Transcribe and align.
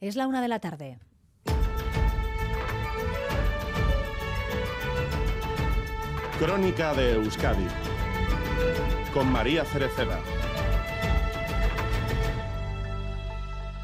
Es 0.00 0.14
la 0.14 0.28
una 0.28 0.40
de 0.40 0.46
la 0.46 0.60
tarde. 0.60 0.98
Crónica 6.38 6.94
de 6.94 7.14
Euskadi 7.14 7.66
con 9.12 9.32
María 9.32 9.64
Cereceda. 9.64 10.20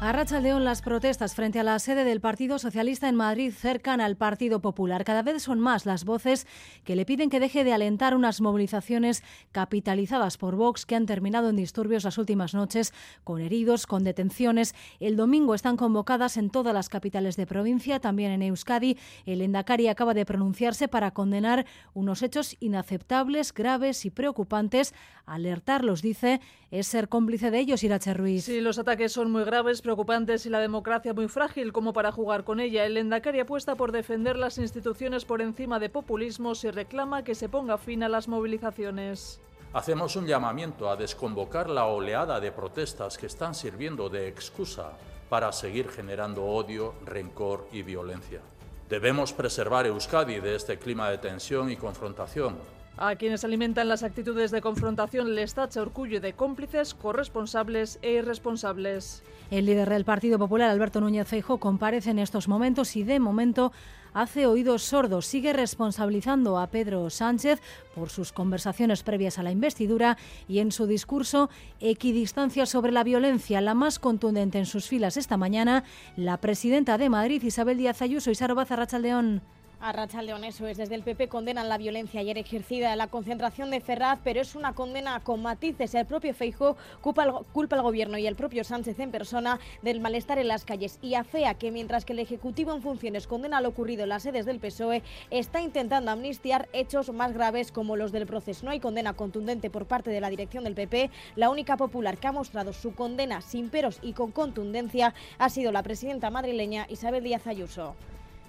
A 0.05 0.11
Rachaldeón, 0.11 0.63
las 0.63 0.83
protestas 0.83 1.33
frente 1.33 1.59
a 1.59 1.63
la 1.63 1.79
sede 1.79 2.03
del 2.03 2.21
Partido 2.21 2.59
Socialista 2.59 3.09
en 3.09 3.15
Madrid 3.15 3.51
cercan 3.51 3.99
al 4.01 4.17
Partido 4.17 4.59
Popular. 4.59 5.03
Cada 5.03 5.23
vez 5.23 5.41
son 5.41 5.59
más 5.59 5.87
las 5.87 6.05
voces 6.05 6.45
que 6.83 6.95
le 6.95 7.07
piden 7.07 7.31
que 7.31 7.39
deje 7.39 7.63
de 7.63 7.73
alentar 7.73 8.13
unas 8.15 8.39
movilizaciones 8.39 9.23
capitalizadas 9.51 10.37
por 10.37 10.57
Vox 10.57 10.85
que 10.85 10.95
han 10.95 11.07
terminado 11.07 11.49
en 11.49 11.55
disturbios 11.55 12.03
las 12.03 12.19
últimas 12.19 12.53
noches, 12.53 12.93
con 13.23 13.41
heridos, 13.41 13.87
con 13.87 14.03
detenciones. 14.03 14.75
El 14.99 15.15
domingo 15.15 15.55
están 15.55 15.75
convocadas 15.75 16.37
en 16.37 16.51
todas 16.51 16.75
las 16.75 16.87
capitales 16.87 17.35
de 17.35 17.47
provincia, 17.47 17.99
también 17.99 18.31
en 18.31 18.43
Euskadi. 18.43 18.99
El 19.25 19.41
Endacari 19.41 19.87
acaba 19.87 20.13
de 20.13 20.23
pronunciarse 20.23 20.87
para 20.87 21.15
condenar 21.15 21.65
unos 21.95 22.21
hechos 22.21 22.57
inaceptables, 22.59 23.55
graves 23.55 24.05
y 24.05 24.11
preocupantes. 24.11 24.93
Alertarlos, 25.25 26.03
dice, 26.03 26.41
es 26.69 26.85
ser 26.85 27.09
cómplice 27.09 27.49
de 27.49 27.57
ellos, 27.57 27.83
Irache 27.83 28.13
Ruiz. 28.13 28.45
Sí, 28.45 28.61
los 28.61 28.77
ataques 28.77 29.11
son 29.11 29.31
muy 29.31 29.43
graves, 29.45 29.81
preocupantes 29.95 30.45
y 30.45 30.49
la 30.49 30.59
democracia 30.59 31.13
muy 31.13 31.29
frágil 31.29 31.71
como 31.71 31.93
para 31.93 32.11
jugar 32.11 32.43
con 32.43 32.59
ella. 32.59 32.83
El 32.83 32.97
Endacari 32.97 33.39
apuesta 33.39 33.75
por 33.75 33.93
defender 33.93 34.35
las 34.35 34.57
instituciones 34.57 35.23
por 35.23 35.41
encima 35.41 35.79
de 35.79 35.89
populismos 35.89 36.65
y 36.65 36.71
reclama 36.71 37.23
que 37.23 37.33
se 37.33 37.47
ponga 37.47 37.77
fin 37.77 38.03
a 38.03 38.09
las 38.09 38.27
movilizaciones. 38.27 39.39
Hacemos 39.71 40.17
un 40.17 40.27
llamamiento 40.27 40.89
a 40.89 40.97
desconvocar 40.97 41.69
la 41.69 41.85
oleada 41.85 42.41
de 42.41 42.51
protestas 42.51 43.17
que 43.17 43.27
están 43.27 43.55
sirviendo 43.55 44.09
de 44.09 44.27
excusa 44.27 44.91
para 45.29 45.53
seguir 45.53 45.87
generando 45.87 46.43
odio, 46.43 46.95
rencor 47.05 47.65
y 47.71 47.81
violencia. 47.81 48.41
Debemos 48.89 49.31
preservar 49.31 49.85
Euskadi 49.85 50.41
de 50.41 50.55
este 50.55 50.77
clima 50.77 51.09
de 51.09 51.19
tensión 51.19 51.71
y 51.71 51.77
confrontación 51.77 52.57
a 52.97 53.15
quienes 53.15 53.43
alimentan 53.43 53.89
las 53.89 54.03
actitudes 54.03 54.51
de 54.51 54.61
confrontación 54.61 55.35
les 55.35 55.53
tacha 55.53 55.81
orgullo 55.81 56.21
de 56.21 56.33
cómplices, 56.33 56.93
corresponsables 56.93 57.99
e 58.01 58.13
irresponsables. 58.13 59.23
El 59.51 59.65
líder 59.65 59.89
del 59.89 60.05
Partido 60.05 60.39
Popular, 60.39 60.69
Alberto 60.69 61.01
Núñez 61.01 61.27
Feijóo, 61.27 61.59
comparece 61.59 62.11
en 62.11 62.19
estos 62.19 62.47
momentos 62.47 62.95
y 62.95 63.03
de 63.03 63.19
momento 63.19 63.71
hace 64.13 64.47
oídos 64.47 64.81
sordos. 64.81 65.27
Sigue 65.27 65.53
responsabilizando 65.53 66.57
a 66.57 66.67
Pedro 66.67 67.09
Sánchez 67.09 67.61
por 67.93 68.09
sus 68.09 68.31
conversaciones 68.31 69.03
previas 69.03 69.37
a 69.37 69.43
la 69.43 69.51
investidura 69.51 70.17
y 70.47 70.59
en 70.59 70.71
su 70.71 70.87
discurso 70.87 71.49
equidistancia 71.79 72.65
sobre 72.65 72.91
la 72.91 73.03
violencia, 73.03 73.61
la 73.61 73.75
más 73.75 73.99
contundente 73.99 74.57
en 74.57 74.65
sus 74.65 74.87
filas 74.87 75.17
esta 75.17 75.37
mañana, 75.37 75.83
la 76.15 76.37
presidenta 76.37 76.97
de 76.97 77.09
Madrid, 77.09 77.43
Isabel 77.43 77.77
Díaz 77.77 78.01
Ayuso 78.01 78.31
y 78.31 78.35
Saro 78.35 78.55
León. 78.99 79.41
A 79.85 80.21
León, 80.23 80.43
eso 80.43 80.65
es. 80.65 80.77
Desde 80.77 80.95
el 80.95 81.03
PP 81.03 81.27
condenan 81.27 81.69
la 81.69 81.77
violencia 81.77 82.19
ayer 82.19 82.39
ejercida 82.39 82.91
en 82.91 82.97
la 82.97 83.05
concentración 83.05 83.69
de 83.69 83.81
Ferraz, 83.81 84.17
pero 84.23 84.41
es 84.41 84.55
una 84.55 84.73
condena 84.73 85.19
con 85.19 85.43
matices. 85.43 85.93
El 85.93 86.07
propio 86.07 86.33
Feijóo 86.33 86.75
culpa 87.01 87.21
al, 87.21 87.45
culpa 87.53 87.75
al 87.75 87.83
gobierno 87.83 88.17
y 88.17 88.25
el 88.25 88.35
propio 88.35 88.63
Sánchez 88.63 88.99
en 88.99 89.11
persona 89.11 89.59
del 89.83 89.99
malestar 89.99 90.39
en 90.39 90.47
las 90.47 90.65
calles 90.65 90.97
y 91.03 91.13
afea 91.13 91.53
que 91.53 91.69
mientras 91.69 92.03
que 92.03 92.13
el 92.13 92.19
Ejecutivo 92.19 92.73
en 92.73 92.81
funciones 92.81 93.27
condena 93.27 93.61
lo 93.61 93.69
ocurrido 93.69 94.01
en 94.01 94.09
las 94.09 94.23
sedes 94.23 94.47
del 94.47 94.59
PSOE, 94.59 95.03
está 95.29 95.61
intentando 95.61 96.09
amnistiar 96.09 96.67
hechos 96.73 97.13
más 97.13 97.33
graves 97.33 97.71
como 97.71 97.95
los 97.95 98.11
del 98.11 98.25
proceso. 98.25 98.65
No 98.65 98.71
hay 98.71 98.79
condena 98.79 99.13
contundente 99.13 99.69
por 99.69 99.85
parte 99.85 100.09
de 100.09 100.19
la 100.19 100.31
dirección 100.31 100.63
del 100.63 100.73
PP. 100.73 101.11
La 101.35 101.51
única 101.51 101.77
popular 101.77 102.17
que 102.17 102.25
ha 102.25 102.31
mostrado 102.31 102.73
su 102.73 102.95
condena 102.95 103.41
sin 103.41 103.69
peros 103.69 103.99
y 104.01 104.13
con 104.13 104.31
contundencia 104.31 105.13
ha 105.37 105.49
sido 105.51 105.71
la 105.71 105.83
presidenta 105.83 106.31
madrileña 106.31 106.87
Isabel 106.89 107.23
Díaz 107.23 107.45
Ayuso. 107.45 107.95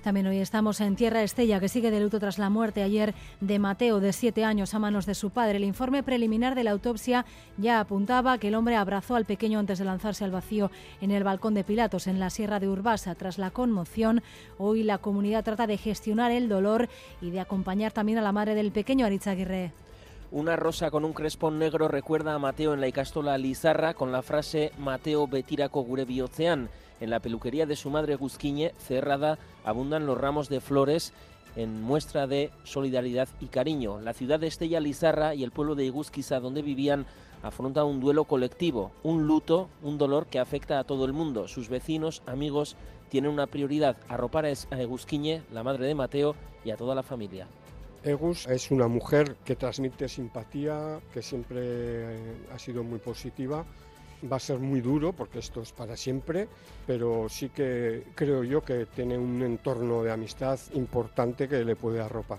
También 0.06 0.28
hoy 0.28 0.38
estamos 0.38 0.80
en 0.80 0.94
Tierra 0.94 1.24
Estella, 1.24 1.58
que 1.58 1.68
sigue 1.68 1.90
de 1.90 1.98
luto 1.98 2.20
tras 2.20 2.38
la 2.38 2.48
muerte 2.48 2.84
ayer 2.84 3.12
de 3.40 3.58
Mateo, 3.58 3.98
de 3.98 4.12
siete 4.12 4.44
años, 4.44 4.72
a 4.72 4.78
manos 4.78 5.04
de 5.04 5.16
su 5.16 5.30
padre. 5.30 5.56
El 5.56 5.64
informe 5.64 6.04
preliminar 6.04 6.54
de 6.54 6.62
la 6.62 6.70
autopsia 6.70 7.26
ya 7.58 7.80
apuntaba 7.80 8.38
que 8.38 8.46
el 8.46 8.54
hombre 8.54 8.76
abrazó 8.76 9.16
al 9.16 9.24
pequeño 9.24 9.58
antes 9.58 9.80
de 9.80 9.84
lanzarse 9.84 10.22
al 10.22 10.30
vacío 10.30 10.70
en 11.00 11.10
el 11.10 11.24
balcón 11.24 11.54
de 11.54 11.64
Pilatos, 11.64 12.06
en 12.06 12.20
la 12.20 12.30
Sierra 12.30 12.60
de 12.60 12.68
Urbasa. 12.68 13.16
Tras 13.16 13.36
la 13.36 13.50
conmoción, 13.50 14.22
hoy 14.58 14.84
la 14.84 14.98
comunidad 14.98 15.42
trata 15.42 15.66
de 15.66 15.76
gestionar 15.76 16.30
el 16.30 16.48
dolor 16.48 16.88
y 17.20 17.30
de 17.30 17.40
acompañar 17.40 17.90
también 17.90 18.18
a 18.18 18.22
la 18.22 18.30
madre 18.30 18.54
del 18.54 18.70
pequeño 18.70 19.06
Aritz 19.06 19.26
Aguirre. 19.26 19.72
Una 20.36 20.54
rosa 20.54 20.90
con 20.90 21.06
un 21.06 21.14
crespón 21.14 21.58
negro 21.58 21.88
recuerda 21.88 22.34
a 22.34 22.38
Mateo 22.38 22.74
en 22.74 22.82
la 22.82 22.88
Icastola 22.88 23.38
Lizarra 23.38 23.94
con 23.94 24.12
la 24.12 24.20
frase 24.20 24.70
Mateo 24.76 25.26
betirako 25.26 25.80
gure 25.80 26.04
bihotzean. 26.04 26.68
En 27.00 27.08
la 27.08 27.20
peluquería 27.20 27.64
de 27.64 27.74
su 27.74 27.88
madre 27.88 28.16
Guzquiñe, 28.16 28.74
cerrada, 28.76 29.38
abundan 29.64 30.04
los 30.04 30.20
ramos 30.20 30.50
de 30.50 30.60
flores 30.60 31.14
en 31.56 31.80
muestra 31.80 32.26
de 32.26 32.50
solidaridad 32.64 33.28
y 33.40 33.46
cariño. 33.46 33.98
La 34.02 34.12
ciudad 34.12 34.38
de 34.38 34.48
Estella 34.48 34.78
Lizarra 34.78 35.34
y 35.34 35.42
el 35.42 35.52
pueblo 35.52 35.74
de 35.74 35.86
Igusquiza, 35.86 36.38
donde 36.38 36.60
vivían, 36.60 37.06
afrontan 37.42 37.86
un 37.86 38.00
duelo 38.00 38.24
colectivo, 38.24 38.90
un 39.04 39.26
luto, 39.26 39.70
un 39.82 39.96
dolor 39.96 40.26
que 40.26 40.38
afecta 40.38 40.78
a 40.78 40.84
todo 40.84 41.06
el 41.06 41.14
mundo. 41.14 41.48
Sus 41.48 41.70
vecinos, 41.70 42.22
amigos, 42.26 42.76
tienen 43.08 43.30
una 43.30 43.46
prioridad, 43.46 43.96
arropar 44.06 44.44
a 44.44 44.82
Egusquiñe, 44.82 45.44
la 45.50 45.62
madre 45.62 45.86
de 45.86 45.94
Mateo, 45.94 46.36
y 46.62 46.72
a 46.72 46.76
toda 46.76 46.94
la 46.94 47.02
familia. 47.02 47.46
Egus 48.06 48.46
es 48.46 48.70
una 48.70 48.88
mujer 48.88 49.36
que 49.44 49.56
transmite 49.56 50.08
simpatía, 50.08 51.00
que 51.12 51.22
siempre 51.22 52.16
ha 52.54 52.58
sido 52.58 52.82
muy 52.84 52.98
positiva 52.98 53.66
Va 54.30 54.36
a 54.36 54.40
ser 54.40 54.58
muy 54.58 54.80
duro 54.80 55.12
porque 55.12 55.40
esto 55.40 55.60
es 55.60 55.72
para 55.72 55.96
siempre, 55.96 56.48
pero 56.86 57.28
sí 57.28 57.50
que 57.50 58.04
creo 58.14 58.44
yo 58.44 58.62
que 58.62 58.86
tiene 58.86 59.18
un 59.18 59.42
entorno 59.42 60.02
de 60.02 60.10
amistad 60.10 60.58
importante 60.72 61.48
que 61.48 61.64
le 61.64 61.76
puede 61.76 62.00
arropar. 62.00 62.38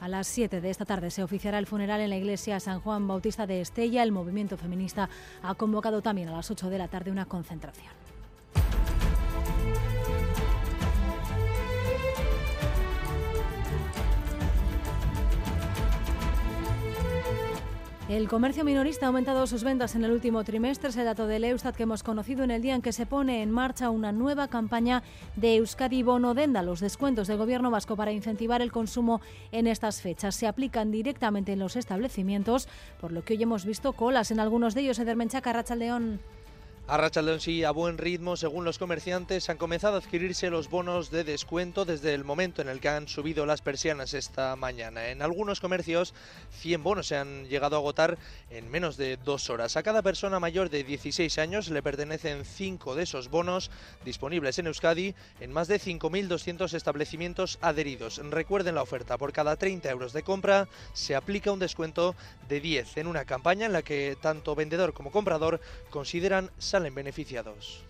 A 0.00 0.08
las 0.08 0.26
7 0.26 0.60
de 0.60 0.68
esta 0.68 0.84
tarde 0.84 1.10
se 1.10 1.22
oficiará 1.22 1.58
el 1.58 1.66
funeral 1.66 2.02
en 2.02 2.10
la 2.10 2.18
iglesia 2.18 2.60
San 2.60 2.80
Juan 2.80 3.08
Bautista 3.08 3.46
de 3.46 3.62
Estella. 3.62 4.02
El 4.02 4.12
movimiento 4.12 4.58
feminista 4.58 5.08
ha 5.42 5.54
convocado 5.54 6.02
también 6.02 6.28
a 6.28 6.32
las 6.32 6.50
8 6.50 6.68
de 6.68 6.78
la 6.78 6.88
tarde 6.88 7.10
una 7.10 7.24
concentración. 7.24 8.05
El 18.08 18.28
comercio 18.28 18.62
minorista 18.62 19.04
ha 19.04 19.08
aumentado 19.08 19.48
sus 19.48 19.64
ventas 19.64 19.96
en 19.96 20.04
el 20.04 20.12
último 20.12 20.44
trimestre, 20.44 20.90
es 20.90 20.96
el 20.96 21.06
dato 21.06 21.26
del 21.26 21.42
Eustat 21.42 21.74
que 21.74 21.82
hemos 21.82 22.04
conocido 22.04 22.44
en 22.44 22.52
el 22.52 22.62
día 22.62 22.76
en 22.76 22.80
que 22.80 22.92
se 22.92 23.04
pone 23.04 23.42
en 23.42 23.50
marcha 23.50 23.90
una 23.90 24.12
nueva 24.12 24.46
campaña 24.46 25.02
de 25.34 25.56
Euskadi 25.56 26.04
Bono 26.04 26.32
Denda. 26.32 26.62
Los 26.62 26.78
descuentos 26.78 27.26
del 27.26 27.36
gobierno 27.36 27.72
vasco 27.72 27.96
para 27.96 28.12
incentivar 28.12 28.62
el 28.62 28.70
consumo 28.70 29.20
en 29.50 29.66
estas 29.66 30.02
fechas 30.02 30.36
se 30.36 30.46
aplican 30.46 30.92
directamente 30.92 31.52
en 31.52 31.58
los 31.58 31.74
establecimientos, 31.74 32.68
por 33.00 33.10
lo 33.10 33.24
que 33.24 33.34
hoy 33.34 33.42
hemos 33.42 33.64
visto 33.64 33.92
colas 33.92 34.30
en 34.30 34.38
algunos 34.38 34.76
de 34.76 34.82
ellos. 34.82 35.00
Edermenchaca, 35.00 35.52
Rachaldeón. 35.52 36.20
A 36.88 36.96
Rachaldeón 36.98 37.40
sí, 37.40 37.64
a 37.64 37.72
buen 37.72 37.98
ritmo, 37.98 38.36
según 38.36 38.64
los 38.64 38.78
comerciantes, 38.78 39.50
han 39.50 39.56
comenzado 39.56 39.96
a 39.96 39.98
adquirirse 39.98 40.50
los 40.50 40.70
bonos 40.70 41.10
de 41.10 41.24
descuento 41.24 41.84
desde 41.84 42.14
el 42.14 42.22
momento 42.22 42.62
en 42.62 42.68
el 42.68 42.78
que 42.78 42.88
han 42.88 43.08
subido 43.08 43.44
las 43.44 43.60
persianas 43.60 44.14
esta 44.14 44.54
mañana. 44.54 45.08
En 45.08 45.20
algunos 45.20 45.58
comercios, 45.58 46.14
100 46.60 46.84
bonos 46.84 47.08
se 47.08 47.16
han 47.16 47.48
llegado 47.48 47.74
a 47.74 47.80
agotar 47.80 48.18
en 48.50 48.70
menos 48.70 48.96
de 48.96 49.16
dos 49.16 49.50
horas. 49.50 49.76
A 49.76 49.82
cada 49.82 50.00
persona 50.02 50.38
mayor 50.38 50.70
de 50.70 50.84
16 50.84 51.38
años 51.38 51.70
le 51.70 51.82
pertenecen 51.82 52.44
5 52.44 52.94
de 52.94 53.02
esos 53.02 53.30
bonos 53.30 53.72
disponibles 54.04 54.56
en 54.60 54.68
Euskadi 54.68 55.16
en 55.40 55.52
más 55.52 55.66
de 55.66 55.80
5.200 55.80 56.72
establecimientos 56.72 57.58
adheridos. 57.62 58.20
Recuerden 58.30 58.76
la 58.76 58.82
oferta, 58.82 59.18
por 59.18 59.32
cada 59.32 59.56
30 59.56 59.90
euros 59.90 60.12
de 60.12 60.22
compra 60.22 60.68
se 60.92 61.16
aplica 61.16 61.50
un 61.50 61.58
descuento 61.58 62.14
de 62.48 62.60
10 62.60 62.98
en 62.98 63.08
una 63.08 63.24
campaña 63.24 63.66
en 63.66 63.72
la 63.72 63.82
que 63.82 64.16
tanto 64.22 64.54
vendedor 64.54 64.92
como 64.92 65.10
comprador 65.10 65.60
consideran 65.90 66.52
salen 66.76 66.94
beneficiados. 66.94 67.86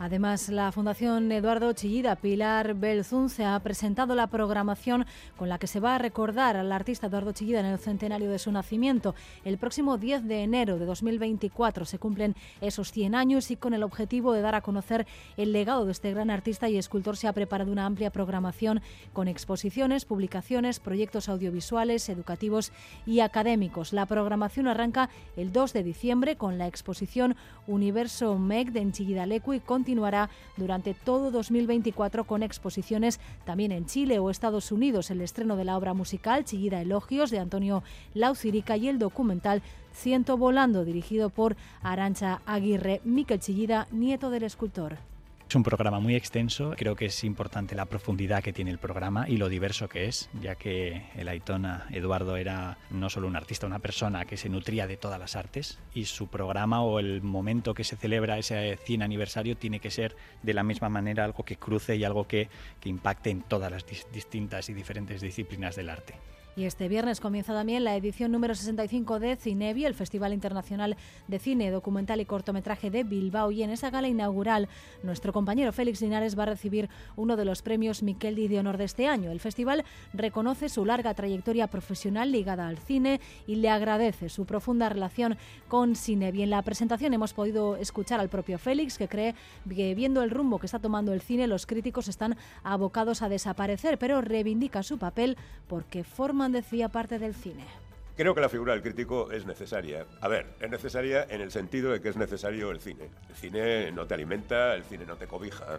Además, 0.00 0.48
la 0.48 0.72
Fundación 0.72 1.30
Eduardo 1.30 1.70
Chillida 1.74 2.16
Pilar 2.16 2.72
Belzún 2.72 3.28
se 3.28 3.44
ha 3.44 3.60
presentado 3.60 4.14
la 4.14 4.28
programación 4.28 5.04
con 5.36 5.50
la 5.50 5.58
que 5.58 5.66
se 5.66 5.78
va 5.78 5.94
a 5.94 5.98
recordar 5.98 6.56
al 6.56 6.72
artista 6.72 7.08
Eduardo 7.08 7.32
Chillida 7.32 7.60
en 7.60 7.66
el 7.66 7.78
centenario 7.78 8.30
de 8.30 8.38
su 8.38 8.50
nacimiento. 8.50 9.14
El 9.44 9.58
próximo 9.58 9.98
10 9.98 10.24
de 10.26 10.42
enero 10.42 10.78
de 10.78 10.86
2024 10.86 11.84
se 11.84 11.98
cumplen 11.98 12.34
esos 12.62 12.92
100 12.92 13.14
años 13.14 13.50
y 13.50 13.56
con 13.56 13.74
el 13.74 13.82
objetivo 13.82 14.32
de 14.32 14.40
dar 14.40 14.54
a 14.54 14.62
conocer 14.62 15.06
el 15.36 15.52
legado 15.52 15.84
de 15.84 15.92
este 15.92 16.14
gran 16.14 16.30
artista 16.30 16.70
y 16.70 16.78
escultor 16.78 17.18
se 17.18 17.28
ha 17.28 17.34
preparado 17.34 17.70
una 17.70 17.84
amplia 17.84 18.08
programación 18.08 18.80
con 19.12 19.28
exposiciones, 19.28 20.06
publicaciones, 20.06 20.80
proyectos 20.80 21.28
audiovisuales, 21.28 22.08
educativos 22.08 22.72
y 23.04 23.20
académicos. 23.20 23.92
La 23.92 24.06
programación 24.06 24.66
arranca 24.66 25.10
el 25.36 25.52
2 25.52 25.74
de 25.74 25.82
diciembre 25.82 26.36
con 26.36 26.56
la 26.56 26.68
exposición 26.68 27.36
Universo 27.66 28.38
MEC 28.38 28.70
de 28.70 29.26
Lecu 29.26 29.52
y 29.52 29.60
continuará 29.90 30.30
durante 30.56 30.94
todo 30.94 31.32
2024 31.32 32.22
con 32.22 32.44
exposiciones 32.44 33.18
también 33.44 33.72
en 33.72 33.86
Chile 33.86 34.20
o 34.20 34.30
Estados 34.30 34.70
Unidos. 34.70 35.10
El 35.10 35.20
estreno 35.20 35.56
de 35.56 35.64
la 35.64 35.76
obra 35.76 35.94
musical 35.94 36.44
Chillida 36.44 36.80
Elogios 36.80 37.32
de 37.32 37.40
Antonio 37.40 37.82
Laucirica 38.14 38.76
y 38.76 38.86
el 38.86 39.00
documental 39.00 39.62
Ciento 39.92 40.36
Volando, 40.36 40.84
dirigido 40.84 41.28
por 41.28 41.56
Arancha 41.82 42.40
Aguirre, 42.46 43.00
Miquel 43.02 43.40
Chillida, 43.40 43.88
nieto 43.90 44.30
del 44.30 44.44
escultor. 44.44 45.09
Es 45.50 45.56
un 45.56 45.64
programa 45.64 45.98
muy 45.98 46.14
extenso, 46.14 46.74
creo 46.76 46.94
que 46.94 47.06
es 47.06 47.24
importante 47.24 47.74
la 47.74 47.86
profundidad 47.86 48.40
que 48.40 48.52
tiene 48.52 48.70
el 48.70 48.78
programa 48.78 49.28
y 49.28 49.36
lo 49.36 49.48
diverso 49.48 49.88
que 49.88 50.04
es, 50.06 50.30
ya 50.40 50.54
que 50.54 51.02
el 51.16 51.26
Aitona 51.26 51.88
Eduardo 51.90 52.36
era 52.36 52.78
no 52.90 53.10
solo 53.10 53.26
un 53.26 53.34
artista, 53.34 53.66
una 53.66 53.80
persona 53.80 54.26
que 54.26 54.36
se 54.36 54.48
nutría 54.48 54.86
de 54.86 54.96
todas 54.96 55.18
las 55.18 55.34
artes 55.34 55.80
y 55.92 56.04
su 56.04 56.28
programa 56.28 56.84
o 56.84 57.00
el 57.00 57.20
momento 57.20 57.74
que 57.74 57.82
se 57.82 57.96
celebra 57.96 58.38
ese 58.38 58.78
100 58.84 59.02
aniversario 59.02 59.56
tiene 59.56 59.80
que 59.80 59.90
ser 59.90 60.14
de 60.44 60.54
la 60.54 60.62
misma 60.62 60.88
manera 60.88 61.24
algo 61.24 61.44
que 61.44 61.56
cruce 61.56 61.96
y 61.96 62.04
algo 62.04 62.28
que, 62.28 62.48
que 62.78 62.88
impacte 62.88 63.30
en 63.30 63.42
todas 63.42 63.72
las 63.72 63.84
distintas 64.12 64.68
y 64.68 64.72
diferentes 64.72 65.20
disciplinas 65.20 65.74
del 65.74 65.90
arte. 65.90 66.14
Y 66.56 66.64
este 66.64 66.88
viernes 66.88 67.20
comienza 67.20 67.54
también 67.54 67.84
la 67.84 67.94
edición 67.94 68.32
número 68.32 68.56
65 68.56 69.20
de 69.20 69.36
Cinevi, 69.36 69.84
el 69.84 69.94
Festival 69.94 70.32
Internacional 70.32 70.96
de 71.28 71.38
Cine, 71.38 71.70
Documental 71.70 72.20
y 72.20 72.24
Cortometraje 72.24 72.90
de 72.90 73.04
Bilbao. 73.04 73.52
Y 73.52 73.62
en 73.62 73.70
esa 73.70 73.90
gala 73.90 74.08
inaugural, 74.08 74.68
nuestro 75.04 75.32
compañero 75.32 75.72
Félix 75.72 76.02
Linares 76.02 76.36
va 76.36 76.42
a 76.42 76.46
recibir 76.46 76.88
uno 77.14 77.36
de 77.36 77.44
los 77.44 77.62
premios 77.62 78.02
Miqueldi 78.02 78.48
de 78.48 78.58
honor 78.58 78.78
de 78.78 78.84
este 78.84 79.06
año. 79.06 79.30
El 79.30 79.38
festival 79.38 79.84
reconoce 80.12 80.68
su 80.68 80.84
larga 80.84 81.14
trayectoria 81.14 81.68
profesional 81.68 82.32
ligada 82.32 82.66
al 82.66 82.78
cine 82.78 83.20
y 83.46 83.56
le 83.56 83.70
agradece 83.70 84.28
su 84.28 84.44
profunda 84.44 84.88
relación 84.88 85.36
con 85.68 85.94
Cinevi. 85.94 86.42
En 86.42 86.50
la 86.50 86.62
presentación 86.62 87.14
hemos 87.14 87.32
podido 87.32 87.76
escuchar 87.76 88.18
al 88.18 88.28
propio 88.28 88.58
Félix, 88.58 88.98
que 88.98 89.08
cree 89.08 89.36
que 89.68 89.94
viendo 89.94 90.22
el 90.22 90.30
rumbo 90.30 90.58
que 90.58 90.66
está 90.66 90.80
tomando 90.80 91.12
el 91.12 91.20
cine, 91.20 91.46
los 91.46 91.66
críticos 91.66 92.08
están 92.08 92.36
abocados 92.64 93.22
a 93.22 93.28
desaparecer, 93.28 93.98
pero 93.98 94.20
reivindica 94.20 94.82
su 94.82 94.98
papel 94.98 95.36
porque 95.68 96.02
decía 96.52 96.88
parte 96.88 97.18
del 97.18 97.34
cine. 97.34 97.64
Creo 98.20 98.34
que 98.34 98.42
la 98.42 98.50
figura 98.50 98.74
del 98.74 98.82
crítico 98.82 99.30
es 99.32 99.46
necesaria. 99.46 100.04
A 100.20 100.28
ver, 100.28 100.54
es 100.60 100.70
necesaria 100.70 101.26
en 101.30 101.40
el 101.40 101.50
sentido 101.50 101.90
de 101.90 102.02
que 102.02 102.10
es 102.10 102.16
necesario 102.18 102.70
el 102.70 102.78
cine. 102.78 103.08
El 103.30 103.34
cine 103.34 103.92
no 103.92 104.06
te 104.06 104.12
alimenta, 104.12 104.74
el 104.74 104.84
cine 104.84 105.06
no 105.06 105.16
te 105.16 105.26
cobija. 105.26 105.78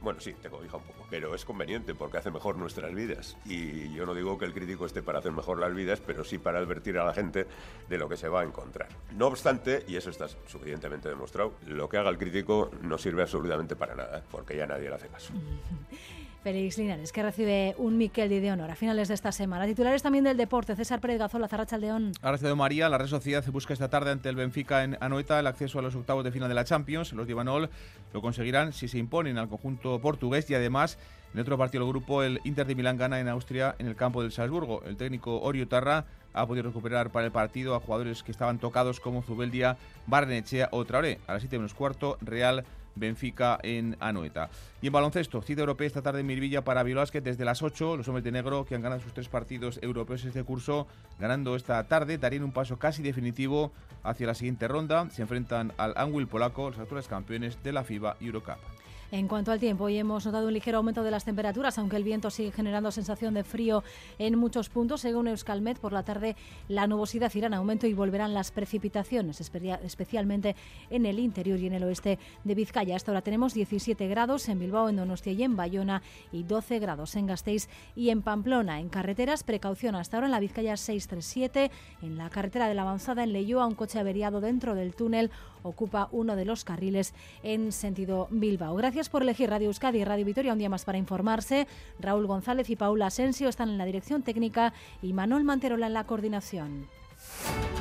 Bueno, 0.00 0.18
sí, 0.18 0.32
te 0.40 0.48
cobija 0.48 0.78
un 0.78 0.84
poco, 0.84 1.06
pero 1.10 1.34
es 1.34 1.44
conveniente 1.44 1.94
porque 1.94 2.16
hace 2.16 2.30
mejor 2.30 2.56
nuestras 2.56 2.94
vidas. 2.94 3.36
Y 3.44 3.92
yo 3.92 4.06
no 4.06 4.14
digo 4.14 4.38
que 4.38 4.46
el 4.46 4.54
crítico 4.54 4.86
esté 4.86 5.02
para 5.02 5.18
hacer 5.18 5.32
mejor 5.32 5.58
las 5.58 5.74
vidas, 5.74 6.00
pero 6.00 6.24
sí 6.24 6.38
para 6.38 6.60
advertir 6.60 6.98
a 6.98 7.04
la 7.04 7.12
gente 7.12 7.46
de 7.90 7.98
lo 7.98 8.08
que 8.08 8.16
se 8.16 8.26
va 8.26 8.40
a 8.40 8.44
encontrar. 8.44 8.88
No 9.14 9.26
obstante, 9.26 9.84
y 9.86 9.96
eso 9.96 10.08
está 10.08 10.28
suficientemente 10.28 11.10
demostrado, 11.10 11.52
lo 11.66 11.90
que 11.90 11.98
haga 11.98 12.08
el 12.08 12.16
crítico 12.16 12.70
no 12.80 12.96
sirve 12.96 13.20
absolutamente 13.20 13.76
para 13.76 13.94
nada, 13.94 14.24
porque 14.30 14.56
ya 14.56 14.66
nadie 14.66 14.88
le 14.88 14.94
hace 14.94 15.08
caso. 15.08 15.34
Félix 16.42 16.76
Linares, 16.76 17.12
que 17.12 17.22
recibe 17.22 17.74
un 17.78 17.96
Miquel 17.96 18.28
de 18.28 18.50
honor 18.50 18.70
a 18.70 18.74
finales 18.74 19.08
de 19.08 19.14
esta 19.14 19.30
semana. 19.30 19.64
Titulares 19.66 20.02
también 20.02 20.24
del 20.24 20.36
deporte. 20.36 20.74
César 20.74 21.00
Pérez 21.00 21.18
Gazola, 21.18 21.46
Zarracha 21.46 21.76
Aldeón. 21.76 22.12
de 22.12 22.54
María, 22.54 22.88
la 22.88 22.98
Red 22.98 23.06
Sociedad 23.06 23.44
busca 23.52 23.72
esta 23.72 23.88
tarde 23.88 24.10
ante 24.10 24.28
el 24.28 24.36
Benfica 24.36 24.82
en 24.82 24.96
Anoeta 25.00 25.38
el 25.38 25.46
acceso 25.46 25.78
a 25.78 25.82
los 25.82 25.94
octavos 25.94 26.24
de 26.24 26.32
final 26.32 26.48
de 26.48 26.54
la 26.54 26.64
Champions. 26.64 27.12
Los 27.12 27.28
de 27.28 27.34
lo 27.34 28.20
conseguirán 28.20 28.72
si 28.72 28.88
se 28.88 28.98
imponen 28.98 29.38
al 29.38 29.48
conjunto 29.48 30.00
portugués 30.00 30.50
y 30.50 30.54
además 30.54 30.98
en 31.32 31.40
otro 31.40 31.56
partido 31.56 31.84
del 31.84 31.92
grupo 31.92 32.22
el 32.22 32.40
Inter 32.44 32.66
de 32.66 32.74
Milán 32.74 32.98
gana 32.98 33.20
en 33.20 33.28
Austria 33.28 33.74
en 33.78 33.86
el 33.86 33.96
campo 33.96 34.22
del 34.22 34.32
Salzburgo. 34.32 34.82
El 34.84 34.96
técnico 34.96 35.40
Orio 35.40 35.68
Tarra 35.68 36.06
ha 36.34 36.46
podido 36.46 36.64
recuperar 36.66 37.10
para 37.10 37.26
el 37.26 37.32
partido 37.32 37.74
a 37.74 37.80
jugadores 37.80 38.22
que 38.22 38.32
estaban 38.32 38.58
tocados 38.58 39.00
como 39.00 39.22
Zubeldia, 39.22 39.76
Barnechea 40.06 40.68
o 40.72 40.84
Traoré. 40.84 41.20
A 41.26 41.34
las 41.34 41.42
7 41.42 41.58
menos 41.58 41.74
cuarto, 41.74 42.18
Real 42.20 42.64
Benfica 42.94 43.58
en 43.62 43.96
Anoeta. 44.00 44.50
Y 44.80 44.88
en 44.88 44.92
baloncesto, 44.92 45.42
cita 45.42 45.60
europea 45.60 45.86
esta 45.86 46.02
tarde 46.02 46.20
en 46.20 46.26
Mirvilla 46.26 46.62
para 46.62 46.82
Biolásquet 46.82 47.22
desde 47.22 47.44
las 47.44 47.62
8. 47.62 47.96
Los 47.96 48.08
hombres 48.08 48.24
de 48.24 48.32
negro 48.32 48.64
que 48.64 48.74
han 48.74 48.82
ganado 48.82 49.00
sus 49.00 49.14
tres 49.14 49.28
partidos 49.28 49.78
europeos 49.82 50.24
este 50.24 50.44
curso, 50.44 50.86
ganando 51.18 51.56
esta 51.56 51.82
tarde, 51.88 52.18
darían 52.18 52.44
un 52.44 52.52
paso 52.52 52.78
casi 52.78 53.02
definitivo 53.02 53.72
hacia 54.02 54.26
la 54.26 54.34
siguiente 54.34 54.68
ronda. 54.68 55.08
Se 55.10 55.22
enfrentan 55.22 55.72
al 55.76 55.94
Anguil 55.96 56.26
polaco, 56.26 56.70
los 56.70 56.78
actuales 56.78 57.08
campeones 57.08 57.62
de 57.62 57.72
la 57.72 57.84
FIBA 57.84 58.16
Eurocup. 58.20 58.81
En 59.12 59.28
cuanto 59.28 59.52
al 59.52 59.60
tiempo, 59.60 59.84
hoy 59.84 59.98
hemos 59.98 60.24
notado 60.24 60.46
un 60.46 60.54
ligero 60.54 60.78
aumento 60.78 61.02
de 61.02 61.10
las 61.10 61.26
temperaturas, 61.26 61.76
aunque 61.76 61.96
el 61.96 62.02
viento 62.02 62.30
sigue 62.30 62.50
generando 62.50 62.90
sensación 62.90 63.34
de 63.34 63.44
frío 63.44 63.84
en 64.18 64.38
muchos 64.38 64.70
puntos. 64.70 65.02
Según 65.02 65.28
Euskalmet, 65.28 65.78
por 65.78 65.92
la 65.92 66.02
tarde 66.02 66.34
la 66.66 66.86
nubosidad 66.86 67.30
irá 67.34 67.48
en 67.48 67.52
aumento 67.52 67.86
y 67.86 67.92
volverán 67.92 68.32
las 68.32 68.52
precipitaciones, 68.52 69.38
especialmente 69.42 70.56
en 70.88 71.04
el 71.04 71.18
interior 71.18 71.60
y 71.60 71.66
en 71.66 71.74
el 71.74 71.82
oeste 71.82 72.18
de 72.42 72.54
Vizcaya. 72.54 72.96
Hasta 72.96 73.10
ahora 73.10 73.20
tenemos 73.20 73.52
17 73.52 74.08
grados 74.08 74.48
en 74.48 74.58
Bilbao, 74.58 74.88
en 74.88 74.96
Donostia 74.96 75.34
y 75.34 75.42
en 75.42 75.56
Bayona 75.56 76.00
y 76.32 76.44
12 76.44 76.78
grados 76.78 77.14
en 77.14 77.26
Gasteiz 77.26 77.68
y 77.94 78.08
en 78.08 78.22
Pamplona. 78.22 78.80
En 78.80 78.88
carreteras, 78.88 79.42
precaución 79.44 79.94
hasta 79.94 80.16
ahora 80.16 80.28
en 80.28 80.32
la 80.32 80.40
Vizcaya 80.40 80.78
637, 80.78 81.70
en 82.00 82.16
la 82.16 82.30
carretera 82.30 82.66
de 82.66 82.72
la 82.72 82.80
avanzada 82.80 83.24
en 83.24 83.34
Leyoa, 83.34 83.66
un 83.66 83.74
coche 83.74 83.98
averiado 83.98 84.40
dentro 84.40 84.74
del 84.74 84.94
túnel 84.94 85.30
ocupa 85.64 86.08
uno 86.10 86.34
de 86.34 86.44
los 86.44 86.64
carriles 86.64 87.14
en 87.42 87.72
sentido 87.72 88.26
Bilbao. 88.30 88.74
Gracias 88.74 89.01
por 89.08 89.22
elegir 89.22 89.50
Radio 89.50 89.68
Euskadi 89.68 89.98
y 90.00 90.04
Radio 90.04 90.24
Vitoria 90.24 90.52
un 90.52 90.58
día 90.58 90.68
más 90.68 90.84
para 90.84 90.98
informarse. 90.98 91.66
Raúl 91.98 92.26
González 92.26 92.68
y 92.70 92.76
Paula 92.76 93.06
Asensio 93.06 93.48
están 93.48 93.68
en 93.68 93.78
la 93.78 93.84
dirección 93.84 94.22
técnica 94.22 94.72
y 95.02 95.12
Manuel 95.12 95.44
Manterola 95.44 95.86
en 95.86 95.94
la 95.94 96.04
coordinación. 96.04 96.86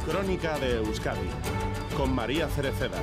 Crónica 0.06 0.58
de 0.60 0.78
Euskadi 0.78 1.28
con 1.96 2.14
María 2.14 2.48
Cereceda. 2.48 2.98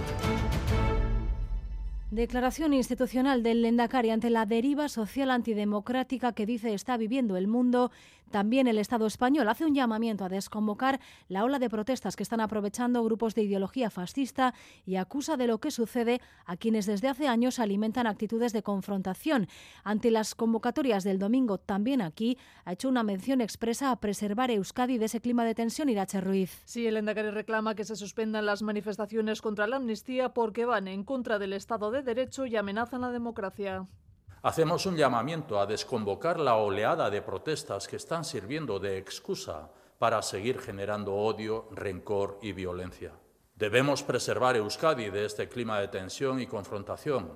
Declaración 2.11 2.73
institucional 2.73 3.43
del 3.43 3.61
Lendakari 3.61 4.09
ante 4.11 4.31
la 4.31 4.47
deriva 4.47 4.89
social 4.89 5.31
antidemocrática 5.31 6.33
que 6.33 6.47
dice 6.47 6.73
está 6.73 6.97
viviendo 6.97 7.37
el 7.37 7.49
mundo 7.49 7.91
también 8.31 8.69
el 8.69 8.79
Estado 8.79 9.07
español 9.07 9.49
hace 9.49 9.65
un 9.65 9.75
llamamiento 9.75 10.25
a 10.25 10.29
desconvocar 10.29 11.01
la 11.29 11.45
ola 11.45 11.59
de 11.59 11.71
protestas 11.71 12.17
que 12.17 12.23
están 12.23 12.41
aprovechando 12.41 13.03
grupos 13.03 13.35
de 13.35 13.43
ideología 13.43 13.91
fascista 13.91 14.55
y 14.87 14.97
acusa 14.97 15.37
de 15.37 15.47
lo 15.47 15.59
que 15.59 15.71
sucede 15.71 16.21
a 16.47 16.57
quienes 16.57 16.87
desde 16.87 17.09
hace 17.09 17.29
años 17.29 17.59
alimentan 17.59 18.07
actitudes 18.07 18.53
de 18.53 18.63
confrontación. 18.63 19.49
Ante 19.85 20.11
las 20.11 20.35
convocatorias 20.35 21.05
del 21.05 21.19
domingo, 21.19 21.59
también 21.59 22.03
aquí 22.03 22.39
ha 22.65 22.73
hecho 22.73 22.89
una 22.89 23.03
mención 23.03 23.41
expresa 23.41 23.91
a 23.91 23.97
preservar 23.97 24.51
Euskadi 24.51 24.99
de 24.99 25.07
ese 25.07 25.21
clima 25.21 25.45
de 25.45 25.55
tensión. 25.55 25.89
Irache 25.89 26.21
Ruiz. 26.21 26.63
Sí, 26.65 26.87
el 26.87 26.97
Endacari 26.97 27.31
reclama 27.31 27.75
que 27.75 27.85
se 27.85 27.97
suspendan 27.97 28.47
las 28.47 28.63
manifestaciones 28.63 29.41
contra 29.41 29.67
la 29.67 29.77
amnistía 29.77 30.35
porque 30.35 30.65
van 30.65 30.89
en 30.89 31.05
contra 31.05 31.39
del 31.39 31.53
Estado 31.53 31.91
de 31.91 32.03
Derecho 32.03 32.47
y 32.47 32.57
amenazan 32.57 33.03
la 33.03 33.11
democracia. 33.11 33.87
Hacemos 34.43 34.87
un 34.87 34.97
llamamiento 34.97 35.59
a 35.59 35.67
desconvocar 35.67 36.39
la 36.39 36.55
oleada 36.55 37.11
de 37.11 37.23
protestas 37.23 37.89
que 37.89 37.97
están 37.97 38.25
sirviendo 38.25 38.79
de 38.79 38.97
excusa 38.97 39.73
para 39.99 40.23
seguir 40.23 40.61
generando 40.61 41.17
odio, 41.17 41.69
rencor 41.73 42.39
y 42.41 42.53
violencia. 42.53 43.13
Debemos 43.57 44.05
preservar 44.05 44.55
Euskadi 44.55 45.11
de 45.11 45.25
este 45.25 45.49
clima 45.49 45.81
de 45.81 45.89
tensión 45.89 46.41
y 46.41 46.47
confrontación. 46.47 47.33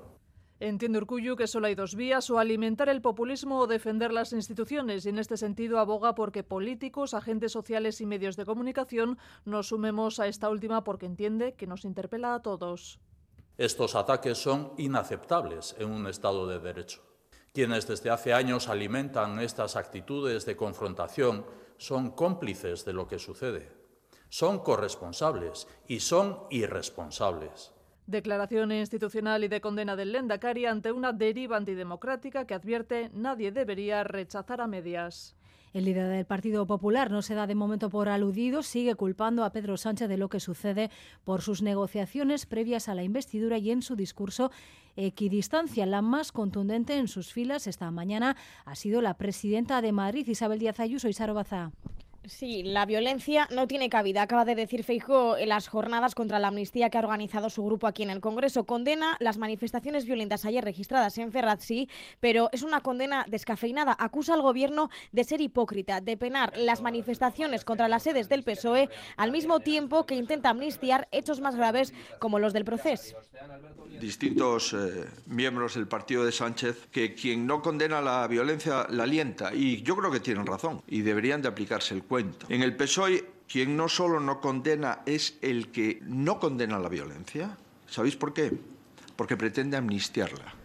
Entiende 0.61 0.99
Urcuyu 0.99 1.35
que 1.35 1.49
solo 1.49 1.67
hay 1.67 1.75
dos 1.75 1.97
vías, 1.97 2.31
o 2.31 2.39
alimentar 2.39 2.89
el 2.89 3.03
populismo 3.03 3.59
o 3.59 3.67
defender 3.67 4.13
las 4.13 4.33
instituciones, 4.33 5.05
y 5.05 5.09
en 5.09 5.19
este 5.19 5.37
sentido 5.37 5.81
aboga 5.81 6.15
porque 6.15 6.45
políticos, 6.45 7.15
agentes 7.15 7.51
sociales 7.51 8.01
y 8.01 8.07
medios 8.07 8.37
de 8.37 8.45
comunicación 8.45 9.19
nos 9.45 9.71
sumemos 9.71 10.21
a 10.21 10.29
esta 10.29 10.49
última 10.49 10.85
porque 10.85 11.07
entiende 11.07 11.55
que 11.55 11.67
nos 11.67 11.85
interpela 11.85 12.37
a 12.37 12.43
todos. 12.43 13.01
Estos 13.63 13.95
ataques 13.95 14.39
son 14.39 14.73
inaceptables 14.77 15.77
en 15.79 15.89
un 15.89 16.09
Estado 16.09 16.49
de 16.49 16.59
Derecho. 16.59 17.01
Quienes 17.55 17.87
desde 17.87 18.11
hace 18.11 18.35
años 18.35 18.69
alimentan 18.69 19.39
estas 19.39 19.77
actitudes 19.77 20.45
de 20.47 20.57
confrontación 20.57 21.47
son 21.77 22.11
cómplices 22.11 22.85
de 22.85 22.93
lo 22.93 23.07
que 23.07 23.21
sucede, 23.21 23.71
son 24.31 24.59
corresponsables 24.59 25.69
y 25.87 26.01
son 26.01 26.41
irresponsables. 26.51 27.73
Declaración 28.09 28.73
institucional 28.73 29.45
y 29.45 29.49
de 29.49 29.61
condena 29.61 29.95
del 29.95 30.11
Lendakari 30.11 30.67
ante 30.67 30.91
una 30.91 31.13
deriva 31.13 31.57
antidemocrática 31.57 32.49
que 32.49 32.55
advierte 32.55 33.13
nadie 33.15 33.53
debería 33.53 34.03
rechazar 34.03 34.61
a 34.61 34.67
medias. 34.67 35.37
El 35.73 35.87
líder 35.87 36.09
del 36.09 36.27
Partido 36.27 36.67
Popular 36.67 37.11
no 37.11 37.23
se 37.23 37.35
da 37.35 37.47
de 37.47 37.55
momento 37.55 37.89
por 37.89 38.11
aludido, 38.11 38.63
sigue 38.63 38.95
culpando 38.95 39.43
a 39.43 39.53
Pedro 39.53 39.79
Sánchez 39.79 40.07
de 40.07 40.19
lo 40.19 40.29
que 40.29 40.39
sucede 40.39 40.91
por 41.25 41.41
sus 41.41 41.63
negociaciones 41.63 42.45
previas 42.45 42.91
a 42.91 42.95
la 42.95 43.05
investidura 43.05 43.57
y 43.57 43.71
en 43.71 43.81
su 43.81 43.97
discurso 43.97 44.51
equidistancia. 44.97 45.87
La 45.87 46.03
más 46.03 46.31
contundente 46.31 46.99
en 46.99 47.09
sus 47.09 47.33
filas 47.33 47.67
esta 47.67 47.91
mañana 47.91 48.37
ha 48.67 48.75
sido 48.75 49.01
la 49.01 49.17
presidenta 49.17 49.81
de 49.81 49.93
Madrid, 49.93 50.27
Isabel 50.29 50.59
Díaz 50.59 50.79
Ayuso 50.79 51.09
y 51.09 51.15
Saro 51.15 51.33
Bazá. 51.33 51.73
Sí, 52.25 52.63
la 52.63 52.87
violencia 52.87 53.49
no 53.51 53.67
tiene 53.67 53.91
cabida, 53.91 54.23
acaba 54.23 54.45
de 54.45 54.55
decir 54.55 54.85
Feijóo 54.85 55.37
en 55.37 55.49
las 55.49 55.67
jornadas 55.67 56.15
contra 56.15 56.39
la 56.39 56.49
amnistía 56.49 56.89
que 56.89 56.97
ha 56.97 57.01
organizado 57.01 57.51
su 57.51 57.65
grupo 57.65 57.89
aquí 57.89 58.05
en 58.05 58.11
el 58.11 58.21
Congreso. 58.21 58.65
Condena 58.65 59.17
las 59.19 59.39
manifestaciones 59.39 60.05
violentas 60.05 60.45
ayer 60.45 60.65
registradas 60.65 61.19
en 61.19 61.33
Ferraz, 61.33 61.65
sí, 61.65 61.89
pero 62.21 62.49
es 62.53 62.63
una 62.63 62.81
condena 62.81 63.27
descafeinada. 63.29 63.97
Acusa 63.99 64.35
al 64.35 64.43
gobierno 64.43 64.89
de 65.11 65.25
ser 65.25 65.41
hipócrita, 65.41 66.01
de 66.01 66.17
penar 66.17 66.57
las 66.57 66.81
manifestaciones 66.81 67.65
contra 67.65 67.89
las 67.89 68.05
sedes 68.05 68.29
del 68.29 68.45
PSOE 68.45 68.89
al 69.17 69.33
mismo 69.33 69.59
tiempo 69.59 70.07
que 70.07 70.15
intenta 70.15 70.51
amnistiar 70.51 71.09
hechos 71.11 71.41
más 71.41 71.57
graves 71.57 71.93
como 72.21 72.39
los 72.39 72.53
del 72.53 72.65
proceso. 72.65 73.17
Distintos 74.01 74.75
eh, 74.75 75.07
miembros 75.27 75.75
del 75.75 75.89
partido 75.89 76.25
de 76.25 76.33
Sánchez 76.33 76.89
que 76.91 77.15
quien 77.15 77.47
no 77.47 77.63
condena 77.63 78.01
la 78.01 78.27
violencia 78.27 78.87
la 78.91 79.05
alienta 79.05 79.55
y 79.55 79.83
yo 79.83 79.97
creo 79.97 80.11
que 80.11 80.21
tienen 80.21 80.47
razón 80.47 80.83
y 80.87 81.03
deberían 81.03 81.43
de 81.43 81.49
aplicarse 81.49 81.95
el 81.95 82.03
en 82.19 82.63
el 82.63 82.77
PSOE, 82.77 83.25
quien 83.49 83.77
no 83.77 83.89
solo 83.89 84.21
no 84.21 84.41
condena 84.41 85.01
es 85.07 85.39
el 85.43 85.71
que 85.71 86.01
no 86.03 86.39
condena 86.39 86.79
la 86.79 86.89
violencia. 86.89 87.57
¿Sabéis 87.87 88.17
por 88.17 88.33
qué? 88.33 88.53
Porque 89.17 89.37
pretende 89.37 89.77
amnistiarla. 89.77 90.62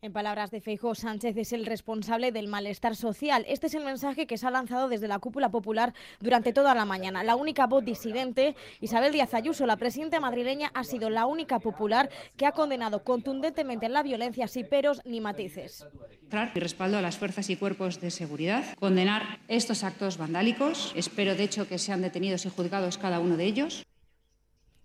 En 0.00 0.12
palabras 0.12 0.52
de 0.52 0.60
Feijóo, 0.60 0.94
Sánchez 0.94 1.36
es 1.36 1.52
el 1.52 1.66
responsable 1.66 2.30
del 2.30 2.46
malestar 2.46 2.94
social. 2.94 3.44
Este 3.48 3.66
es 3.66 3.74
el 3.74 3.84
mensaje 3.84 4.28
que 4.28 4.38
se 4.38 4.46
ha 4.46 4.50
lanzado 4.52 4.88
desde 4.88 5.08
la 5.08 5.18
cúpula 5.18 5.48
popular 5.48 5.92
durante 6.20 6.52
toda 6.52 6.72
la 6.76 6.84
mañana. 6.84 7.24
La 7.24 7.34
única 7.34 7.66
voz 7.66 7.84
disidente, 7.84 8.54
Isabel 8.80 9.12
Díaz 9.12 9.34
Ayuso, 9.34 9.66
la 9.66 9.76
presidenta 9.76 10.20
madrileña, 10.20 10.70
ha 10.72 10.84
sido 10.84 11.10
la 11.10 11.26
única 11.26 11.58
popular 11.58 12.10
que 12.36 12.46
ha 12.46 12.52
condenado 12.52 13.02
contundentemente 13.02 13.88
la 13.88 14.04
violencia 14.04 14.46
sin 14.46 14.68
peros 14.68 15.02
ni 15.04 15.20
matices. 15.20 15.84
Y 16.54 16.60
respaldo 16.60 16.98
a 16.98 17.02
las 17.02 17.18
fuerzas 17.18 17.50
y 17.50 17.56
cuerpos 17.56 18.00
de 18.00 18.12
seguridad, 18.12 18.76
condenar 18.78 19.40
estos 19.48 19.82
actos 19.82 20.16
vandálicos. 20.16 20.92
Espero, 20.94 21.34
de 21.34 21.42
hecho, 21.42 21.66
que 21.66 21.78
sean 21.78 22.02
detenidos 22.02 22.46
y 22.46 22.50
juzgados 22.50 22.98
cada 22.98 23.18
uno 23.18 23.36
de 23.36 23.46
ellos. 23.46 23.84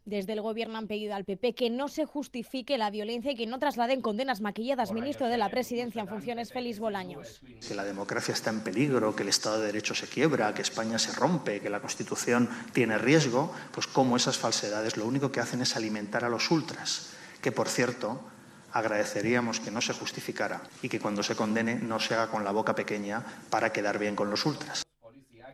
Desde 0.05 0.33
el 0.33 0.41
Gobierno 0.41 0.77
han 0.77 0.87
pedido 0.87 1.15
al 1.15 1.23
PP 1.23 1.55
que 1.55 1.69
no 1.69 1.87
se 1.87 2.05
justifique 2.05 2.77
la 2.77 2.89
violencia 2.89 3.31
y 3.31 3.35
que 3.35 3.47
no 3.47 3.57
trasladen 3.57 4.01
condenas 4.01 4.41
maquilladas. 4.41 4.91
Ministro 4.91 5.27
de 5.27 5.37
la 5.37 5.49
Presidencia 5.49 6.01
en 6.01 6.09
funciones, 6.09 6.51
Félix 6.51 6.79
Bolaños. 6.79 7.41
Que 7.65 7.73
la 7.73 7.85
democracia 7.85 8.33
está 8.33 8.49
en 8.49 8.61
peligro, 8.61 9.15
que 9.15 9.23
el 9.23 9.29
Estado 9.29 9.59
de 9.59 9.67
Derecho 9.67 9.95
se 9.95 10.07
quiebra, 10.07 10.53
que 10.53 10.61
España 10.61 10.99
se 10.99 11.13
rompe, 11.13 11.61
que 11.61 11.69
la 11.69 11.79
Constitución 11.79 12.49
tiene 12.73 12.97
riesgo, 12.97 13.53
pues 13.71 13.87
como 13.87 14.17
esas 14.17 14.37
falsedades 14.37 14.97
lo 14.97 15.05
único 15.05 15.31
que 15.31 15.39
hacen 15.39 15.61
es 15.61 15.77
alimentar 15.77 16.25
a 16.25 16.29
los 16.29 16.51
ultras, 16.51 17.13
que 17.41 17.53
por 17.53 17.69
cierto 17.69 18.19
agradeceríamos 18.73 19.61
que 19.61 19.71
no 19.71 19.79
se 19.79 19.93
justificara 19.93 20.63
y 20.81 20.89
que 20.89 20.99
cuando 20.99 21.23
se 21.23 21.35
condene 21.35 21.75
no 21.75 21.99
se 22.01 22.15
haga 22.15 22.27
con 22.27 22.43
la 22.43 22.51
boca 22.51 22.75
pequeña 22.75 23.23
para 23.49 23.71
quedar 23.71 23.99
bien 23.99 24.15
con 24.15 24.29
los 24.29 24.45
ultras. 24.45 24.83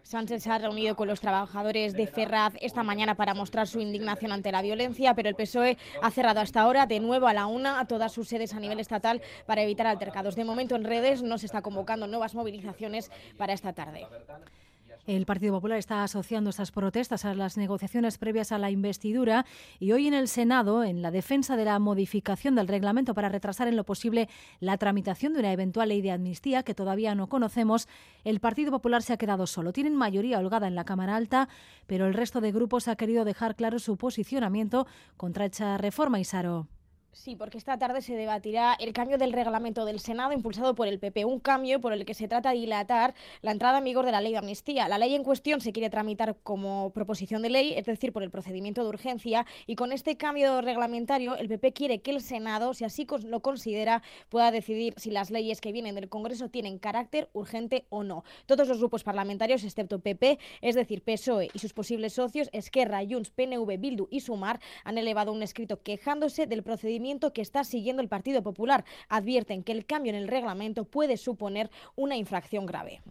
Sánchez 0.09 0.41
se 0.41 0.49
ha 0.49 0.57
reunido 0.57 0.95
con 0.95 1.07
los 1.07 1.19
trabajadores 1.19 1.93
de 1.93 2.07
Ferraz 2.07 2.53
esta 2.61 2.81
mañana 2.81 3.13
para 3.13 3.35
mostrar 3.35 3.67
su 3.67 3.79
indignación 3.79 4.31
ante 4.31 4.51
la 4.51 4.63
violencia, 4.63 5.13
pero 5.13 5.29
el 5.29 5.35
PSOE 5.35 5.77
ha 6.01 6.09
cerrado 6.09 6.39
hasta 6.39 6.61
ahora 6.61 6.87
de 6.87 6.99
nuevo 6.99 7.27
a 7.27 7.33
la 7.33 7.45
una 7.45 7.79
a 7.79 7.85
todas 7.85 8.11
sus 8.11 8.27
sedes 8.27 8.55
a 8.55 8.59
nivel 8.59 8.79
estatal 8.79 9.21
para 9.45 9.61
evitar 9.61 9.85
altercados. 9.85 10.35
De 10.35 10.45
momento 10.45 10.75
en 10.75 10.83
redes 10.83 11.21
no 11.21 11.37
se 11.37 11.45
está 11.45 11.61
convocando 11.61 12.07
nuevas 12.07 12.33
movilizaciones 12.33 13.11
para 13.37 13.53
esta 13.53 13.71
tarde. 13.73 14.07
El 15.05 15.25
Partido 15.25 15.53
Popular 15.53 15.79
está 15.79 16.03
asociando 16.03 16.49
estas 16.49 16.71
protestas 16.71 17.25
a 17.25 17.33
las 17.33 17.57
negociaciones 17.57 18.17
previas 18.17 18.51
a 18.51 18.57
la 18.57 18.69
investidura 18.69 19.45
y 19.79 19.91
hoy 19.91 20.07
en 20.07 20.13
el 20.13 20.27
Senado, 20.27 20.83
en 20.83 21.01
la 21.01 21.09
defensa 21.09 21.57
de 21.57 21.65
la 21.65 21.79
modificación 21.79 22.55
del 22.55 22.67
reglamento 22.67 23.13
para 23.13 23.29
retrasar 23.29 23.67
en 23.67 23.75
lo 23.75 23.85
posible 23.85 24.29
la 24.59 24.77
tramitación 24.77 25.33
de 25.33 25.39
una 25.39 25.51
eventual 25.51 25.89
ley 25.89 26.01
de 26.01 26.11
amnistía 26.11 26.63
que 26.63 26.75
todavía 26.75 27.15
no 27.15 27.27
conocemos, 27.27 27.87
el 28.23 28.39
Partido 28.39 28.71
Popular 28.71 29.01
se 29.01 29.13
ha 29.13 29.17
quedado 29.17 29.47
solo. 29.47 29.73
Tienen 29.73 29.95
mayoría 29.95 30.39
holgada 30.39 30.67
en 30.67 30.75
la 30.75 30.85
Cámara 30.85 31.15
Alta, 31.15 31.49
pero 31.87 32.05
el 32.05 32.13
resto 32.13 32.41
de 32.41 32.51
grupos 32.51 32.87
ha 32.87 32.95
querido 32.95 33.25
dejar 33.25 33.55
claro 33.55 33.79
su 33.79 33.97
posicionamiento 33.97 34.85
contra 35.17 35.45
esta 35.45 35.77
reforma, 35.77 36.19
Isaro. 36.19 36.67
Sí, 37.11 37.35
porque 37.35 37.57
esta 37.57 37.77
tarde 37.79 38.01
se 38.01 38.15
debatirá 38.15 38.75
el 38.79 38.93
cambio 38.93 39.17
del 39.17 39.33
reglamento 39.33 39.83
del 39.83 39.99
Senado 39.99 40.31
impulsado 40.31 40.75
por 40.75 40.87
el 40.87 40.99
PP, 40.99 41.25
un 41.25 41.39
cambio 41.39 41.81
por 41.81 41.91
el 41.91 42.05
que 42.05 42.13
se 42.13 42.27
trata 42.27 42.51
de 42.51 42.59
dilatar 42.59 43.15
la 43.41 43.51
entrada 43.51 43.79
en 43.79 43.83
vigor 43.83 44.05
de 44.05 44.11
la 44.11 44.21
ley 44.21 44.31
de 44.33 44.37
amnistía. 44.37 44.87
La 44.87 44.99
ley 44.99 45.15
en 45.15 45.23
cuestión 45.23 45.59
se 45.59 45.71
quiere 45.71 45.89
tramitar 45.89 46.37
como 46.43 46.91
proposición 46.91 47.41
de 47.41 47.49
ley, 47.49 47.73
es 47.75 47.85
decir, 47.85 48.13
por 48.13 48.21
el 48.21 48.29
procedimiento 48.29 48.83
de 48.83 48.89
urgencia, 48.89 49.47
y 49.65 49.75
con 49.75 49.91
este 49.91 50.17
cambio 50.17 50.61
reglamentario 50.61 51.35
el 51.35 51.49
PP 51.49 51.73
quiere 51.73 51.99
que 51.99 52.11
el 52.11 52.21
Senado, 52.21 52.75
si 52.75 52.85
así 52.85 53.07
lo 53.25 53.39
considera, 53.39 54.03
pueda 54.29 54.51
decidir 54.51 54.93
si 54.97 55.09
las 55.09 55.31
leyes 55.31 55.61
que 55.61 55.71
vienen 55.71 55.95
del 55.95 56.09
Congreso 56.09 56.49
tienen 56.49 56.77
carácter 56.77 57.27
urgente 57.33 57.87
o 57.89 58.03
no. 58.03 58.23
Todos 58.45 58.67
los 58.67 58.77
grupos 58.77 59.03
parlamentarios, 59.03 59.63
excepto 59.63 59.99
PP, 59.99 60.37
es 60.61 60.75
decir, 60.75 61.01
PSOE 61.01 61.49
y 61.53 61.59
sus 61.59 61.73
posibles 61.73 62.13
socios, 62.13 62.49
Esquerra, 62.53 63.01
Junts, 63.09 63.31
PNV, 63.31 63.79
Bildu 63.79 64.07
y 64.11 64.19
Sumar, 64.19 64.59
han 64.83 64.99
elevado 64.99 65.31
un 65.31 65.41
escrito 65.41 65.81
quejándose 65.81 66.45
del 66.45 66.61
procedimiento 66.61 66.98
que 67.33 67.41
está 67.41 67.63
siguiendo 67.63 68.01
el 68.01 68.09
Partido 68.09 68.43
Popular. 68.43 68.83
Advierten 69.07 69.63
que 69.63 69.71
el 69.71 69.85
cambio 69.85 70.11
en 70.11 70.17
el 70.17 70.27
reglamento 70.27 70.85
puede 70.85 71.17
suponer 71.17 71.69
una 71.95 72.17
infracción 72.17 72.65
grave. 72.65 73.01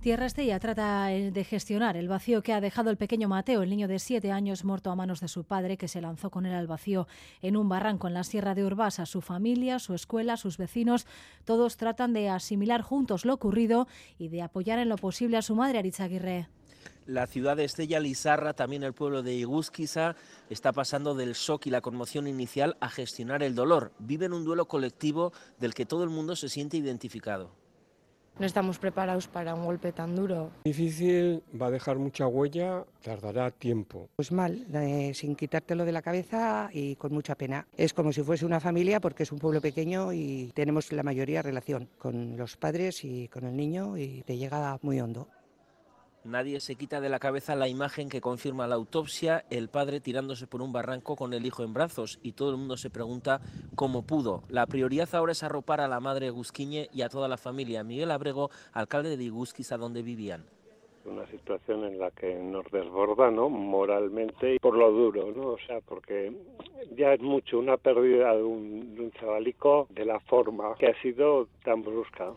Tierra 0.00 0.24
Estella 0.24 0.58
trata 0.58 1.12
eh, 1.12 1.30
de 1.30 1.44
gestionar 1.44 1.94
el 1.98 2.08
vacío 2.08 2.42
que 2.42 2.54
ha 2.54 2.62
dejado 2.62 2.88
el 2.88 2.96
pequeño 2.96 3.28
Mateo, 3.28 3.60
el 3.60 3.68
niño 3.68 3.86
de 3.86 3.98
siete 3.98 4.32
años 4.32 4.64
muerto 4.64 4.90
a 4.90 4.96
manos 4.96 5.20
de 5.20 5.28
su 5.28 5.44
padre, 5.44 5.76
que 5.76 5.88
se 5.88 6.00
lanzó 6.00 6.30
con 6.30 6.46
él 6.46 6.54
al 6.54 6.66
vacío 6.66 7.06
en 7.42 7.54
un 7.54 7.68
barranco 7.68 8.08
en 8.08 8.14
la 8.14 8.24
Sierra 8.24 8.54
de 8.54 8.64
Urbasa. 8.64 9.04
Su 9.04 9.20
familia, 9.20 9.78
su 9.78 9.92
escuela, 9.92 10.38
sus 10.38 10.56
vecinos, 10.56 11.06
todos 11.44 11.76
tratan 11.76 12.14
de 12.14 12.30
asimilar 12.30 12.80
juntos 12.80 13.26
lo 13.26 13.34
ocurrido 13.34 13.88
y 14.18 14.28
de 14.28 14.40
apoyar 14.40 14.78
en 14.78 14.88
lo 14.88 14.96
posible 14.96 15.36
a 15.36 15.42
su 15.42 15.54
madre, 15.54 15.80
Arizaguirre. 15.80 16.48
La 17.06 17.26
ciudad 17.26 17.56
de 17.56 17.64
Estella 17.64 18.00
Lizarra, 18.00 18.54
también 18.54 18.82
el 18.82 18.92
pueblo 18.92 19.22
de 19.22 19.34
Igusquiza, 19.34 20.16
está 20.48 20.72
pasando 20.72 21.14
del 21.14 21.32
shock 21.32 21.66
y 21.66 21.70
la 21.70 21.80
conmoción 21.80 22.26
inicial 22.26 22.76
a 22.80 22.88
gestionar 22.88 23.42
el 23.42 23.54
dolor. 23.54 23.92
Viven 23.98 24.32
un 24.32 24.44
duelo 24.44 24.66
colectivo 24.66 25.32
del 25.58 25.74
que 25.74 25.86
todo 25.86 26.04
el 26.04 26.10
mundo 26.10 26.36
se 26.36 26.48
siente 26.48 26.76
identificado. 26.76 27.50
No 28.40 28.46
estamos 28.46 28.78
preparados 28.78 29.28
para 29.28 29.54
un 29.54 29.66
golpe 29.66 29.92
tan 29.92 30.16
duro. 30.16 30.50
Difícil, 30.64 31.42
va 31.60 31.66
a 31.66 31.70
dejar 31.70 31.98
mucha 31.98 32.26
huella, 32.26 32.86
tardará 33.02 33.50
tiempo. 33.50 34.08
Pues 34.16 34.32
mal, 34.32 34.66
eh, 34.72 35.12
sin 35.14 35.36
quitártelo 35.36 35.84
de 35.84 35.92
la 35.92 36.00
cabeza 36.00 36.70
y 36.72 36.96
con 36.96 37.12
mucha 37.12 37.34
pena. 37.34 37.66
Es 37.76 37.92
como 37.92 38.14
si 38.14 38.22
fuese 38.22 38.46
una 38.46 38.58
familia 38.58 38.98
porque 38.98 39.24
es 39.24 39.32
un 39.32 39.38
pueblo 39.38 39.60
pequeño 39.60 40.14
y 40.14 40.52
tenemos 40.54 40.90
la 40.90 41.02
mayoría 41.02 41.42
relación 41.42 41.90
con 41.98 42.38
los 42.38 42.56
padres 42.56 43.04
y 43.04 43.28
con 43.28 43.44
el 43.44 43.54
niño 43.54 43.98
y 43.98 44.22
te 44.22 44.38
llega 44.38 44.78
muy 44.80 44.98
hondo. 45.02 45.28
Nadie 46.24 46.60
se 46.60 46.76
quita 46.76 47.00
de 47.00 47.08
la 47.08 47.18
cabeza 47.18 47.56
la 47.56 47.66
imagen 47.66 48.10
que 48.10 48.20
confirma 48.20 48.66
la 48.66 48.74
autopsia, 48.74 49.46
el 49.48 49.70
padre 49.70 50.00
tirándose 50.00 50.46
por 50.46 50.60
un 50.60 50.70
barranco 50.70 51.16
con 51.16 51.32
el 51.32 51.46
hijo 51.46 51.62
en 51.64 51.72
brazos 51.72 52.18
y 52.22 52.32
todo 52.32 52.50
el 52.50 52.58
mundo 52.58 52.76
se 52.76 52.90
pregunta 52.90 53.40
cómo 53.74 54.02
pudo. 54.06 54.42
La 54.50 54.66
prioridad 54.66 55.08
ahora 55.14 55.32
es 55.32 55.42
arropar 55.42 55.80
a 55.80 55.88
la 55.88 55.98
madre 55.98 56.28
Gusquiñe 56.28 56.88
y 56.92 57.00
a 57.00 57.08
toda 57.08 57.26
la 57.26 57.38
familia. 57.38 57.84
Miguel 57.84 58.10
Abrego, 58.10 58.50
alcalde 58.74 59.16
de 59.16 59.24
Igusquiza, 59.24 59.78
donde 59.78 60.02
vivían. 60.02 60.44
Una 61.06 61.26
situación 61.28 61.84
en 61.84 61.98
la 61.98 62.10
que 62.10 62.34
nos 62.34 62.70
desborda, 62.70 63.30
¿no? 63.30 63.48
Moralmente 63.48 64.56
y 64.56 64.58
por 64.58 64.76
lo 64.76 64.92
duro, 64.92 65.32
¿no? 65.34 65.52
O 65.52 65.58
sea, 65.66 65.80
porque 65.80 66.30
ya 66.94 67.14
es 67.14 67.22
mucho 67.22 67.58
una 67.58 67.78
pérdida 67.78 68.34
un, 68.34 68.94
de 68.94 69.04
un 69.04 69.10
chavalico 69.12 69.86
de 69.88 70.04
la 70.04 70.20
forma 70.20 70.74
que 70.78 70.88
ha 70.88 71.00
sido 71.00 71.48
tan 71.64 71.82
brusca. 71.82 72.34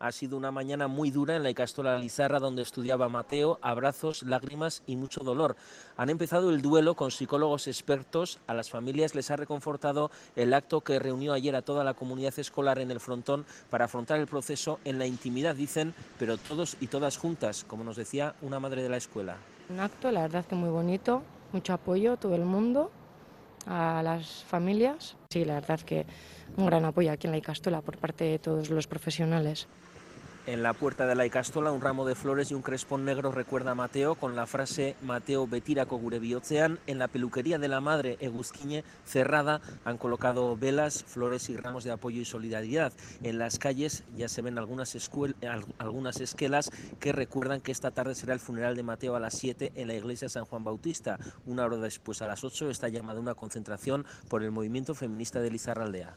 Ha 0.00 0.12
sido 0.12 0.36
una 0.36 0.52
mañana 0.52 0.86
muy 0.86 1.10
dura 1.10 1.34
en 1.34 1.42
la 1.42 1.50
Icastola 1.50 1.98
Lizarra, 1.98 2.38
donde 2.38 2.62
estudiaba 2.62 3.08
Mateo, 3.08 3.58
abrazos, 3.62 4.22
lágrimas 4.22 4.84
y 4.86 4.94
mucho 4.94 5.24
dolor. 5.24 5.56
Han 5.96 6.08
empezado 6.08 6.50
el 6.50 6.62
duelo 6.62 6.94
con 6.94 7.10
psicólogos 7.10 7.66
expertos. 7.66 8.38
A 8.46 8.54
las 8.54 8.70
familias 8.70 9.16
les 9.16 9.32
ha 9.32 9.36
reconfortado 9.36 10.12
el 10.36 10.54
acto 10.54 10.82
que 10.82 11.00
reunió 11.00 11.32
ayer 11.32 11.56
a 11.56 11.62
toda 11.62 11.82
la 11.82 11.94
comunidad 11.94 12.38
escolar 12.38 12.78
en 12.78 12.92
el 12.92 13.00
frontón 13.00 13.44
para 13.70 13.86
afrontar 13.86 14.20
el 14.20 14.28
proceso 14.28 14.78
en 14.84 15.00
la 15.00 15.06
intimidad, 15.06 15.56
dicen, 15.56 15.92
pero 16.16 16.38
todos 16.38 16.76
y 16.80 16.86
todas 16.86 17.16
juntas, 17.16 17.64
como 17.64 17.82
nos 17.82 17.96
decía 17.96 18.36
una 18.40 18.60
madre 18.60 18.84
de 18.84 18.90
la 18.90 18.98
escuela. 18.98 19.36
Un 19.68 19.80
acto, 19.80 20.12
la 20.12 20.22
verdad 20.22 20.46
que 20.46 20.54
muy 20.54 20.70
bonito, 20.70 21.24
mucho 21.52 21.72
apoyo, 21.72 22.16
todo 22.16 22.36
el 22.36 22.44
mundo, 22.44 22.92
a 23.66 24.00
las 24.04 24.44
familias. 24.44 25.16
Sí, 25.30 25.44
la 25.44 25.54
verdad 25.54 25.80
que 25.80 26.06
un 26.56 26.66
gran 26.66 26.84
apoyo 26.84 27.10
aquí 27.10 27.26
en 27.26 27.32
la 27.32 27.38
Icastola 27.38 27.80
por 27.80 27.98
parte 27.98 28.24
de 28.24 28.38
todos 28.38 28.70
los 28.70 28.86
profesionales. 28.86 29.66
En 30.48 30.62
la 30.62 30.72
puerta 30.72 31.06
de 31.06 31.14
la 31.14 31.26
Icastola, 31.26 31.72
un 31.72 31.82
ramo 31.82 32.06
de 32.06 32.14
flores 32.14 32.50
y 32.50 32.54
un 32.54 32.62
crespón 32.62 33.04
negro 33.04 33.30
recuerda 33.30 33.72
a 33.72 33.74
Mateo 33.74 34.14
con 34.14 34.34
la 34.34 34.46
frase 34.46 34.96
Mateo 35.02 35.46
Betirako 35.46 35.98
gure 35.98 36.18
bihotzean. 36.20 36.78
En 36.86 36.98
la 36.98 37.06
peluquería 37.08 37.58
de 37.58 37.68
la 37.68 37.82
madre 37.82 38.16
Egusquiñe, 38.20 38.82
cerrada, 39.04 39.60
han 39.84 39.98
colocado 39.98 40.56
velas, 40.56 41.04
flores 41.04 41.50
y 41.50 41.58
ramos 41.58 41.84
de 41.84 41.90
apoyo 41.90 42.22
y 42.22 42.24
solidaridad. 42.24 42.94
En 43.22 43.38
las 43.38 43.58
calles 43.58 44.04
ya 44.16 44.30
se 44.30 44.40
ven 44.40 44.56
algunas, 44.56 44.96
algunas 45.76 46.18
esquelas 46.18 46.70
que 46.98 47.12
recuerdan 47.12 47.60
que 47.60 47.70
esta 47.70 47.90
tarde 47.90 48.14
será 48.14 48.32
el 48.32 48.40
funeral 48.40 48.74
de 48.74 48.84
Mateo 48.84 49.16
a 49.16 49.20
las 49.20 49.34
7 49.34 49.72
en 49.74 49.86
la 49.86 49.96
iglesia 49.96 50.30
San 50.30 50.46
Juan 50.46 50.64
Bautista. 50.64 51.18
Una 51.44 51.66
hora 51.66 51.76
después, 51.76 52.22
a 52.22 52.26
las 52.26 52.42
8, 52.42 52.70
está 52.70 52.88
llamada 52.88 53.20
una 53.20 53.34
concentración 53.34 54.06
por 54.30 54.42
el 54.42 54.50
movimiento 54.50 54.94
feminista 54.94 55.42
de 55.42 55.50
Lizarraldea. 55.50 56.16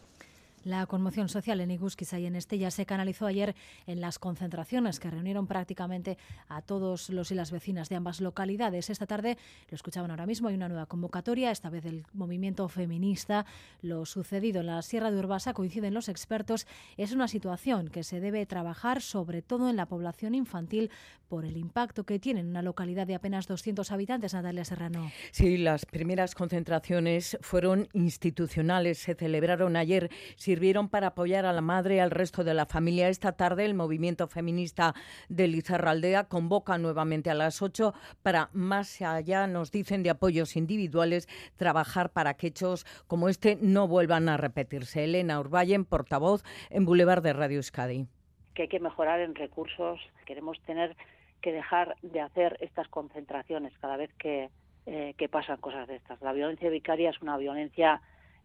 La 0.64 0.86
conmoción 0.86 1.28
social 1.28 1.60
en 1.60 1.72
Iguskiza 1.72 2.20
y 2.20 2.28
en 2.28 2.36
Estella 2.36 2.70
se 2.70 2.86
canalizó 2.86 3.26
ayer 3.26 3.56
en 3.88 4.00
las 4.00 4.20
concentraciones 4.20 5.00
que 5.00 5.10
reunieron 5.10 5.48
prácticamente 5.48 6.20
a 6.50 6.62
todos 6.62 7.10
los 7.10 7.32
y 7.32 7.36
las 7.36 7.52
vecinas 7.52 7.90
de 7.90 7.96
ambas 7.96 8.22
localidades. 8.22 8.92
Esta 8.92 9.08
tarde, 9.08 9.38
lo 9.70 9.76
escuchaban 9.76 10.12
ahora 10.12 10.28
mismo, 10.28 10.50
hay 10.50 10.56
una 10.56 10.70
nueva 10.70 10.86
convocatoria, 10.86 11.50
esta 11.50 11.72
vez 11.72 11.84
del 11.84 12.06
movimiento 12.14 12.68
feminista. 12.70 13.48
Lo 13.82 14.06
sucedido 14.06 14.60
en 14.60 14.68
la 14.68 14.82
Sierra 14.84 15.10
de 15.10 15.18
Urbasa, 15.18 15.54
coinciden 15.54 15.96
los 15.96 16.10
expertos, 16.10 16.68
es 16.96 17.12
una 17.12 17.28
situación 17.28 17.88
que 17.88 18.04
se 18.04 18.20
debe 18.20 18.46
trabajar 18.46 19.02
sobre 19.02 19.42
todo 19.42 19.68
en 19.68 19.76
la 19.76 19.88
población 19.88 20.36
infantil 20.36 20.92
por 21.28 21.46
el 21.46 21.58
impacto 21.58 22.04
que 22.04 22.20
tiene 22.20 22.42
en 22.42 22.48
una 22.48 22.62
localidad 22.62 23.08
de 23.08 23.16
apenas 23.16 23.48
200 23.48 23.90
habitantes, 23.92 24.34
Natalia 24.34 24.66
Serrano. 24.66 25.12
Sí, 25.32 25.58
las 25.58 25.86
primeras 25.86 26.36
concentraciones 26.36 27.38
fueron 27.42 27.88
institucionales, 27.94 29.00
se 29.00 29.16
celebraron 29.16 29.76
ayer 29.78 30.12
sirvieron 30.52 30.90
para 30.90 31.08
apoyar 31.08 31.46
a 31.46 31.54
la 31.54 31.62
madre 31.62 31.96
y 31.96 32.00
al 32.00 32.12
resto 32.12 32.44
de 32.44 32.54
la 32.54 32.66
familia. 32.66 33.08
Esta 33.08 33.32
tarde 33.32 33.64
el 33.64 33.74
movimiento 33.74 34.28
feminista 34.28 34.94
de 35.30 35.48
Lizarraldea 35.48 36.26
convoca 36.26 36.78
nuevamente 36.78 37.30
a 37.30 37.36
las 37.36 37.62
8 37.62 37.94
para 38.22 38.50
más 38.52 39.02
allá, 39.02 39.48
nos 39.48 39.72
dicen, 39.72 40.04
de 40.04 40.10
apoyos 40.10 40.58
individuales, 40.58 41.30
trabajar 41.56 42.10
para 42.10 42.34
que 42.34 42.48
hechos 42.48 42.86
como 43.08 43.30
este 43.30 43.58
no 43.62 43.88
vuelvan 43.88 44.28
a 44.28 44.36
repetirse. 44.36 45.06
Elena 45.06 45.40
Urballen, 45.40 45.86
portavoz 45.86 46.44
en 46.70 46.84
Boulevard 46.84 47.24
de 47.24 47.32
Radio 47.32 47.60
Euskadi. 47.60 48.08
Que 48.54 48.64
hay 48.64 48.68
que 48.68 48.82
mejorar 48.82 49.22
en 49.22 49.36
recursos. 49.36 50.02
Queremos 50.26 50.60
tener 50.64 50.98
que 51.42 51.54
dejar 51.54 51.96
de 52.02 52.20
hacer 52.20 52.58
estas 52.60 52.90
concentraciones 52.90 53.72
cada 53.80 53.96
vez 53.96 54.14
que, 54.16 54.50
eh, 54.86 55.14
que 55.18 55.30
pasan 55.30 55.62
cosas 55.62 55.88
de 55.88 55.96
estas. 55.96 56.22
La 56.22 56.34
violencia 56.34 56.70
vicaria 56.70 57.10
es 57.10 57.22
una 57.22 57.38
violencia 57.38 58.02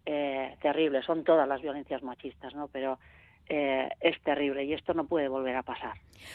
eh, 0.06 0.56
terrible, 0.62 1.02
son 1.02 1.24
todas 1.24 1.48
las 1.48 1.60
violencias 1.60 2.02
machistas, 2.02 2.54
¿no? 2.54 2.68
Pero 2.68 2.98
eh, 3.48 3.88
es 4.00 4.20
terrible 4.22 4.64
y 4.64 4.72
esto 4.72 4.94
no 4.94 5.06
puede 5.06 5.28
volver 5.28 5.56
a 5.56 5.62
pasar. 5.62 5.94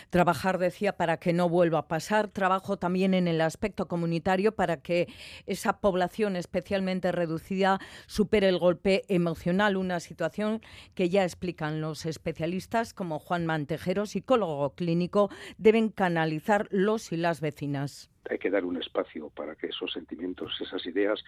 Trabajar, 0.09 0.57
decía, 0.57 0.97
para 0.97 1.17
que 1.17 1.33
no 1.33 1.49
vuelva 1.49 1.79
a 1.79 1.87
pasar. 1.87 2.27
Trabajo 2.27 2.77
también 2.77 3.13
en 3.13 3.27
el 3.27 3.41
aspecto 3.41 3.87
comunitario 3.87 4.53
para 4.53 4.77
que 4.77 5.07
esa 5.45 5.79
población 5.79 6.35
especialmente 6.35 7.11
reducida 7.11 7.79
supere 8.07 8.49
el 8.49 8.59
golpe 8.59 9.03
emocional, 9.07 9.77
una 9.77 9.99
situación 9.99 10.61
que 10.95 11.09
ya 11.09 11.23
explican 11.23 11.81
los 11.81 12.05
especialistas 12.05 12.93
como 12.93 13.19
Juan 13.19 13.45
Mantejero, 13.45 14.05
psicólogo 14.05 14.75
clínico, 14.75 15.29
deben 15.57 15.89
canalizar 15.89 16.67
los 16.71 17.11
y 17.11 17.17
las 17.17 17.41
vecinas 17.41 18.11
hay 18.29 18.37
que 18.37 18.49
dar 18.49 18.65
un 18.65 18.77
espacio 18.77 19.29
para 19.29 19.55
que 19.55 19.67
esos 19.67 19.91
sentimientos, 19.91 20.51
esas 20.61 20.85
ideas 20.85 21.23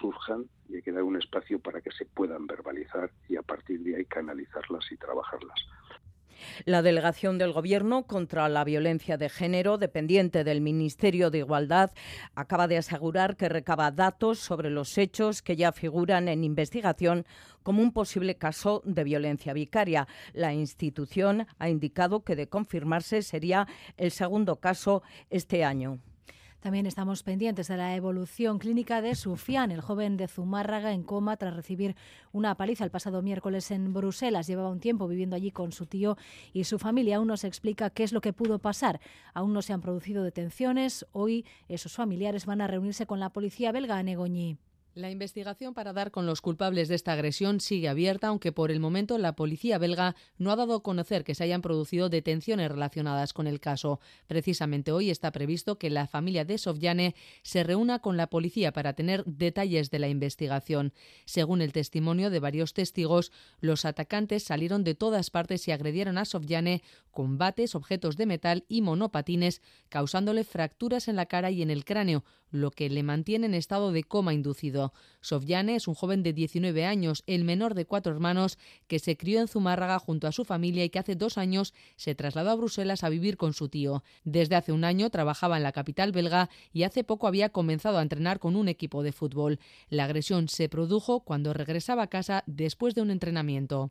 surjan 0.00 0.46
y 0.68 0.76
hay 0.76 0.82
que 0.82 0.92
dar 0.92 1.02
un 1.02 1.16
espacio 1.16 1.58
para 1.58 1.80
que 1.80 1.90
se 1.92 2.04
puedan 2.04 2.46
verbalizar 2.46 3.10
y 3.28 3.36
a 3.36 3.42
partir 3.42 3.80
de 3.80 3.96
ahí 3.96 4.04
canalizarlas 4.04 4.90
y 4.90 4.96
trabajarlas. 4.96 5.54
La 6.64 6.82
delegación 6.82 7.38
del 7.38 7.52
Gobierno 7.52 8.04
contra 8.06 8.48
la 8.48 8.64
violencia 8.64 9.16
de 9.16 9.28
género, 9.28 9.78
dependiente 9.78 10.44
del 10.44 10.60
Ministerio 10.60 11.30
de 11.30 11.38
Igualdad, 11.38 11.90
acaba 12.34 12.68
de 12.68 12.78
asegurar 12.78 13.36
que 13.36 13.48
recaba 13.48 13.90
datos 13.90 14.38
sobre 14.38 14.70
los 14.70 14.98
hechos 14.98 15.42
que 15.42 15.56
ya 15.56 15.72
figuran 15.72 16.28
en 16.28 16.44
investigación 16.44 17.26
como 17.62 17.82
un 17.82 17.92
posible 17.92 18.36
caso 18.36 18.82
de 18.84 19.04
violencia 19.04 19.52
vicaria. 19.52 20.08
La 20.32 20.52
institución 20.52 21.46
ha 21.58 21.68
indicado 21.68 22.24
que 22.24 22.36
de 22.36 22.48
confirmarse 22.48 23.22
sería 23.22 23.66
el 23.96 24.10
segundo 24.10 24.56
caso 24.56 25.02
este 25.30 25.64
año. 25.64 25.98
También 26.62 26.86
estamos 26.86 27.24
pendientes 27.24 27.66
de 27.66 27.76
la 27.76 27.96
evolución 27.96 28.60
clínica 28.60 29.02
de 29.02 29.16
Sufián, 29.16 29.72
el 29.72 29.80
joven 29.80 30.16
de 30.16 30.28
Zumárraga 30.28 30.92
en 30.92 31.02
coma 31.02 31.36
tras 31.36 31.56
recibir 31.56 31.96
una 32.30 32.54
paliza 32.54 32.84
el 32.84 32.90
pasado 32.92 33.20
miércoles 33.20 33.72
en 33.72 33.92
Bruselas. 33.92 34.46
Llevaba 34.46 34.70
un 34.70 34.78
tiempo 34.78 35.08
viviendo 35.08 35.34
allí 35.34 35.50
con 35.50 35.72
su 35.72 35.86
tío 35.86 36.16
y 36.52 36.62
su 36.62 36.78
familia. 36.78 37.16
Aún 37.16 37.26
no 37.26 37.36
se 37.36 37.48
explica 37.48 37.90
qué 37.90 38.04
es 38.04 38.12
lo 38.12 38.20
que 38.20 38.32
pudo 38.32 38.60
pasar. 38.60 39.00
Aún 39.34 39.52
no 39.52 39.60
se 39.60 39.72
han 39.72 39.80
producido 39.80 40.22
detenciones. 40.22 41.04
Hoy 41.10 41.44
esos 41.66 41.94
familiares 41.94 42.46
van 42.46 42.60
a 42.60 42.68
reunirse 42.68 43.06
con 43.06 43.18
la 43.18 43.30
policía 43.30 43.72
belga 43.72 43.98
en 43.98 44.10
Egoñí. 44.10 44.56
La 44.94 45.10
investigación 45.10 45.72
para 45.72 45.94
dar 45.94 46.10
con 46.10 46.26
los 46.26 46.42
culpables 46.42 46.86
de 46.88 46.96
esta 46.96 47.14
agresión 47.14 47.60
sigue 47.60 47.88
abierta, 47.88 48.26
aunque 48.26 48.52
por 48.52 48.70
el 48.70 48.78
momento 48.78 49.16
la 49.16 49.34
policía 49.34 49.78
belga 49.78 50.14
no 50.36 50.50
ha 50.50 50.56
dado 50.56 50.74
a 50.74 50.82
conocer 50.82 51.24
que 51.24 51.34
se 51.34 51.44
hayan 51.44 51.62
producido 51.62 52.10
detenciones 52.10 52.70
relacionadas 52.70 53.32
con 53.32 53.46
el 53.46 53.58
caso. 53.58 54.00
Precisamente 54.26 54.92
hoy 54.92 55.08
está 55.08 55.32
previsto 55.32 55.78
que 55.78 55.88
la 55.88 56.06
familia 56.06 56.44
de 56.44 56.58
Sofyane 56.58 57.14
se 57.42 57.64
reúna 57.64 58.00
con 58.00 58.18
la 58.18 58.26
policía 58.26 58.74
para 58.74 58.92
tener 58.92 59.24
detalles 59.24 59.90
de 59.90 59.98
la 59.98 60.08
investigación. 60.08 60.92
Según 61.24 61.62
el 61.62 61.72
testimonio 61.72 62.28
de 62.28 62.40
varios 62.40 62.74
testigos, 62.74 63.32
los 63.60 63.86
atacantes 63.86 64.42
salieron 64.42 64.84
de 64.84 64.94
todas 64.94 65.30
partes 65.30 65.66
y 65.68 65.70
agredieron 65.70 66.18
a 66.18 66.26
Sofyane 66.26 66.82
con 67.10 67.38
bates, 67.38 67.74
objetos 67.74 68.18
de 68.18 68.26
metal 68.26 68.66
y 68.68 68.82
monopatines, 68.82 69.62
causándole 69.88 70.44
fracturas 70.44 71.08
en 71.08 71.16
la 71.16 71.24
cara 71.24 71.50
y 71.50 71.62
en 71.62 71.70
el 71.70 71.86
cráneo, 71.86 72.24
lo 72.52 72.70
que 72.70 72.88
le 72.88 73.02
mantiene 73.02 73.46
en 73.46 73.54
estado 73.54 73.90
de 73.90 74.04
coma 74.04 74.34
inducido. 74.34 74.92
Sofyane 75.20 75.74
es 75.74 75.88
un 75.88 75.94
joven 75.94 76.22
de 76.22 76.32
19 76.32 76.84
años, 76.84 77.24
el 77.26 77.42
menor 77.42 77.74
de 77.74 77.86
cuatro 77.86 78.12
hermanos, 78.12 78.58
que 78.86 79.00
se 79.00 79.16
crió 79.16 79.40
en 79.40 79.48
Zumárraga 79.48 79.98
junto 79.98 80.28
a 80.28 80.32
su 80.32 80.44
familia 80.44 80.84
y 80.84 80.90
que 80.90 81.00
hace 81.00 81.16
dos 81.16 81.38
años 81.38 81.74
se 81.96 82.14
trasladó 82.14 82.50
a 82.50 82.54
Bruselas 82.54 83.02
a 83.02 83.08
vivir 83.08 83.36
con 83.36 83.54
su 83.54 83.68
tío. 83.68 84.04
Desde 84.22 84.54
hace 84.54 84.70
un 84.70 84.84
año 84.84 85.10
trabajaba 85.10 85.56
en 85.56 85.64
la 85.64 85.72
capital 85.72 86.12
belga 86.12 86.48
y 86.72 86.84
hace 86.84 87.02
poco 87.02 87.26
había 87.26 87.48
comenzado 87.48 87.98
a 87.98 88.02
entrenar 88.02 88.38
con 88.38 88.54
un 88.54 88.68
equipo 88.68 89.02
de 89.02 89.12
fútbol. 89.12 89.58
La 89.88 90.04
agresión 90.04 90.48
se 90.48 90.68
produjo 90.68 91.20
cuando 91.20 91.52
regresaba 91.52 92.04
a 92.04 92.08
casa 92.08 92.44
después 92.46 92.94
de 92.94 93.02
un 93.02 93.10
entrenamiento. 93.10 93.90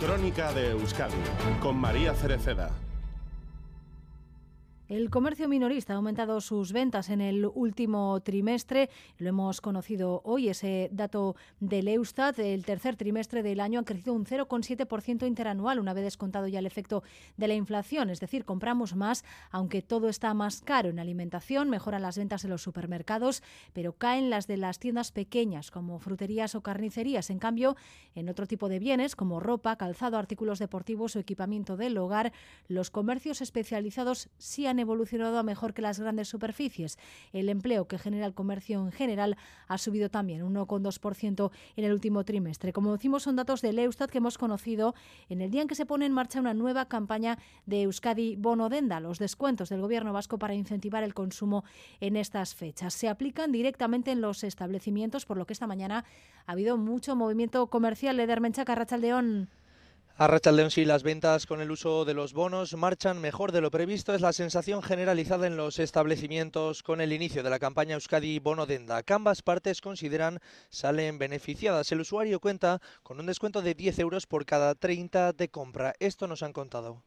Crónica 0.00 0.52
de 0.52 0.70
Euskadi 0.70 1.14
con 1.60 1.76
María 1.76 2.14
Cereceda. 2.14 2.91
El 4.92 5.08
comercio 5.08 5.48
minorista 5.48 5.94
ha 5.94 5.96
aumentado 5.96 6.42
sus 6.42 6.70
ventas 6.74 7.08
en 7.08 7.22
el 7.22 7.46
último 7.46 8.20
trimestre. 8.20 8.90
Lo 9.16 9.30
hemos 9.30 9.62
conocido 9.62 10.20
hoy, 10.22 10.50
ese 10.50 10.90
dato 10.92 11.34
del 11.60 11.88
Eustat. 11.88 12.38
El 12.38 12.66
tercer 12.66 12.96
trimestre 12.96 13.42
del 13.42 13.60
año 13.60 13.80
ha 13.80 13.84
crecido 13.86 14.12
un 14.12 14.26
0,7% 14.26 15.26
interanual, 15.26 15.78
una 15.78 15.94
vez 15.94 16.04
descontado 16.04 16.46
ya 16.46 16.58
el 16.58 16.66
efecto 16.66 17.02
de 17.38 17.48
la 17.48 17.54
inflación. 17.54 18.10
Es 18.10 18.20
decir, 18.20 18.44
compramos 18.44 18.94
más, 18.94 19.24
aunque 19.50 19.80
todo 19.80 20.10
está 20.10 20.34
más 20.34 20.60
caro 20.60 20.90
en 20.90 20.98
alimentación. 20.98 21.70
Mejoran 21.70 22.02
las 22.02 22.18
ventas 22.18 22.44
en 22.44 22.50
los 22.50 22.60
supermercados, 22.60 23.42
pero 23.72 23.94
caen 23.94 24.28
las 24.28 24.46
de 24.46 24.58
las 24.58 24.78
tiendas 24.78 25.10
pequeñas, 25.10 25.70
como 25.70 26.00
fruterías 26.00 26.54
o 26.54 26.60
carnicerías. 26.60 27.30
En 27.30 27.38
cambio, 27.38 27.76
en 28.14 28.28
otro 28.28 28.46
tipo 28.46 28.68
de 28.68 28.78
bienes, 28.78 29.16
como 29.16 29.40
ropa, 29.40 29.76
calzado, 29.76 30.18
artículos 30.18 30.58
deportivos 30.58 31.16
o 31.16 31.18
equipamiento 31.18 31.78
del 31.78 31.96
hogar, 31.96 32.34
los 32.68 32.90
comercios 32.90 33.40
especializados 33.40 34.28
sí 34.36 34.66
han 34.66 34.81
evolucionado 34.82 35.42
mejor 35.42 35.74
que 35.74 35.82
las 35.82 35.98
grandes 35.98 36.28
superficies. 36.28 36.98
El 37.32 37.48
empleo 37.48 37.86
que 37.86 37.98
genera 37.98 38.26
el 38.26 38.34
comercio 38.34 38.80
en 38.80 38.92
general 38.92 39.36
ha 39.68 39.78
subido 39.78 40.10
también 40.10 40.42
un 40.42 40.54
1,2% 40.54 41.50
en 41.76 41.84
el 41.84 41.92
último 41.92 42.24
trimestre. 42.24 42.72
Como 42.72 42.92
decimos, 42.92 43.22
son 43.22 43.36
datos 43.36 43.62
del 43.62 43.78
Eustat 43.78 44.10
que 44.10 44.18
hemos 44.18 44.38
conocido 44.38 44.94
en 45.28 45.40
el 45.40 45.50
día 45.50 45.62
en 45.62 45.68
que 45.68 45.74
se 45.74 45.86
pone 45.86 46.06
en 46.06 46.12
marcha 46.12 46.40
una 46.40 46.54
nueva 46.54 46.86
campaña 46.86 47.38
de 47.66 47.82
Euskadi 47.82 48.36
Bono 48.36 48.68
Denda, 48.68 49.00
los 49.00 49.18
descuentos 49.18 49.68
del 49.68 49.80
Gobierno 49.80 50.12
vasco 50.12 50.38
para 50.38 50.54
incentivar 50.54 51.02
el 51.04 51.14
consumo 51.14 51.64
en 52.00 52.16
estas 52.16 52.54
fechas. 52.54 52.94
Se 52.94 53.08
aplican 53.08 53.52
directamente 53.52 54.10
en 54.10 54.20
los 54.20 54.44
establecimientos, 54.44 55.26
por 55.26 55.36
lo 55.36 55.46
que 55.46 55.52
esta 55.52 55.66
mañana 55.66 56.04
ha 56.46 56.52
habido 56.52 56.76
mucho 56.76 57.16
movimiento 57.16 57.66
comercial. 57.68 58.16
Ledermencha 58.16 58.64
Carrachaldeón. 58.64 59.48
A 60.22 60.28
Rachaldeón 60.28 60.70
sí, 60.70 60.84
las 60.84 61.02
ventas 61.02 61.46
con 61.46 61.60
el 61.60 61.72
uso 61.72 62.04
de 62.04 62.14
los 62.14 62.32
bonos 62.32 62.76
marchan 62.76 63.20
mejor 63.20 63.50
de 63.50 63.60
lo 63.60 63.72
previsto. 63.72 64.14
Es 64.14 64.20
la 64.20 64.32
sensación 64.32 64.80
generalizada 64.80 65.48
en 65.48 65.56
los 65.56 65.80
establecimientos 65.80 66.84
con 66.84 67.00
el 67.00 67.12
inicio 67.12 67.42
de 67.42 67.50
la 67.50 67.58
campaña 67.58 67.94
Euskadi 67.94 68.38
Bono 68.38 68.64
Denda. 68.64 69.02
Que 69.02 69.14
ambas 69.14 69.42
partes 69.42 69.80
consideran 69.80 70.38
salen 70.70 71.18
beneficiadas. 71.18 71.90
El 71.90 72.02
usuario 72.02 72.38
cuenta 72.38 72.80
con 73.02 73.18
un 73.18 73.26
descuento 73.26 73.62
de 73.62 73.74
10 73.74 73.98
euros 73.98 74.28
por 74.28 74.46
cada 74.46 74.76
30 74.76 75.32
de 75.32 75.48
compra. 75.48 75.92
Esto 75.98 76.28
nos 76.28 76.44
han 76.44 76.52
contado 76.52 77.02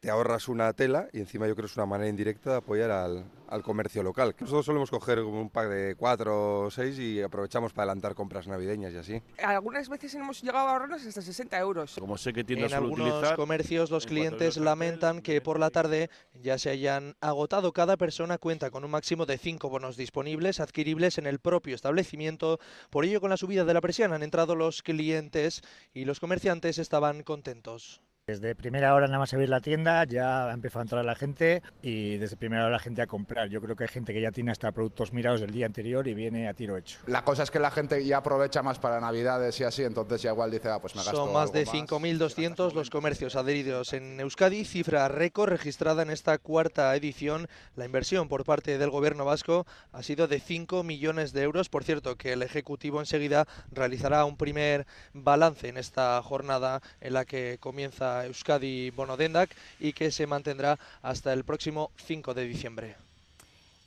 te 0.00 0.10
ahorras 0.10 0.48
una 0.48 0.72
tela 0.74 1.08
y 1.12 1.18
encima 1.18 1.48
yo 1.48 1.56
creo 1.56 1.66
que 1.66 1.72
es 1.72 1.76
una 1.76 1.86
manera 1.86 2.08
indirecta 2.08 2.50
de 2.50 2.56
apoyar 2.58 2.90
al, 2.90 3.24
al, 3.48 3.62
comercio 3.62 4.04
local. 4.04 4.34
Nosotros 4.38 4.64
solemos 4.64 4.90
coger 4.90 5.20
un 5.20 5.50
pack 5.50 5.68
de 5.68 5.94
cuatro 5.96 6.60
o 6.60 6.70
seis 6.70 6.98
y 7.00 7.20
aprovechamos 7.20 7.72
para 7.72 7.84
adelantar 7.84 8.14
compras 8.14 8.46
navideñas 8.46 8.92
y 8.92 8.96
así. 8.96 9.22
Algunas 9.42 9.88
veces 9.88 10.14
hemos 10.14 10.40
llegado 10.40 10.68
a 10.68 10.72
ahorrarnos 10.72 11.04
hasta 11.04 11.20
60 11.20 11.58
euros. 11.58 11.96
Como 11.98 12.16
sé 12.16 12.32
que 12.32 12.44
en 12.48 12.72
algunos 12.74 13.32
comercios 13.32 13.90
los 13.90 14.06
clientes 14.06 14.56
lamentan 14.56 15.20
que 15.20 15.40
por 15.40 15.58
la 15.58 15.70
tarde 15.70 16.10
ya 16.32 16.58
se 16.58 16.70
hayan 16.70 17.16
agotado. 17.20 17.72
Cada 17.72 17.96
persona 17.96 18.38
cuenta 18.38 18.70
con 18.70 18.84
un 18.84 18.92
máximo 18.92 19.26
de 19.26 19.36
cinco 19.36 19.68
bonos 19.68 19.96
disponibles, 19.96 20.60
adquiribles 20.60 21.18
en 21.18 21.26
el 21.26 21.40
propio 21.40 21.74
establecimiento. 21.74 22.60
Por 22.90 23.04
ello, 23.04 23.20
con 23.20 23.30
la 23.30 23.36
subida 23.36 23.64
de 23.64 23.74
la 23.74 23.80
presión 23.80 24.12
han 24.12 24.22
entrado 24.22 24.54
los 24.54 24.82
clientes 24.82 25.62
y 25.92 26.04
los 26.04 26.20
comerciantes 26.20 26.78
estaban 26.78 27.24
contentos. 27.24 28.00
Desde 28.28 28.54
primera 28.54 28.94
hora 28.94 29.06
nada 29.06 29.20
más 29.20 29.32
abrir 29.32 29.48
la 29.48 29.62
tienda 29.62 30.04
ya 30.04 30.50
ha 30.50 30.52
empezado 30.52 30.80
a 30.80 30.82
entrar 30.82 31.02
la 31.02 31.14
gente 31.14 31.62
y 31.80 32.18
desde 32.18 32.36
primera 32.36 32.64
hora 32.64 32.72
la 32.72 32.78
gente 32.78 33.00
a 33.00 33.06
comprar. 33.06 33.48
Yo 33.48 33.62
creo 33.62 33.74
que 33.74 33.84
hay 33.84 33.88
gente 33.88 34.12
que 34.12 34.20
ya 34.20 34.30
tiene 34.30 34.50
hasta 34.50 34.70
productos 34.70 35.14
mirados 35.14 35.40
del 35.40 35.50
día 35.50 35.64
anterior 35.64 36.06
y 36.06 36.12
viene 36.12 36.46
a 36.46 36.52
tiro 36.52 36.76
hecho. 36.76 36.98
La 37.06 37.24
cosa 37.24 37.44
es 37.44 37.50
que 37.50 37.58
la 37.58 37.70
gente 37.70 38.04
ya 38.04 38.18
aprovecha 38.18 38.62
más 38.62 38.78
para 38.78 39.00
Navidades 39.00 39.58
y 39.60 39.64
así, 39.64 39.82
entonces 39.82 40.20
ya 40.20 40.32
igual 40.32 40.50
dice, 40.50 40.68
ah, 40.68 40.78
pues 40.78 40.94
me 40.94 41.02
gasto 41.02 41.16
Son 41.16 41.32
más 41.32 41.54
de 41.54 41.64
5.200 41.64 42.74
los 42.74 42.90
comercios 42.90 43.34
adheridos 43.34 43.94
en 43.94 44.20
Euskadi, 44.20 44.66
cifra 44.66 45.08
récord 45.08 45.48
registrada 45.48 46.02
en 46.02 46.10
esta 46.10 46.36
cuarta 46.36 46.94
edición. 46.94 47.48
La 47.76 47.86
inversión 47.86 48.28
por 48.28 48.44
parte 48.44 48.76
del 48.76 48.90
gobierno 48.90 49.24
vasco 49.24 49.66
ha 49.90 50.02
sido 50.02 50.28
de 50.28 50.38
5 50.38 50.82
millones 50.82 51.32
de 51.32 51.44
euros. 51.44 51.70
Por 51.70 51.82
cierto, 51.82 52.16
que 52.16 52.34
el 52.34 52.42
Ejecutivo 52.42 53.00
enseguida 53.00 53.46
realizará 53.72 54.26
un 54.26 54.36
primer 54.36 54.86
balance 55.14 55.66
en 55.68 55.78
esta 55.78 56.22
jornada 56.22 56.82
en 57.00 57.14
la 57.14 57.24
que 57.24 57.56
comienza 57.58 58.17
Euskadi 58.26 58.90
Bonodendak 58.90 59.50
y 59.80 59.92
que 59.92 60.10
se 60.10 60.26
mantendrá 60.26 60.78
hasta 61.02 61.32
el 61.32 61.44
próximo 61.44 61.90
5 62.06 62.34
de 62.34 62.44
diciembre. 62.44 62.96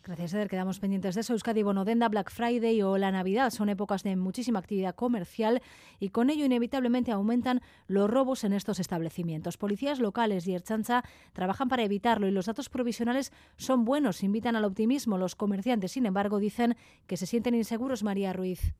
Gracias, 0.03 0.33
Eder. 0.33 0.49
Quedamos 0.49 0.79
pendientes 0.79 1.13
de 1.13 1.21
eso. 1.21 1.33
Euskadi 1.33 1.61
Bonodenda, 1.61 2.09
Black 2.09 2.31
Friday 2.31 2.81
o 2.81 2.97
la 2.97 3.11
Navidad 3.11 3.51
son 3.51 3.69
épocas 3.69 4.01
de 4.01 4.15
muchísima 4.15 4.57
actividad 4.57 4.95
comercial 4.95 5.61
y 5.99 6.09
con 6.09 6.31
ello 6.31 6.43
inevitablemente 6.43 7.11
aumentan 7.11 7.61
los 7.87 8.09
robos 8.09 8.43
en 8.43 8.53
estos 8.53 8.79
establecimientos. 8.79 9.57
Policías 9.57 9.99
locales 9.99 10.47
y 10.47 10.55
Erchancha 10.55 11.03
trabajan 11.33 11.69
para 11.69 11.83
evitarlo 11.83 12.27
y 12.27 12.31
los 12.31 12.47
datos 12.47 12.69
provisionales 12.69 13.31
son 13.57 13.85
buenos, 13.85 14.23
invitan 14.23 14.55
al 14.55 14.65
optimismo. 14.65 15.19
Los 15.19 15.35
comerciantes, 15.35 15.91
sin 15.91 16.07
embargo, 16.07 16.39
dicen 16.39 16.75
que 17.05 17.17
se 17.17 17.27
sienten 17.27 17.53
inseguros. 17.53 18.01
María 18.01 18.33
Ruiz. 18.33 18.73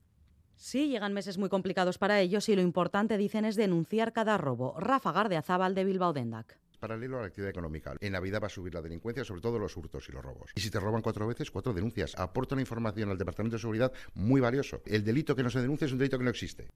Sí, 0.62 0.90
llegan 0.90 1.12
meses 1.12 1.40
muy 1.40 1.50
complicados 1.50 1.98
para 1.98 2.20
ellos 2.20 2.48
y 2.48 2.56
lo 2.56 2.62
importante, 2.62 3.18
dicen, 3.18 3.46
es 3.46 3.56
denunciar 3.56 4.14
cada 4.14 4.38
robo. 4.38 4.80
Rafa 4.80 5.12
Gardeazábal 5.12 5.74
de 5.74 5.84
Bilbao 5.84 6.14
Dendac 6.14 6.60
paralelo 6.80 7.18
a 7.18 7.22
la 7.22 7.28
actividad 7.28 7.52
económica. 7.52 7.96
En 8.00 8.14
Navidad 8.14 8.42
va 8.42 8.48
a 8.48 8.50
subir 8.50 8.74
la 8.74 8.82
delincuencia, 8.82 9.24
sobre 9.24 9.42
todo 9.42 9.60
los 9.60 9.78
hurtos 9.78 10.08
y 10.10 10.12
los 10.12 10.24
robos. 10.24 10.52
Y 10.56 10.62
si 10.62 10.72
te 10.72 10.80
roban 10.80 11.04
cuatro 11.04 11.28
veces, 11.28 11.52
cuatro 11.52 11.74
denuncias. 11.74 12.18
Aporta 12.18 12.56
una 12.56 12.64
información 12.64 13.10
al 13.12 13.20
Departamento 13.20 13.56
de 13.58 13.62
Seguridad 13.62 13.92
muy 14.16 14.42
valioso. 14.42 14.82
El 14.86 15.04
delito 15.04 15.36
que 15.36 15.44
no 15.44 15.52
se 15.52 15.62
denuncia 15.62 15.86
es 15.86 15.92
un 15.92 16.00
delito 16.00 16.18
que 16.18 16.24
no 16.24 16.32
existe 16.32 16.68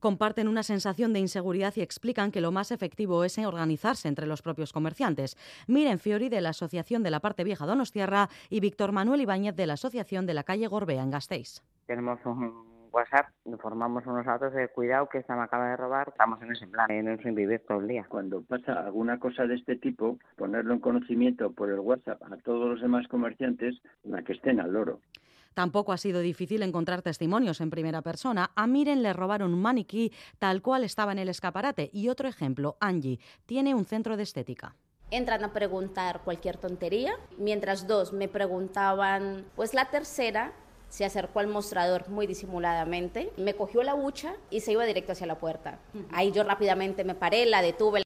comparten 0.00 0.48
una 0.48 0.64
sensación 0.64 1.12
de 1.12 1.20
inseguridad 1.20 1.74
y 1.76 1.80
explican 1.80 2.32
que 2.32 2.40
lo 2.40 2.50
más 2.50 2.72
efectivo 2.72 3.22
es 3.22 3.38
organizarse 3.38 4.08
entre 4.08 4.26
los 4.26 4.42
propios 4.42 4.72
comerciantes. 4.72 5.36
Miren 5.68 6.00
Fiori 6.00 6.28
de 6.28 6.40
la 6.40 6.48
Asociación 6.48 7.04
de 7.04 7.12
la 7.12 7.20
Parte 7.20 7.44
Vieja 7.44 7.66
Donostierra 7.66 8.28
y 8.50 8.58
Víctor 8.58 8.90
Manuel 8.90 9.20
Ibáñez 9.20 9.54
de 9.54 9.66
la 9.66 9.74
Asociación 9.74 10.26
de 10.26 10.34
la 10.34 10.42
Calle 10.42 10.66
Gorbea 10.66 11.04
en 11.04 11.12
Gasteiz. 11.12 11.62
Tenemos 11.86 12.18
un 12.24 12.71
WhatsApp 12.92 13.28
informamos 13.46 14.06
unos 14.06 14.26
datos 14.26 14.52
de 14.52 14.68
cuidado 14.68 15.08
que 15.08 15.18
esta 15.18 15.34
me 15.34 15.42
acaba 15.42 15.70
de 15.70 15.76
robar, 15.76 16.08
estamos 16.08 16.40
en 16.42 16.52
ese 16.52 16.66
plan, 16.66 16.90
en 16.90 17.20
sin 17.22 17.34
vivir 17.34 17.62
todo 17.66 17.80
el 17.80 17.88
día. 17.88 18.06
Cuando 18.08 18.42
pasa 18.42 18.84
alguna 18.84 19.18
cosa 19.18 19.46
de 19.46 19.54
este 19.54 19.76
tipo, 19.76 20.18
ponerlo 20.36 20.74
en 20.74 20.80
conocimiento 20.80 21.52
por 21.52 21.70
el 21.70 21.80
WhatsApp 21.80 22.22
a 22.22 22.36
todos 22.38 22.68
los 22.68 22.80
demás 22.80 23.08
comerciantes, 23.08 23.80
para 24.08 24.22
que 24.22 24.34
estén 24.34 24.60
al 24.60 24.72
loro. 24.72 25.00
Tampoco 25.54 25.92
ha 25.92 25.98
sido 25.98 26.20
difícil 26.20 26.62
encontrar 26.62 27.02
testimonios 27.02 27.60
en 27.60 27.70
primera 27.70 28.02
persona. 28.02 28.50
A 28.54 28.66
Miren 28.66 29.02
le 29.02 29.12
robaron 29.12 29.52
un 29.52 29.60
maniquí 29.60 30.12
tal 30.38 30.62
cual 30.62 30.84
estaba 30.84 31.12
en 31.12 31.18
el 31.18 31.28
escaparate. 31.28 31.90
Y 31.92 32.08
otro 32.08 32.28
ejemplo, 32.28 32.76
Angie, 32.80 33.18
tiene 33.46 33.74
un 33.74 33.84
centro 33.84 34.16
de 34.16 34.22
estética 34.22 34.74
entran 35.12 35.44
a 35.44 35.52
preguntar 35.52 36.22
cualquier 36.24 36.56
tontería, 36.56 37.12
mientras 37.36 37.86
dos 37.86 38.14
me 38.14 38.28
preguntaban, 38.28 39.44
pues 39.54 39.74
la 39.74 39.90
tercera 39.90 40.54
se 40.92 41.06
acercó 41.06 41.40
al 41.40 41.46
mostrador 41.46 42.10
muy 42.10 42.26
disimuladamente, 42.26 43.32
me 43.38 43.54
cogió 43.54 43.82
la 43.82 43.94
hucha 43.94 44.34
y 44.50 44.60
se 44.60 44.72
iba 44.72 44.84
directo 44.84 45.12
hacia 45.12 45.26
la 45.26 45.38
puerta. 45.38 45.78
Ahí 46.12 46.32
yo 46.32 46.44
rápidamente 46.44 47.02
me 47.02 47.14
paré, 47.14 47.46
la 47.46 47.62
detuve. 47.62 48.02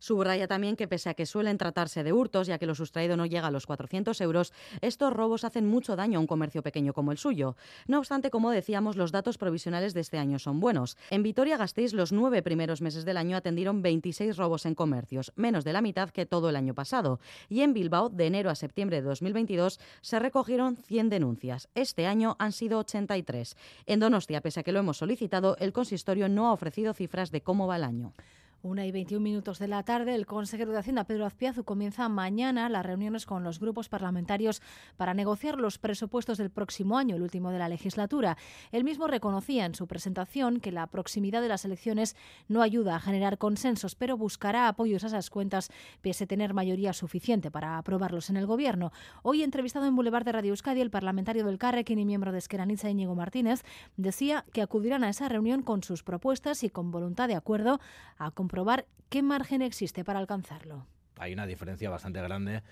Subraya 0.00 0.48
también 0.48 0.76
que 0.76 0.88
pese 0.88 1.10
a 1.10 1.14
que 1.14 1.26
suelen 1.26 1.58
tratarse 1.58 2.02
de 2.02 2.12
hurtos, 2.12 2.46
ya 2.46 2.58
que 2.58 2.66
lo 2.66 2.74
sustraído 2.74 3.16
no 3.16 3.26
llega 3.26 3.46
a 3.46 3.50
los 3.50 3.66
400 3.66 4.20
euros, 4.22 4.52
estos 4.80 5.12
robos 5.12 5.44
hacen 5.44 5.68
mucho 5.68 5.94
daño 5.94 6.18
a 6.18 6.20
un 6.20 6.26
comercio 6.26 6.62
pequeño 6.62 6.92
como 6.92 7.12
el 7.12 7.18
suyo. 7.18 7.54
No 7.86 7.98
obstante, 7.98 8.30
como 8.30 8.50
decíamos, 8.50 8.96
los 8.96 9.12
datos 9.12 9.38
provisionales 9.38 9.94
de 9.94 10.00
este 10.00 10.18
año 10.18 10.38
son 10.38 10.58
buenos. 10.58 10.96
En 11.10 11.22
Vitoria-Gasteiz, 11.22 11.92
los 11.92 12.12
nueve 12.12 12.42
primeros 12.42 12.80
meses 12.80 13.04
del 13.04 13.18
año 13.18 13.36
atendieron 13.36 13.82
26 13.82 14.36
robos 14.36 14.64
en 14.64 14.74
comercios, 14.74 15.32
menos 15.36 15.64
de 15.64 15.74
la 15.74 15.82
mitad 15.82 16.10
que 16.10 16.26
todo 16.26 16.48
el 16.48 16.56
año 16.56 16.74
pasado. 16.74 17.20
Y 17.50 17.60
en 17.60 17.74
Bilbao, 17.74 18.08
de 18.08 18.26
enero 18.26 18.48
a 18.48 18.54
septiembre 18.54 19.02
de 19.02 19.08
2022, 19.08 19.80
se 20.00 20.18
recogieron 20.18 20.76
100 20.76 21.10
denuncias. 21.10 21.68
Este 21.74 22.06
año 22.06 22.36
han 22.38 22.52
sido 22.52 22.78
83. 22.78 23.56
En 23.84 24.00
Donostia, 24.00 24.40
pese 24.40 24.60
a 24.60 24.62
que 24.62 24.72
lo 24.72 24.78
hemos 24.78 24.96
solicitado, 24.96 25.56
el 25.58 25.74
consistorio 25.74 26.28
no 26.30 26.48
ha 26.48 26.52
ofrecido 26.52 26.94
cifras 26.94 27.30
de 27.30 27.42
cómo 27.42 27.66
va 27.66 27.76
el 27.76 27.84
año. 27.84 28.14
Una 28.62 28.84
y 28.84 28.92
21 28.92 29.24
minutos 29.24 29.58
de 29.58 29.68
la 29.68 29.82
tarde, 29.84 30.14
el 30.14 30.26
consejero 30.26 30.70
de 30.70 30.78
Hacienda, 30.78 31.04
Pedro 31.04 31.24
Azpiazu, 31.24 31.64
comienza 31.64 32.06
mañana 32.10 32.68
las 32.68 32.84
reuniones 32.84 33.24
con 33.24 33.42
los 33.42 33.58
grupos 33.58 33.88
parlamentarios 33.88 34.60
para 34.98 35.14
negociar 35.14 35.56
los 35.56 35.78
presupuestos 35.78 36.36
del 36.36 36.50
próximo 36.50 36.98
año, 36.98 37.16
el 37.16 37.22
último 37.22 37.52
de 37.52 37.58
la 37.58 37.70
legislatura. 37.70 38.36
Él 38.70 38.84
mismo 38.84 39.06
reconocía 39.06 39.64
en 39.64 39.74
su 39.74 39.86
presentación 39.86 40.60
que 40.60 40.72
la 40.72 40.86
proximidad 40.88 41.40
de 41.40 41.48
las 41.48 41.64
elecciones 41.64 42.16
no 42.48 42.60
ayuda 42.60 42.96
a 42.96 43.00
generar 43.00 43.38
consensos, 43.38 43.94
pero 43.94 44.18
buscará 44.18 44.68
apoyos 44.68 45.04
a 45.04 45.06
esas 45.06 45.30
cuentas 45.30 45.70
pese 46.02 46.24
a 46.24 46.26
tener 46.26 46.52
mayoría 46.52 46.92
suficiente 46.92 47.50
para 47.50 47.78
aprobarlos 47.78 48.28
en 48.28 48.36
el 48.36 48.46
Gobierno. 48.46 48.92
Hoy, 49.22 49.42
entrevistado 49.42 49.86
en 49.86 49.96
Boulevard 49.96 50.26
de 50.26 50.32
Radio 50.32 50.50
Euskadi, 50.50 50.82
el 50.82 50.90
parlamentario 50.90 51.46
del 51.46 51.56
Carrequín 51.56 51.98
y 51.98 52.04
miembro 52.04 52.30
de 52.30 52.38
Esqueranitza, 52.38 52.90
Íñigo 52.90 53.14
Martínez, 53.14 53.64
decía 53.96 54.44
que 54.52 54.60
acudirán 54.60 55.02
a 55.02 55.08
esa 55.08 55.30
reunión 55.30 55.62
con 55.62 55.82
sus 55.82 56.02
propuestas 56.02 56.62
y 56.62 56.68
con 56.68 56.90
voluntad 56.90 57.26
de 57.26 57.36
acuerdo 57.36 57.80
a 58.18 58.30
comprobar 58.50 58.84
qué 59.10 59.22
margen 59.22 59.62
existe 59.62 60.04
para 60.04 60.18
alcanzarlo. 60.18 60.84
Hay 61.18 61.32
una 61.32 61.46
diferencia 61.46 61.88
bastante 61.88 62.20
grande 62.20 62.64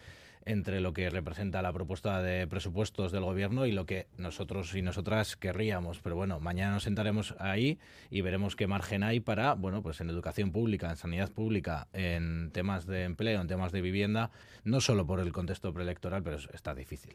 entre 0.44 0.80
lo 0.80 0.92
que 0.92 1.08
representa 1.08 1.62
la 1.62 1.72
propuesta 1.72 2.20
de 2.20 2.48
presupuestos 2.48 3.12
del 3.12 3.22
gobierno 3.22 3.64
y 3.64 3.70
lo 3.70 3.86
que 3.86 4.08
nosotros 4.16 4.74
y 4.74 4.82
nosotras 4.82 5.36
querríamos. 5.36 6.00
Pero 6.00 6.16
bueno, 6.16 6.40
mañana 6.40 6.72
nos 6.72 6.82
sentaremos 6.82 7.36
ahí 7.38 7.78
y 8.10 8.22
veremos 8.22 8.56
qué 8.56 8.66
margen 8.66 9.04
hay 9.04 9.20
para, 9.20 9.54
bueno, 9.54 9.80
pues 9.80 10.00
en 10.00 10.10
educación 10.10 10.50
pública, 10.50 10.90
en 10.90 10.96
sanidad 10.96 11.30
pública, 11.30 11.86
en 11.92 12.50
temas 12.50 12.84
de 12.86 13.04
empleo, 13.04 13.40
en 13.40 13.46
temas 13.46 13.70
de 13.70 13.80
vivienda, 13.80 14.32
no 14.64 14.80
solo 14.80 15.06
por 15.06 15.20
el 15.20 15.32
contexto 15.32 15.72
preelectoral, 15.72 16.24
pero 16.24 16.38
está 16.52 16.74
difícil. 16.74 17.14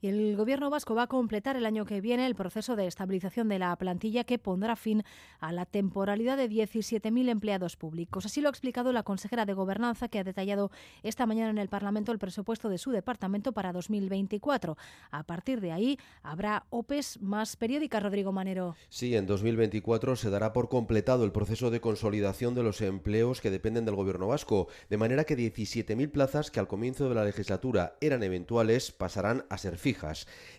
Y 0.00 0.06
el 0.06 0.36
Gobierno 0.36 0.70
vasco 0.70 0.94
va 0.94 1.02
a 1.02 1.06
completar 1.08 1.56
el 1.56 1.66
año 1.66 1.84
que 1.84 2.00
viene 2.00 2.24
el 2.24 2.36
proceso 2.36 2.76
de 2.76 2.86
estabilización 2.86 3.48
de 3.48 3.58
la 3.58 3.74
plantilla 3.74 4.22
que 4.22 4.38
pondrá 4.38 4.76
fin 4.76 5.02
a 5.40 5.50
la 5.50 5.66
temporalidad 5.66 6.36
de 6.36 6.48
17.000 6.48 7.28
empleados 7.28 7.74
públicos. 7.76 8.24
Así 8.24 8.40
lo 8.40 8.48
ha 8.48 8.50
explicado 8.50 8.92
la 8.92 9.02
consejera 9.02 9.44
de 9.44 9.54
Gobernanza, 9.54 10.06
que 10.06 10.20
ha 10.20 10.24
detallado 10.24 10.70
esta 11.02 11.26
mañana 11.26 11.50
en 11.50 11.58
el 11.58 11.68
Parlamento 11.68 12.12
el 12.12 12.20
presupuesto 12.20 12.68
de 12.68 12.78
su 12.78 12.92
departamento 12.92 13.50
para 13.50 13.72
2024. 13.72 14.76
A 15.10 15.24
partir 15.24 15.60
de 15.60 15.72
ahí 15.72 15.98
habrá 16.22 16.66
OPEs 16.70 17.20
más 17.20 17.56
periódicas, 17.56 18.00
Rodrigo 18.00 18.30
Manero. 18.30 18.76
Sí, 18.90 19.16
en 19.16 19.26
2024 19.26 20.14
se 20.14 20.30
dará 20.30 20.52
por 20.52 20.68
completado 20.68 21.24
el 21.24 21.32
proceso 21.32 21.72
de 21.72 21.80
consolidación 21.80 22.54
de 22.54 22.62
los 22.62 22.82
empleos 22.82 23.40
que 23.40 23.50
dependen 23.50 23.84
del 23.84 23.96
Gobierno 23.96 24.28
vasco, 24.28 24.68
de 24.90 24.96
manera 24.96 25.24
que 25.24 25.36
17.000 25.36 26.08
plazas 26.12 26.52
que 26.52 26.60
al 26.60 26.68
comienzo 26.68 27.08
de 27.08 27.16
la 27.16 27.24
legislatura 27.24 27.96
eran 28.00 28.22
eventuales 28.22 28.92
pasarán 28.92 29.44
a 29.50 29.58
ser 29.58 29.76
fijas. 29.76 29.87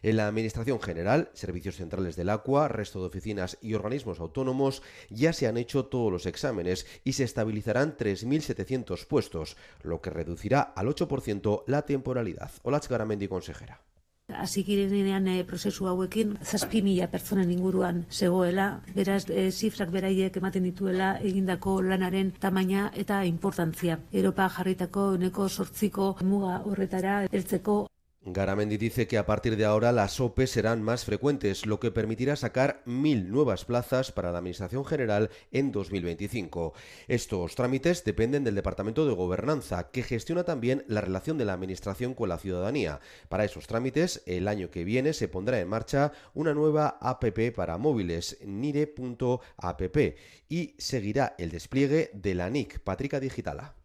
En 0.01 0.17
la 0.17 0.27
Administración 0.27 0.81
General, 0.81 1.29
servicios 1.33 1.75
centrales 1.75 2.15
del 2.15 2.29
Agua, 2.29 2.67
resto 2.67 2.99
de 2.99 3.07
oficinas 3.07 3.57
y 3.61 3.73
organismos 3.73 4.19
autónomos 4.19 4.81
ya 5.09 5.33
se 5.33 5.47
han 5.47 5.57
hecho 5.57 5.85
todos 5.85 6.11
los 6.11 6.25
exámenes 6.25 6.87
y 7.03 7.13
se 7.13 7.23
estabilizarán 7.23 7.95
3.700 7.97 9.05
puestos, 9.05 9.57
lo 9.83 10.01
que 10.01 10.09
reducirá 10.09 10.61
al 10.61 10.87
8% 10.87 11.63
la 11.67 11.83
temporalidad. 11.83 12.51
Olatz 12.63 12.87
Garamendi, 12.87 13.27
consejera. 13.27 13.81
Hasi 14.29 14.63
girenean 14.63 15.27
e, 15.27 15.43
prozesu 15.43 15.87
hauekin, 15.89 16.35
zazpi 16.45 16.83
mila 16.85 17.07
pertsonen 17.09 17.49
inguruan 17.51 18.03
zegoela, 18.13 18.67
beraz, 18.93 19.23
e, 19.29 19.49
zifrak 19.51 19.89
beraiek 19.91 20.37
ematen 20.37 20.67
dituela 20.69 21.15
egindako 21.31 21.79
lanaren 21.81 22.31
tamaina 22.39 22.91
eta 22.93 23.23
importantzia. 23.25 23.99
Europa 24.11 24.49
jarritako 24.57 25.11
uneko 25.17 25.49
sortziko 25.49 26.15
muga 26.21 26.59
horretara 26.65 27.23
heltzeko 27.31 27.79
Garamendi 28.25 28.75
dice 28.75 29.07
que 29.07 29.17
a 29.17 29.25
partir 29.25 29.55
de 29.55 29.63
ahora 29.63 29.93
las 29.93 30.19
OPE 30.19 30.45
serán 30.45 30.81
más 30.83 31.05
frecuentes, 31.05 31.65
lo 31.65 31.79
que 31.79 31.89
permitirá 31.89 32.35
sacar 32.35 32.81
mil 32.83 33.31
nuevas 33.31 33.63
plazas 33.63 34.11
para 34.11 34.33
la 34.33 34.39
Administración 34.39 34.83
General 34.83 35.29
en 35.53 35.71
2025. 35.71 36.73
Estos 37.07 37.55
trámites 37.55 38.03
dependen 38.03 38.43
del 38.43 38.55
Departamento 38.55 39.07
de 39.07 39.15
Gobernanza, 39.15 39.89
que 39.91 40.03
gestiona 40.03 40.43
también 40.43 40.83
la 40.87 40.99
relación 40.99 41.37
de 41.37 41.45
la 41.45 41.53
Administración 41.53 42.13
con 42.13 42.27
la 42.27 42.39
ciudadanía. 42.39 42.99
Para 43.29 43.45
esos 43.45 43.67
trámites, 43.67 44.21
el 44.25 44.49
año 44.49 44.69
que 44.69 44.83
viene 44.83 45.13
se 45.13 45.29
pondrá 45.29 45.61
en 45.61 45.69
marcha 45.69 46.11
una 46.33 46.53
nueva 46.53 46.97
APP 46.99 47.55
para 47.55 47.77
móviles, 47.77 48.37
nire.app, 48.45 49.97
y 50.49 50.75
seguirá 50.77 51.35
el 51.37 51.51
despliegue 51.51 52.11
de 52.13 52.35
la 52.35 52.49
NIC, 52.49 52.79
Patrica 52.79 53.21
Digitala. 53.21 53.78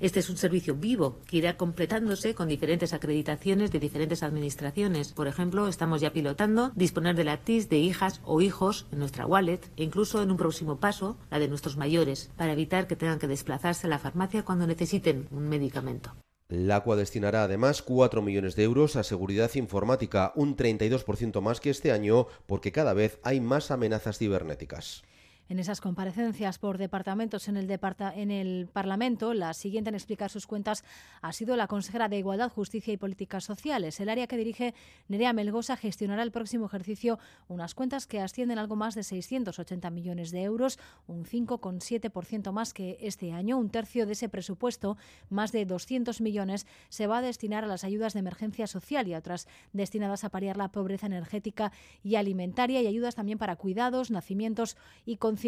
Este 0.00 0.20
es 0.20 0.30
un 0.30 0.38
servicio 0.38 0.74
vivo 0.74 1.18
que 1.26 1.36
irá 1.36 1.58
completándose 1.58 2.34
con 2.34 2.48
diferentes 2.48 2.94
acreditaciones 2.94 3.70
de 3.70 3.80
diferentes 3.80 4.22
administraciones. 4.22 5.12
Por 5.12 5.28
ejemplo, 5.28 5.68
estamos 5.68 6.00
ya 6.00 6.10
pilotando 6.10 6.72
disponer 6.74 7.14
de 7.16 7.24
la 7.24 7.36
TIS 7.36 7.68
de 7.68 7.76
hijas 7.76 8.22
o 8.24 8.40
hijos 8.40 8.86
en 8.92 9.00
nuestra 9.00 9.26
wallet 9.26 9.60
e 9.76 9.84
incluso 9.84 10.22
en 10.22 10.30
un 10.30 10.38
próximo 10.38 10.80
paso 10.80 11.18
la 11.30 11.38
de 11.38 11.48
nuestros 11.48 11.76
mayores 11.76 12.30
para 12.38 12.52
evitar 12.52 12.86
que 12.86 12.96
tengan 12.96 13.18
que 13.18 13.28
desplazarse 13.28 13.88
a 13.88 13.90
la 13.90 13.98
farmacia 13.98 14.42
cuando 14.42 14.66
necesiten 14.66 15.28
un 15.30 15.50
medicamento. 15.50 16.14
La 16.48 16.76
ACUA 16.76 16.96
destinará 16.96 17.44
además 17.44 17.82
4 17.82 18.22
millones 18.22 18.56
de 18.56 18.64
euros 18.64 18.96
a 18.96 19.04
seguridad 19.04 19.54
informática, 19.54 20.32
un 20.34 20.56
32% 20.56 21.42
más 21.42 21.60
que 21.60 21.68
este 21.68 21.92
año 21.92 22.26
porque 22.46 22.72
cada 22.72 22.94
vez 22.94 23.20
hay 23.22 23.40
más 23.40 23.70
amenazas 23.70 24.16
cibernéticas. 24.16 25.02
En 25.50 25.58
esas 25.58 25.80
comparecencias 25.80 26.60
por 26.60 26.78
departamentos 26.78 27.48
en 27.48 27.56
el, 27.56 27.68
en 28.14 28.30
el 28.30 28.68
Parlamento, 28.72 29.34
la 29.34 29.52
siguiente 29.52 29.88
en 29.88 29.96
explicar 29.96 30.30
sus 30.30 30.46
cuentas 30.46 30.84
ha 31.22 31.32
sido 31.32 31.56
la 31.56 31.66
consejera 31.66 32.08
de 32.08 32.18
Igualdad, 32.18 32.52
Justicia 32.52 32.94
y 32.94 32.96
Políticas 32.96 33.42
Sociales. 33.42 33.98
El 33.98 34.10
área 34.10 34.28
que 34.28 34.36
dirige 34.36 34.74
Nerea 35.08 35.32
Melgosa 35.32 35.76
gestionará 35.76 36.22
el 36.22 36.30
próximo 36.30 36.66
ejercicio 36.66 37.18
unas 37.48 37.74
cuentas 37.74 38.06
que 38.06 38.20
ascienden 38.20 38.60
algo 38.60 38.76
más 38.76 38.94
de 38.94 39.02
680 39.02 39.90
millones 39.90 40.30
de 40.30 40.44
euros, 40.44 40.78
un 41.08 41.24
5,7% 41.24 42.52
más 42.52 42.72
que 42.72 42.98
este 43.00 43.32
año. 43.32 43.58
Un 43.58 43.70
tercio 43.70 44.06
de 44.06 44.12
ese 44.12 44.28
presupuesto, 44.28 44.98
más 45.30 45.50
de 45.50 45.66
200 45.66 46.20
millones, 46.20 46.64
se 46.90 47.08
va 47.08 47.18
a 47.18 47.22
destinar 47.22 47.64
a 47.64 47.66
las 47.66 47.82
ayudas 47.82 48.12
de 48.12 48.20
emergencia 48.20 48.68
social 48.68 49.08
y 49.08 49.14
a 49.14 49.18
otras 49.18 49.48
destinadas 49.72 50.22
a 50.22 50.28
paliar 50.28 50.56
la 50.56 50.70
pobreza 50.70 51.06
energética 51.06 51.72
y 52.04 52.14
alimentaria 52.14 52.80
y 52.82 52.86
ayudas 52.86 53.16
también 53.16 53.38
para 53.38 53.56
cuidados, 53.56 54.12
nacimientos 54.12 54.76
y 55.04 55.16
conciliación. 55.16 55.39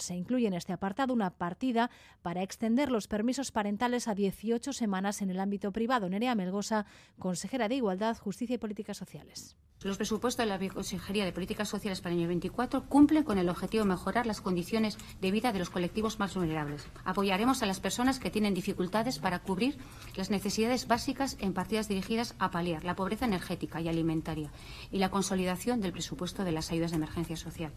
Se 0.00 0.16
incluye 0.16 0.48
en 0.48 0.54
este 0.54 0.72
apartado 0.72 1.12
una 1.12 1.30
partida 1.30 1.90
para 2.22 2.42
extender 2.42 2.90
los 2.90 3.06
permisos 3.06 3.52
parentales 3.52 4.08
a 4.08 4.14
18 4.14 4.72
semanas 4.72 5.22
en 5.22 5.30
el 5.30 5.38
ámbito 5.38 5.70
privado. 5.70 6.08
Nerea 6.08 6.34
Melgosa, 6.34 6.86
consejera 7.18 7.68
de 7.68 7.76
Igualdad, 7.76 8.18
Justicia 8.18 8.54
y 8.54 8.58
Políticas 8.58 8.96
Sociales. 8.96 9.56
Los 9.84 9.96
presupuestos 9.96 10.44
de 10.44 10.50
la 10.50 10.58
Consejería 10.68 11.24
de 11.24 11.32
Políticas 11.32 11.68
Sociales 11.68 12.00
para 12.00 12.12
el 12.12 12.18
año 12.18 12.26
24 12.26 12.86
cumplen 12.88 13.22
con 13.22 13.38
el 13.38 13.48
objetivo 13.48 13.84
de 13.84 13.90
mejorar 13.90 14.26
las 14.26 14.40
condiciones 14.40 14.98
de 15.20 15.30
vida 15.30 15.52
de 15.52 15.60
los 15.60 15.70
colectivos 15.70 16.18
más 16.18 16.34
vulnerables. 16.34 16.88
Apoyaremos 17.04 17.62
a 17.62 17.66
las 17.66 17.78
personas 17.78 18.18
que 18.18 18.32
tienen 18.32 18.54
dificultades 18.54 19.20
para 19.20 19.38
cubrir 19.38 19.78
las 20.16 20.30
necesidades 20.30 20.88
básicas 20.88 21.36
en 21.38 21.54
partidas 21.54 21.86
dirigidas 21.86 22.34
a 22.40 22.50
paliar 22.50 22.82
la 22.82 22.96
pobreza 22.96 23.26
energética 23.26 23.80
y 23.80 23.86
alimentaria 23.86 24.50
y 24.90 24.98
la 24.98 25.12
consolidación 25.12 25.80
del 25.80 25.92
presupuesto 25.92 26.42
de 26.42 26.50
las 26.50 26.72
ayudas 26.72 26.90
de 26.90 26.96
emergencia 26.96 27.36
social. 27.36 27.72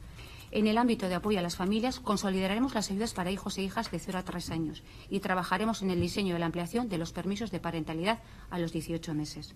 En 0.54 0.68
el 0.68 0.78
ámbito 0.78 1.08
de 1.08 1.16
apoyo 1.16 1.40
a 1.40 1.42
las 1.42 1.56
familias, 1.56 2.02
consolidaremos 2.02 2.76
las 2.76 2.92
ayudas 2.92 3.14
para 3.14 3.32
hijos 3.32 3.58
e 3.58 3.64
hijas 3.64 3.90
de 3.90 4.00
0 4.00 4.20
a 4.20 4.24
3 4.24 4.52
años 4.52 4.84
y 5.10 5.22
trabajaremos 5.22 5.82
en 5.82 5.92
el 5.92 6.02
diseño 6.02 6.34
de 6.34 6.40
la 6.40 6.46
ampliación 6.46 6.90
de 6.90 6.98
los 6.98 7.14
permisos 7.14 7.52
de 7.52 7.62
parentalidad 7.62 8.20
a 8.50 8.60
los 8.60 8.74
18 8.74 9.14
meses. 9.14 9.56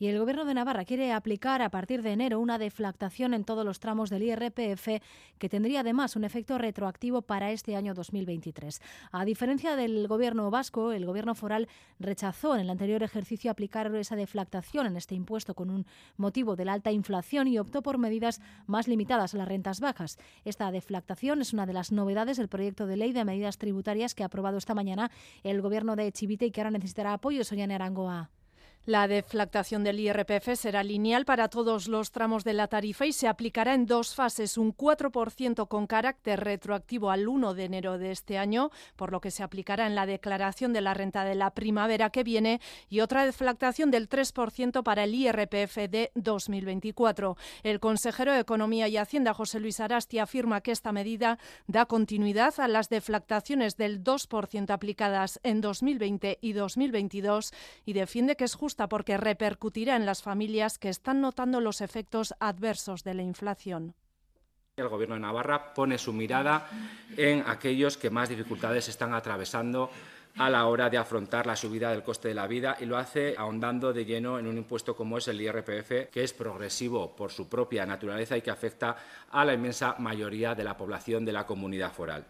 Y 0.00 0.06
el 0.06 0.18
Gobierno 0.20 0.44
de 0.44 0.54
Navarra 0.54 0.84
quiere 0.84 1.12
aplicar 1.12 1.60
a 1.60 1.70
partir 1.70 2.02
de 2.02 2.12
enero 2.12 2.38
una 2.38 2.56
deflactación 2.56 3.34
en 3.34 3.42
todos 3.42 3.64
los 3.64 3.80
tramos 3.80 4.10
del 4.10 4.22
IRPF 4.22 5.02
que 5.38 5.48
tendría 5.48 5.80
además 5.80 6.14
un 6.14 6.22
efecto 6.22 6.56
retroactivo 6.56 7.22
para 7.22 7.50
este 7.50 7.74
año 7.74 7.94
2023. 7.94 8.80
A 9.10 9.24
diferencia 9.24 9.74
del 9.74 10.06
Gobierno 10.06 10.52
vasco, 10.52 10.92
el 10.92 11.04
Gobierno 11.04 11.34
foral 11.34 11.66
rechazó 11.98 12.54
en 12.54 12.60
el 12.60 12.70
anterior 12.70 13.02
ejercicio 13.02 13.50
aplicar 13.50 13.92
esa 13.96 14.14
deflactación 14.14 14.86
en 14.86 14.96
este 14.96 15.16
impuesto 15.16 15.54
con 15.54 15.68
un 15.68 15.84
motivo 16.16 16.54
de 16.54 16.64
la 16.64 16.74
alta 16.74 16.92
inflación 16.92 17.48
y 17.48 17.58
optó 17.58 17.82
por 17.82 17.98
medidas 17.98 18.40
más 18.68 18.86
limitadas 18.86 19.34
a 19.34 19.38
las 19.38 19.48
rentas 19.48 19.80
bajas. 19.80 20.16
Esta 20.44 20.70
deflactación 20.70 21.40
es 21.40 21.52
una 21.52 21.66
de 21.66 21.72
las 21.72 21.90
novedades 21.90 22.36
del 22.36 22.48
proyecto 22.48 22.86
de 22.86 22.96
ley 22.96 23.12
de 23.12 23.24
medidas 23.24 23.58
tributarias 23.58 24.14
que 24.14 24.22
ha 24.22 24.26
aprobado 24.26 24.58
esta 24.58 24.74
mañana 24.74 25.10
el 25.42 25.60
Gobierno 25.60 25.96
de 25.96 26.12
Chivite 26.12 26.46
y 26.46 26.50
que 26.52 26.60
ahora 26.60 26.70
necesitará 26.70 27.14
apoyo. 27.14 27.42
Soyane 27.42 27.74
Arangoa. 27.74 28.30
La 28.88 29.06
deflactación 29.06 29.84
del 29.84 30.00
IRPF 30.00 30.54
será 30.54 30.82
lineal 30.82 31.26
para 31.26 31.48
todos 31.48 31.88
los 31.88 32.10
tramos 32.10 32.42
de 32.42 32.54
la 32.54 32.68
tarifa 32.68 33.04
y 33.04 33.12
se 33.12 33.28
aplicará 33.28 33.74
en 33.74 33.84
dos 33.84 34.14
fases, 34.14 34.56
un 34.56 34.74
4% 34.74 35.68
con 35.68 35.86
carácter 35.86 36.40
retroactivo 36.40 37.10
al 37.10 37.28
1 37.28 37.52
de 37.52 37.64
enero 37.64 37.98
de 37.98 38.12
este 38.12 38.38
año, 38.38 38.70
por 38.96 39.12
lo 39.12 39.20
que 39.20 39.30
se 39.30 39.42
aplicará 39.42 39.86
en 39.86 39.94
la 39.94 40.06
declaración 40.06 40.72
de 40.72 40.80
la 40.80 40.94
renta 40.94 41.24
de 41.24 41.34
la 41.34 41.50
primavera 41.50 42.08
que 42.08 42.24
viene, 42.24 42.62
y 42.88 43.00
otra 43.00 43.26
deflactación 43.26 43.90
del 43.90 44.08
3% 44.08 44.82
para 44.82 45.04
el 45.04 45.14
IRPF 45.14 45.76
de 45.90 46.10
2024. 46.14 47.36
El 47.64 47.80
consejero 47.80 48.32
de 48.32 48.40
Economía 48.40 48.88
y 48.88 48.96
Hacienda, 48.96 49.34
José 49.34 49.60
Luis 49.60 49.80
Arasti, 49.80 50.18
afirma 50.18 50.62
que 50.62 50.72
esta 50.72 50.92
medida 50.92 51.38
da 51.66 51.84
continuidad 51.84 52.54
a 52.56 52.68
las 52.68 52.88
deflactaciones 52.88 53.76
del 53.76 54.02
2% 54.02 54.70
aplicadas 54.70 55.40
en 55.42 55.60
2020 55.60 56.38
y 56.40 56.54
2022 56.54 57.52
y 57.84 57.92
defiende 57.92 58.36
que 58.36 58.44
es 58.44 58.54
justo 58.54 58.77
porque 58.86 59.16
repercutirá 59.16 59.96
en 59.96 60.06
las 60.06 60.22
familias 60.22 60.78
que 60.78 60.90
están 60.90 61.20
notando 61.20 61.60
los 61.60 61.80
efectos 61.80 62.34
adversos 62.38 63.02
de 63.02 63.14
la 63.14 63.22
inflación. 63.22 63.94
El 64.76 64.88
Gobierno 64.88 65.16
de 65.16 65.22
Navarra 65.22 65.74
pone 65.74 65.98
su 65.98 66.12
mirada 66.12 66.68
en 67.16 67.42
aquellos 67.46 67.96
que 67.96 68.10
más 68.10 68.28
dificultades 68.28 68.88
están 68.88 69.12
atravesando 69.12 69.90
a 70.36 70.48
la 70.48 70.66
hora 70.66 70.88
de 70.88 70.98
afrontar 70.98 71.46
la 71.46 71.56
subida 71.56 71.90
del 71.90 72.04
coste 72.04 72.28
de 72.28 72.34
la 72.34 72.46
vida 72.46 72.76
y 72.78 72.84
lo 72.84 72.96
hace 72.96 73.34
ahondando 73.36 73.92
de 73.92 74.04
lleno 74.04 74.38
en 74.38 74.46
un 74.46 74.56
impuesto 74.56 74.94
como 74.94 75.18
es 75.18 75.26
el 75.26 75.40
IRPF, 75.40 76.10
que 76.12 76.22
es 76.22 76.32
progresivo 76.32 77.16
por 77.16 77.32
su 77.32 77.48
propia 77.48 77.84
naturaleza 77.84 78.36
y 78.36 78.42
que 78.42 78.52
afecta 78.52 78.96
a 79.30 79.44
la 79.44 79.54
inmensa 79.54 79.96
mayoría 79.98 80.54
de 80.54 80.62
la 80.62 80.76
población 80.76 81.24
de 81.24 81.32
la 81.32 81.44
comunidad 81.44 81.92
foral. 81.92 82.24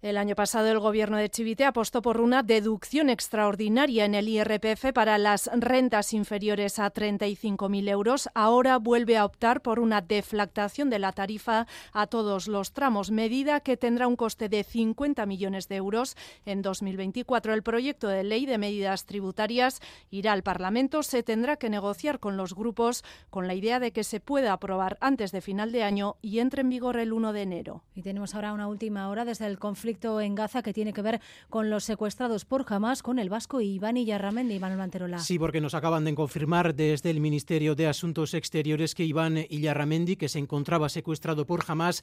El 0.00 0.16
año 0.16 0.36
pasado 0.36 0.68
el 0.68 0.78
Gobierno 0.78 1.16
de 1.16 1.28
Chivite 1.28 1.64
apostó 1.64 2.02
por 2.02 2.20
una 2.20 2.44
deducción 2.44 3.10
extraordinaria 3.10 4.04
en 4.04 4.14
el 4.14 4.28
IRPF 4.28 4.92
para 4.94 5.18
las 5.18 5.50
rentas 5.52 6.12
inferiores 6.12 6.78
a 6.78 6.92
35.000 6.92 7.88
euros. 7.88 8.28
Ahora 8.32 8.78
vuelve 8.78 9.16
a 9.16 9.24
optar 9.24 9.60
por 9.60 9.80
una 9.80 10.00
deflactación 10.00 10.88
de 10.88 11.00
la 11.00 11.10
tarifa 11.10 11.66
a 11.92 12.06
todos 12.06 12.46
los 12.46 12.70
tramos, 12.74 13.10
medida 13.10 13.58
que 13.58 13.76
tendrá 13.76 14.06
un 14.06 14.14
coste 14.14 14.48
de 14.48 14.62
50 14.62 15.26
millones 15.26 15.66
de 15.66 15.74
euros 15.74 16.16
en 16.46 16.62
2024. 16.62 17.52
El 17.52 17.64
proyecto 17.64 18.06
de 18.06 18.22
ley 18.22 18.46
de 18.46 18.56
medidas 18.56 19.04
tributarias 19.04 19.80
irá 20.12 20.32
al 20.32 20.44
Parlamento. 20.44 21.02
Se 21.02 21.24
tendrá 21.24 21.56
que 21.56 21.70
negociar 21.70 22.20
con 22.20 22.36
los 22.36 22.54
grupos 22.54 23.02
con 23.30 23.48
la 23.48 23.54
idea 23.54 23.80
de 23.80 23.90
que 23.90 24.04
se 24.04 24.20
pueda 24.20 24.52
aprobar 24.52 24.96
antes 25.00 25.32
de 25.32 25.40
final 25.40 25.72
de 25.72 25.82
año 25.82 26.14
y 26.22 26.38
entre 26.38 26.60
en 26.60 26.68
vigor 26.68 26.98
el 26.98 27.12
1 27.12 27.32
de 27.32 27.42
enero. 27.42 27.82
Y 27.96 28.02
tenemos 28.02 28.36
ahora 28.36 28.52
una 28.52 28.68
última 28.68 29.08
hora 29.08 29.24
desde 29.24 29.46
el 29.46 29.58
conflicto 29.58 29.87
conflicto 29.88 30.20
en 30.20 30.34
Gaza 30.34 30.62
que 30.62 30.74
tiene 30.74 30.92
que 30.92 31.00
ver 31.00 31.18
con 31.48 31.70
los 31.70 31.84
secuestrados 31.84 32.44
por 32.44 32.66
Hamas, 32.68 33.02
con 33.02 33.18
el 33.18 33.30
vasco 33.30 33.62
Iván 33.62 33.96
Illarramendi 33.96 34.56
y 34.56 34.58
Manuel 34.58 34.80
Manterola. 34.80 35.18
Sí, 35.18 35.38
porque 35.38 35.62
nos 35.62 35.72
acaban 35.72 36.04
de 36.04 36.14
confirmar 36.14 36.74
desde 36.74 37.08
el 37.08 37.20
Ministerio 37.20 37.74
de 37.74 37.86
Asuntos 37.86 38.34
Exteriores 38.34 38.94
que 38.94 39.04
Iván 39.04 39.38
Illarramendi, 39.48 40.16
que 40.16 40.28
se 40.28 40.40
encontraba 40.40 40.90
secuestrado 40.90 41.46
por 41.46 41.64
Hamas, 41.66 42.02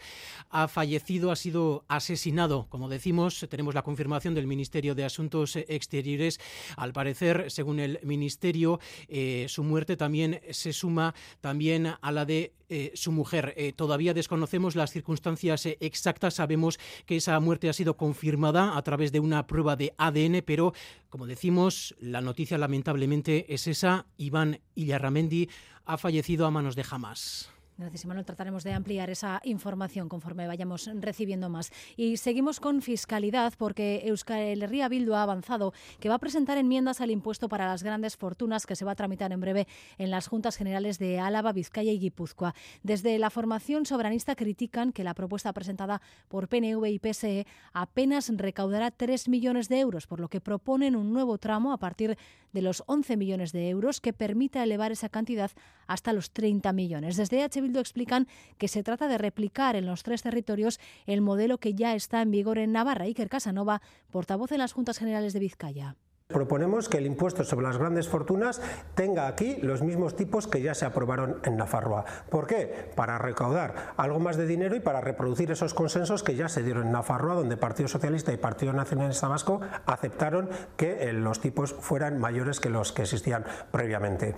ha 0.50 0.68
fallecido, 0.68 1.30
ha 1.30 1.36
sido 1.36 1.86
asesinado. 1.88 2.66
Como 2.70 2.90
decimos, 2.90 3.46
tenemos 3.52 3.76
la 3.76 3.84
confirmación 3.84 4.34
del 4.34 4.48
Ministerio 4.48 4.96
de 4.96 5.06
Asuntos 5.06 5.56
Exteriores. 5.56 6.40
Al 6.78 6.92
parecer, 6.92 7.52
según 7.52 7.80
el 7.80 8.00
Ministerio, 8.02 8.80
eh, 9.08 9.46
su 9.48 9.64
muerte 9.64 9.96
también 9.96 10.42
se 10.50 10.74
suma 10.74 11.14
también 11.40 11.94
a 12.02 12.12
la 12.12 12.26
de 12.26 12.52
eh, 12.68 12.92
su 12.96 13.12
mujer. 13.12 13.54
Eh, 13.58 13.74
todavía 13.74 14.16
desconocemos 14.16 14.76
las 14.76 14.92
circunstancias 14.92 15.68
exactas. 15.80 16.34
Sabemos 16.34 16.80
que 17.06 17.18
esa 17.18 17.40
muerte 17.40 17.70
ha 17.70 17.74
sido 17.76 17.96
confirmada 17.96 18.76
a 18.76 18.82
través 18.82 19.12
de 19.12 19.20
una 19.20 19.46
prueba 19.46 19.76
de 19.76 19.94
ADN, 19.98 20.42
pero 20.44 20.74
como 21.10 21.28
decimos, 21.28 21.96
la 22.00 22.22
noticia 22.22 22.58
lamentablemente 22.58 23.54
es 23.54 23.68
esa. 23.68 24.08
Iván 24.18 24.60
Illarramendi 24.74 25.50
ha 25.86 25.98
fallecido 25.98 26.48
a 26.48 26.52
manos 26.52 26.76
de 26.76 26.86
Hamas. 26.90 27.55
Gracias, 27.78 28.06
Manuel. 28.06 28.26
Trataremos 28.26 28.64
de 28.64 28.72
ampliar 28.72 29.10
esa 29.10 29.42
información 29.44 30.08
conforme 30.08 30.48
vayamos 30.48 30.90
recibiendo 31.02 31.50
más. 31.50 31.74
Y 31.98 32.16
seguimos 32.16 32.62
con 32.62 32.82
fiscalidad 32.82 33.54
porque 33.58 34.04
Euskal 34.06 34.64
Herria 34.64 34.88
Bildu 34.88 35.14
ha 35.14 35.24
avanzado 35.24 35.74
que 36.00 36.08
va 36.08 36.16
a 36.16 36.20
presentar 36.20 36.58
enmiendas 36.58 37.02
al 37.02 37.12
impuesto 37.12 37.50
para 37.50 37.68
las 37.68 37.84
grandes 37.84 38.16
fortunas 38.16 38.66
que 38.66 38.78
se 38.78 38.86
va 38.86 38.94
a 38.94 38.96
tramitar 38.96 39.34
en 39.34 39.42
breve 39.42 39.68
en 39.98 40.10
las 40.10 40.28
Juntas 40.28 40.56
Generales 40.56 41.00
de 41.00 41.20
Álava, 41.20 41.52
Vizcaya 41.52 41.92
y 41.92 42.00
Guipúzcoa. 42.00 42.56
Desde 42.82 43.20
la 43.20 43.30
formación 43.30 43.86
soberanista 43.86 44.36
critican 44.36 44.94
que 44.94 45.04
la 45.04 45.14
propuesta 45.14 45.52
presentada 45.52 46.02
por 46.30 46.48
PNV 46.48 46.86
y 46.86 47.00
PSE 47.00 47.46
apenas 47.74 48.32
recaudará 48.38 48.90
3 48.92 49.28
millones 49.28 49.68
de 49.68 49.82
euros, 49.82 50.08
por 50.08 50.22
lo 50.22 50.30
que 50.30 50.40
proponen 50.40 50.96
un 50.96 51.12
nuevo 51.12 51.38
tramo 51.40 51.74
a 51.74 51.78
partir 51.78 52.18
de 52.54 52.62
los 52.62 52.84
11 52.88 53.18
millones 53.18 53.52
de 53.52 53.70
euros 53.70 54.00
que 54.00 54.14
permita 54.14 54.64
elevar 54.64 54.94
esa 54.94 55.10
cantidad 55.10 55.52
hasta 55.88 56.14
los 56.14 56.32
30 56.32 56.72
millones. 56.72 57.18
Desde 57.18 57.44
H. 57.44 57.65
Explican 57.74 58.28
que 58.58 58.68
se 58.68 58.84
trata 58.84 59.08
de 59.08 59.18
replicar 59.18 59.76
en 59.76 59.86
los 59.86 60.04
tres 60.04 60.22
territorios 60.22 60.80
el 61.06 61.22
modelo 61.22 61.58
que 61.58 61.74
ya 61.74 61.96
está 61.96 62.22
en 62.22 62.32
vigor 62.32 62.58
en 62.58 62.72
Navarra. 62.72 63.06
Iker 63.06 63.30
Casanova, 63.30 63.82
portavoz 64.12 64.52
en 64.52 64.60
las 64.60 64.74
Juntas 64.74 64.98
Generales 64.98 65.34
de 65.34 65.40
Vizcaya. 65.40 65.96
Proponemos 66.28 66.90
que 66.90 66.98
el 66.98 67.06
impuesto 67.06 67.44
sobre 67.44 67.68
las 67.68 67.78
grandes 67.78 68.08
fortunas 68.08 68.60
tenga 68.96 69.28
aquí 69.28 69.58
los 69.62 69.84
mismos 69.84 70.16
tipos 70.16 70.48
que 70.48 70.60
ya 70.60 70.74
se 70.74 70.84
aprobaron 70.84 71.40
en 71.44 71.56
Nafarroa. 71.56 72.04
¿Por 72.32 72.48
qué? 72.48 72.92
Para 72.96 73.20
recaudar 73.20 73.94
algo 73.96 74.20
más 74.20 74.36
de 74.36 74.48
dinero 74.48 74.76
y 74.76 74.80
para 74.80 75.02
reproducir 75.02 75.52
esos 75.52 75.76
consensos 75.76 76.24
que 76.24 76.36
ya 76.36 76.50
se 76.50 76.64
dieron 76.64 76.88
en 76.88 76.94
Nafarroa, 76.94 77.36
donde 77.36 77.58
Partido 77.58 77.88
Socialista 77.88 78.34
y 78.34 78.38
Partido 78.38 78.74
Nacionalista 78.74 79.28
Vasco 79.28 79.62
aceptaron 79.86 80.50
que 80.78 81.10
eh, 81.10 81.14
los 81.14 81.42
tipos 81.42 81.74
fueran 81.74 82.18
mayores 82.18 82.60
que 82.60 82.72
los 82.72 82.92
que 82.92 83.04
existían 83.04 83.46
previamente. 83.70 84.34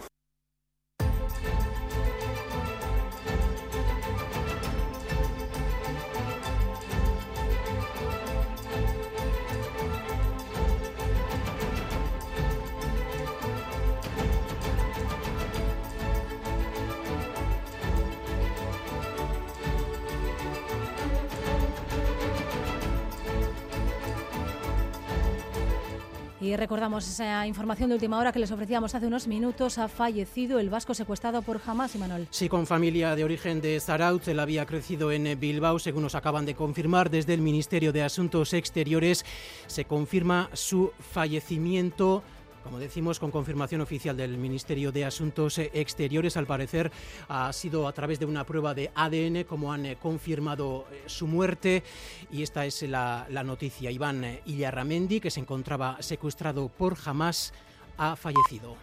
Y 26.47 26.55
recordamos 26.55 27.05
esa 27.05 27.45
información 27.45 27.89
de 27.89 27.95
última 27.95 28.17
hora 28.17 28.31
que 28.31 28.39
les 28.39 28.49
ofrecíamos 28.51 28.95
hace 28.95 29.05
unos 29.05 29.27
minutos. 29.27 29.77
Ha 29.79 29.89
fallecido 29.89 30.59
el 30.59 30.69
vasco 30.69 30.93
secuestrado 30.93 31.41
por 31.41 31.59
Hamas 31.65 31.93
y 31.93 31.97
Manuel. 31.97 32.25
Sí, 32.31 32.47
con 32.47 32.65
familia 32.65 33.17
de 33.17 33.25
origen 33.25 33.59
de 33.59 33.77
Zarautz. 33.81 34.29
Él 34.29 34.39
había 34.39 34.65
crecido 34.65 35.11
en 35.11 35.37
Bilbao, 35.37 35.77
según 35.77 36.03
nos 36.03 36.15
acaban 36.15 36.45
de 36.45 36.55
confirmar 36.55 37.09
desde 37.09 37.33
el 37.33 37.41
Ministerio 37.41 37.91
de 37.91 38.01
Asuntos 38.01 38.53
Exteriores. 38.53 39.25
Se 39.65 39.83
confirma 39.83 40.49
su 40.53 40.93
fallecimiento 41.11 42.23
como 42.67 42.79
decimos, 42.79 43.17
con 43.17 43.31
confirmación 43.31 43.79
oficial 43.79 44.17
del 44.17 44.37
Ministerio 44.37 44.91
de 44.91 45.05
Asuntos 45.05 45.57
Exteriores, 45.57 46.35
al 46.35 46.45
parecer 46.45 46.91
ha 47.29 47.53
sido 47.53 47.87
a 47.87 47.93
través 47.93 48.19
de 48.19 48.25
una 48.25 48.45
prueba 48.45 48.73
de 48.73 48.91
ADN 48.93 49.45
como 49.45 49.71
han 49.71 49.85
eh, 49.85 49.95
confirmado 49.95 50.85
eh, 50.91 51.03
su 51.05 51.27
muerte. 51.27 51.81
Y 52.29 52.43
esta 52.43 52.65
es 52.65 52.81
la, 52.81 53.25
noticia. 53.45 53.89
Iván 53.89 54.21
eh, 54.25 54.41
Illarramendi, 54.47 55.21
que 55.21 55.31
se 55.31 55.39
encontraba 55.39 56.01
secuestrado 56.01 56.67
por 56.67 56.97
Hamas, 57.05 57.53
ha 57.97 58.17
fallecido. 58.17 58.75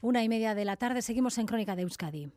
Una 0.00 0.24
y 0.24 0.28
media 0.28 0.56
de 0.56 0.64
la 0.64 0.76
tarde, 0.76 1.00
seguimos 1.00 1.38
en 1.38 1.46
Crónica 1.46 1.76
de 1.76 1.82
Euskadi. 1.82 2.32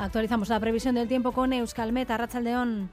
Actualizamos 0.00 0.48
la 0.48 0.58
previsión 0.58 0.94
del 0.94 1.08
tiempo 1.08 1.32
con 1.32 1.52
Euskalmet, 1.52 2.10
Arrachaldeón. 2.10 2.88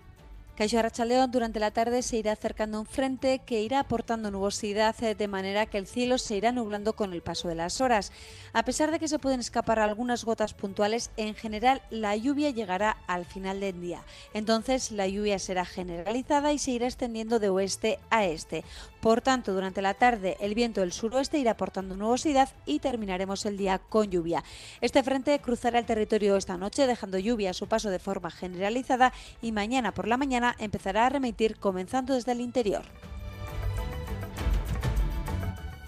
Caixo 0.57 0.77
Arrachaldeón, 0.77 1.31
durante 1.31 1.57
la 1.57 1.71
tarde 1.71 2.01
se 2.01 2.17
irá 2.17 2.33
acercando 2.33 2.81
un 2.81 2.85
frente 2.85 3.39
que 3.45 3.61
irá 3.61 3.79
aportando 3.79 4.29
nubosidad 4.29 4.93
eh, 5.01 5.15
de 5.15 5.27
manera 5.29 5.67
que 5.67 5.77
el 5.77 5.87
cielo 5.87 6.17
se 6.17 6.35
irá 6.35 6.51
nublando 6.51 6.97
con 6.97 7.13
el 7.13 7.21
paso 7.21 7.47
de 7.47 7.55
las 7.55 7.79
horas. 7.79 8.11
A 8.51 8.63
pesar 8.63 8.91
de 8.91 8.99
que 8.99 9.07
se 9.07 9.19
pueden 9.19 9.39
escapar 9.39 9.79
algunas 9.79 10.25
gotas 10.25 10.53
puntuales, 10.53 11.11
en 11.15 11.33
general 11.33 11.81
la 11.91 12.13
lluvia 12.17 12.49
llegará 12.49 12.97
al 13.07 13.23
final 13.23 13.61
del 13.61 13.79
día. 13.79 14.03
Entonces 14.33 14.91
la 14.91 15.07
lluvia 15.07 15.39
será 15.39 15.63
generalizada 15.63 16.51
y 16.51 16.59
se 16.59 16.71
irá 16.71 16.87
extendiendo 16.87 17.39
de 17.39 17.47
oeste 17.47 17.99
a 18.09 18.25
este. 18.25 18.65
Por 19.07 19.21
tanto, 19.21 19.53
durante 19.53 19.81
la 19.81 19.93
tarde 19.93 20.35
el 20.41 20.53
viento 20.53 20.81
del 20.81 20.91
suroeste 20.91 21.37
irá 21.37 21.51
aportando 21.51 21.95
nubosidad 21.95 22.49
y 22.65 22.79
terminaremos 22.79 23.45
el 23.45 23.55
día 23.55 23.79
con 23.79 24.11
lluvia. 24.11 24.43
Este 24.81 25.01
frente 25.01 25.39
cruzará 25.39 25.79
el 25.79 25.85
territorio 25.85 26.35
esta 26.35 26.57
noche 26.57 26.85
dejando 26.85 27.17
lluvia 27.17 27.51
a 27.51 27.53
su 27.53 27.67
paso 27.67 27.89
de 27.89 27.99
forma 27.99 28.31
generalizada 28.31 29.13
y 29.41 29.53
mañana 29.53 29.93
por 29.93 30.09
la 30.09 30.17
mañana 30.17 30.57
empezará 30.59 31.05
a 31.05 31.09
remitir 31.09 31.55
comenzando 31.55 32.15
desde 32.15 32.33
el 32.33 32.41
interior. 32.41 32.83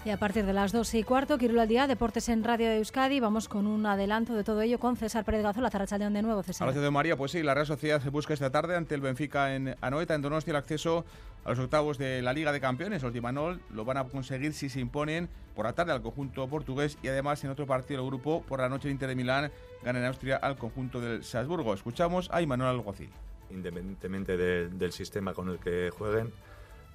Y 0.02 0.08
a 0.10 0.16
partir 0.16 0.46
de 0.46 0.54
las 0.54 0.72
2 0.72 0.94
y 0.94 1.02
cuarto, 1.02 1.36
Quirulo 1.36 1.60
al 1.60 1.68
día, 1.68 1.86
Deportes 1.86 2.30
en 2.30 2.42
Radio 2.42 2.68
de 2.68 2.78
Euskadi. 2.78 3.20
Vamos 3.20 3.48
con 3.48 3.66
un 3.66 3.84
adelanto 3.84 4.34
de 4.34 4.44
todo 4.44 4.62
ello 4.62 4.78
con 4.78 4.96
César 4.96 5.26
Pérez 5.26 5.42
Gazola, 5.42 5.70
Zarrachaldeón 5.70 6.14
de 6.14 6.22
nuevo, 6.22 6.42
César. 6.42 6.66
Gracias 6.66 6.82
de 6.82 6.90
María, 6.90 7.16
pues 7.16 7.32
sí, 7.32 7.42
la 7.42 7.52
Real 7.52 7.66
Sociedad 7.66 8.00
se 8.00 8.08
busca 8.08 8.32
esta 8.32 8.50
tarde 8.50 8.76
ante 8.76 8.94
el 8.94 9.02
Benfica 9.02 9.54
en 9.54 9.76
Anoeta, 9.82 10.14
en 10.14 10.22
Donostia, 10.22 10.52
el 10.52 10.56
acceso 10.56 11.04
a 11.44 11.50
los 11.50 11.58
octavos 11.58 11.98
de 11.98 12.22
la 12.22 12.32
Liga 12.32 12.50
de 12.50 12.60
Campeones. 12.60 13.02
Los 13.02 13.14
Manol 13.20 13.60
lo 13.74 13.84
van 13.84 13.98
a 13.98 14.04
conseguir 14.04 14.54
si 14.54 14.70
se 14.70 14.80
imponen 14.80 15.28
por 15.54 15.66
la 15.66 15.74
tarde 15.74 15.92
al 15.92 16.00
conjunto 16.00 16.48
portugués 16.48 16.96
y 17.02 17.08
además 17.08 17.44
en 17.44 17.50
otro 17.50 17.66
partido 17.66 18.00
del 18.00 18.10
grupo 18.10 18.42
por 18.48 18.60
la 18.60 18.70
noche 18.70 18.88
el 18.88 18.92
Inter 18.92 19.10
de 19.10 19.16
Milán 19.16 19.52
gana 19.84 19.98
en 19.98 20.06
Austria 20.06 20.36
al 20.36 20.56
conjunto 20.56 21.02
del 21.02 21.24
Salzburgo. 21.24 21.74
Escuchamos 21.74 22.30
a 22.32 22.40
Imanol 22.40 22.68
Alguacil 22.68 23.10
independientemente 23.50 24.36
del 24.36 24.92
sistema 24.92 25.34
con 25.34 25.48
el 25.48 25.58
que 25.58 25.90
jueguen, 25.90 26.32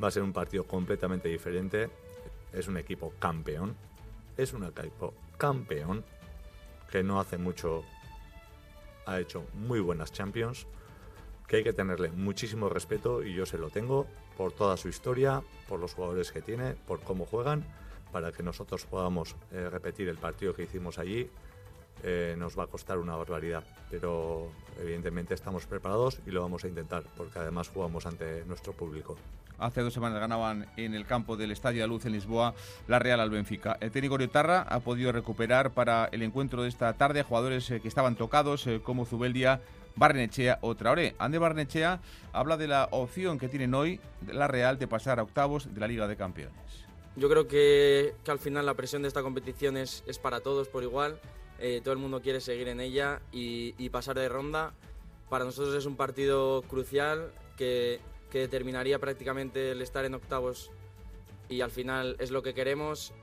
va 0.02 0.08
a 0.08 0.12
ser 0.12 0.24
un 0.24 0.34
partido 0.34 0.66
completamente 0.66 1.30
diferente. 1.30 1.90
Es 2.56 2.68
un 2.68 2.78
equipo 2.78 3.14
campeón, 3.20 3.76
es 4.38 4.54
un 4.54 4.64
equipo 4.64 5.14
campeón 5.38 6.04
que 6.90 7.04
no 7.04 7.20
hace 7.20 7.38
mucho 7.38 7.84
ha 9.06 9.20
hecho 9.20 9.46
muy 9.54 9.80
buenas 9.80 10.12
Champions, 10.12 10.66
que 11.48 11.58
hay 11.58 11.64
que 11.64 11.74
tenerle 11.74 12.10
muchísimo 12.10 12.70
respeto 12.70 13.24
y 13.24 13.34
yo 13.34 13.46
se 13.46 13.58
lo 13.58 13.70
tengo 13.70 14.08
por 14.38 14.52
toda 14.52 14.78
su 14.78 14.90
historia, 14.90 15.44
por 15.70 15.80
los 15.80 15.94
jugadores 15.94 16.32
que 16.32 16.42
tiene, 16.42 16.74
por 16.74 17.02
cómo 17.02 17.26
juegan, 17.26 17.64
para 18.12 18.32
que 18.32 18.44
nosotros 18.44 18.86
podamos 18.86 19.36
eh, 19.52 19.70
repetir 19.70 20.10
el 20.10 20.18
partido 20.18 20.56
que 20.56 20.64
hicimos 20.64 20.98
allí 20.98 21.30
eh, 22.08 22.36
nos 22.38 22.58
va 22.58 22.66
a 22.66 22.68
costar 22.68 23.00
una 23.00 23.16
barbaridad, 23.16 23.64
pero 23.90 24.52
evidentemente 24.80 25.34
estamos 25.34 25.66
preparados 25.66 26.20
y 26.28 26.30
lo 26.30 26.44
vamos 26.44 26.64
a 26.64 26.68
intentar, 26.68 27.04
porque 27.18 27.40
además 27.40 27.70
jugamos 27.70 28.06
ante 28.06 28.46
nuestro 28.46 28.74
público. 28.74 29.18
Hace 29.58 29.82
dos 29.82 29.94
semanas 29.94 30.20
ganaban 30.20 30.68
en 30.78 30.94
el 30.94 31.08
campo 31.08 31.36
del 31.36 31.52
Estadio 31.52 31.82
de 31.82 31.88
Luz 31.88 32.06
en 32.06 32.12
Lisboa 32.12 32.54
la 32.88 33.00
Real 33.00 33.20
al 33.22 33.32
Benfica. 33.32 33.78
El 33.82 33.90
técnico 33.90 34.18
Riotarra 34.18 34.62
ha 34.62 34.82
podido 34.82 35.12
recuperar 35.12 35.72
para 35.72 36.06
el 36.12 36.22
encuentro 36.22 36.62
de 36.62 36.70
esta 36.70 36.94
tarde 36.94 37.22
a 37.22 37.24
jugadores 37.24 37.72
eh, 37.72 37.80
que 37.80 37.88
estaban 37.88 38.16
tocados, 38.16 38.68
eh, 38.68 38.82
como 38.84 39.08
Zubeldia, 39.08 39.62
Barnechea 39.96 40.60
o 40.62 40.76
Traoré. 40.76 41.16
Ande 41.18 41.40
Barnechea 41.40 42.02
habla 42.34 42.56
de 42.58 42.68
la 42.68 42.88
opción 42.92 43.40
que 43.40 43.50
tienen 43.50 43.74
hoy 43.74 44.00
la 44.28 44.48
Real 44.48 44.78
de 44.78 44.88
pasar 44.88 45.20
a 45.20 45.24
octavos 45.24 45.74
de 45.74 45.80
la 45.80 45.88
Liga 45.88 46.08
de 46.08 46.18
Campeones. 46.18 46.86
Yo 47.16 47.30
creo 47.30 47.48
que, 47.48 48.14
que 48.24 48.30
al 48.30 48.40
final 48.40 48.68
la 48.68 48.76
presión 48.76 49.02
de 49.02 49.08
esta 49.08 49.24
competición 49.24 49.78
es, 49.78 50.04
es 50.06 50.20
para 50.20 50.42
todos 50.42 50.68
por 50.68 50.84
igual 50.84 51.20
eh, 51.60 51.82
todo 51.84 51.94
el 51.94 52.00
mundo 52.00 52.22
quiere 52.22 52.42
seguir 52.42 52.68
en 52.68 52.80
ella 52.80 53.22
y, 53.32 53.90
pasar 53.90 54.18
de 54.18 54.30
ronda. 54.30 54.74
Para 55.30 55.46
nosotros 55.46 55.76
es 55.76 55.86
un 55.86 55.96
partido 55.96 56.62
crucial 56.64 57.32
que, 57.58 58.00
que 58.32 58.40
determinaría 58.40 59.00
prácticamente 59.00 59.72
el 59.72 59.82
estar 59.82 60.06
en 60.06 60.14
octavos 60.14 60.72
y 61.50 61.62
al 61.62 61.72
final 61.72 62.16
es 62.20 62.32
lo 62.32 62.44
que 62.44 62.54
queremos. 62.54 63.14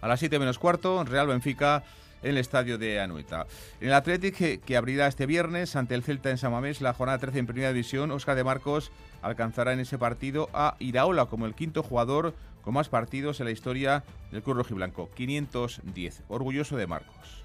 A 0.00 0.08
las 0.08 0.20
7 0.20 0.38
menos 0.38 0.58
cuarto, 0.58 1.04
Real 1.04 1.26
Benfica 1.26 1.84
en 2.22 2.30
el 2.30 2.38
estadio 2.38 2.78
de 2.78 3.00
Anuita. 3.00 3.46
En 3.80 3.88
el 3.88 3.94
Athletic, 3.94 4.64
que, 4.64 4.76
abrirá 4.76 5.06
este 5.06 5.26
viernes 5.26 5.76
ante 5.76 5.94
el 5.94 6.02
Celta 6.02 6.30
en 6.30 6.38
Samamés 6.38 6.80
la 6.80 6.94
jornada 6.94 7.18
13 7.18 7.38
en 7.38 7.46
Primera 7.46 7.72
División, 7.72 8.10
Oscar 8.10 8.36
de 8.36 8.44
Marcos 8.44 8.90
alcanzará 9.22 9.72
en 9.72 9.80
ese 9.80 9.98
partido 9.98 10.48
a 10.52 10.76
Iraola 10.78 11.26
como 11.26 11.46
el 11.46 11.54
quinto 11.54 11.82
jugador 11.82 12.34
con 12.62 12.74
más 12.74 12.88
partidos 12.88 13.40
en 13.40 13.46
la 13.46 13.52
historia 13.52 14.04
del 14.30 14.42
Club 14.42 14.56
Rojiblanco, 14.56 15.10
510. 15.14 16.22
Orgulloso 16.28 16.76
de 16.76 16.86
Marcos. 16.86 17.44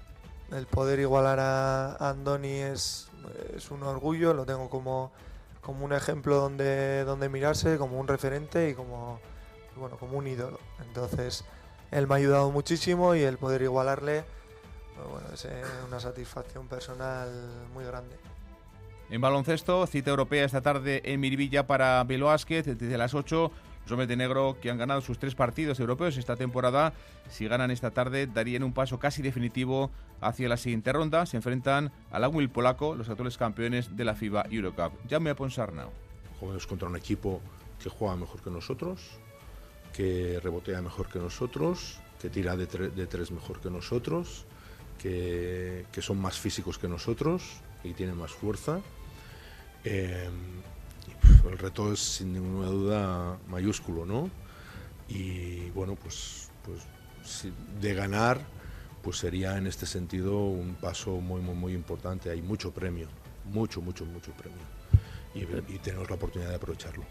El 0.52 0.66
poder 0.66 1.00
igualar 1.00 1.40
a 1.40 1.96
Andoni 2.10 2.52
es, 2.52 3.08
es 3.54 3.70
un 3.70 3.82
orgullo, 3.82 4.32
lo 4.32 4.46
tengo 4.46 4.70
como, 4.70 5.10
como 5.60 5.84
un 5.84 5.92
ejemplo 5.92 6.36
donde, 6.36 7.04
donde 7.04 7.28
mirarse, 7.28 7.78
como 7.78 7.98
un 7.98 8.06
referente 8.06 8.70
y 8.70 8.74
como, 8.74 9.20
bueno, 9.76 9.96
como 9.96 10.18
un 10.18 10.26
ídolo. 10.26 10.60
Entonces, 10.86 11.44
él 11.90 12.06
me 12.06 12.14
ha 12.14 12.16
ayudado 12.18 12.50
muchísimo 12.50 13.14
y 13.14 13.22
el 13.22 13.38
poder 13.38 13.62
igualarle 13.62 14.24
pues 14.96 15.08
bueno, 15.08 15.28
es 15.34 15.44
eh, 15.44 15.62
una 15.86 16.00
satisfacción 16.00 16.68
personal 16.68 17.28
muy 17.74 17.84
grande. 17.84 18.16
En 19.10 19.20
baloncesto, 19.20 19.86
cita 19.86 20.10
europea 20.10 20.44
esta 20.44 20.62
tarde 20.62 21.02
en 21.04 21.20
Miribilla 21.20 21.66
para 21.66 22.02
Beloasquez 22.04 22.66
desde 22.66 22.98
las 22.98 23.14
8 23.14 23.52
los 23.88 24.16
negro 24.16 24.56
que 24.60 24.70
han 24.70 24.78
ganado 24.78 25.00
sus 25.00 25.18
tres 25.18 25.34
partidos 25.34 25.78
europeos 25.80 26.16
esta 26.16 26.36
temporada, 26.36 26.92
si 27.28 27.46
ganan 27.46 27.70
esta 27.70 27.90
tarde, 27.90 28.26
darían 28.26 28.62
un 28.62 28.72
paso 28.72 28.98
casi 28.98 29.22
definitivo 29.22 29.90
hacia 30.20 30.48
la 30.48 30.56
siguiente 30.56 30.92
ronda. 30.92 31.26
Se 31.26 31.36
enfrentan 31.36 31.92
al 32.10 32.24
Agüil 32.24 32.50
polaco, 32.50 32.94
los 32.94 33.08
actuales 33.08 33.36
campeones 33.36 33.96
de 33.96 34.04
la 34.04 34.14
FIBA 34.14 34.46
Eurocup. 34.50 34.92
A 35.12 35.34
Ponsarnau. 35.34 35.90
Jugamos 36.40 36.66
contra 36.66 36.88
un 36.88 36.96
equipo 36.96 37.40
que 37.82 37.88
juega 37.88 38.16
mejor 38.16 38.42
que 38.42 38.50
nosotros, 38.50 39.18
que 39.92 40.40
rebotea 40.42 40.82
mejor 40.82 41.08
que 41.08 41.18
nosotros, 41.18 42.00
que 42.20 42.28
tira 42.28 42.56
de, 42.56 42.66
tres 42.66 43.30
mejor 43.30 43.60
que 43.60 43.70
nosotros, 43.70 44.44
que, 44.98 45.84
son 46.00 46.18
más 46.18 46.38
físicos 46.38 46.78
que 46.78 46.88
nosotros 46.88 47.60
y 47.84 47.92
tienen 47.92 48.16
más 48.16 48.32
fuerza. 48.32 48.80
Eh, 49.84 50.28
el 51.50 51.58
reto 51.58 51.92
es 51.92 52.00
sin 52.00 52.32
ninguna 52.32 52.68
duda 52.68 53.38
mayúsculo, 53.48 54.06
¿no? 54.06 54.30
Y 55.08 55.70
bueno, 55.70 55.94
pues, 55.94 56.50
pues 56.64 57.52
de 57.80 57.94
ganar, 57.94 58.40
pues 59.02 59.18
sería 59.18 59.56
en 59.56 59.66
este 59.66 59.86
sentido 59.86 60.38
un 60.38 60.74
paso 60.74 61.12
muy, 61.20 61.40
muy, 61.40 61.54
muy 61.54 61.72
importante. 61.74 62.30
Hay 62.30 62.42
mucho 62.42 62.72
premio, 62.72 63.08
mucho, 63.52 63.80
mucho, 63.80 64.04
mucho 64.04 64.32
premio. 64.32 64.58
Y, 65.34 65.74
y 65.74 65.78
tenemos 65.78 66.08
la 66.08 66.16
oportunidad 66.16 66.50
de 66.50 66.56
aprovecharlo. 66.56 67.04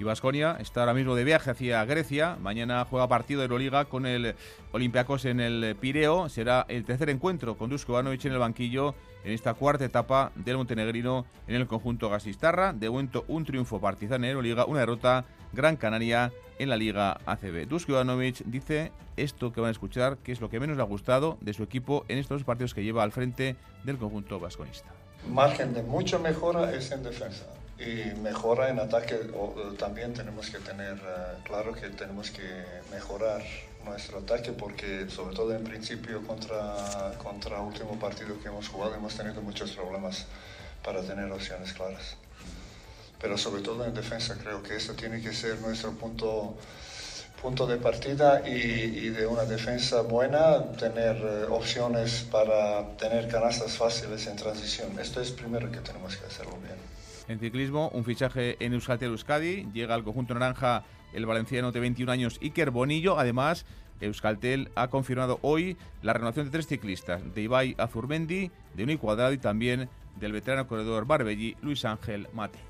Y 0.00 0.04
Vasconia 0.04 0.56
está 0.58 0.80
ahora 0.80 0.94
mismo 0.94 1.14
de 1.14 1.24
viaje 1.24 1.50
hacia 1.50 1.84
Grecia. 1.84 2.38
Mañana 2.40 2.86
juega 2.88 3.06
partido 3.06 3.40
de 3.40 3.44
Euroliga 3.44 3.84
con 3.84 4.06
el 4.06 4.34
Olympiacos 4.72 5.26
en 5.26 5.40
el 5.40 5.76
Pireo. 5.78 6.30
Será 6.30 6.64
el 6.68 6.86
tercer 6.86 7.10
encuentro 7.10 7.58
con 7.58 7.68
Dusko 7.68 7.92
Ivanovic 7.92 8.24
en 8.24 8.32
el 8.32 8.38
banquillo 8.38 8.94
en 9.24 9.32
esta 9.32 9.52
cuarta 9.52 9.84
etapa 9.84 10.32
del 10.36 10.56
montenegrino 10.56 11.26
en 11.46 11.56
el 11.56 11.66
conjunto 11.66 12.08
gasistarra. 12.08 12.72
De 12.72 12.88
momento 12.88 13.26
un 13.28 13.44
triunfo 13.44 13.78
partizan 13.78 14.24
en 14.24 14.30
Euroliga, 14.30 14.64
una 14.64 14.80
derrota 14.80 15.26
Gran 15.52 15.76
Canaria 15.76 16.32
en 16.58 16.70
la 16.70 16.78
Liga 16.78 17.20
ACB. 17.26 17.68
Dusko 17.68 17.92
Ivanovic 17.92 18.42
dice 18.46 18.92
esto 19.18 19.52
que 19.52 19.60
van 19.60 19.68
a 19.68 19.72
escuchar, 19.72 20.16
que 20.16 20.32
es 20.32 20.40
lo 20.40 20.48
que 20.48 20.60
menos 20.60 20.78
le 20.78 20.82
ha 20.82 20.86
gustado 20.86 21.36
de 21.42 21.52
su 21.52 21.62
equipo 21.62 22.06
en 22.08 22.16
estos 22.16 22.42
partidos 22.44 22.72
que 22.72 22.82
lleva 22.82 23.02
al 23.02 23.12
frente 23.12 23.56
del 23.84 23.98
conjunto 23.98 24.40
vasconista. 24.40 24.88
Margen 25.28 25.74
de 25.74 25.82
mucha 25.82 26.18
mejora 26.18 26.74
es 26.74 26.90
en 26.90 27.02
defensa 27.02 27.44
y 27.80 28.14
mejora 28.20 28.68
en 28.68 28.78
ataque 28.78 29.18
también 29.78 30.12
tenemos 30.12 30.50
que 30.50 30.58
tener 30.58 30.96
eh, 30.98 31.38
claro 31.44 31.72
que 31.72 31.88
tenemos 31.88 32.30
que 32.30 32.42
mejorar 32.90 33.42
nuestro 33.86 34.18
ataque 34.18 34.52
porque 34.52 35.08
sobre 35.08 35.34
todo 35.34 35.54
en 35.54 35.64
principio 35.64 36.22
contra, 36.26 37.14
contra 37.16 37.60
último 37.62 37.98
partido 37.98 38.38
que 38.40 38.48
hemos 38.48 38.68
jugado 38.68 38.94
hemos 38.94 39.14
tenido 39.14 39.40
muchos 39.40 39.72
problemas 39.72 40.26
para 40.84 41.00
tener 41.02 41.32
opciones 41.32 41.72
claras. 41.72 42.16
Pero 43.18 43.38
sobre 43.38 43.62
todo 43.62 43.84
en 43.86 43.94
defensa 43.94 44.36
creo 44.38 44.62
que 44.62 44.76
eso 44.76 44.92
tiene 44.92 45.22
que 45.22 45.32
ser 45.32 45.58
nuestro 45.60 45.92
punto, 45.92 46.58
punto 47.40 47.66
de 47.66 47.78
partida 47.78 48.42
y, 48.46 48.50
y 48.50 49.08
de 49.08 49.26
una 49.26 49.44
defensa 49.44 50.02
buena, 50.02 50.72
tener 50.72 51.16
eh, 51.16 51.44
opciones 51.48 52.26
para 52.30 52.96
tener 52.98 53.28
canastas 53.28 53.72
fáciles 53.72 54.26
en 54.26 54.36
transición. 54.36 54.98
Esto 54.98 55.22
es 55.22 55.30
primero 55.30 55.70
que 55.72 55.78
tenemos 55.78 56.16
que 56.16 56.26
hacerlo 56.26 56.58
bien. 56.62 56.69
En 57.30 57.38
ciclismo, 57.38 57.90
un 57.90 58.02
fichaje 58.02 58.56
en 58.58 58.72
Euskaltel 58.72 59.12
Euskadi. 59.12 59.68
Llega 59.72 59.94
al 59.94 60.02
conjunto 60.02 60.34
naranja 60.34 60.82
el 61.12 61.26
valenciano 61.26 61.70
de 61.70 61.78
21 61.78 62.10
años 62.10 62.40
Iker 62.42 62.72
Bonillo. 62.72 63.20
Además, 63.20 63.66
Euskaltel 64.00 64.72
ha 64.74 64.88
confirmado 64.88 65.38
hoy 65.42 65.76
la 66.02 66.12
renovación 66.12 66.46
de 66.46 66.50
tres 66.50 66.66
ciclistas, 66.66 67.22
de 67.32 67.42
Ibai 67.42 67.76
Azurmendi, 67.78 68.50
de 68.74 68.82
Unai 68.82 68.96
Cuadrado 68.96 69.32
y 69.32 69.38
también 69.38 69.88
del 70.18 70.32
veterano 70.32 70.66
corredor 70.66 71.06
Barbelli, 71.06 71.56
Luis 71.62 71.84
Ángel 71.84 72.26
Mate. 72.32 72.69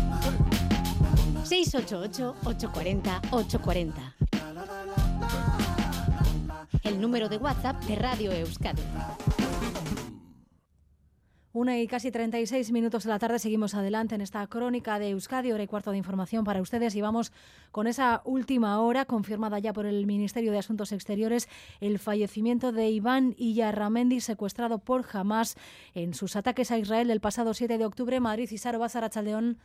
688-840-840. 1.43 3.93
El 6.83 7.01
número 7.01 7.29
de 7.29 7.37
WhatsApp 7.37 7.83
de 7.83 7.95
Radio 7.95 8.31
Euskadi. 8.31 8.83
Una 11.53 11.77
y 11.77 11.87
casi 11.87 12.11
36 12.11 12.71
minutos 12.71 13.03
de 13.03 13.09
la 13.09 13.19
tarde 13.19 13.37
seguimos 13.37 13.75
adelante 13.75 14.15
en 14.15 14.21
esta 14.21 14.47
crónica 14.47 14.99
de 14.99 15.09
Euskadi, 15.09 15.51
hora 15.51 15.63
y 15.63 15.67
cuarto 15.67 15.91
de 15.91 15.97
información 15.97 16.45
para 16.45 16.61
ustedes 16.61 16.95
y 16.95 17.01
vamos 17.01 17.33
con 17.73 17.87
esa 17.87 18.21
última 18.23 18.79
hora 18.79 19.03
confirmada 19.03 19.59
ya 19.59 19.73
por 19.73 19.85
el 19.85 20.07
Ministerio 20.07 20.53
de 20.53 20.59
Asuntos 20.59 20.93
Exteriores 20.93 21.49
el 21.81 21.99
fallecimiento 21.99 22.71
de 22.71 22.89
Iván 22.89 23.35
Iyarramendi 23.37 24.21
secuestrado 24.21 24.79
por 24.79 25.05
Hamas 25.11 25.57
en 25.93 26.13
sus 26.13 26.37
ataques 26.37 26.71
a 26.71 26.77
Israel 26.77 27.11
el 27.11 27.19
pasado 27.19 27.53
7 27.53 27.77
de 27.77 27.85
octubre. 27.85 28.21
Madrid 28.21 28.49
y 28.49 28.57
Saro 28.57 28.87
Chaldeón. 28.87 29.57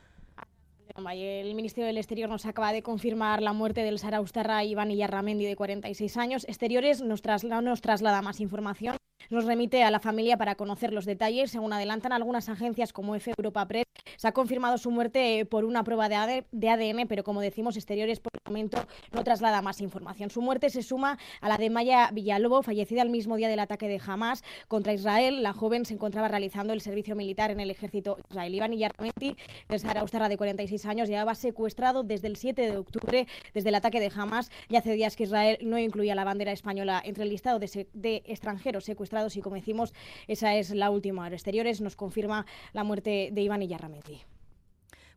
El 0.95 1.55
Ministerio 1.55 1.87
del 1.87 1.99
Exterior 1.99 2.29
nos 2.29 2.47
acaba 2.47 2.73
de 2.73 2.83
confirmar 2.83 3.43
la 3.43 3.53
muerte 3.53 3.83
del 3.83 3.99
Saraustarra 3.99 4.65
Iván 4.65 4.91
Iyarramendi, 4.91 5.45
de 5.45 5.57
46 5.57 6.17
años. 6.17 6.45
Exteriores 6.49 7.03
nos, 7.03 7.23
trasla 7.23 7.61
nos 7.61 7.81
traslada 7.81 8.23
más 8.23 8.41
información. 8.41 8.97
Nos 9.29 9.45
remite 9.45 9.83
a 9.83 9.91
la 9.91 9.99
familia 9.99 10.37
para 10.37 10.55
conocer 10.55 10.93
los 10.93 11.05
detalles. 11.05 11.51
Según 11.51 11.73
adelantan 11.73 12.13
algunas 12.13 12.49
agencias 12.49 12.93
como 12.93 13.17
F 13.17 13.33
Europa 13.37 13.67
Press, 13.67 13.87
se 14.17 14.29
ha 14.29 14.33
confirmado 14.33 14.79
su 14.79 14.91
muerte 14.93 15.45
por 15.47 15.65
una 15.65 15.83
prueba 15.83 16.09
de 16.09 16.15
ADN, 16.15 17.09
pero 17.09 17.25
como 17.25 17.41
decimos, 17.41 17.77
Exteriores 17.77 18.21
por 18.21 18.31
el 18.35 18.41
momento 18.53 18.79
no 19.13 19.25
traslada 19.25 19.63
más 19.63 19.81
información. 19.81 20.31
Su 20.31 20.43
muerte 20.43 20.71
se 20.71 20.83
suma 20.83 21.19
a 21.41 21.49
la 21.49 21.57
de 21.57 21.71
Maya 21.71 22.11
Villalobo, 22.13 22.63
fallecida 22.63 23.03
el 23.03 23.11
mismo 23.11 23.37
día 23.37 23.49
del 23.49 23.59
ataque 23.59 23.89
de 23.89 24.01
Hamas 24.05 24.45
contra 24.69 24.93
Israel. 24.93 25.43
La 25.43 25.53
joven 25.53 25.85
se 25.85 25.95
encontraba 25.95 26.29
realizando 26.29 26.73
el 26.73 26.81
servicio 26.81 27.17
militar 27.17 27.51
en 27.51 27.59
el 27.59 27.71
ejército 27.71 28.19
israelí. 28.31 28.57
Iván 28.57 28.73
Iyarramendi, 28.75 29.37
el 29.69 29.81
Saraustarra 29.81 30.29
de 30.29 30.37
46 30.37 30.87
años, 30.87 31.09
llevaba 31.09 31.35
secuestrado 31.35 32.05
desde 32.05 32.29
el 32.29 32.37
7 32.37 32.63
de 32.63 32.77
octubre, 32.79 33.27
desde 33.53 33.69
el 33.69 33.75
ataque 33.75 33.99
de 33.99 34.11
Hamas. 34.15 34.51
Y 34.69 34.77
hace 34.77 34.93
días 34.93 35.17
que 35.17 35.25
Israel 35.25 35.59
no 35.63 35.79
incluía 35.79 36.15
la 36.15 36.25
bandera 36.25 36.53
española 36.53 37.03
entre 37.05 37.25
el 37.25 37.31
listado 37.31 37.59
de, 37.59 37.89
de 37.93 38.23
extranjeros 38.27 38.85
secuestrados 38.85 39.06
y, 39.37 39.41
como 39.41 39.57
decimos, 39.57 39.95
esa 40.27 40.55
es 40.57 40.71
la 40.71 40.91
última 40.91 41.25
hora. 41.25 41.35
Exteriores 41.35 41.81
nos 41.81 41.97
confirma 41.97 42.47
la 42.73 42.85
muerte 42.85 43.31
de 43.33 43.43
Iván 43.43 43.63
Iyarramendi 43.63 44.36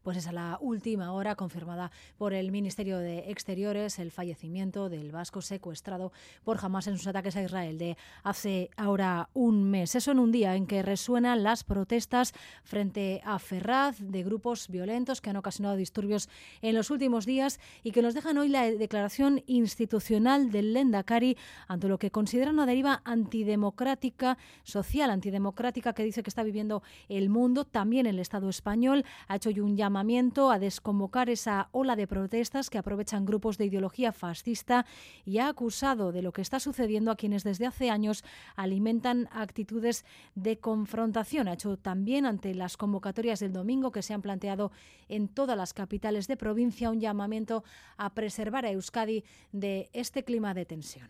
pues 0.03 0.17
es 0.17 0.27
a 0.27 0.31
la 0.31 0.57
última 0.61 1.11
hora 1.13 1.35
confirmada 1.35 1.91
por 2.17 2.33
el 2.33 2.51
Ministerio 2.51 2.97
de 2.97 3.29
Exteriores 3.31 3.99
el 3.99 4.11
fallecimiento 4.11 4.89
del 4.89 5.11
vasco 5.11 5.41
secuestrado 5.41 6.11
por 6.43 6.57
Hamas 6.63 6.87
en 6.87 6.97
sus 6.97 7.07
ataques 7.07 7.35
a 7.35 7.43
Israel 7.43 7.77
de 7.77 7.97
hace 8.23 8.69
ahora 8.77 9.29
un 9.33 9.69
mes. 9.69 9.95
Eso 9.95 10.11
en 10.11 10.19
un 10.19 10.31
día 10.31 10.55
en 10.55 10.65
que 10.67 10.81
resuenan 10.81 11.43
las 11.43 11.63
protestas 11.63 12.33
frente 12.63 13.21
a 13.25 13.37
Ferraz 13.39 13.97
de 13.99 14.23
grupos 14.23 14.67
violentos 14.69 15.21
que 15.21 15.29
han 15.29 15.35
ocasionado 15.35 15.75
disturbios 15.75 16.29
en 16.61 16.75
los 16.75 16.89
últimos 16.89 17.25
días 17.25 17.59
y 17.83 17.91
que 17.91 18.01
nos 18.01 18.13
dejan 18.13 18.37
hoy 18.37 18.49
la 18.49 18.63
declaración 18.63 19.43
institucional 19.47 20.51
del 20.51 20.73
Lendakari 20.73 21.37
ante 21.67 21.87
lo 21.87 21.99
que 21.99 22.11
considera 22.11 22.51
una 22.51 22.65
deriva 22.65 23.01
antidemocrática, 23.05 24.37
social 24.63 25.11
antidemocrática 25.11 25.93
que 25.93 26.03
dice 26.03 26.23
que 26.23 26.29
está 26.29 26.43
viviendo 26.43 26.81
el 27.09 27.29
mundo, 27.29 27.65
también 27.65 28.05
el 28.05 28.19
Estado 28.19 28.49
español. 28.49 29.03
Ha 29.27 29.35
hecho 29.35 29.49
un 29.49 29.75
llamado 29.75 29.88
llamamiento 29.89 30.51
a 30.51 30.59
desconvocar 30.59 31.31
esa 31.31 31.67
ola 31.71 31.95
de 31.95 32.05
protestas 32.05 32.69
que 32.69 32.77
aprovechan 32.77 33.25
grupos 33.25 33.57
de 33.57 33.65
ideología 33.65 34.11
fascista 34.11 34.85
y 35.25 35.39
ha 35.39 35.47
acusado 35.47 36.11
de 36.11 36.21
lo 36.21 36.31
que 36.31 36.43
está 36.43 36.59
sucediendo 36.59 37.09
a 37.09 37.15
quienes 37.15 37.43
desde 37.43 37.65
hace 37.65 37.89
años 37.89 38.23
alimentan 38.55 39.27
actitudes 39.31 40.05
de 40.35 40.59
confrontación. 40.59 41.47
Ha 41.47 41.53
hecho 41.53 41.75
también 41.75 42.27
ante 42.27 42.53
las 42.53 42.77
convocatorias 42.77 43.39
del 43.39 43.51
domingo 43.51 43.91
que 43.91 44.03
se 44.03 44.13
han 44.13 44.21
planteado 44.21 44.71
en 45.07 45.27
todas 45.27 45.57
las 45.57 45.73
capitales 45.73 46.27
de 46.27 46.37
provincia 46.37 46.91
un 46.91 46.99
llamamiento 46.99 47.63
a 47.97 48.13
preservar 48.13 48.67
a 48.67 48.71
Euskadi 48.71 49.23
de 49.51 49.89
este 49.91 50.23
clima 50.23 50.53
de 50.53 50.67
tensión. 50.67 51.09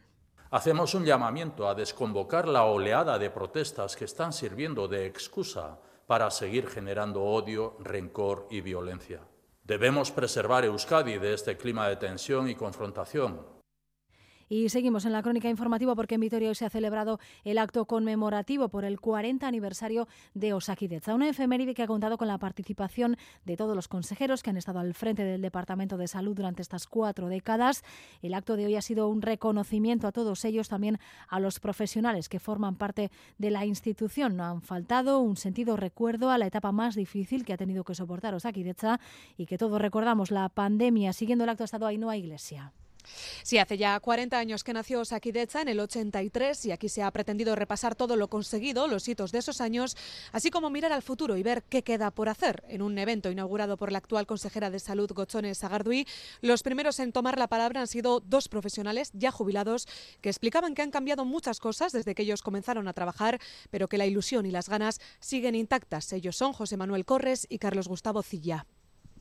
Hacemos 0.51 0.95
un 0.95 1.03
llamamiento 1.03 1.67
a 1.67 1.75
desconvocar 1.75 2.47
la 2.47 2.63
oleada 2.63 3.19
de 3.19 3.29
protestas 3.29 3.97
que 3.97 4.05
están 4.05 4.31
sirviendo 4.31 4.87
de 4.87 5.05
excusa 5.05 5.79
para 6.09 6.31
seguir 6.31 6.67
generando 6.67 7.21
odio, 7.21 7.77
rencor 7.81 8.47
y 8.49 8.61
violencia. 8.61 9.21
Debemos 9.63 10.09
preservar 10.09 10.65
Euskadi 10.65 11.19
de 11.19 11.35
este 11.35 11.55
clima 11.55 11.87
de 11.87 11.97
tensión 11.97 12.49
y 12.49 12.55
confrontación 12.55 13.58
y 14.49 14.67
seguimos 14.69 15.05
en 15.05 15.13
la 15.13 15.21
crónica 15.21 15.49
informativa 15.49 15.95
porque 15.95 16.15
en 16.15 16.21
Vitoria 16.21 16.49
hoy 16.49 16.55
se 16.55 16.65
ha 16.65 16.69
celebrado 16.69 17.19
el 17.43 17.59
acto 17.59 17.85
conmemorativo 17.85 18.69
por 18.69 18.83
el 18.83 18.99
40 18.99 19.47
aniversario 19.47 20.07
de 20.33 20.53
Osakideza, 20.53 21.13
una 21.13 21.29
efeméride 21.29 21.75
que 21.75 21.83
ha 21.83 21.87
contado 21.87 22.17
con 22.17 22.27
la 22.27 22.39
participación 22.39 23.15
de 23.45 23.55
todos 23.55 23.75
los 23.75 23.87
consejeros 23.87 24.43
que 24.43 24.49
han 24.49 24.57
estado 24.57 24.79
al 24.79 24.93
frente 24.93 25.23
del 25.23 25.41
Departamento 25.41 25.97
de 25.97 26.07
Salud 26.07 26.35
durante 26.35 26.61
estas 26.61 26.87
cuatro 26.87 27.29
décadas. 27.29 27.83
El 28.21 28.33
acto 28.33 28.57
de 28.57 28.65
hoy 28.65 28.75
ha 28.75 28.81
sido 28.81 29.07
un 29.07 29.21
reconocimiento 29.21 30.07
a 30.07 30.11
todos 30.11 30.43
ellos, 30.45 30.67
también 30.67 30.99
a 31.27 31.39
los 31.39 31.59
profesionales 31.59 32.27
que 32.27 32.39
forman 32.39 32.75
parte 32.75 33.11
de 33.37 33.51
la 33.51 33.65
institución. 33.65 34.35
No 34.35 34.45
han 34.45 34.61
faltado 34.61 35.19
un 35.19 35.37
sentido 35.37 35.77
recuerdo 35.77 36.31
a 36.31 36.37
la 36.37 36.47
etapa 36.47 36.71
más 36.71 36.95
difícil 36.95 37.45
que 37.45 37.53
ha 37.53 37.57
tenido 37.57 37.83
que 37.83 37.95
soportar 37.95 38.33
Osakideza 38.33 38.99
y 39.37 39.45
que 39.45 39.57
todos 39.57 39.79
recordamos, 39.81 40.31
la 40.31 40.49
pandemia. 40.49 41.13
Siguiendo 41.13 41.43
el 41.43 41.49
acto 41.51 41.63
ha 41.63 41.65
estado 41.65 41.85
Ainhoa 41.85 42.17
Iglesia. 42.17 42.73
Sí, 43.43 43.57
hace 43.57 43.77
ya 43.77 43.99
40 43.99 44.37
años 44.37 44.63
que 44.63 44.73
nació 44.73 45.03
Sakidecha 45.05 45.61
en 45.61 45.69
el 45.69 45.79
83 45.79 46.65
y 46.65 46.71
aquí 46.71 46.89
se 46.89 47.03
ha 47.03 47.11
pretendido 47.11 47.55
repasar 47.55 47.95
todo 47.95 48.15
lo 48.15 48.27
conseguido, 48.27 48.87
los 48.87 49.07
hitos 49.07 49.31
de 49.31 49.39
esos 49.39 49.61
años, 49.61 49.97
así 50.31 50.51
como 50.51 50.69
mirar 50.69 50.91
al 50.91 51.01
futuro 51.01 51.37
y 51.37 51.43
ver 51.43 51.63
qué 51.63 51.83
queda 51.83 52.11
por 52.11 52.29
hacer. 52.29 52.63
En 52.67 52.81
un 52.81 52.97
evento 52.97 53.31
inaugurado 53.31 53.77
por 53.77 53.91
la 53.91 53.97
actual 53.97 54.27
consejera 54.27 54.69
de 54.69 54.79
Salud, 54.79 55.11
Gochones 55.13 55.59
Sagardui, 55.59 56.05
los 56.41 56.63
primeros 56.63 56.99
en 56.99 57.11
tomar 57.11 57.37
la 57.37 57.47
palabra 57.47 57.81
han 57.81 57.87
sido 57.87 58.19
dos 58.19 58.47
profesionales 58.47 59.11
ya 59.13 59.31
jubilados 59.31 59.87
que 60.21 60.29
explicaban 60.29 60.75
que 60.75 60.81
han 60.81 60.91
cambiado 60.91 61.25
muchas 61.25 61.59
cosas 61.59 61.91
desde 61.91 62.15
que 62.15 62.23
ellos 62.23 62.41
comenzaron 62.41 62.87
a 62.87 62.93
trabajar, 62.93 63.39
pero 63.69 63.87
que 63.87 63.97
la 63.97 64.05
ilusión 64.05 64.45
y 64.45 64.51
las 64.51 64.69
ganas 64.69 64.99
siguen 65.19 65.55
intactas. 65.55 66.11
Ellos 66.13 66.35
son 66.35 66.53
José 66.53 66.77
Manuel 66.77 67.05
Corres 67.05 67.47
y 67.49 67.59
Carlos 67.59 67.87
Gustavo 67.87 68.23
Cilla. 68.23 68.65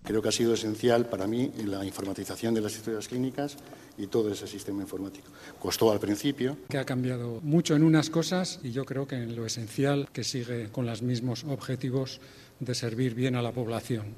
Creo 0.08 0.22
que 0.22 0.30
ha 0.30 0.32
sido 0.32 0.54
esencial 0.54 1.04
para 1.04 1.26
mí 1.26 1.52
la 1.66 1.84
informatización 1.84 2.54
de 2.54 2.62
las 2.62 2.74
historias 2.74 3.08
clínicas 3.08 3.58
y 3.98 4.06
todo 4.06 4.32
ese 4.32 4.46
sistema 4.46 4.80
informático. 4.80 5.30
Costó 5.58 5.92
al 5.92 6.00
principio. 6.00 6.56
Que 6.70 6.78
ha 6.78 6.86
cambiado 6.86 7.40
mucho 7.42 7.76
en 7.76 7.82
unas 7.82 8.08
cosas 8.08 8.58
y 8.62 8.72
yo 8.72 8.86
creo 8.86 9.06
que 9.06 9.16
en 9.16 9.36
lo 9.36 9.44
esencial 9.44 10.08
que 10.10 10.24
sigue 10.24 10.70
con 10.70 10.86
los 10.86 11.02
mismos 11.02 11.44
objetivos 11.44 12.22
de 12.58 12.74
servir 12.74 13.14
bien 13.14 13.36
a 13.36 13.42
la 13.42 13.52
población. 13.52 14.14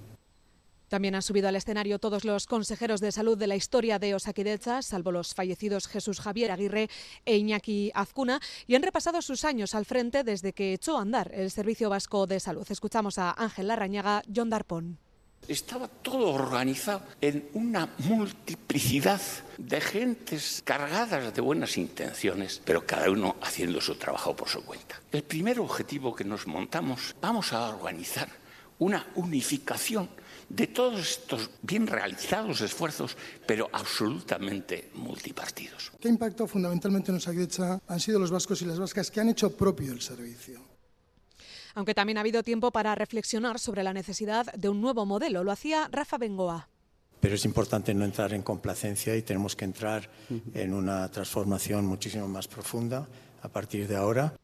También 0.86 1.16
han 1.16 1.22
subido 1.22 1.48
al 1.48 1.56
escenario 1.56 1.98
todos 1.98 2.24
los 2.24 2.46
consejeros 2.46 3.00
de 3.00 3.10
salud 3.10 3.36
de 3.36 3.48
la 3.48 3.56
historia 3.56 3.98
de 3.98 4.14
Osakidecha, 4.14 4.82
salvo 4.82 5.10
los 5.10 5.34
fallecidos 5.34 5.88
Jesús 5.88 6.20
Javier 6.20 6.52
Aguirre 6.52 6.88
e 7.24 7.36
Iñaki 7.36 7.90
Azcuna, 7.94 8.38
y 8.68 8.76
han 8.76 8.84
repasado 8.84 9.20
sus 9.22 9.44
años 9.44 9.74
al 9.74 9.86
frente 9.86 10.22
desde 10.22 10.52
que 10.52 10.72
echó 10.72 10.98
a 10.98 11.02
andar 11.02 11.32
el 11.34 11.50
Servicio 11.50 11.90
Vasco 11.90 12.28
de 12.28 12.38
Salud. 12.38 12.66
Escuchamos 12.70 13.18
a 13.18 13.32
Ángel 13.32 13.66
Larrañaga, 13.66 14.22
John 14.32 14.50
Darpón. 14.50 15.09
Estaba 15.48 15.88
todo 15.88 16.30
organizado 16.30 17.02
en 17.20 17.48
una 17.54 17.88
multiplicidad 17.98 19.20
de 19.58 19.80
gentes 19.80 20.62
cargadas 20.64 21.34
de 21.34 21.40
buenas 21.40 21.76
intenciones, 21.76 22.62
pero 22.64 22.86
cada 22.86 23.10
uno 23.10 23.36
haciendo 23.42 23.80
su 23.80 23.96
trabajo 23.96 24.36
por 24.36 24.48
su 24.48 24.64
cuenta. 24.64 25.00
El 25.10 25.24
primer 25.24 25.58
objetivo 25.58 26.14
que 26.14 26.24
nos 26.24 26.46
montamos, 26.46 27.16
vamos 27.20 27.52
a 27.52 27.68
organizar 27.68 28.28
una 28.78 29.06
unificación 29.16 30.08
de 30.48 30.66
todos 30.66 31.00
estos 31.00 31.50
bien 31.62 31.86
realizados 31.86 32.60
esfuerzos, 32.60 33.16
pero 33.46 33.70
absolutamente 33.72 34.90
multipartidos. 34.94 35.92
¿Qué 36.00 36.08
impacto 36.08 36.46
fundamentalmente 36.46 37.10
en 37.10 37.18
Osagrecha 37.18 37.80
han 37.86 38.00
sido 38.00 38.18
los 38.18 38.30
vascos 38.30 38.60
y 38.62 38.66
las 38.66 38.78
vascas 38.78 39.10
que 39.10 39.20
han 39.20 39.28
hecho 39.28 39.56
propio 39.56 39.92
el 39.92 40.00
servicio? 40.00 40.69
Aunque 41.74 41.94
también 41.94 42.18
ha 42.18 42.20
habido 42.20 42.42
tiempo 42.42 42.70
para 42.70 42.94
reflexionar 42.94 43.58
sobre 43.58 43.82
la 43.82 43.92
necesidad 43.92 44.52
de 44.52 44.68
un 44.68 44.80
nuevo 44.80 45.06
modelo. 45.06 45.44
Lo 45.44 45.52
hacía 45.52 45.88
Rafa 45.90 46.18
Bengoa. 46.18 46.68
Pero 47.20 47.34
es 47.34 47.44
importante 47.44 47.92
no 47.92 48.04
entrar 48.04 48.32
en 48.32 48.42
complacencia 48.42 49.14
y 49.14 49.22
tenemos 49.22 49.54
que 49.54 49.66
entrar 49.66 50.08
en 50.54 50.72
una 50.72 51.10
transformación 51.10 51.84
muchísimo 51.84 52.26
más 52.26 52.48
profunda 52.48 53.06
a 53.42 53.48
partir 53.48 53.86
de 53.86 53.96
ahora. 53.96 54.34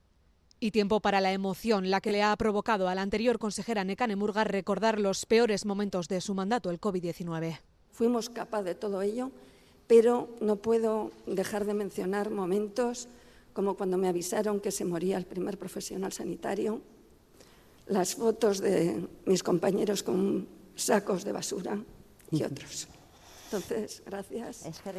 Y 0.61 0.71
tiempo 0.71 1.01
para 1.01 1.21
la 1.21 1.33
emoción, 1.33 1.91
la 1.91 2.01
que 2.01 2.13
le 2.13 2.23
ha 2.23 2.35
provocado 2.37 2.89
a 2.89 2.95
la 2.95 3.03
anterior 3.03 3.39
consejera 3.39 3.85
Nekane 3.85 4.17
Murga 4.17 4.45
recordar 4.45 4.99
los 4.99 5.27
peores 5.27 5.67
momentos 5.67 6.09
de 6.09 6.21
su 6.21 6.35
mandato, 6.35 6.71
el 6.71 6.81
COVID-19. 6.81 7.59
Fuimos 7.93 8.31
capaces 8.31 8.67
de 8.67 8.75
todo 8.75 9.03
ello, 9.03 9.31
pero 9.87 10.29
no 10.41 10.57
puedo 10.57 11.13
dejar 11.27 11.65
de 11.65 11.75
mencionar 11.75 12.31
momentos 12.31 13.09
como 13.53 13.75
cuando 13.75 13.97
me 13.97 14.09
avisaron 14.09 14.61
que 14.61 14.71
se 14.71 14.85
moría 14.85 15.17
el 15.17 15.25
primer 15.25 15.59
profesional 15.59 16.13
sanitario, 16.13 16.83
las 17.87 18.15
fotos 18.15 18.61
de 18.61 19.07
mis 19.25 19.43
compañeros 19.43 20.03
con 20.03 20.49
sacos 20.75 21.25
de 21.25 21.33
basura 21.33 21.79
y 22.31 22.43
otros. 22.43 22.89
Entonces, 23.47 24.03
gracias. 24.05 24.67
Es 24.67 24.81
que 24.81 24.93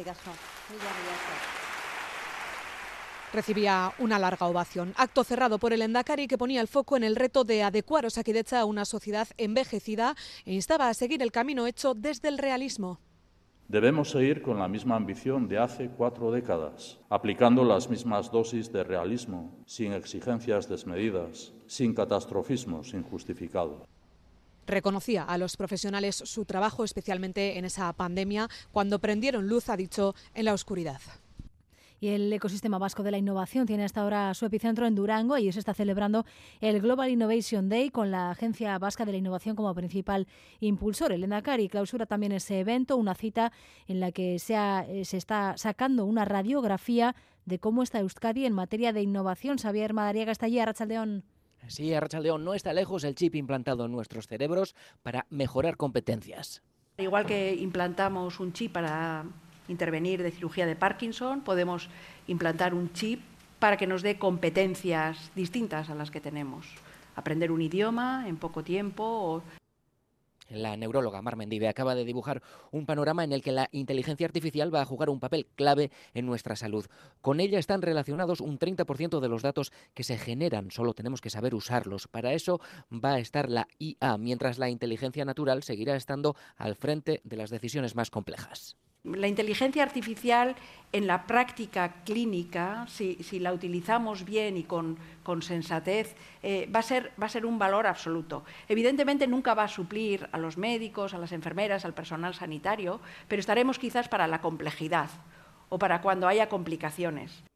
recibía 3.32 3.92
una 3.98 4.18
larga 4.18 4.46
ovación. 4.46 4.94
Acto 4.96 5.22
cerrado 5.22 5.58
por 5.58 5.74
el 5.74 5.82
Endacari 5.82 6.26
que 6.26 6.38
ponía 6.38 6.62
el 6.62 6.68
foco 6.68 6.96
en 6.96 7.04
el 7.04 7.16
reto 7.16 7.44
de 7.44 7.62
adecuar 7.62 8.06
Osakidecha 8.06 8.60
a 8.60 8.64
una 8.64 8.86
sociedad 8.86 9.28
envejecida 9.36 10.16
e 10.46 10.54
instaba 10.54 10.88
a 10.88 10.94
seguir 10.94 11.22
el 11.22 11.30
camino 11.30 11.66
hecho 11.66 11.94
desde 11.94 12.28
el 12.28 12.38
realismo. 12.38 13.00
Debemos 13.68 14.10
seguir 14.12 14.40
con 14.40 14.58
la 14.58 14.66
misma 14.66 14.96
ambición 14.96 15.46
de 15.46 15.58
hace 15.58 15.90
cuatro 15.90 16.30
décadas, 16.30 16.98
aplicando 17.10 17.64
las 17.64 17.90
mismas 17.90 18.32
dosis 18.32 18.72
de 18.72 18.82
realismo, 18.82 19.62
sin 19.66 19.92
exigencias 19.92 20.70
desmedidas, 20.70 21.52
sin 21.68 21.94
catastrofismos 21.94 22.92
injustificados. 22.94 23.82
Reconocía 24.66 25.22
a 25.22 25.38
los 25.38 25.56
profesionales 25.56 26.16
su 26.16 26.44
trabajo, 26.44 26.84
especialmente 26.84 27.58
en 27.58 27.64
esa 27.64 27.90
pandemia, 27.92 28.48
cuando 28.72 28.98
prendieron 28.98 29.46
luz, 29.46 29.68
ha 29.68 29.76
dicho, 29.76 30.14
en 30.34 30.44
la 30.44 30.52
oscuridad. 30.52 31.00
Y 32.00 32.08
el 32.08 32.32
ecosistema 32.32 32.78
vasco 32.78 33.02
de 33.02 33.10
la 33.10 33.18
innovación 33.18 33.66
tiene 33.66 33.84
hasta 33.84 34.02
ahora 34.02 34.32
su 34.34 34.46
epicentro 34.46 34.86
en 34.86 34.94
Durango 34.94 35.36
y 35.36 35.50
se 35.50 35.58
está 35.58 35.74
celebrando 35.74 36.24
el 36.60 36.80
Global 36.80 37.10
Innovation 37.10 37.68
Day 37.68 37.90
con 37.90 38.10
la 38.10 38.30
Agencia 38.30 38.78
Vasca 38.78 39.04
de 39.04 39.12
la 39.12 39.18
Innovación 39.18 39.56
como 39.56 39.74
principal 39.74 40.28
impulsor. 40.60 41.12
El 41.12 41.24
Endacari 41.24 41.68
clausura 41.68 42.06
también 42.06 42.32
ese 42.32 42.60
evento, 42.60 42.96
una 42.96 43.14
cita 43.14 43.52
en 43.88 43.98
la 43.98 44.12
que 44.12 44.38
se, 44.38 44.54
eh, 44.54 45.04
se 45.04 45.16
está 45.16 45.56
sacando 45.56 46.04
una 46.04 46.24
radiografía 46.24 47.16
de 47.46 47.58
cómo 47.58 47.82
está 47.82 47.98
Euskadi 47.98 48.44
en 48.44 48.52
materia 48.52 48.92
de 48.92 49.02
innovación. 49.02 49.58
Xavier 49.58 49.92
Madariaga 49.92 50.30
está 50.30 50.46
allí, 50.46 50.60
Arrachaldeón. 50.60 51.24
Sí, 51.66 51.92
Arrachaldeón, 51.92 52.44
no 52.44 52.54
está 52.54 52.72
lejos 52.72 53.04
el 53.04 53.14
chip 53.14 53.34
implantado 53.34 53.84
en 53.84 53.92
nuestros 53.92 54.26
cerebros 54.26 54.74
para 55.02 55.26
mejorar 55.28 55.76
competencias. 55.76 56.62
Igual 56.96 57.26
que 57.26 57.54
implantamos 57.54 58.40
un 58.40 58.52
chip 58.52 58.72
para 58.72 59.24
intervenir 59.68 60.22
de 60.22 60.30
cirugía 60.30 60.66
de 60.66 60.76
Parkinson, 60.76 61.42
podemos 61.42 61.88
implantar 62.26 62.74
un 62.74 62.92
chip 62.92 63.20
para 63.58 63.76
que 63.76 63.86
nos 63.86 64.02
dé 64.02 64.18
competencias 64.18 65.30
distintas 65.34 65.90
a 65.90 65.94
las 65.94 66.10
que 66.10 66.20
tenemos. 66.20 66.66
Aprender 67.14 67.50
un 67.50 67.60
idioma 67.60 68.24
en 68.28 68.36
poco 68.36 68.62
tiempo 68.62 69.04
o 69.04 69.42
la 70.48 70.76
neuróloga 70.76 71.22
Mar 71.22 71.36
Mendive 71.36 71.68
acaba 71.68 71.94
de 71.94 72.04
dibujar 72.04 72.42
un 72.70 72.86
panorama 72.86 73.24
en 73.24 73.32
el 73.32 73.42
que 73.42 73.52
la 73.52 73.68
inteligencia 73.72 74.26
artificial 74.26 74.74
va 74.74 74.82
a 74.82 74.86
jugar 74.86 75.10
un 75.10 75.20
papel 75.20 75.46
clave 75.54 75.90
en 76.14 76.26
nuestra 76.26 76.56
salud. 76.56 76.86
Con 77.20 77.40
ella 77.40 77.58
están 77.58 77.82
relacionados 77.82 78.40
un 78.40 78.58
30% 78.58 79.20
de 79.20 79.28
los 79.28 79.42
datos 79.42 79.72
que 79.94 80.04
se 80.04 80.18
generan, 80.18 80.70
solo 80.70 80.94
tenemos 80.94 81.20
que 81.20 81.30
saber 81.30 81.54
usarlos. 81.54 82.08
Para 82.08 82.32
eso 82.32 82.60
va 82.92 83.14
a 83.14 83.18
estar 83.18 83.48
la 83.48 83.68
IA, 83.78 84.18
mientras 84.18 84.58
la 84.58 84.70
inteligencia 84.70 85.24
natural 85.24 85.62
seguirá 85.62 85.96
estando 85.96 86.36
al 86.56 86.74
frente 86.74 87.20
de 87.24 87.36
las 87.36 87.50
decisiones 87.50 87.94
más 87.94 88.10
complejas. 88.10 88.76
La 89.04 89.28
inteligencia 89.28 89.82
artificial 89.82 90.56
en 90.92 91.06
la 91.06 91.26
práctica 91.26 92.02
clínica, 92.04 92.86
si, 92.88 93.16
la 93.38 93.52
utilizamos 93.52 94.24
bien 94.24 94.56
y 94.56 94.64
con, 94.64 94.98
sensatez, 95.40 96.16
eh, 96.42 96.68
va, 96.74 96.80
a 96.80 96.82
ser, 96.82 97.12
va 97.20 97.26
a 97.26 97.30
ser 97.30 97.46
un 97.46 97.58
valor 97.58 97.86
absoluto. 97.86 98.44
Evidentemente 98.68 99.26
nunca 99.26 99.54
va 99.54 99.64
a 99.64 99.68
suplir 99.68 100.28
a 100.32 100.38
los 100.38 100.56
médicos, 100.56 101.14
a 101.14 101.18
las 101.18 101.32
enfermeras, 101.32 101.84
al 101.84 101.94
personal 101.94 102.34
sanitario, 102.34 103.00
pero 103.28 103.40
estaremos 103.40 103.78
quizás 103.78 104.08
para 104.08 104.26
la 104.26 104.40
complejidad 104.40 105.10
o 105.68 105.78
para 105.78 106.00
cuando 106.00 106.26
haya 106.26 106.48
complicaciones. 106.48 107.47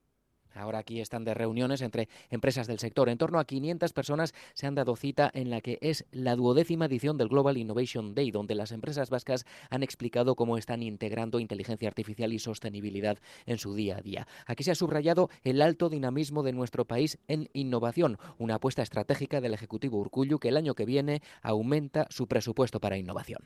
Ahora 0.55 0.79
aquí 0.79 1.01
están 1.01 1.25
de 1.25 1.35
reuniones 1.35 1.83
entre 1.83 2.09
empresas 2.31 2.67
del 2.67 2.79
sector. 2.79 3.09
En 3.09 3.19
torno 3.19 3.39
a 3.39 3.45
500 3.45 3.93
personas 3.93 4.35
se 4.55 4.67
han 4.67 4.75
dado 4.75 4.97
cita 4.97 5.31
en 5.35 5.51
la 5.51 5.61
que 5.61 5.79
es 5.81 6.05
la 6.13 6.37
duodécima 6.37 6.87
edición 6.87 7.17
del 7.17 7.29
Global 7.29 7.57
Innovation 7.57 8.15
Day, 8.15 8.31
donde 8.31 8.55
las 8.55 8.73
empresas 8.73 9.11
vascas 9.11 9.47
han 9.71 9.83
explicado 9.83 10.35
cómo 10.35 10.59
están 10.59 10.83
integrando 10.83 11.41
inteligencia 11.41 11.89
artificial 11.89 12.33
y 12.33 12.39
sostenibilidad 12.39 13.19
en 13.47 13.59
su 13.59 13.75
día 13.75 13.99
a 13.99 14.03
día. 14.03 14.27
Aquí 14.47 14.65
se 14.65 14.71
ha 14.71 14.75
subrayado 14.75 15.31
el 15.45 15.63
alto 15.63 15.89
dinamismo 15.89 16.43
de 16.43 16.53
nuestro 16.53 16.85
país 16.85 17.19
en 17.29 17.49
innovación, 17.53 18.19
una 18.39 18.57
apuesta 18.57 18.83
estratégica 18.83 19.41
del 19.41 19.55
Ejecutivo 19.55 19.99
Urcullu 19.99 20.39
que 20.39 20.49
el 20.49 20.57
año 20.57 20.75
que 20.75 20.85
viene 20.85 21.23
aumenta 21.43 22.07
su 22.11 22.27
presupuesto 22.27 22.81
para 22.81 22.99
innovación. 22.99 23.43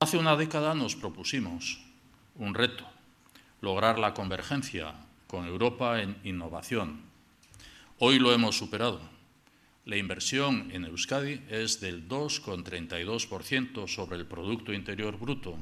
Hace 0.00 0.18
una 0.18 0.36
década 0.36 0.74
nos 0.74 0.96
propusimos 0.96 1.80
un 2.36 2.54
reto, 2.54 2.84
lograr 3.60 3.98
la 3.98 4.14
convergencia 4.14 4.94
con 5.32 5.46
Europa 5.46 6.02
en 6.02 6.18
innovación. 6.24 7.00
Hoy 7.98 8.18
lo 8.18 8.34
hemos 8.34 8.54
superado. 8.58 9.00
La 9.86 9.96
inversión 9.96 10.70
en 10.72 10.84
Euskadi 10.84 11.40
es 11.48 11.80
del 11.80 12.06
2,32% 12.06 13.88
sobre 13.88 14.18
el 14.18 14.26
Producto 14.26 14.74
Interior 14.74 15.18
Bruto 15.18 15.56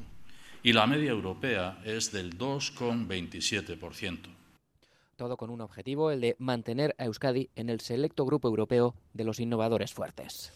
y 0.61 0.73
la 0.73 0.87
media 0.87 1.11
europea 1.11 1.81
es 1.85 2.11
del 2.11 2.37
2,27%. 2.37 4.17
Todo 5.15 5.37
con 5.37 5.49
un 5.49 5.61
objetivo, 5.61 6.11
el 6.11 6.19
de 6.19 6.35
mantener 6.37 6.93
a 6.97 7.05
Euskadi 7.05 7.49
en 7.55 7.69
el 7.69 7.79
selecto 7.79 8.25
grupo 8.25 8.49
europeo 8.49 8.93
de 9.13 9.23
los 9.23 9.39
innovadores 9.39 9.93
fuertes. 9.93 10.51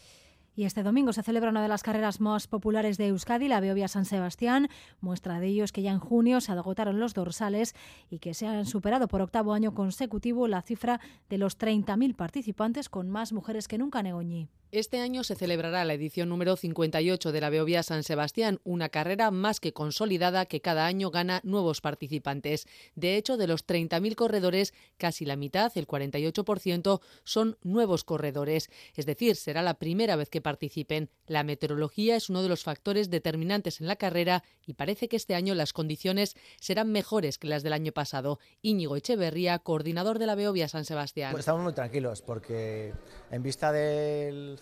Y 0.58 0.64
este 0.64 0.82
domingo 0.82 1.12
se 1.12 1.22
celebra 1.22 1.50
una 1.50 1.62
de 1.62 1.68
las 1.68 1.82
carreras 1.82 2.18
más 2.18 2.46
populares 2.46 2.96
de 2.96 3.08
Euskadi, 3.08 3.46
la 3.46 3.60
Beovia 3.60 3.88
San 3.88 4.06
Sebastián. 4.06 4.70
Muestra 5.00 5.38
de 5.38 5.48
ello 5.48 5.64
es 5.64 5.70
que 5.70 5.82
ya 5.82 5.90
en 5.90 5.98
junio 5.98 6.40
se 6.40 6.50
agotaron 6.50 6.98
los 6.98 7.12
dorsales 7.12 7.74
y 8.08 8.20
que 8.20 8.32
se 8.32 8.46
han 8.46 8.64
superado 8.64 9.06
por 9.06 9.20
octavo 9.20 9.52
año 9.52 9.74
consecutivo 9.74 10.48
la 10.48 10.62
cifra 10.62 10.98
de 11.28 11.36
los 11.36 11.58
30.000 11.58 12.16
participantes, 12.16 12.88
con 12.88 13.10
más 13.10 13.34
mujeres 13.34 13.68
que 13.68 13.76
nunca 13.76 14.00
en 14.00 14.06
Egoñi. 14.06 14.48
Este 14.72 14.98
año 14.98 15.22
se 15.22 15.36
celebrará 15.36 15.84
la 15.84 15.94
edición 15.94 16.28
número 16.28 16.56
58 16.56 17.30
de 17.30 17.40
la 17.40 17.50
Beovia 17.50 17.84
San 17.84 18.02
Sebastián, 18.02 18.58
una 18.64 18.88
carrera 18.88 19.30
más 19.30 19.60
que 19.60 19.72
consolidada 19.72 20.44
que 20.46 20.60
cada 20.60 20.86
año 20.86 21.10
gana 21.10 21.40
nuevos 21.44 21.80
participantes. 21.80 22.66
De 22.96 23.16
hecho, 23.16 23.36
de 23.36 23.46
los 23.46 23.64
30.000 23.64 24.16
corredores, 24.16 24.74
casi 24.98 25.24
la 25.24 25.36
mitad, 25.36 25.70
el 25.76 25.86
48%, 25.86 27.00
son 27.22 27.56
nuevos 27.62 28.02
corredores. 28.02 28.68
Es 28.96 29.06
decir, 29.06 29.36
será 29.36 29.62
la 29.62 29.74
primera 29.74 30.16
vez 30.16 30.30
que 30.30 30.40
participen. 30.46 31.10
La 31.26 31.42
meteorología 31.42 32.14
es 32.14 32.30
uno 32.30 32.40
de 32.40 32.48
los 32.48 32.62
factores 32.62 33.10
determinantes 33.10 33.80
en 33.80 33.88
la 33.88 33.96
carrera 33.96 34.44
y 34.64 34.74
parece 34.74 35.08
que 35.08 35.16
este 35.16 35.34
año 35.34 35.56
las 35.56 35.72
condiciones 35.72 36.36
serán 36.60 36.92
mejores 36.92 37.36
que 37.36 37.48
las 37.48 37.64
del 37.64 37.72
año 37.72 37.90
pasado. 37.90 38.38
Íñigo 38.62 38.94
Echeverría, 38.94 39.58
coordinador 39.58 40.20
de 40.20 40.26
la 40.26 40.36
Beovia 40.36 40.68
San 40.68 40.84
Sebastián. 40.84 41.32
Pues 41.32 41.40
estamos 41.40 41.64
muy 41.64 41.72
tranquilos 41.72 42.22
porque 42.22 42.94
en 43.32 43.42
vista 43.42 43.72
del 43.72 44.60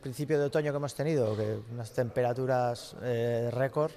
principio 0.00 0.38
de 0.38 0.46
otoño 0.46 0.72
que 0.72 0.76
hemos 0.78 0.94
tenido, 0.94 1.36
que 1.36 1.58
unas 1.70 1.92
temperaturas 1.92 2.96
eh, 3.02 3.50
récord, 3.52 3.92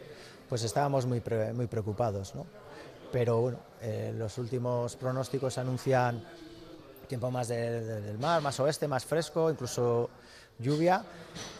pues 0.50 0.64
estábamos 0.64 1.06
muy, 1.06 1.24
muy 1.54 1.68
preocupados. 1.68 2.36
¿no? 2.36 2.46
Pero 3.14 3.40
bueno, 3.40 3.60
eh, 3.82 4.14
los 4.14 4.38
últimos 4.38 4.98
pronósticos 4.98 5.58
anuncian 5.58 6.22
tiempo 7.08 7.32
más 7.32 7.48
del 7.48 8.18
mar, 8.20 8.42
más 8.42 8.60
oeste, 8.60 8.90
más 8.90 9.06
fresco, 9.06 9.50
incluso 9.50 10.10
lluvia, 10.60 11.04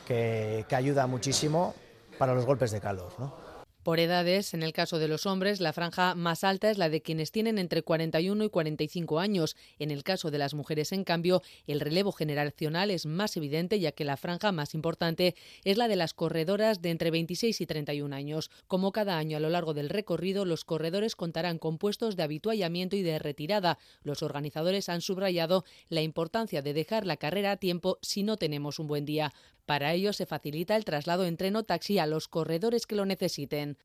que, 0.06 0.66
que 0.68 0.76
ayuda 0.76 1.08
muchísimo 1.08 1.74
para 2.18 2.34
los 2.34 2.46
golpes 2.46 2.72
de 2.72 2.80
calor. 2.80 3.12
¿no? 3.20 3.43
Por 3.84 4.00
edades, 4.00 4.54
en 4.54 4.64
el 4.64 4.72
caso 4.72 4.98
de 4.98 5.10
los 5.10 5.26
hombres, 5.26 5.60
la 5.60 5.74
franja 5.74 6.16
más 6.16 6.46
alta 6.46 6.72
es 6.72 6.78
la 6.78 6.88
de 6.88 7.02
quienes 7.02 7.34
tienen 7.34 7.58
entre 7.58 7.82
41 7.82 8.46
y 8.46 8.50
45 8.50 9.20
años. 9.20 9.58
En 9.78 9.92
el 9.92 10.06
caso 10.06 10.32
de 10.32 10.38
las 10.38 10.54
mujeres, 10.54 10.94
en 10.94 11.04
cambio, 11.04 11.42
el 11.68 11.82
relevo 11.82 12.14
generacional 12.14 12.92
es 12.92 13.06
más 13.06 13.36
evidente, 13.36 13.82
ya 13.82 13.92
que 13.92 14.06
la 14.06 14.16
franja 14.16 14.54
más 14.54 14.74
importante 14.74 15.36
es 15.66 15.76
la 15.76 15.90
de 15.90 15.98
las 15.98 16.14
corredoras 16.14 16.82
de 16.82 16.92
entre 16.92 17.12
26 17.12 17.60
y 17.60 17.66
31 17.66 18.16
años. 18.16 18.52
Como 18.68 18.94
cada 18.94 19.18
año 19.18 19.36
a 19.36 19.42
lo 19.42 19.50
largo 19.50 19.74
del 19.74 19.90
recorrido, 19.90 20.46
los 20.46 20.64
corredores 20.64 21.18
contarán 21.18 21.60
con 21.60 21.78
puestos 21.78 22.16
de 22.16 22.24
habituallamiento 22.24 22.96
y 22.96 23.02
de 23.02 23.20
retirada. 23.20 23.80
Los 24.02 24.24
organizadores 24.24 24.88
han 24.88 25.02
subrayado 25.02 25.66
la 25.90 26.02
importancia 26.02 26.62
de 26.62 26.74
dejar 26.74 27.06
la 27.06 27.18
carrera 27.18 27.52
a 27.52 27.58
tiempo 27.58 28.00
si 28.02 28.24
no 28.24 28.38
tenemos 28.38 28.80
un 28.80 28.88
buen 28.88 29.04
día. 29.04 29.34
Para 29.66 29.94
ello 29.94 30.14
se 30.14 30.26
facilita 30.26 30.76
el 30.76 30.86
traslado 30.86 31.26
en 31.26 31.38
tren 31.38 31.56
o 31.56 31.64
taxi 31.64 31.98
a 31.98 32.06
los 32.06 32.28
corredores 32.28 32.86
que 32.86 32.96
lo 32.96 33.06
necesiten. 33.06 33.78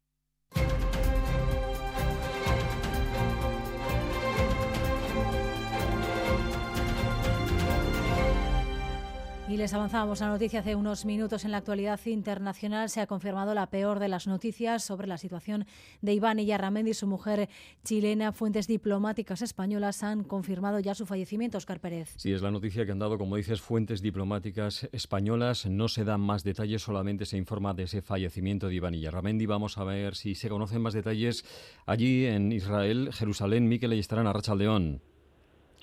Y 9.48 9.56
les 9.56 9.72
avanzábamos 9.72 10.20
la 10.20 10.28
noticia 10.28 10.60
hace 10.60 10.74
unos 10.74 11.06
minutos. 11.06 11.46
En 11.46 11.52
la 11.52 11.56
actualidad 11.56 11.98
internacional 12.04 12.90
se 12.90 13.00
ha 13.00 13.06
confirmado 13.06 13.54
la 13.54 13.70
peor 13.70 13.98
de 13.98 14.08
las 14.08 14.26
noticias 14.26 14.84
sobre 14.84 15.06
la 15.06 15.16
situación 15.16 15.64
de 16.02 16.12
Iván 16.12 16.38
Iyarramendi 16.38 16.90
y 16.90 16.94
su 16.94 17.06
mujer 17.06 17.48
chilena. 17.82 18.32
Fuentes 18.32 18.66
diplomáticas 18.66 19.40
españolas 19.40 20.02
han 20.02 20.22
confirmado 20.24 20.80
ya 20.80 20.94
su 20.94 21.06
fallecimiento. 21.06 21.56
Oscar 21.56 21.80
Pérez. 21.80 22.12
Sí, 22.18 22.30
es 22.30 22.42
la 22.42 22.50
noticia 22.50 22.84
que 22.84 22.92
han 22.92 22.98
dado, 22.98 23.16
como 23.16 23.36
dices, 23.36 23.62
fuentes 23.62 24.02
diplomáticas 24.02 24.86
españolas. 24.92 25.64
No 25.64 25.88
se 25.88 26.04
dan 26.04 26.20
más 26.20 26.44
detalles, 26.44 26.82
solamente 26.82 27.24
se 27.24 27.38
informa 27.38 27.72
de 27.72 27.84
ese 27.84 28.02
fallecimiento 28.02 28.68
de 28.68 28.74
Iván 28.74 28.94
Iyarramendi. 28.94 29.46
Vamos 29.46 29.78
a 29.78 29.84
ver 29.84 30.14
si 30.14 30.34
se 30.34 30.50
conocen 30.50 30.82
más 30.82 30.92
detalles 30.92 31.46
allí 31.86 32.26
en 32.26 32.52
Israel, 32.52 33.14
Jerusalén. 33.14 33.66
Miquel, 33.66 33.94
y 33.94 33.98
estarán 33.98 34.26
a 34.26 34.34
Rachaldeón. 34.34 35.00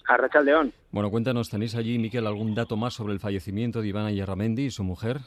A. 0.07 0.17
Bueno, 0.91 1.09
cuéntanos, 1.09 1.49
¿tenéis 1.49 1.75
allí, 1.75 1.97
Miquel, 1.97 2.27
algún 2.27 2.53
dato 2.53 2.77
más 2.77 2.93
sobre 2.93 3.13
el 3.13 3.19
fallecimiento 3.19 3.81
de 3.81 3.87
Ivana 3.87 4.11
Yarramendi 4.11 4.65
y 4.65 4.71
su 4.71 4.83
mujer? 4.83 5.17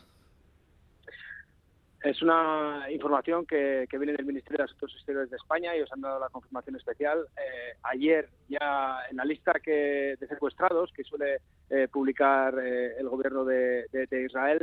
Es 2.02 2.22
una 2.22 2.86
información 2.90 3.44
que, 3.44 3.86
viene 3.90 4.12
del 4.12 4.24
Ministerio 4.24 4.58
de 4.58 4.64
Asuntos 4.64 4.92
Exteriores 4.94 5.30
de 5.30 5.36
España 5.36 5.76
y 5.76 5.80
os 5.80 5.92
han 5.92 6.00
dado 6.00 6.20
la 6.20 6.28
confirmación 6.28 6.76
especial. 6.76 7.26
Eh, 7.36 7.76
ayer 7.82 8.28
ya 8.48 8.98
en 9.10 9.16
la 9.16 9.24
lista 9.24 9.54
que, 9.54 10.16
de 10.18 10.28
secuestrados 10.28 10.92
que 10.92 11.02
suele 11.02 11.38
eh, 11.70 11.88
publicar 11.88 12.54
eh, 12.60 12.96
el 12.98 13.08
gobierno 13.08 13.44
de, 13.44 13.86
Israel 14.24 14.60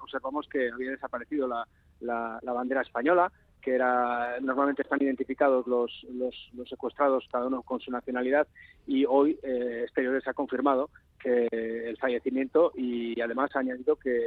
observamos 0.00 0.48
que 0.48 0.70
había 0.70 0.92
desaparecido 0.92 1.48
la 1.48 2.52
bandera 2.52 2.82
española 2.82 3.30
que 3.60 3.74
era 3.74 4.38
normalmente 4.40 4.82
están 4.82 5.02
identificados 5.02 5.66
los, 5.66 6.06
los, 6.12 6.68
secuestrados 6.68 7.26
cada 7.30 7.46
uno 7.46 7.62
con 7.62 7.80
su 7.80 7.90
nacionalidad 7.90 8.46
y 8.86 9.04
hoy 9.04 9.38
eh, 9.42 9.82
Exteriores 9.84 10.26
ha 10.26 10.34
confirmado 10.34 10.90
que 11.18 11.48
el 11.52 11.96
fallecimiento 11.98 12.72
y 12.74 13.20
además 13.20 13.50
ha 13.54 13.60
añadido 13.60 13.96
que, 13.96 14.20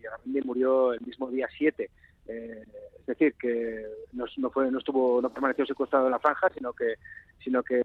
que 0.00 0.42
murió 0.42 0.92
el 0.92 1.00
mismo 1.00 1.28
día 1.30 1.48
7 1.56 1.90
eh, 2.26 2.64
es 3.00 3.06
decir, 3.06 3.34
que 3.34 3.84
no, 4.12 4.50
fue, 4.50 4.70
no 4.70 4.78
estuvo, 4.78 5.20
no 5.20 5.28
permaneció 5.28 5.66
secuestrado 5.66 6.06
en 6.06 6.12
la 6.12 6.18
franja, 6.18 6.48
sino 6.54 6.72
que, 6.72 6.94
sino 7.42 7.62
que 7.62 7.82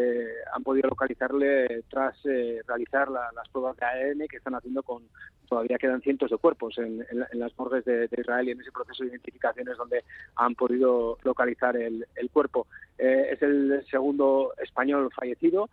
han 0.54 0.64
podido 0.64 0.88
localizarle 0.88 1.84
tras 1.90 2.16
eh, 2.26 2.62
realizar 2.66 3.10
las 3.10 3.50
pruebas 3.52 3.76
de 3.76 3.86
ADN 3.86 4.28
que 4.30 4.38
están 4.38 4.56
haciendo 4.56 4.82
con, 4.82 5.04
todavía 5.50 5.78
quedan 5.78 6.02
cientos 6.02 6.32
de 6.32 6.38
cuerpos 6.38 6.78
en, 6.78 7.06
las 7.34 7.58
morgues 7.58 7.84
de, 7.84 8.08
Israel 8.18 8.48
y 8.48 8.52
en 8.52 8.62
ese 8.62 8.72
proceso 8.72 9.04
de 9.04 9.10
identificación 9.10 9.68
es 9.68 9.78
donde 9.78 10.06
han 10.38 10.56
podido 10.56 11.18
localizar 11.24 11.76
el, 11.76 12.06
cuerpo. 12.32 12.68
Eh, 12.98 13.32
es 13.32 13.42
el 13.42 13.86
segundo 13.92 14.54
español 14.64 15.10
fallecido 15.14 15.70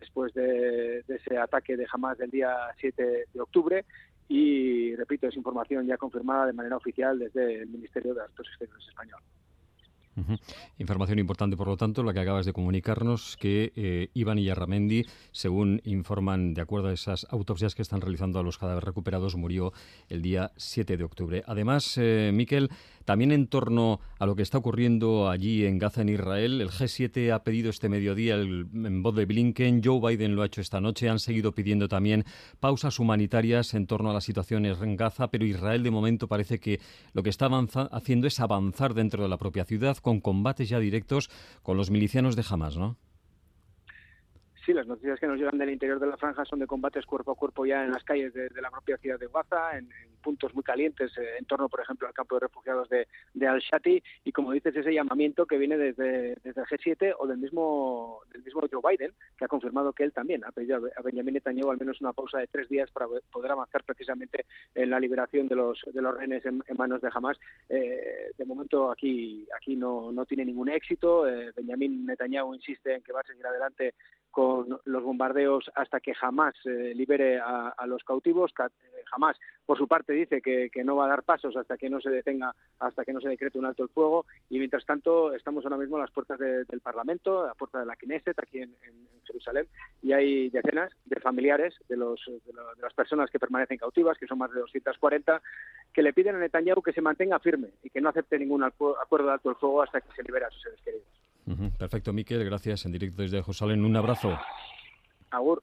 después 0.00 0.34
de, 0.34 1.04
de, 1.06 1.14
ese 1.14 1.38
ataque 1.38 1.76
de 1.76 1.86
Hamas 1.92 2.18
del 2.18 2.30
día 2.30 2.52
7 2.80 3.26
de 3.32 3.40
octubre 3.40 3.84
y, 4.28 4.94
repito, 4.96 5.28
es 5.28 5.36
información 5.36 5.86
ya 5.86 5.96
confirmada 5.96 6.46
de 6.46 6.52
manera 6.52 6.76
oficial 6.76 7.18
desde 7.18 7.62
el 7.62 7.68
Ministerio 7.68 8.14
de 8.14 8.22
Asuntos 8.22 8.46
Exteriores 8.48 8.88
español. 8.88 9.20
Información 10.78 11.18
importante, 11.18 11.56
por 11.56 11.68
lo 11.68 11.76
tanto, 11.76 12.02
la 12.02 12.14
que 12.14 12.20
acabas 12.20 12.46
de 12.46 12.52
comunicarnos, 12.54 13.36
que 13.36 13.72
eh, 13.76 14.08
Iván 14.14 14.38
Iyarramendi, 14.38 15.04
según 15.30 15.82
informan, 15.84 16.54
de 16.54 16.62
acuerdo 16.62 16.88
a 16.88 16.92
esas 16.92 17.26
autopsias 17.30 17.74
que 17.74 17.82
están 17.82 18.00
realizando 18.00 18.38
a 18.38 18.42
los 18.42 18.56
cadáveres 18.56 18.84
recuperados, 18.84 19.36
murió 19.36 19.72
el 20.08 20.22
día 20.22 20.52
7 20.56 20.96
de 20.96 21.04
octubre. 21.04 21.42
Además, 21.46 21.98
eh, 21.98 22.30
Miquel, 22.32 22.70
también 23.06 23.32
en 23.32 23.46
torno 23.46 24.00
a 24.18 24.26
lo 24.26 24.36
que 24.36 24.42
está 24.42 24.58
ocurriendo 24.58 25.30
allí 25.30 25.64
en 25.64 25.78
Gaza, 25.78 26.02
en 26.02 26.10
Israel, 26.10 26.60
el 26.60 26.68
G7 26.68 27.32
ha 27.32 27.42
pedido 27.44 27.70
este 27.70 27.88
mediodía 27.88 28.34
el, 28.34 28.66
en 28.74 29.02
voz 29.02 29.14
de 29.14 29.24
Blinken, 29.24 29.80
Joe 29.82 30.00
Biden 30.00 30.34
lo 30.34 30.42
ha 30.42 30.46
hecho 30.46 30.60
esta 30.60 30.80
noche, 30.80 31.08
han 31.08 31.20
seguido 31.20 31.52
pidiendo 31.52 31.88
también 31.88 32.24
pausas 32.60 32.98
humanitarias 32.98 33.72
en 33.74 33.86
torno 33.86 34.10
a 34.10 34.12
las 34.12 34.24
situaciones 34.24 34.82
en 34.82 34.96
Gaza, 34.96 35.30
pero 35.30 35.46
Israel 35.46 35.84
de 35.84 35.90
momento 35.90 36.26
parece 36.26 36.58
que 36.58 36.80
lo 37.12 37.22
que 37.22 37.30
está 37.30 37.48
haciendo 37.92 38.26
es 38.26 38.40
avanzar 38.40 38.92
dentro 38.92 39.22
de 39.22 39.28
la 39.28 39.38
propia 39.38 39.64
ciudad 39.64 39.96
con 39.98 40.20
combates 40.20 40.68
ya 40.68 40.80
directos 40.80 41.30
con 41.62 41.76
los 41.76 41.90
milicianos 41.90 42.34
de 42.34 42.44
Hamas, 42.50 42.76
¿no? 42.76 42.98
Sí, 44.66 44.72
las 44.72 44.88
noticias 44.88 45.20
que 45.20 45.28
nos 45.28 45.38
llegan 45.38 45.58
del 45.58 45.70
interior 45.70 46.00
de 46.00 46.08
la 46.08 46.16
franja 46.16 46.44
son 46.44 46.58
de 46.58 46.66
combates 46.66 47.06
cuerpo 47.06 47.30
a 47.30 47.36
cuerpo 47.36 47.64
ya 47.64 47.84
en 47.84 47.92
las 47.92 48.02
calles 48.02 48.34
de, 48.34 48.50
la 48.60 48.68
propia 48.68 48.96
ciudad 48.96 49.16
de 49.16 49.28
Gaza, 49.32 49.78
en, 49.78 49.88
puntos 50.20 50.52
muy 50.56 50.64
calientes, 50.64 51.16
eh, 51.18 51.36
en 51.38 51.44
torno, 51.44 51.68
por 51.68 51.80
ejemplo, 51.80 52.08
al 52.08 52.12
campo 52.12 52.34
de 52.34 52.40
refugiados 52.40 52.88
de, 52.88 53.06
Al-Shati, 53.46 54.02
y 54.24 54.32
como 54.32 54.50
dices, 54.50 54.74
ese 54.74 54.92
llamamiento 54.92 55.46
que 55.46 55.56
viene 55.56 55.78
desde, 55.78 56.34
desde, 56.42 56.62
el 56.62 56.66
G7 56.66 57.14
o 57.16 57.28
del 57.28 57.38
mismo, 57.38 58.22
del 58.32 58.42
mismo 58.42 58.62
Joe 58.68 58.82
Biden, 58.90 59.14
que 59.38 59.44
ha 59.44 59.48
confirmado 59.48 59.92
que 59.92 60.02
él 60.02 60.12
también 60.12 60.44
ha 60.44 60.50
pedido 60.50 60.78
a 60.96 61.02
Benjamin 61.02 61.34
Netanyahu 61.34 61.70
al 61.70 61.78
menos 61.78 62.00
una 62.00 62.12
pausa 62.12 62.38
de 62.38 62.48
tres 62.48 62.68
días 62.68 62.90
para 62.90 63.06
poder 63.30 63.52
avanzar 63.52 63.84
precisamente 63.84 64.46
en 64.74 64.90
la 64.90 64.98
liberación 64.98 65.46
de 65.46 65.54
los, 65.54 65.80
de 65.86 66.02
los 66.02 66.16
rehenes 66.16 66.44
en, 66.44 66.60
manos 66.76 67.00
de 67.02 67.10
Hamas. 67.14 67.38
Eh, 67.68 68.32
de 68.36 68.44
momento 68.44 68.90
aquí, 68.90 69.46
aquí 69.56 69.76
no, 69.76 70.10
no 70.10 70.26
tiene 70.26 70.44
ningún 70.44 70.70
éxito. 70.70 71.28
Eh, 71.28 71.52
Benjamin 71.54 72.04
Netanyahu 72.04 72.52
insiste 72.52 72.96
en 72.96 73.02
que 73.02 73.12
va 73.12 73.20
a 73.20 73.28
seguir 73.28 73.46
adelante 73.46 73.94
con 74.36 74.78
los 74.84 75.02
bombardeos 75.02 75.70
hasta 75.76 75.98
que 75.98 76.12
jamás 76.12 76.54
eh, 76.66 76.92
libere 76.94 77.40
a, 77.40 77.72
los 77.86 78.04
cautivos. 78.04 78.52
Eh, 78.58 79.02
jamás, 79.10 79.38
por 79.66 79.76
su 79.76 79.88
parte, 79.88 80.12
dice 80.12 80.40
que, 80.40 80.70
no 80.84 80.96
va 80.96 81.06
a 81.06 81.08
dar 81.08 81.24
pasos 81.24 81.56
hasta 81.56 81.76
que 81.76 81.90
no 81.90 82.00
se 82.00 82.10
detenga, 82.10 82.54
hasta 82.78 83.04
que 83.04 83.12
no 83.12 83.20
se 83.20 83.28
decrete 83.28 83.58
un 83.58 83.66
alto 83.66 83.82
el 83.82 83.88
fuego. 83.88 84.24
Y 84.48 84.58
mientras 84.58 84.86
tanto, 84.86 85.34
estamos 85.34 85.64
ahora 85.64 85.76
mismo 85.76 85.96
a 85.96 86.00
las 86.00 86.12
puertas 86.12 86.38
del 86.38 86.80
Parlamento, 86.80 87.42
a 87.42 87.48
la 87.48 87.54
puerta 87.54 87.80
de 87.80 87.86
la 87.86 87.96
Knesset, 87.96 88.38
aquí 88.38 88.60
en, 88.60 88.74
Jerusalén, 89.24 89.66
y 90.02 90.12
hay 90.12 90.50
decenas 90.50 90.92
de 91.04 91.20
familiares 91.20 91.74
de, 91.88 91.96
los, 91.96 92.24
de, 92.26 92.52
las 92.80 92.94
personas 92.94 93.28
que 93.28 93.40
permanecen 93.40 93.76
cautivas, 93.76 94.16
que 94.16 94.26
son 94.28 94.38
más 94.38 94.52
de 94.52 94.60
240, 94.60 95.42
que 95.92 96.02
le 96.02 96.12
piden 96.12 96.36
a 96.36 96.38
Netanyahu 96.38 96.80
que 96.80 96.92
se 96.92 97.00
mantenga 97.00 97.40
firme 97.40 97.70
y 97.82 97.90
que 97.90 98.00
no 98.00 98.10
acepte 98.10 98.38
ningún 98.38 98.62
acuerdo 98.62 99.26
de 99.26 99.32
alto 99.32 99.50
el 99.50 99.56
fuego 99.56 99.82
hasta 99.82 100.00
que 100.00 100.14
se 100.14 100.22
libere 100.22 100.44
a 100.44 100.50
sus 100.50 100.62
seres 100.62 100.80
queridos. 100.82 101.76
Perfecto, 101.76 102.12
Miquel, 102.12 102.44
gracias. 102.44 102.86
En 102.86 102.92
directo 102.92 103.22
desde 103.22 103.42
Jerusalén, 103.42 103.84
un 103.84 103.96
abrazo. 103.96 104.38
Agur. 105.30 105.62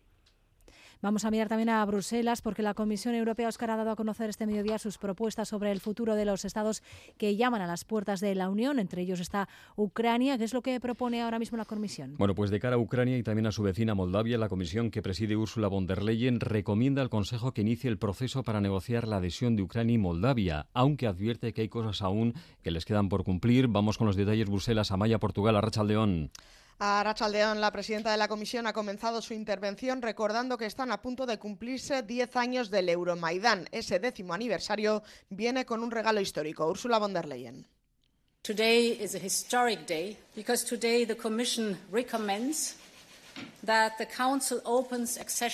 Vamos 1.03 1.25
a 1.25 1.31
mirar 1.31 1.49
también 1.49 1.67
a 1.67 1.83
Bruselas 1.83 2.41
porque 2.41 2.61
la 2.61 2.75
Comisión 2.75 3.13
Europea 3.13 3.49
Oscar 3.49 3.71
ha 3.71 3.75
dado 3.75 3.91
a 3.91 3.97
conocer 3.97 4.29
este 4.29 4.45
mediodía 4.45 4.79
sus 4.79 4.97
propuestas 4.97 5.49
sobre 5.49 5.69
el 5.69 5.81
futuro 5.81 6.15
de 6.15 6.23
los 6.23 6.45
estados 6.45 6.81
que 7.17 7.35
llaman 7.35 7.61
a 7.61 7.67
las 7.67 7.83
puertas 7.83 8.21
de 8.21 8.33
la 8.35 8.47
Unión. 8.47 8.79
Entre 8.79 9.01
ellos 9.01 9.19
está 9.19 9.49
Ucrania. 9.75 10.37
¿Qué 10.37 10.45
es 10.45 10.53
lo 10.53 10.61
que 10.61 10.79
propone 10.79 11.21
ahora 11.21 11.39
mismo 11.39 11.57
la 11.57 11.65
Comisión? 11.65 12.15
Bueno, 12.17 12.35
pues 12.35 12.51
de 12.51 12.61
cara 12.61 12.77
a 12.77 12.79
Ucrania 12.79 13.17
y 13.17 13.23
también 13.23 13.47
a 13.47 13.51
su 13.51 13.63
vecina 13.63 13.93
Moldavia, 13.93 14.37
la 14.37 14.47
Comisión 14.47 14.91
que 14.91 15.01
preside 15.01 15.35
Ursula 15.35 15.67
von 15.67 15.87
der 15.87 16.03
Leyen 16.03 16.39
recomienda 16.39 17.01
al 17.01 17.09
Consejo 17.09 17.53
que 17.53 17.63
inicie 17.63 17.89
el 17.89 17.97
proceso 17.97 18.43
para 18.43 18.61
negociar 18.61 19.05
la 19.05 19.17
adhesión 19.17 19.57
de 19.57 19.63
Ucrania 19.63 19.95
y 19.95 19.97
Moldavia, 19.97 20.67
aunque 20.73 21.07
advierte 21.07 21.51
que 21.51 21.63
hay 21.63 21.67
cosas 21.67 22.01
aún 22.01 22.33
que 22.61 22.71
les 22.71 22.85
quedan 22.85 23.09
por 23.09 23.25
cumplir. 23.25 23.67
Vamos 23.67 23.97
con 23.97 24.07
los 24.07 24.15
detalles 24.15 24.47
Bruselas, 24.47 24.93
Amaya, 24.93 25.19
Portugal, 25.19 25.57
Arrachaldeón. 25.57 26.31
A 26.79 27.03
la 27.03 27.71
presidenta 27.71 28.11
de 28.11 28.17
la 28.17 28.27
Comisión, 28.27 28.67
ha 28.67 28.73
comenzado 28.73 29.21
su 29.21 29.33
intervención 29.33 30.01
recordando 30.01 30.57
que 30.57 30.65
están 30.65 30.91
a 30.91 31.01
punto 31.01 31.25
de 31.25 31.37
cumplirse 31.37 32.03
10 32.03 32.35
años 32.35 32.69
del 32.69 32.89
Euromaidán. 32.89 33.67
Ese 33.71 33.99
décimo 33.99 34.33
aniversario 34.33 35.03
viene 35.29 35.65
con 35.65 35.83
un 35.83 35.91
regalo 35.91 36.19
histórico. 36.19 36.67
Ursula 36.67 36.99
von 36.99 37.13
der 37.13 37.27
Leyen. 37.27 37.67
Today 38.41 38.97
is 38.99 39.15
a 39.15 39.19
historic 39.19 39.87
day 39.87 40.17
because 40.35 40.65
today 40.65 41.05
the 41.05 41.15
Commission 41.15 41.77
recommends 41.89 42.75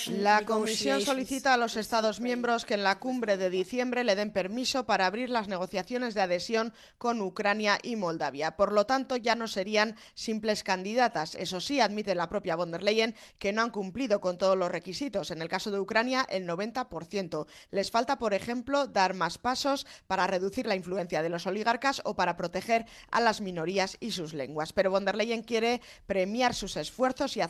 La 0.08 0.42
Comisión 0.44 1.00
solicita 1.00 1.54
a 1.54 1.56
los 1.56 1.76
Estados 1.76 2.20
miembros 2.20 2.64
que 2.64 2.74
en 2.74 2.82
la 2.82 2.98
cumbre 2.98 3.36
de 3.36 3.50
diciembre 3.50 4.02
le 4.02 4.16
den 4.16 4.32
permiso 4.32 4.84
para 4.84 5.06
abrir 5.06 5.30
las 5.30 5.46
negociaciones 5.46 6.14
de 6.14 6.20
adhesión 6.20 6.72
con 6.98 7.20
Ucrania 7.20 7.78
y 7.84 7.94
Moldavia. 7.94 8.56
Por 8.56 8.72
lo 8.72 8.84
tanto, 8.84 9.16
ya 9.16 9.36
no 9.36 9.46
serían 9.46 9.94
simples 10.14 10.64
candidatas. 10.64 11.36
Eso 11.36 11.60
sí, 11.60 11.78
admite 11.78 12.16
la 12.16 12.28
propia 12.28 12.56
von 12.56 12.72
der 12.72 12.82
Leyen 12.82 13.14
que 13.38 13.52
no 13.52 13.62
han 13.62 13.70
cumplido 13.70 14.20
con 14.20 14.38
todos 14.38 14.58
los 14.58 14.72
requisitos. 14.72 15.30
En 15.30 15.40
el 15.40 15.48
caso 15.48 15.70
de 15.70 15.78
Ucrania, 15.78 16.26
el 16.28 16.48
90%. 16.48 17.46
Les 17.70 17.92
falta, 17.92 18.18
por 18.18 18.34
ejemplo, 18.34 18.88
dar 18.88 19.14
más 19.14 19.38
pasos 19.38 19.86
para 20.08 20.26
reducir 20.26 20.66
la 20.66 20.74
influencia 20.74 21.22
de 21.22 21.28
los 21.28 21.46
oligarcas 21.46 22.02
o 22.04 22.16
para 22.16 22.36
proteger 22.36 22.86
a 23.12 23.20
las 23.20 23.40
minorías 23.40 23.96
y 24.00 24.10
sus 24.10 24.34
lenguas. 24.34 24.72
Pero 24.72 24.90
von 24.90 25.04
der 25.04 25.14
Leyen 25.14 25.44
quiere 25.44 25.80
premiar 26.06 26.56
sus 26.56 26.76
esfuerzos 26.76 27.36
y 27.36 27.40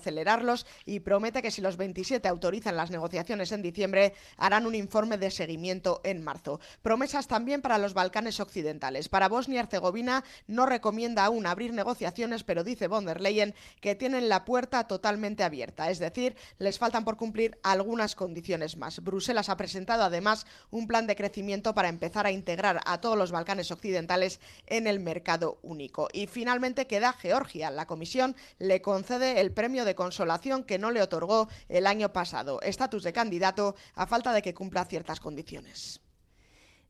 y 0.84 1.00
promete 1.00 1.42
que 1.42 1.50
si 1.50 1.60
los 1.60 1.76
27 1.76 2.28
autorizan 2.28 2.76
las 2.76 2.90
negociaciones 2.90 3.52
en 3.52 3.62
diciembre, 3.62 4.14
harán 4.36 4.66
un 4.66 4.74
informe 4.74 5.18
de 5.18 5.30
seguimiento 5.30 6.00
en 6.04 6.22
marzo. 6.22 6.60
Promesas 6.82 7.26
también 7.26 7.62
para 7.62 7.78
los 7.78 7.94
Balcanes 7.94 8.40
occidentales. 8.40 9.08
Para 9.08 9.28
Bosnia 9.28 9.56
y 9.56 9.58
Herzegovina 9.60 10.24
no 10.46 10.66
recomienda 10.66 11.24
aún 11.24 11.46
abrir 11.46 11.72
negociaciones, 11.72 12.44
pero 12.44 12.64
dice 12.64 12.88
von 12.88 13.06
der 13.06 13.20
Leyen 13.20 13.54
que 13.80 13.94
tienen 13.94 14.28
la 14.28 14.44
puerta 14.44 14.86
totalmente 14.86 15.44
abierta, 15.44 15.90
es 15.90 15.98
decir, 15.98 16.36
les 16.58 16.78
faltan 16.78 17.04
por 17.04 17.16
cumplir 17.16 17.58
algunas 17.62 18.14
condiciones 18.14 18.76
más. 18.76 19.02
Bruselas 19.02 19.48
ha 19.48 19.56
presentado 19.56 20.04
además 20.04 20.46
un 20.70 20.86
plan 20.86 21.06
de 21.06 21.16
crecimiento 21.16 21.74
para 21.74 21.88
empezar 21.88 22.26
a 22.26 22.30
integrar 22.30 22.80
a 22.84 23.00
todos 23.00 23.16
los 23.16 23.32
Balcanes 23.32 23.70
occidentales 23.70 24.40
en 24.66 24.86
el 24.86 25.00
mercado 25.00 25.58
único. 25.62 26.08
Y 26.12 26.26
finalmente 26.26 26.86
queda 26.86 27.12
Georgia. 27.12 27.70
La 27.70 27.86
Comisión 27.86 28.36
le 28.58 28.82
concede 28.82 29.40
el 29.40 29.52
premio 29.52 29.84
de 29.84 29.94
consolación 30.10 30.64
que 30.64 30.76
no 30.76 30.90
le 30.90 31.02
otorgó 31.02 31.48
el 31.68 31.86
año 31.86 32.12
pasado, 32.12 32.60
estatus 32.62 33.04
de 33.04 33.12
candidato 33.12 33.76
a 33.94 34.08
falta 34.08 34.32
de 34.32 34.42
que 34.42 34.52
cumpla 34.52 34.84
ciertas 34.84 35.20
condiciones. 35.20 36.00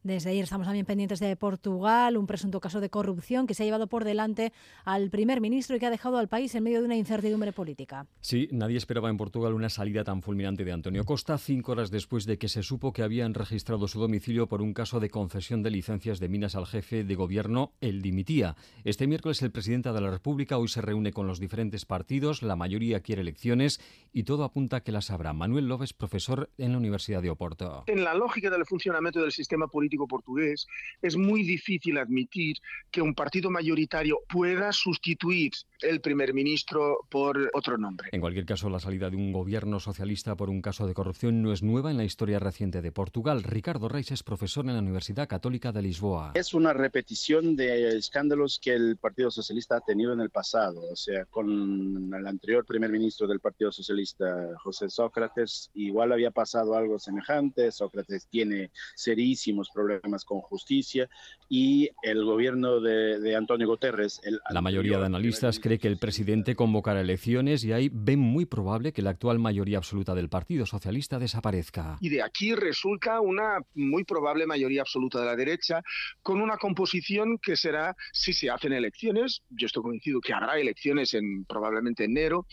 Desde 0.03 0.31
ayer 0.31 0.45
estamos 0.45 0.67
también 0.67 0.87
pendientes 0.87 1.21
de 1.21 1.37
Portugal, 1.37 2.17
un 2.17 2.27
presunto 2.27 2.59
caso 2.59 2.81
de 2.81 2.89
corrupción 2.89 3.47
que 3.47 3.53
se 3.53 3.65
ha 3.65 3.67
llevado 3.67 3.87
por 3.87 4.05
delante 4.05 4.51
al 4.87 5.11
primer 5.11 5.43
ministro 5.43 5.77
y 5.77 5.79
que 5.79 5.85
ha 5.85 5.91
dejado 5.91 6.17
al 6.17 6.27
país 6.27 6.55
en 6.55 6.65
medio 6.65 6.79
de 6.79 6.87
una 6.87 6.97
incertidumbre 6.97 7.53
política. 7.53 8.07
Sí, 8.23 8.49
nadie 8.51 8.79
esperaba 8.79 9.11
en 9.11 9.19
Portugal 9.19 9.53
una 9.53 9.69
salida 9.69 10.03
tan 10.03 10.23
fulminante 10.23 10.65
de 10.65 10.73
Antonio 10.73 11.05
Costa, 11.05 11.37
cinco 11.37 11.73
horas 11.73 11.91
después 11.91 12.25
de 12.25 12.39
que 12.39 12.49
se 12.49 12.63
supo 12.63 12.95
que 12.95 13.03
habían 13.03 13.35
registrado 13.35 13.89
su 13.89 14.01
domicilio 14.01 14.49
por 14.49 14.63
un 14.63 14.73
caso 14.73 15.01
de 15.01 15.11
concesión 15.11 15.63
de 15.63 15.71
licencias 15.71 16.19
de 16.19 16.31
minas 16.31 16.55
al 16.55 16.65
jefe 16.65 17.05
de 17.05 17.15
gobierno, 17.15 17.75
el 17.83 18.01
dimitía. 18.01 18.57
Este 18.85 19.07
miércoles 19.07 19.43
el 19.43 19.53
presidente 19.53 19.93
de 19.93 20.01
la 20.01 20.11
República 20.11 20.57
hoy 20.57 20.69
se 20.69 20.81
reúne 20.81 21.13
con 21.13 21.27
los 21.27 21.41
diferentes 21.41 21.85
partidos, 21.85 22.43
la 22.43 22.57
mayoría 22.57 23.01
quiere 23.01 23.21
elecciones 23.21 23.83
y 24.15 24.23
todo 24.23 24.45
apunta 24.45 24.79
a 24.79 24.81
que 24.81 24.93
las 24.93 25.11
habrá. 25.11 25.35
Manuel 25.35 25.69
López, 25.69 25.93
profesor 25.93 26.49
en 26.57 26.73
la 26.73 26.79
Universidad 26.79 27.21
de 27.21 27.29
Oporto. 27.29 27.85
En 27.87 28.03
la 28.03 28.15
lógica 28.15 28.49
del 28.49 28.65
funcionamiento 28.65 29.21
del 29.21 29.33
sistema 29.33 29.67
político 29.67 29.89
portugués, 29.97 30.66
es 31.03 31.16
muy 31.16 31.43
difícil 31.43 31.99
admitir 31.99 32.57
que 32.91 33.03
un 33.03 33.14
partido 33.14 33.51
mayoritario 33.51 34.20
pueda 34.28 34.72
sustituir 34.72 35.53
el 35.82 36.01
primer 36.01 36.34
ministro 36.34 36.99
por 37.09 37.51
otro 37.55 37.78
nombre. 37.78 38.09
En 38.12 38.20
cualquier 38.20 38.45
caso, 38.45 38.68
la 38.68 38.80
salida 38.80 39.11
de 39.11 39.16
un 39.16 39.32
gobierno 39.32 39.80
socialista 39.80 40.36
por 40.36 40.51
un 40.51 40.62
caso 40.62 40.86
de 40.86 40.95
corrupción 40.95 41.43
no 41.43 41.53
es 41.53 41.62
nueva 41.62 41.91
en 41.91 41.97
la 41.97 42.05
historia 42.05 42.38
reciente 42.38 42.82
de 42.82 42.93
Portugal. 42.93 43.43
Ricardo 43.43 43.88
Reis 43.88 44.11
es 44.11 44.22
profesor 44.22 44.66
en 44.66 44.74
la 44.74 44.80
Universidad 44.80 45.28
Católica 45.28 45.72
de 45.72 45.82
Lisboa. 45.82 46.32
Es 46.34 46.55
una 46.55 46.72
repetición 46.72 47.57
de 47.57 47.97
escándalos 47.97 48.59
que 48.62 48.72
el 48.74 48.97
Partido 48.97 49.30
Socialista 49.30 49.76
ha 49.76 49.80
tenido 49.80 50.12
en 50.12 50.20
el 50.20 50.30
pasado. 50.30 50.82
O 50.91 50.97
sea, 50.97 51.24
con 51.26 52.12
el 52.12 52.26
anterior 52.26 52.64
primer 52.64 52.91
ministro 52.91 53.26
del 53.26 53.41
Partido 53.41 53.72
Socialista, 53.72 54.49
José 54.62 54.88
Sócrates, 54.88 55.70
igual 55.74 56.12
había 56.12 56.30
pasado 56.30 56.74
algo 56.74 56.99
semejante. 56.99 57.72
Sócrates 57.72 58.26
tiene 58.28 58.70
serísimos 58.95 59.68
problemas 59.72 59.80
con 60.24 60.41
justicia 60.41 61.09
y 61.49 61.91
el 62.03 62.24
gobierno 62.24 62.81
de, 62.81 63.35
Antonio 63.37 63.66
Guterres. 63.66 64.20
la 64.51 64.61
mayoría 64.61 64.99
de 64.99 65.07
analistas 65.07 65.61
cree 65.61 65.78
que 65.78 65.89
el 65.89 65.99
presidente 65.99 66.55
convocará 66.55 67.01
elecciones 67.01 67.64
y 67.64 67.72
ahí 67.72 67.91
ven 67.93 68.18
muy 68.18 68.47
probable 68.47 68.93
que 68.93 69.03
la 69.03 69.11
actual 69.11 69.39
mayoría 69.39 69.78
absoluta 69.78 70.14
del 70.14 70.28
Partido 70.28 70.66
Socialista 70.66 71.18
desaparezca. 71.18 71.97
Y 72.01 72.09
de 72.09 72.22
aquí 72.22 72.55
resulta 72.55 73.20
una 73.20 73.61
muy 73.74 74.05
probable 74.05 74.47
mayoría 74.47 74.83
absoluta 74.83 75.20
de 75.20 75.26
la 75.26 75.37
derecha 75.37 75.83
con 76.22 76.41
una 76.41 76.57
composición 76.57 77.39
que 77.39 77.57
será, 77.57 77.97
si 78.12 78.33
se 78.33 78.51
hacen 78.51 78.72
elecciones, 78.72 79.43
yo 79.51 79.66
estoy 79.66 79.83
convencido 79.83 80.20
que 80.20 80.33
habrá 80.33 80.59
elecciones 80.59 81.14
en 81.14 81.45
probablemente 81.45 82.05
enero, 82.05 82.47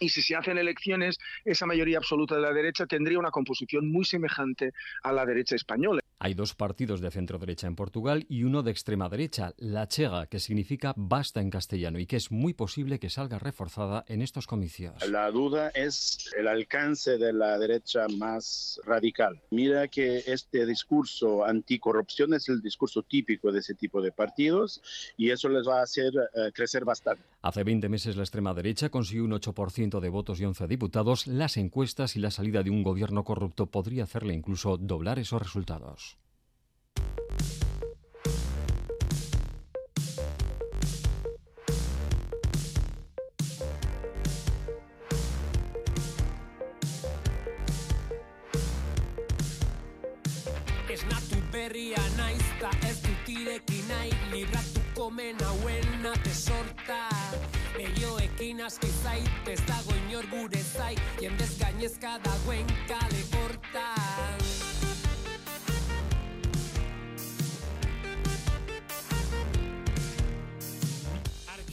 y 0.00 0.08
si 0.08 0.22
se 0.22 0.34
hacen 0.34 0.58
elecciones, 0.58 1.18
esa 1.44 1.66
mayoría 1.66 1.98
absoluta 1.98 2.34
de 2.34 2.42
la 2.42 2.52
derecha 2.52 2.86
tendría 2.86 3.18
una 3.18 3.30
composición 3.30 3.90
muy 3.90 4.04
semejante 4.04 4.72
a 5.02 5.12
la 5.12 5.24
derecha 5.24 5.54
española. 5.54 6.00
Hay 6.24 6.32
dos 6.32 6.54
partidos 6.54 7.02
de 7.02 7.10
centro 7.10 7.38
derecha 7.38 7.66
en 7.66 7.76
Portugal 7.76 8.24
y 8.30 8.44
uno 8.44 8.62
de 8.62 8.70
extrema 8.70 9.10
derecha, 9.10 9.52
la 9.58 9.88
Chega, 9.88 10.24
que 10.24 10.40
significa 10.40 10.94
basta 10.96 11.42
en 11.42 11.50
castellano 11.50 11.98
y 11.98 12.06
que 12.06 12.16
es 12.16 12.30
muy 12.30 12.54
posible 12.54 12.98
que 12.98 13.10
salga 13.10 13.38
reforzada 13.38 14.06
en 14.08 14.22
estos 14.22 14.46
comicios. 14.46 15.06
La 15.06 15.30
duda 15.30 15.68
es 15.74 16.32
el 16.34 16.48
alcance 16.48 17.18
de 17.18 17.34
la 17.34 17.58
derecha 17.58 18.06
más 18.16 18.80
radical. 18.86 19.38
Mira 19.50 19.86
que 19.88 20.24
este 20.26 20.64
discurso 20.64 21.44
anticorrupción 21.44 22.32
es 22.32 22.48
el 22.48 22.62
discurso 22.62 23.02
típico 23.02 23.52
de 23.52 23.58
ese 23.58 23.74
tipo 23.74 24.00
de 24.00 24.10
partidos 24.10 24.80
y 25.18 25.28
eso 25.28 25.50
les 25.50 25.68
va 25.68 25.80
a 25.80 25.82
hacer 25.82 26.10
eh, 26.14 26.50
crecer 26.54 26.86
bastante. 26.86 27.22
Hace 27.42 27.64
20 27.64 27.90
meses 27.90 28.16
la 28.16 28.22
extrema 28.22 28.54
derecha 28.54 28.88
consiguió 28.88 29.24
un 29.24 29.32
8% 29.32 30.00
de 30.00 30.08
votos 30.08 30.40
y 30.40 30.46
11 30.46 30.68
diputados. 30.68 31.26
Las 31.26 31.58
encuestas 31.58 32.16
y 32.16 32.20
la 32.20 32.30
salida 32.30 32.62
de 32.62 32.70
un 32.70 32.82
gobierno 32.82 33.24
corrupto 33.24 33.66
podría 33.66 34.04
hacerle 34.04 34.32
incluso 34.32 34.78
doblar 34.78 35.18
esos 35.18 35.42
resultados. 35.42 36.13
Berria 51.54 52.02
naiz 52.16 52.46
ta 52.60 52.70
ez 52.88 52.98
dut 53.02 53.28
irekin 53.28 53.88
nahi. 53.88 54.10
Libratuko 54.32 55.10
mena 55.10 55.50
huena 55.62 56.12
tesorta 56.24 56.98
Eioekin 57.78 58.62
aski 58.66 58.90
zait 59.02 59.48
ez 59.54 59.60
dago 59.68 59.94
inor 60.04 60.26
gure 60.32 60.62
zait 60.76 61.00
jendez 61.22 61.52
gainezka 61.60 62.18
dagoen 62.26 62.74
kale 62.90 63.22
portan 63.34 64.03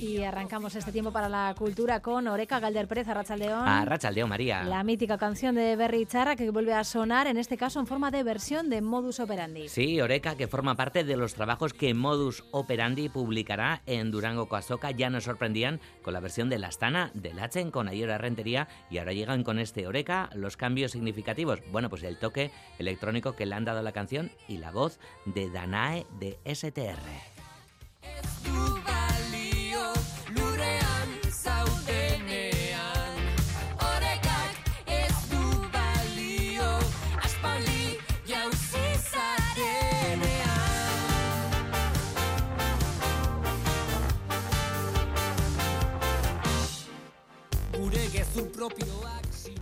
Y 0.02 0.24
arrancamos 0.24 0.76
este 0.76 0.92
tiempo 0.92 1.12
para 1.12 1.30
la 1.30 1.54
cultura 1.56 2.02
con 2.02 2.28
Oreca 2.28 2.60
Galder 2.60 2.88
Pérez, 2.88 3.08
Arrachaldeón. 3.08 3.68
Arrachaldeón, 3.68 4.30
María. 4.30 4.64
La 4.64 4.84
mítica 4.84 5.20
canción 5.20 5.54
de 5.54 5.76
Berry 5.76 6.08
Charra 6.08 6.36
que 6.36 6.50
vuelve 6.50 6.74
a 6.74 6.84
sonar, 6.84 7.28
en 7.28 7.38
este 7.38 7.56
caso 7.56 7.80
en 7.80 7.86
forma 7.86 8.10
de 8.10 8.24
versión 8.24 8.72
de 8.72 8.82
Modus 8.82 9.20
Operandi. 9.20 9.70
Sí, 9.70 10.02
Oreca, 10.02 10.36
que 10.36 10.48
forma 10.48 10.74
parte 10.74 11.04
de 11.04 11.16
los 11.18 11.36
trabajos 11.36 11.76
que 11.76 11.94
Modus 11.94 12.44
Operandi 12.50 13.10
publicará 13.10 13.84
en 13.86 14.10
Durango 14.10 14.50
Coazoca. 14.50 14.90
Ya 14.90 15.12
nos 15.12 15.26
sorprendían 15.26 15.80
con 16.02 16.14
la 16.14 16.20
versión 16.20 16.50
de 16.50 16.58
La 16.58 16.70
Astana, 16.70 17.12
de 17.14 17.36
Lachen 17.36 17.70
con 17.70 17.88
Ayora 17.88 18.18
Rentería 18.18 18.68
y 18.90 18.98
ahora 18.98 19.14
llegan 19.14 19.44
con 19.44 19.60
este 19.60 19.86
Oreca 19.86 20.32
los 20.34 20.58
cambios 20.58 20.94
significativos. 20.94 21.60
Bueno, 21.72 21.92
pues 21.92 22.02
el 22.02 22.18
toque 22.18 22.50
electrónico 22.80 23.36
que 23.36 23.46
le 23.46 23.54
han 23.54 23.66
dado 23.66 23.82
a 23.82 23.84
la 23.84 23.92
canción 23.92 24.32
y 24.48 24.58
la 24.58 24.72
voz 24.72 25.00
de 25.26 25.52
Danae 25.52 26.08
de 26.20 26.40
STR. 26.44 26.98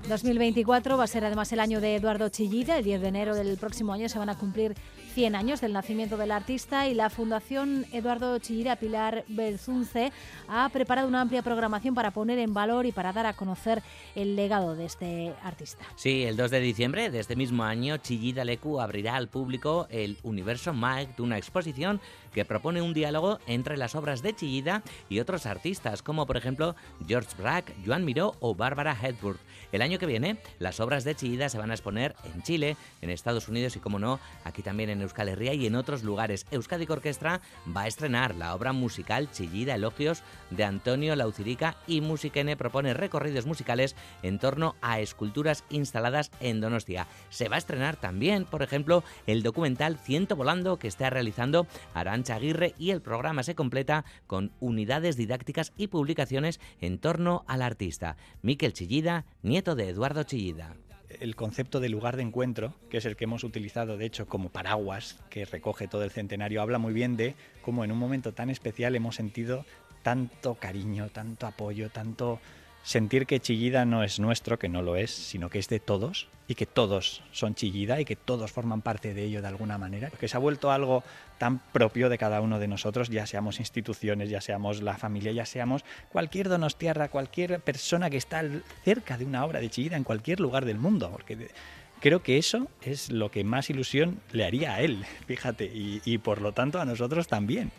2024 0.07 0.97
va 0.97 1.03
a 1.03 1.07
ser 1.07 1.25
además 1.25 1.51
el 1.51 1.59
año 1.59 1.81
de 1.81 1.95
Eduardo 1.95 2.29
Chillida. 2.29 2.77
El 2.77 2.83
10 2.83 3.01
de 3.01 3.07
enero 3.07 3.35
del 3.35 3.57
próximo 3.57 3.93
año 3.93 4.09
se 4.09 4.19
van 4.19 4.29
a 4.29 4.37
cumplir 4.37 4.75
100 5.13 5.35
años 5.35 5.61
del 5.61 5.73
nacimiento 5.73 6.17
del 6.17 6.31
artista 6.31 6.87
y 6.87 6.93
la 6.93 7.09
Fundación 7.09 7.85
Eduardo 7.91 8.37
Chillida 8.39 8.75
Pilar 8.75 9.25
Belzunce 9.27 10.11
ha 10.47 10.69
preparado 10.69 11.07
una 11.07 11.21
amplia 11.21 11.41
programación 11.41 11.95
para 11.95 12.11
poner 12.11 12.37
en 12.39 12.53
valor 12.53 12.85
y 12.85 12.91
para 12.91 13.11
dar 13.11 13.25
a 13.25 13.33
conocer 13.33 13.81
el 14.15 14.35
legado 14.35 14.75
de 14.75 14.85
este 14.85 15.33
artista. 15.43 15.83
Sí, 15.95 16.23
el 16.23 16.37
2 16.37 16.51
de 16.51 16.59
diciembre 16.59 17.09
de 17.09 17.19
este 17.19 17.35
mismo 17.35 17.63
año, 17.63 17.97
Chillida 17.97 18.45
Lecu 18.45 18.79
abrirá 18.79 19.15
al 19.15 19.27
público 19.29 19.87
el 19.89 20.17
universo 20.23 20.73
Mike 20.73 21.13
de 21.17 21.23
una 21.23 21.37
exposición 21.37 21.99
que 22.33 22.45
propone 22.45 22.81
un 22.81 22.93
diálogo 22.93 23.39
entre 23.47 23.77
las 23.77 23.95
obras 23.95 24.21
de 24.21 24.35
Chillida 24.35 24.83
y 25.09 25.19
otros 25.19 25.45
artistas, 25.45 26.01
como 26.01 26.25
por 26.25 26.37
ejemplo 26.37 26.75
George 27.07 27.35
Brack, 27.37 27.73
Joan 27.85 28.05
Miró 28.05 28.35
o 28.39 28.55
Bárbara 28.55 28.97
Hedburg. 29.01 29.39
El 29.71 29.81
año 29.83 29.99
que 29.99 30.07
viene, 30.07 30.37
las 30.57 30.79
obras 30.79 31.03
de 31.03 31.15
Chillida 31.15 31.47
se 31.49 31.59
van 31.59 31.69
a 31.69 31.75
exponer 31.75 32.15
en 32.33 32.41
Chile, 32.41 32.75
en 33.01 33.11
Estados 33.11 33.47
Unidos 33.47 33.75
y, 33.75 33.79
como 33.79 33.99
no, 33.99 34.19
aquí 34.43 34.63
también 34.63 34.89
en 34.89 35.01
Euskal 35.01 35.29
Herria 35.29 35.53
y 35.53 35.67
en 35.67 35.75
otros 35.75 36.03
lugares. 36.03 36.47
Euskadi 36.49 36.87
Orquestra 36.89 37.41
va 37.75 37.81
a 37.81 37.87
estrenar 37.87 38.35
la 38.35 38.55
obra 38.55 38.73
musical 38.73 39.29
Chillida 39.31 39.75
Elogios 39.75 40.23
de 40.49 40.63
Antonio 40.63 41.15
Laucirica 41.15 41.77
y 41.85 42.01
Musiquene 42.01 42.57
propone 42.57 42.93
recorridos 42.93 43.45
musicales 43.45 43.95
en 44.23 44.39
torno 44.39 44.75
a 44.81 44.99
esculturas 44.99 45.63
instaladas 45.69 46.31
en 46.39 46.61
Donostia. 46.61 47.07
Se 47.29 47.49
va 47.49 47.55
a 47.55 47.59
estrenar 47.59 47.95
también, 47.97 48.45
por 48.45 48.63
ejemplo, 48.63 49.03
el 49.27 49.43
documental 49.43 49.97
Ciento 49.97 50.35
Volando 50.35 50.79
que 50.79 50.87
está 50.87 51.09
realizando 51.09 51.67
Arancha 52.19 52.35
Aguirre 52.35 52.75
y 52.77 52.91
el 52.91 53.01
programa 53.01 53.43
se 53.43 53.55
completa 53.55 54.03
con 54.27 54.51
unidades 54.59 55.15
didácticas 55.15 55.71
y 55.77 55.87
publicaciones 55.87 56.59
en 56.81 56.99
torno 56.99 57.45
al 57.47 57.61
artista. 57.61 58.17
Miquel 58.41 58.73
Chillida, 58.73 59.25
nieto 59.41 59.75
de 59.75 59.87
Eduardo 59.89 60.23
Chillida 60.23 60.75
el 61.21 61.35
concepto 61.35 61.79
de 61.79 61.89
lugar 61.89 62.17
de 62.17 62.21
encuentro, 62.21 62.75
que 62.89 62.97
es 62.97 63.05
el 63.05 63.15
que 63.15 63.23
hemos 63.23 63.43
utilizado 63.43 63.97
de 63.97 64.05
hecho 64.05 64.27
como 64.27 64.49
paraguas 64.49 65.17
que 65.31 65.43
recoge 65.43 65.87
todo 65.87 66.03
el 66.03 66.11
centenario, 66.11 66.61
habla 66.61 66.77
muy 66.77 66.93
bien 66.93 67.17
de 67.17 67.33
cómo 67.63 67.83
en 67.83 67.91
un 67.91 67.97
momento 67.97 68.31
tan 68.31 68.51
especial 68.51 68.95
hemos 68.95 69.15
sentido 69.15 69.65
tanto 70.03 70.53
cariño, 70.55 71.09
tanto 71.09 71.47
apoyo, 71.47 71.89
tanto 71.89 72.39
sentir 72.83 73.25
que 73.25 73.39
Chillida 73.39 73.85
no 73.85 74.03
es 74.03 74.19
nuestro, 74.19 74.57
que 74.57 74.69
no 74.69 74.81
lo 74.81 74.95
es, 74.95 75.11
sino 75.11 75.49
que 75.49 75.59
es 75.59 75.67
de 75.69 75.79
todos 75.79 76.27
y 76.47 76.55
que 76.55 76.65
todos 76.65 77.21
son 77.31 77.53
Chillida 77.53 77.99
y 78.01 78.05
que 78.05 78.15
todos 78.15 78.51
forman 78.51 78.81
parte 78.81 79.13
de 79.13 79.23
ello 79.23 79.41
de 79.41 79.47
alguna 79.47 79.77
manera, 79.77 80.09
que 80.09 80.27
se 80.27 80.35
ha 80.35 80.39
vuelto 80.39 80.71
algo 80.71 81.03
tan 81.37 81.59
propio 81.59 82.09
de 82.09 82.17
cada 82.17 82.41
uno 82.41 82.57
de 82.57 82.67
nosotros, 82.67 83.09
ya 83.09 83.27
seamos 83.27 83.59
instituciones, 83.59 84.29
ya 84.29 84.41
seamos 84.41 84.81
la 84.81 84.97
familia, 84.97 85.31
ya 85.31 85.45
seamos 85.45 85.85
cualquier 86.11 86.49
donostiarra, 86.49 87.09
cualquier 87.09 87.59
persona 87.59 88.09
que 88.09 88.17
está 88.17 88.43
cerca 88.83 89.17
de 89.17 89.25
una 89.25 89.45
obra 89.45 89.59
de 89.59 89.69
Chillida 89.69 89.95
en 89.95 90.03
cualquier 90.03 90.39
lugar 90.39 90.65
del 90.65 90.79
mundo, 90.79 91.09
porque 91.11 91.49
creo 91.99 92.23
que 92.23 92.37
eso 92.37 92.67
es 92.81 93.11
lo 93.11 93.29
que 93.29 93.43
más 93.43 93.69
ilusión 93.69 94.19
le 94.31 94.45
haría 94.45 94.73
a 94.73 94.81
él, 94.81 95.05
fíjate, 95.27 95.65
y, 95.65 96.01
y 96.03 96.17
por 96.17 96.41
lo 96.41 96.53
tanto 96.53 96.81
a 96.81 96.85
nosotros 96.85 97.27
también. 97.27 97.71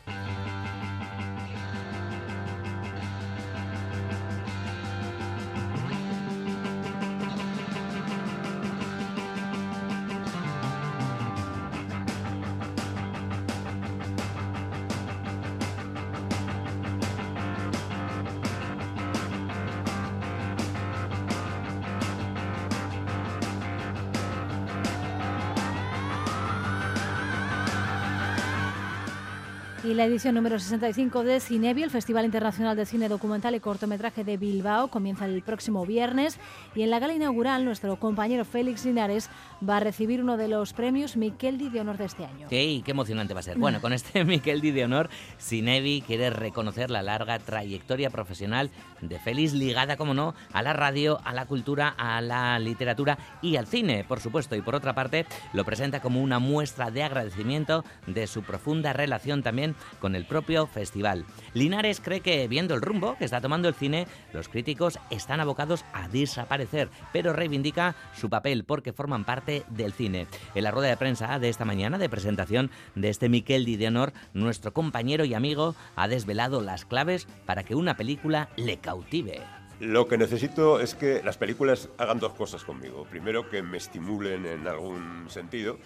La 30.01 30.07
edición 30.07 30.35
número 30.35 30.59
65 30.59 31.25
de 31.25 31.41
Cinebi, 31.41 31.83
el 31.83 31.91
Festival 31.91 32.25
Internacional 32.25 32.75
de 32.75 32.87
Cine 32.87 33.11
Documental 33.11 33.55
y 33.55 33.61
Cortometraje 33.61 34.25
de 34.25 34.39
Bilbao, 34.39 34.89
comienza 34.89 35.27
el 35.27 35.43
próximo 35.43 35.85
viernes 35.85 36.39
y 36.75 36.81
en 36.81 36.89
la 36.89 36.99
gala 36.99 37.13
inaugural 37.13 37.67
nuestro 37.67 38.01
compañero 38.01 38.47
Félix 38.47 38.87
Linares 38.87 39.29
va 39.63 39.77
a 39.77 39.81
recibir 39.81 40.23
uno 40.23 40.39
de 40.39 40.49
los 40.49 40.73
premios 40.73 41.19
Miqueldi 41.19 41.69
de 41.69 41.83
Honor 41.83 41.99
de 41.99 42.07
este 42.07 42.25
año. 42.25 42.47
Sí, 42.49 42.81
qué 42.83 42.93
emocionante 42.93 43.35
va 43.35 43.41
a 43.41 43.43
ser. 43.43 43.59
Bueno, 43.59 43.83
con 43.83 43.93
este 43.93 44.25
Miqueldi 44.25 44.71
de 44.71 44.85
Honor, 44.85 45.11
Cinebi 45.39 46.01
quiere 46.01 46.31
reconocer 46.31 46.91
la 46.91 47.03
larga 47.03 47.39
trayectoria 47.39 48.09
profesional 48.09 48.71
de 49.03 49.19
Félix 49.19 49.53
ligada, 49.53 49.99
como 49.99 50.15
no, 50.15 50.35
a 50.55 50.63
la 50.63 50.73
radio, 50.73 51.21
a 51.25 51.35
la 51.35 51.45
cultura, 51.45 51.95
a 51.99 52.23
la 52.23 52.59
literatura 52.59 53.19
y 53.43 53.57
al 53.57 53.67
cine, 53.67 54.05
por 54.05 54.21
supuesto. 54.21 54.57
Y 54.57 54.63
por 54.63 54.75
otra 54.75 54.95
parte, 54.95 55.27
lo 55.53 55.67
presenta 55.67 56.01
como 56.01 56.23
una 56.23 56.39
muestra 56.39 56.91
de 56.91 57.03
agradecimiento 57.03 57.85
de 58.07 58.27
su 58.27 58.43
profunda 58.43 58.95
relación 58.95 59.43
también 59.43 59.77
con 59.99 60.15
el 60.15 60.25
propio 60.25 60.67
festival. 60.67 61.27
Linares 61.53 62.01
cree 62.01 62.21
que, 62.21 62.49
viendo 62.49 62.75
el 62.75 62.81
rumbo 62.81 63.17
que 63.19 63.25
está 63.25 63.41
tomando 63.41 63.69
el 63.69 63.75
cine, 63.75 64.07
los 64.33 64.49
críticos 64.49 64.99
están 65.11 65.41
abocados 65.41 65.85
a 65.93 66.09
desaparecer, 66.09 66.89
pero 67.13 67.33
reivindica 67.33 67.95
su 68.15 68.31
papel 68.31 68.65
porque 68.65 68.93
forman 68.93 69.25
parte 69.25 69.65
del 69.69 69.93
cine. 69.93 70.27
En 70.55 70.65
la 70.65 70.71
rueda 70.71 70.89
de 70.89 70.97
prensa 70.97 71.39
de 71.39 71.49
esta 71.49 71.65
mañana 71.65 71.99
de 71.99 72.09
presentación 72.09 72.71
de 72.95 73.11
este 73.11 73.29
Miquel 73.29 73.65
Di 73.65 73.77
de 73.77 73.91
nuestro 74.35 74.73
compañero 74.73 75.25
y 75.25 75.35
amigo 75.35 75.75
ha 75.97 76.09
desvelado 76.09 76.61
las 76.61 76.85
claves 76.85 77.27
para 77.45 77.65
que 77.65 77.75
una 77.75 77.97
película 77.97 78.49
le 78.57 78.79
cautive. 78.79 79.43
Lo 79.81 80.07
que 80.09 80.19
necesito 80.19 80.79
es 80.79 80.95
que 80.95 81.23
las 81.25 81.39
películas 81.39 81.89
hagan 81.97 82.19
dos 82.19 82.35
cosas 82.35 82.65
conmigo. 82.65 83.07
Primero, 83.09 83.49
que 83.49 83.63
me 83.63 83.79
estimulen 83.79 84.45
en 84.45 84.69
algún 84.69 85.31
sentido 85.31 85.79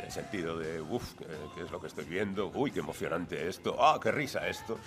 en 0.00 0.06
el 0.06 0.12
sentido 0.12 0.58
de, 0.58 0.80
uff, 0.80 1.14
¿qué 1.54 1.62
es 1.62 1.70
lo 1.70 1.80
que 1.80 1.86
estoy 1.86 2.04
viendo? 2.04 2.50
Uy, 2.54 2.70
qué 2.70 2.80
emocionante 2.80 3.48
esto, 3.48 3.76
ah, 3.78 4.00
qué 4.02 4.10
risa 4.10 4.48
esto. 4.48 4.78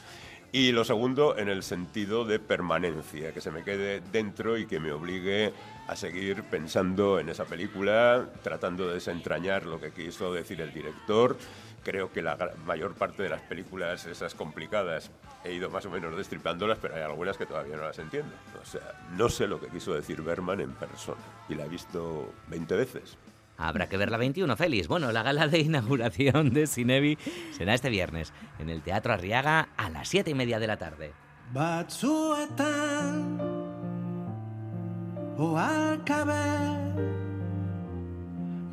Y 0.51 0.71
lo 0.71 0.83
segundo, 0.83 1.37
en 1.37 1.49
el 1.49 1.63
sentido 1.63 2.25
de 2.25 2.39
permanencia, 2.39 3.33
que 3.33 3.41
se 3.41 3.49
me 3.49 3.63
quede 3.63 4.01
dentro 4.11 4.57
y 4.57 4.67
que 4.67 4.79
me 4.79 4.91
obligue 4.91 5.51
a 5.87 5.95
seguir 5.95 6.43
pensando 6.43 7.19
en 7.19 7.29
esa 7.29 7.45
película, 7.45 8.29
tratando 8.43 8.87
de 8.87 8.95
desentrañar 8.95 9.65
lo 9.65 9.79
que 9.79 9.91
quiso 9.91 10.31
decir 10.31 10.61
el 10.61 10.71
director. 10.71 11.37
Creo 11.83 12.11
que 12.11 12.21
la 12.21 12.53
mayor 12.65 12.93
parte 12.93 13.23
de 13.23 13.29
las 13.29 13.41
películas, 13.41 14.05
esas 14.05 14.35
complicadas, 14.35 15.09
he 15.43 15.53
ido 15.53 15.69
más 15.69 15.85
o 15.87 15.89
menos 15.89 16.15
destripándolas, 16.15 16.77
pero 16.79 16.95
hay 16.95 17.01
algunas 17.01 17.35
que 17.35 17.47
todavía 17.47 17.75
no 17.75 17.83
las 17.83 17.99
entiendo. 17.99 18.33
O 18.61 18.65
sea, 18.65 18.93
no 19.17 19.29
sé 19.29 19.47
lo 19.47 19.59
que 19.59 19.67
quiso 19.67 19.93
decir 19.93 20.21
Berman 20.21 20.61
en 20.61 20.73
persona 20.73 21.21
y 21.49 21.55
la 21.55 21.65
he 21.65 21.69
visto 21.69 22.31
20 22.47 22.75
veces. 22.75 23.17
Habrá 23.57 23.87
que 23.87 23.97
ver 23.97 24.11
la 24.11 24.17
21, 24.17 24.55
Félix. 24.57 24.87
Bueno, 24.87 25.11
la 25.11 25.23
gala 25.23 25.47
de 25.47 25.59
inauguración 25.59 26.51
de 26.51 26.67
Cinevi 26.67 27.17
será 27.51 27.73
este 27.73 27.89
viernes 27.89 28.33
en 28.59 28.69
el 28.69 28.81
Teatro 28.81 29.13
Arriaga 29.13 29.69
a 29.77 29.89
las 29.89 30.09
7 30.09 30.31
y 30.31 30.33
media 30.33 30.59
de 30.59 30.67
la 30.67 30.77
tarde. 30.77 31.13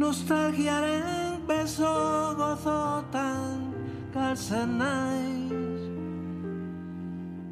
Nostalgiaren 0.01 1.47
beso 1.47 2.35
gozotan 2.35 3.75
galtzen 4.15 4.79
naiz 4.79 5.83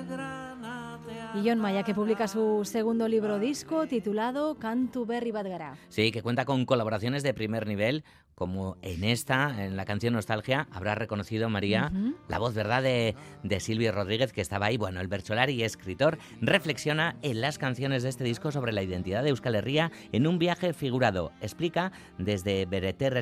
Y 1.35 1.49
John 1.49 1.59
Maya, 1.59 1.81
que 1.81 1.95
publica 1.95 2.27
su 2.27 2.61
segundo 2.63 3.07
libro 3.07 3.39
disco 3.39 3.87
titulado 3.87 4.55
Cantu 4.59 5.07
Berri 5.07 5.31
Badgara. 5.31 5.75
Sí, 5.89 6.11
que 6.11 6.21
cuenta 6.21 6.45
con 6.45 6.65
colaboraciones 6.65 7.23
de 7.23 7.33
primer 7.33 7.65
nivel, 7.65 8.03
como 8.35 8.77
en 8.81 9.03
esta, 9.03 9.63
en 9.63 9.75
la 9.77 9.85
canción 9.85 10.13
Nostalgia, 10.13 10.67
habrá 10.71 10.95
reconocido 10.95 11.49
María 11.49 11.91
la 12.27 12.39
voz, 12.39 12.53
¿verdad?, 12.53 12.81
de, 12.83 13.15
de 13.43 13.59
Silvio 13.59 13.91
Rodríguez, 13.91 14.33
que 14.33 14.41
estaba 14.41 14.67
ahí. 14.67 14.77
Bueno, 14.77 15.01
el 15.01 15.07
Bercholari, 15.07 15.63
escritor, 15.63 16.17
reflexiona 16.41 17.15
en 17.21 17.41
las 17.41 17.57
canciones 17.57 18.03
de 18.03 18.09
este 18.09 18.23
disco 18.23 18.51
sobre 18.51 18.71
la 18.71 18.83
identidad 18.83 19.23
de 19.23 19.29
Euskal 19.29 19.55
Herria 19.55 19.91
en 20.11 20.27
un 20.27 20.39
viaje 20.39 20.73
figurado. 20.73 21.31
Explica 21.41 21.91
desde 22.17 22.67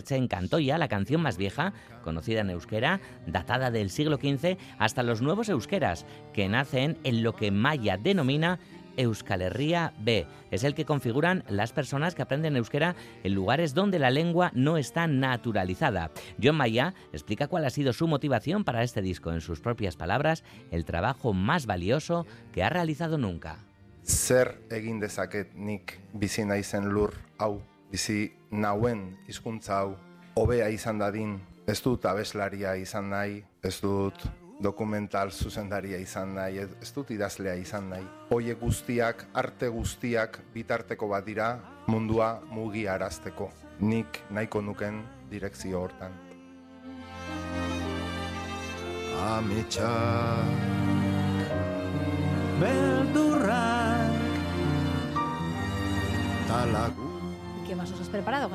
en 0.09 0.27
Cantoya, 0.27 0.77
la 0.77 0.87
canción 0.87 1.21
más 1.21 1.37
vieja, 1.37 1.73
conocida 2.03 2.41
en 2.41 2.49
euskera, 2.49 3.01
datada 3.27 3.71
del 3.71 3.89
siglo 3.89 4.17
XV, 4.17 4.57
hasta 4.79 5.03
los 5.03 5.21
nuevos 5.21 5.49
euskeras, 5.49 6.05
que 6.33 6.47
nacen 6.49 6.97
en 7.03 7.23
lo 7.23 7.35
que 7.35 7.51
Maya 7.51 7.97
denomina 8.03 8.59
Euskal 8.97 9.41
Herria 9.41 9.93
B. 9.99 10.27
Es 10.51 10.63
el 10.63 10.75
que 10.75 10.85
configuran 10.85 11.43
las 11.47 11.71
personas 11.71 12.13
que 12.13 12.21
aprenden 12.21 12.55
euskera 12.55 12.95
en 13.23 13.33
lugares 13.33 13.73
donde 13.73 13.99
la 13.99 14.11
lengua 14.11 14.51
no 14.53 14.77
está 14.77 15.07
naturalizada. 15.07 16.11
John 16.41 16.57
Maya 16.57 16.93
explica 17.13 17.47
cuál 17.47 17.65
ha 17.65 17.69
sido 17.69 17.93
su 17.93 18.07
motivación 18.07 18.63
para 18.63 18.83
este 18.83 19.01
disco, 19.01 19.31
en 19.31 19.41
sus 19.41 19.61
propias 19.61 19.95
palabras, 19.95 20.43
el 20.71 20.85
trabajo 20.85 21.33
más 21.33 21.65
valioso 21.65 22.25
que 22.51 22.63
ha 22.63 22.69
realizado 22.69 23.17
nunca. 23.17 23.59
zer 24.03 24.57
egin 24.69 24.99
dezaket 24.99 25.53
nik 25.55 25.99
bizi 26.13 26.45
naizen 26.45 26.89
lur 26.89 27.13
hau, 27.37 27.61
bizi 27.91 28.33
nauen 28.51 29.17
hizkuntza 29.27 29.77
hau, 29.77 29.95
hobea 30.35 30.69
izan 30.69 30.99
dadin, 30.99 31.39
ez 31.67 31.81
dut 31.81 32.05
abeslaria 32.05 32.75
izan 32.75 33.09
dokumental 34.63 35.31
zuzendaria 35.31 35.97
izan 35.97 36.35
nahi, 36.35 36.61
ez 36.81 36.91
dut 36.95 37.11
idazlea 37.11 37.55
izan 37.59 37.89
nahi. 37.89 38.05
Hoiek 38.31 38.59
guztiak, 38.61 39.25
arte 39.33 39.69
guztiak 39.73 40.39
bitarteko 40.53 41.09
bat 41.11 41.25
dira 41.25 41.53
mundua 41.87 42.39
mugi 42.51 42.87
arazteko. 42.87 43.49
Nik 43.81 44.21
nahiko 44.29 44.61
nuken 44.61 45.01
direkzio 45.31 45.81
hortan. 45.81 46.13
Ametxak 49.21 50.69
Beldurrak 52.59 54.17
Talagu 56.47 57.11
¿Qué 57.67 57.75
más 57.75 57.91
os 57.91 58.00
has 58.00 58.00
preparado? 58.11 58.49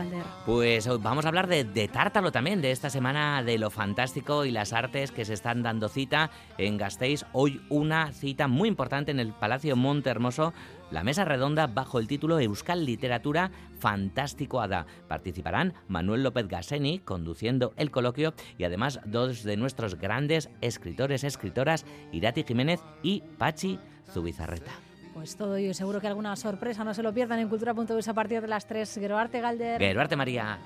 Pues 0.45 0.87
vamos 1.01 1.25
a 1.25 1.29
hablar 1.29 1.47
de, 1.47 1.65
de, 1.65 1.89
Tártalo 1.89 2.31
también, 2.31 2.61
de 2.61 2.71
esta 2.71 2.91
semana 2.91 3.43
de 3.43 3.59
lo 3.59 3.71
fantástico 3.71 4.45
y 4.45 4.51
las 4.51 4.73
artes 4.73 5.11
que 5.11 5.25
se 5.25 5.35
están 5.35 5.63
dando 5.63 5.89
cita 5.89 6.31
en 6.59 6.77
Gasteiz. 6.77 7.25
Hoy 7.33 7.61
una 7.71 8.13
cita 8.13 8.49
muy 8.49 8.69
importante 8.69 9.11
en 9.11 9.21
el 9.21 9.33
Palacio 9.33 9.75
Monte 9.77 10.11
Hermoso, 10.11 10.53
la 10.91 11.03
mesa 11.03 11.25
redonda 11.25 11.67
bajo 11.67 11.99
el 11.99 12.07
título 12.07 12.39
Euskal 12.39 12.85
Literatura 12.85 13.51
Fantástico 13.79 14.61
Ada. 14.61 14.87
Participarán 15.09 15.75
Manuel 15.89 16.23
López 16.23 16.47
Gaseni 16.47 17.01
conduciendo 17.01 17.73
el 17.77 17.91
coloquio 17.91 18.35
y 18.59 18.65
además 18.65 19.01
dos 19.05 19.43
de 19.43 19.57
nuestros 19.57 19.97
grandes 19.97 20.51
escritores, 20.61 21.25
escritoras, 21.25 21.85
Irati 22.13 22.45
Jiménez 22.45 22.81
y 23.03 23.23
Pachi 23.39 23.79
Zubizarreta. 24.13 24.73
Pues 25.17 25.35
todo 25.35 25.57
y 25.57 25.73
seguro 25.73 25.99
que 25.99 26.09
alguna 26.09 26.37
sorpresa 26.37 26.85
no 26.85 26.93
se 26.93 27.03
lo 27.03 27.11
pierdan 27.11 27.39
en 27.39 27.49
cultura.es 27.49 28.07
a 28.07 28.13
partir 28.13 28.43
de 28.43 28.49
las 28.49 28.67
3. 28.67 28.99
Geroarte 29.01 29.41
Galder. 29.41 29.81
Geroarte 29.81 30.15
María. 30.15 30.59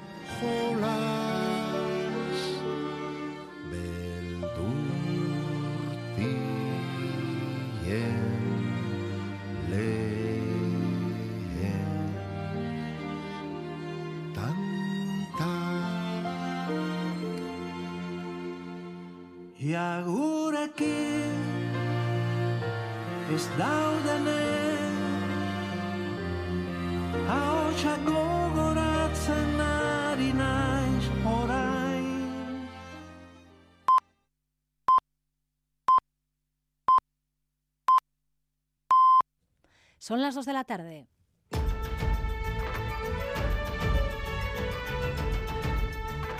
Ja 19.61 20.03
gurekin 20.03 21.51
ez 23.31 23.47
daudenen 23.57 24.40
Son 39.99 40.21
las 40.21 40.35
2 40.35 40.45
de 40.45 40.53
la 40.53 40.65
tarde. 40.65 41.09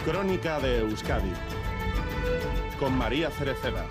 Crónica 0.05 0.59
de 0.61 0.81
Euskadi 0.81 1.33
con 2.79 2.99
María 2.99 3.31
Cereceda. 3.31 3.87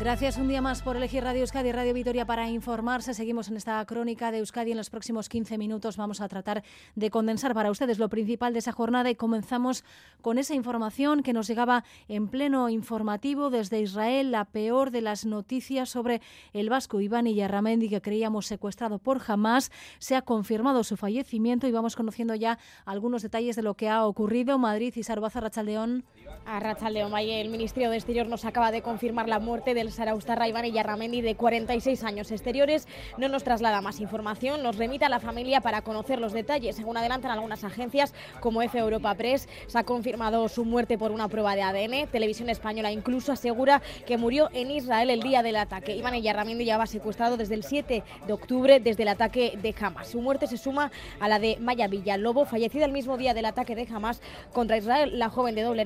Gracias 0.00 0.38
un 0.38 0.48
día 0.48 0.62
más 0.62 0.80
por 0.80 0.96
elegir 0.96 1.22
Radio 1.22 1.42
Euskadi 1.42 1.68
y 1.68 1.72
Radio 1.72 1.92
Vitoria 1.92 2.24
para 2.24 2.48
informarse. 2.48 3.12
Seguimos 3.12 3.50
en 3.50 3.58
esta 3.58 3.84
crónica 3.84 4.32
de 4.32 4.38
Euskadi. 4.38 4.70
En 4.70 4.78
los 4.78 4.88
próximos 4.88 5.28
15 5.28 5.58
minutos 5.58 5.98
vamos 5.98 6.22
a 6.22 6.28
tratar 6.28 6.64
de 6.94 7.10
condensar 7.10 7.52
para 7.52 7.70
ustedes 7.70 7.98
lo 7.98 8.08
principal 8.08 8.54
de 8.54 8.60
esa 8.60 8.72
jornada 8.72 9.10
y 9.10 9.14
comenzamos 9.14 9.84
con 10.22 10.38
esa 10.38 10.54
información 10.54 11.22
que 11.22 11.34
nos 11.34 11.46
llegaba 11.48 11.84
en 12.08 12.28
pleno 12.28 12.70
informativo 12.70 13.50
desde 13.50 13.82
Israel, 13.82 14.30
la 14.30 14.46
peor 14.46 14.90
de 14.90 15.02
las 15.02 15.26
noticias 15.26 15.90
sobre 15.90 16.22
el 16.54 16.70
vasco 16.70 17.02
Iván 17.02 17.26
Iyarramendi 17.26 17.90
que 17.90 18.00
creíamos 18.00 18.46
secuestrado 18.46 19.00
por 19.00 19.20
Hamas. 19.26 19.70
Se 19.98 20.16
ha 20.16 20.22
confirmado 20.22 20.82
su 20.82 20.96
fallecimiento 20.96 21.66
y 21.66 21.72
vamos 21.72 21.94
conociendo 21.94 22.34
ya 22.34 22.58
algunos 22.86 23.20
detalles 23.20 23.54
de 23.54 23.62
lo 23.62 23.74
que 23.74 23.90
ha 23.90 24.06
ocurrido. 24.06 24.58
Madrid 24.58 24.94
y 24.96 25.02
Sarbaza 25.02 25.40
Rachaldeón. 25.40 26.06
A 26.46 26.58
Rachaldeón, 26.58 27.16
el 27.16 27.48
Ministerio 27.48 27.90
de 27.90 27.96
Exterior 27.96 28.26
nos 28.26 28.44
acaba 28.44 28.72
de 28.72 28.82
confirmar 28.82 29.28
la 29.28 29.38
muerte 29.38 29.72
del 29.72 29.92
Saraustarra 29.92 30.48
Iván 30.48 30.64
Yarramendi, 30.64 31.20
de 31.20 31.36
46 31.36 32.02
años 32.02 32.32
exteriores. 32.32 32.88
No 33.18 33.28
nos 33.28 33.44
traslada 33.44 33.80
más 33.80 34.00
información, 34.00 34.60
nos 34.62 34.76
remite 34.76 35.04
a 35.04 35.08
la 35.08 35.20
familia 35.20 35.60
para 35.60 35.82
conocer 35.82 36.18
los 36.18 36.32
detalles. 36.32 36.74
Según 36.74 36.96
adelantan 36.96 37.30
algunas 37.30 37.62
agencias, 37.62 38.14
como 38.40 38.62
F 38.62 38.76
Europa 38.76 39.14
Press, 39.14 39.48
se 39.68 39.78
ha 39.78 39.84
confirmado 39.84 40.48
su 40.48 40.64
muerte 40.64 40.98
por 40.98 41.12
una 41.12 41.28
prueba 41.28 41.54
de 41.54 41.62
ADN. 41.62 42.08
Televisión 42.08 42.48
Española 42.48 42.90
incluso 42.90 43.30
asegura 43.30 43.80
que 44.04 44.16
murió 44.16 44.48
en 44.52 44.72
Israel 44.72 45.10
el 45.10 45.22
día 45.22 45.44
del 45.44 45.56
ataque. 45.56 45.94
Iván 45.94 46.20
Yarramendi 46.20 46.64
ya 46.64 46.78
va 46.78 46.86
secuestrado 46.86 47.36
desde 47.36 47.54
el 47.54 47.62
7 47.62 48.02
de 48.26 48.32
octubre, 48.32 48.80
desde 48.80 49.04
el 49.04 49.10
ataque 49.10 49.56
de 49.62 49.72
Hamas. 49.78 50.08
Su 50.08 50.20
muerte 50.20 50.48
se 50.48 50.56
suma 50.56 50.90
a 51.20 51.28
la 51.28 51.38
de 51.38 51.58
Maya 51.60 51.86
Villalobos, 51.86 52.48
fallecida 52.48 52.86
el 52.86 52.92
mismo 52.92 53.16
día 53.18 53.34
del 53.34 53.44
ataque 53.44 53.76
de 53.76 53.86
Hamas 53.88 54.20
contra 54.52 54.76
Israel. 54.76 55.16
La 55.16 55.28
joven 55.28 55.54
de 55.54 55.62
doble 55.62 55.84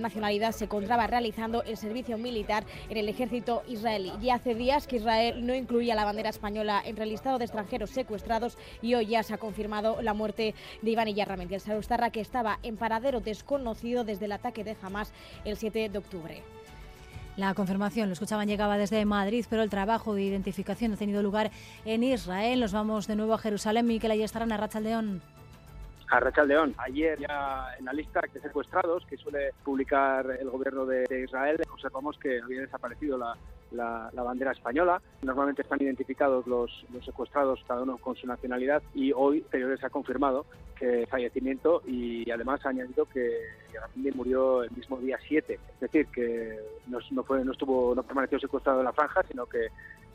se 0.53 0.65
encontraba 0.65 1.07
realizando 1.07 1.63
el 1.65 1.77
servicio 1.77 2.17
militar 2.17 2.65
en 2.89 2.97
el 2.97 3.09
ejército 3.11 3.63
israelí. 3.69 4.11
Y 4.23 4.31
hace 4.31 4.55
días 4.55 4.87
que 4.87 4.97
Israel 4.97 5.47
no 5.47 5.55
incluía 5.55 5.95
la 5.95 6.05
bandera 6.05 6.31
española 6.31 6.83
entre 6.85 7.05
el 7.05 7.11
listado 7.11 7.39
de 7.39 7.45
extranjeros 7.45 7.91
secuestrados 7.91 8.57
y 8.81 8.95
hoy 8.95 9.07
ya 9.07 9.23
se 9.23 9.35
ha 9.35 9.39
confirmado 9.39 10.01
la 10.01 10.15
muerte 10.15 10.55
de 10.81 10.91
Iván 10.91 11.09
Iyarramendi, 11.09 11.55
el 11.55 11.61
Sarustarra 11.61 12.11
que 12.11 12.23
estaba 12.23 12.59
en 12.63 12.79
paradero 12.79 13.21
desconocido 13.21 14.03
desde 14.03 14.25
el 14.25 14.33
ataque 14.33 14.65
de 14.65 14.77
Hamas 14.81 15.13
el 15.45 15.59
7 15.59 15.91
de 15.91 15.99
octubre. 15.99 16.43
La 17.37 17.53
confirmación, 17.53 18.09
lo 18.09 18.15
escuchaban, 18.15 18.49
llegaba 18.49 18.79
desde 18.79 19.05
Madrid, 19.05 19.45
pero 19.51 19.63
el 19.63 19.69
trabajo 19.69 20.15
de 20.15 20.23
identificación 20.23 20.93
ha 20.93 20.97
tenido 20.97 21.23
lugar 21.23 21.51
en 21.85 22.03
Israel. 22.03 22.61
Nos 22.61 22.73
vamos 22.73 23.07
de 23.07 23.17
nuevo 23.17 23.35
a 23.35 23.39
Jerusalén. 23.39 23.87
Miquel, 23.87 24.13
ahí 24.13 24.23
estarán 24.23 24.53
a 24.53 24.57
Rachaldeón. 24.57 25.34
A 26.15 26.21
Rachaldeón, 26.21 26.77
ayer 26.79 27.19
ya 27.19 27.75
en 27.77 27.87
la 27.87 27.93
lista 27.93 28.21
de 28.33 28.41
secuestrados 28.41 29.05
que 29.05 29.17
suele 29.17 29.51
publicar 29.65 30.25
el 30.39 30.49
gobierno 30.49 30.87
de, 30.87 31.25
Israel, 31.25 31.61
observamos 31.73 32.17
que 32.19 32.41
había 32.41 32.61
desaparecido 32.61 33.19
la, 33.19 33.37
la, 33.73 34.23
bandera 34.23 34.53
española. 34.53 35.03
Normalmente 35.23 35.63
están 35.63 35.83
identificados 35.83 36.47
los, 36.47 36.71
los, 36.93 37.05
secuestrados, 37.05 37.65
cada 37.67 37.83
uno 37.83 37.99
con 37.99 38.15
su 38.15 38.29
nacionalidad, 38.29 38.81
y 38.95 39.11
hoy 39.11 39.39
Exteriores 39.39 39.83
ha 39.83 39.91
confirmado 39.91 40.47
que 40.79 41.05
fallecimiento 41.09 41.83
y 41.85 42.31
además 42.31 42.65
ha 42.65 42.69
añadido 42.69 43.07
que 43.07 43.33
García 43.73 44.13
murió 44.15 44.63
el 44.63 44.71
mismo 44.71 44.99
día 44.99 45.19
7. 45.21 45.55
Es 45.55 45.81
decir, 45.81 46.07
que 46.15 46.61
no, 46.87 47.01
no, 47.11 47.25
fue, 47.25 47.45
no, 47.45 47.51
estuvo, 47.51 47.93
no 47.93 48.05
permaneció 48.05 48.39
secuestrado 48.39 48.79
en 48.79 48.85
la 48.85 48.93
franja, 48.93 49.25
sino 49.25 49.47
que 49.47 49.67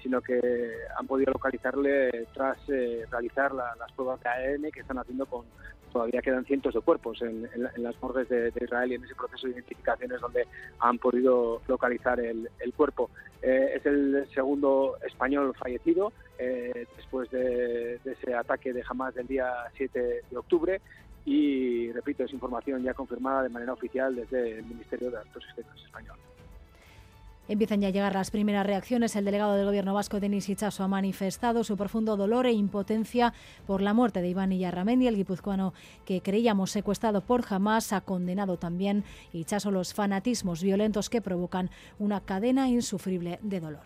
sino 0.02 0.22
que 0.22 0.40
han 0.98 1.08
podido 1.08 1.34
localizarle 1.34 2.28
tras 2.34 2.58
eh, 2.70 3.06
realizar 3.12 3.54
la, 3.54 3.76
las 3.76 3.92
pruebas 3.94 4.20
de 4.22 4.30
ADN 4.30 4.72
que 4.72 4.82
están 4.82 4.98
haciendo 4.98 5.26
con, 5.26 5.46
todavía 5.92 6.22
quedan 6.22 6.46
cientos 6.46 6.74
de 6.74 6.82
cuerpos 6.82 7.22
en, 7.22 7.48
las 7.78 8.02
morgues 8.02 8.30
de, 8.30 8.54
Israel 8.62 8.92
y 8.92 8.96
en 8.96 9.04
ese 9.04 9.16
proceso 9.16 9.48
de 9.48 9.54
identificación 9.54 10.12
es 10.12 10.22
donde 10.22 10.48
han 10.80 10.98
podido 10.98 11.62
localizar 11.68 12.20
el, 12.20 12.50
el 12.60 12.74
cuerpo. 12.74 13.10
Eh, 13.42 13.74
es 13.76 13.86
el 13.86 14.28
segundo 14.34 14.98
español 15.06 15.54
fallecido 15.58 16.12
eh, 16.38 16.86
después 16.96 17.30
de, 17.32 18.00
de, 18.04 18.12
ese 18.12 18.34
ataque 18.34 18.74
de 18.74 18.84
Hamas 18.88 19.16
del 19.16 19.28
día 19.28 19.52
7 19.76 20.24
de 20.30 20.38
octubre 20.38 20.82
y, 21.26 21.92
repito, 21.92 22.24
es 22.24 22.34
información 22.34 22.84
ya 22.84 22.94
confirmada 22.94 23.44
de 23.44 23.50
manera 23.50 23.74
oficial 23.74 24.16
desde 24.16 24.60
el 24.60 24.66
Ministerio 24.66 25.12
de 25.12 25.18
Asuntos 25.18 25.44
Exteriores 25.46 25.84
español. 25.84 26.18
Empiezan 27.50 27.82
ya 27.82 27.88
a 27.88 27.92
llegar 27.92 28.14
las 28.14 28.30
primeras 28.30 28.64
reacciones. 28.64 29.16
El 29.16 29.26
delegado 29.26 29.56
del 29.56 29.66
gobierno 29.66 29.96
vasco, 29.96 30.20
Denis 30.20 30.48
Ichaso, 30.50 30.84
ha 30.84 30.88
manifestado 30.88 31.64
su 31.64 31.76
profundo 31.76 32.16
dolor 32.16 32.46
e 32.46 32.52
impotencia 32.52 33.34
por 33.66 33.82
la 33.82 33.96
muerte 33.96 34.22
de 34.22 34.30
Iván 34.30 34.52
Iyarramendi, 34.52 35.08
el 35.08 35.16
guipuzcoano 35.16 35.74
que 36.06 36.22
creíamos 36.22 36.70
secuestrado 36.70 37.22
por 37.22 37.44
Hamas. 37.50 37.92
Ha 37.92 38.02
condenado 38.02 38.58
también 38.58 39.04
Ichaso 39.34 39.72
los 39.72 39.96
fanatismos 39.96 40.62
violentos 40.62 41.10
que 41.10 41.22
provocan 41.22 41.72
una 41.98 42.22
cadena 42.22 42.70
insufrible 42.70 43.40
de 43.42 43.60
dolor. 43.60 43.86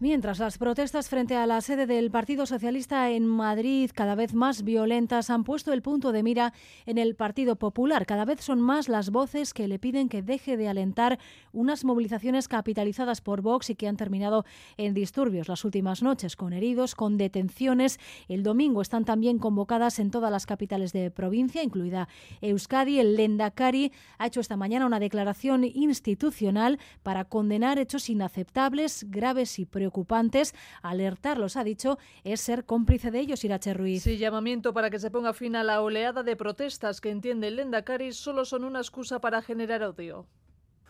Mientras 0.00 0.38
las 0.38 0.58
protestas 0.58 1.08
frente 1.08 1.34
a 1.34 1.44
la 1.48 1.60
sede 1.60 1.84
del 1.84 2.12
Partido 2.12 2.46
Socialista 2.46 3.10
en 3.10 3.26
Madrid, 3.26 3.90
cada 3.92 4.14
vez 4.14 4.32
más 4.32 4.62
violentas, 4.62 5.28
han 5.28 5.42
puesto 5.42 5.72
el 5.72 5.82
punto 5.82 6.12
de 6.12 6.22
mira 6.22 6.52
en 6.86 6.98
el 6.98 7.16
Partido 7.16 7.56
Popular. 7.56 8.06
Cada 8.06 8.24
vez 8.24 8.40
son 8.40 8.60
más 8.60 8.88
las 8.88 9.10
voces 9.10 9.52
que 9.52 9.66
le 9.66 9.80
piden 9.80 10.08
que 10.08 10.22
deje 10.22 10.56
de 10.56 10.68
alentar 10.68 11.18
unas 11.50 11.84
movilizaciones 11.84 12.46
capitalizadas 12.46 13.20
por 13.20 13.42
Vox 13.42 13.70
y 13.70 13.74
que 13.74 13.88
han 13.88 13.96
terminado 13.96 14.44
en 14.76 14.94
disturbios 14.94 15.48
las 15.48 15.64
últimas 15.64 16.00
noches, 16.00 16.36
con 16.36 16.52
heridos, 16.52 16.94
con 16.94 17.16
detenciones. 17.16 17.98
El 18.28 18.44
domingo 18.44 18.82
están 18.82 19.04
también 19.04 19.40
convocadas 19.40 19.98
en 19.98 20.12
todas 20.12 20.30
las 20.30 20.46
capitales 20.46 20.92
de 20.92 21.10
provincia, 21.10 21.64
incluida 21.64 22.06
Euskadi. 22.40 23.00
El 23.00 23.16
Lendakari 23.16 23.90
ha 24.18 24.28
hecho 24.28 24.38
esta 24.38 24.56
mañana 24.56 24.86
una 24.86 25.00
declaración 25.00 25.64
institucional 25.64 26.78
para 27.02 27.24
condenar 27.24 27.80
hechos 27.80 28.08
inaceptables, 28.08 29.04
graves 29.10 29.58
y 29.58 29.66
preocupantes 29.66 29.87
preocupantes. 29.88 30.54
Alertarlos, 30.82 31.56
ha 31.56 31.64
dicho, 31.64 31.98
es 32.24 32.40
ser 32.40 32.64
cómplice 32.64 33.10
de 33.10 33.20
ellos, 33.20 33.44
Irache 33.44 33.72
Ruiz. 33.72 34.02
Sí, 34.02 34.18
llamamiento 34.18 34.74
para 34.74 34.90
que 34.90 34.98
se 34.98 35.10
ponga 35.10 35.32
fin 35.32 35.56
a 35.56 35.64
la 35.64 35.80
oleada 35.80 36.22
de 36.22 36.36
protestas 36.36 37.00
que 37.00 37.10
entiende 37.10 37.48
el 37.48 37.56
Lendakari 37.56 38.12
solo 38.12 38.44
son 38.44 38.64
una 38.64 38.80
excusa 38.80 39.18
para 39.18 39.40
generar 39.40 39.82
odio. 39.82 40.26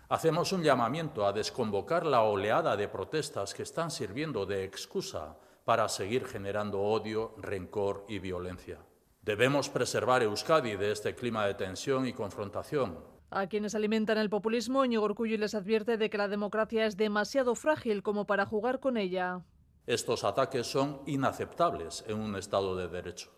Hacemos 0.09 0.53
un 0.53 0.62
llamamiento 0.62 1.26
a 1.26 1.32
desconvocar 1.32 2.07
la 2.07 2.22
oleada 2.22 2.76
de 2.76 2.88
protestas 2.88 3.55
que 3.55 3.62
están 3.62 3.90
sirviendo 3.90 4.46
de 4.46 4.64
excusa 4.64 5.36
para 5.64 5.88
seguir 5.88 6.26
generando 6.26 6.80
odio, 6.80 7.34
rencor 7.36 8.05
y 8.09 8.18
violencia. 8.18 8.78
Debemos 9.22 9.68
preservar 9.68 10.22
Euskadi 10.22 10.76
de 10.76 10.92
este 10.92 11.14
clima 11.14 11.46
de 11.46 11.55
tensión 11.55 12.07
y 12.07 12.14
confrontación 12.14 13.18
a 13.31 13.47
quienes 13.47 13.74
alimentan 13.74 14.18
el 14.18 14.31
populismo, 14.31 14.85
Íñigo 14.85 15.05
Urcullo 15.05 15.37
les 15.37 15.55
advierte 15.55 15.97
de 15.97 16.11
que 16.11 16.18
la 16.18 16.29
democracia 16.29 16.87
es 16.87 16.97
demasiado 16.97 17.55
frágil 17.55 18.03
como 18.03 18.26
para 18.26 18.47
jugar 18.47 18.81
con 18.81 18.97
ella. 18.97 19.43
Estos 19.87 20.24
ataques 20.24 20.66
son 20.66 21.03
inaceptables 21.07 22.05
en 22.09 22.18
un 22.18 22.37
Estado 22.37 22.76
de 22.76 22.89
Derecho. 22.89 23.31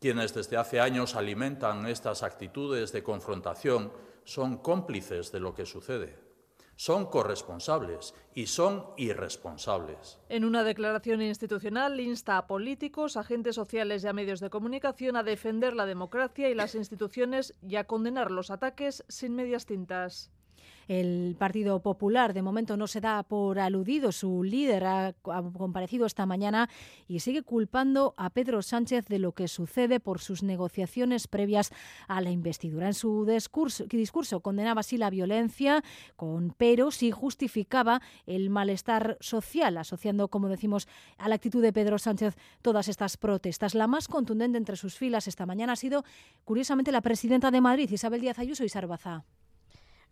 Quienes 0.00 0.34
desde 0.34 0.56
hace 0.56 0.80
años 0.80 1.14
alimentan 1.14 1.86
estas 1.86 2.22
actitudes 2.22 2.92
de 2.92 3.02
confrontación 3.02 3.92
son 4.24 4.58
cómplices 4.58 5.32
de 5.32 5.40
lo 5.40 5.54
que 5.54 5.66
sucede 5.66 6.25
son 6.76 7.06
corresponsables 7.06 8.14
y 8.34 8.46
son 8.46 8.86
irresponsables. 8.96 10.18
En 10.28 10.44
una 10.44 10.62
declaración 10.62 11.22
institucional 11.22 11.98
insta 12.00 12.36
a 12.38 12.46
políticos, 12.46 13.16
agentes 13.16 13.54
sociales 13.54 14.04
y 14.04 14.08
a 14.08 14.12
medios 14.12 14.40
de 14.40 14.50
comunicación 14.50 15.16
a 15.16 15.22
defender 15.22 15.74
la 15.74 15.86
democracia 15.86 16.50
y 16.50 16.54
las 16.54 16.74
instituciones 16.74 17.54
y 17.62 17.76
a 17.76 17.84
condenar 17.84 18.30
los 18.30 18.50
ataques 18.50 19.04
sin 19.08 19.34
medias 19.34 19.66
tintas. 19.66 20.30
El 20.88 21.34
Partido 21.36 21.80
Popular 21.80 22.32
de 22.32 22.42
momento 22.42 22.76
no 22.76 22.86
se 22.86 23.00
da 23.00 23.22
por 23.24 23.58
aludido. 23.58 24.12
Su 24.12 24.44
líder 24.44 24.84
ha, 24.84 25.14
comparecido 25.14 26.06
esta 26.06 26.26
mañana 26.26 26.68
y 27.08 27.20
sigue 27.20 27.42
culpando 27.42 28.14
a 28.16 28.30
Pedro 28.30 28.62
Sánchez 28.62 29.06
de 29.06 29.18
lo 29.18 29.32
que 29.32 29.48
sucede 29.48 29.98
por 29.98 30.20
sus 30.20 30.42
negociaciones 30.42 31.26
previas 31.26 31.72
a 32.06 32.20
la 32.20 32.30
investidura. 32.30 32.86
En 32.86 32.94
su 32.94 33.26
discurso, 33.26 34.40
condenaba 34.40 34.80
así 34.80 34.96
la 34.96 35.10
violencia, 35.10 35.82
con 36.14 36.50
peros 36.50 37.02
y 37.02 37.10
justificaba 37.10 38.00
el 38.26 38.50
malestar 38.50 39.16
social, 39.20 39.78
asociando, 39.78 40.28
como 40.28 40.48
decimos, 40.48 40.86
a 41.18 41.28
la 41.28 41.34
actitud 41.34 41.62
de 41.62 41.72
Pedro 41.72 41.98
Sánchez 41.98 42.36
todas 42.62 42.88
estas 42.88 43.16
protestas. 43.16 43.74
La 43.74 43.88
más 43.88 44.06
contundente 44.06 44.58
entre 44.58 44.76
sus 44.76 44.96
filas 44.96 45.26
esta 45.26 45.46
mañana 45.46 45.72
ha 45.72 45.76
sido, 45.76 46.04
curiosamente, 46.44 46.92
la 46.92 47.00
presidenta 47.00 47.50
de 47.50 47.60
Madrid, 47.60 47.90
Isabel 47.90 48.20
Díaz 48.20 48.38
Ayuso 48.38 48.64
y 48.64 48.68
Sarbaza. 48.68 49.24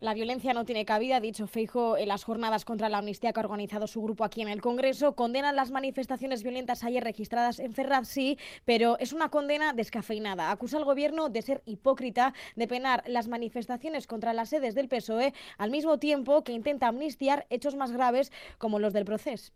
La 0.04 0.12
violencia 0.12 0.52
no 0.52 0.66
tiene 0.66 0.84
cabida, 0.84 1.18
dicho 1.18 1.46
Feijo 1.46 1.96
en 1.96 2.08
las 2.08 2.24
jornadas 2.24 2.66
contra 2.66 2.90
la 2.90 2.98
amnistía 2.98 3.32
que 3.32 3.40
ha 3.40 3.42
organizado 3.42 3.86
su 3.86 4.02
grupo 4.02 4.22
aquí 4.22 4.42
en 4.42 4.48
el 4.48 4.60
Congreso. 4.60 5.14
Condenan 5.14 5.56
las 5.56 5.70
manifestaciones 5.70 6.42
violentas 6.42 6.84
ayer 6.84 7.02
registradas 7.02 7.58
en 7.58 7.72
Ferraz, 7.72 8.06
sí, 8.06 8.36
pero 8.66 8.98
es 8.98 9.14
una 9.14 9.30
condena 9.30 9.72
descafeinada. 9.72 10.50
Acusa 10.50 10.76
al 10.76 10.84
Gobierno 10.84 11.30
de 11.30 11.40
ser 11.40 11.62
hipócrita, 11.64 12.34
de 12.54 12.68
penar 12.68 13.02
las 13.06 13.28
manifestaciones 13.28 14.06
contra 14.06 14.34
las 14.34 14.50
sedes 14.50 14.74
del 14.74 14.88
PSOE, 14.88 15.32
al 15.56 15.70
mismo 15.70 15.98
tiempo 15.98 16.44
que 16.44 16.52
intenta 16.52 16.88
amnistiar 16.88 17.46
hechos 17.48 17.74
más 17.74 17.90
graves 17.90 18.30
como 18.58 18.78
los 18.78 18.92
del 18.92 19.06
proceso 19.06 19.54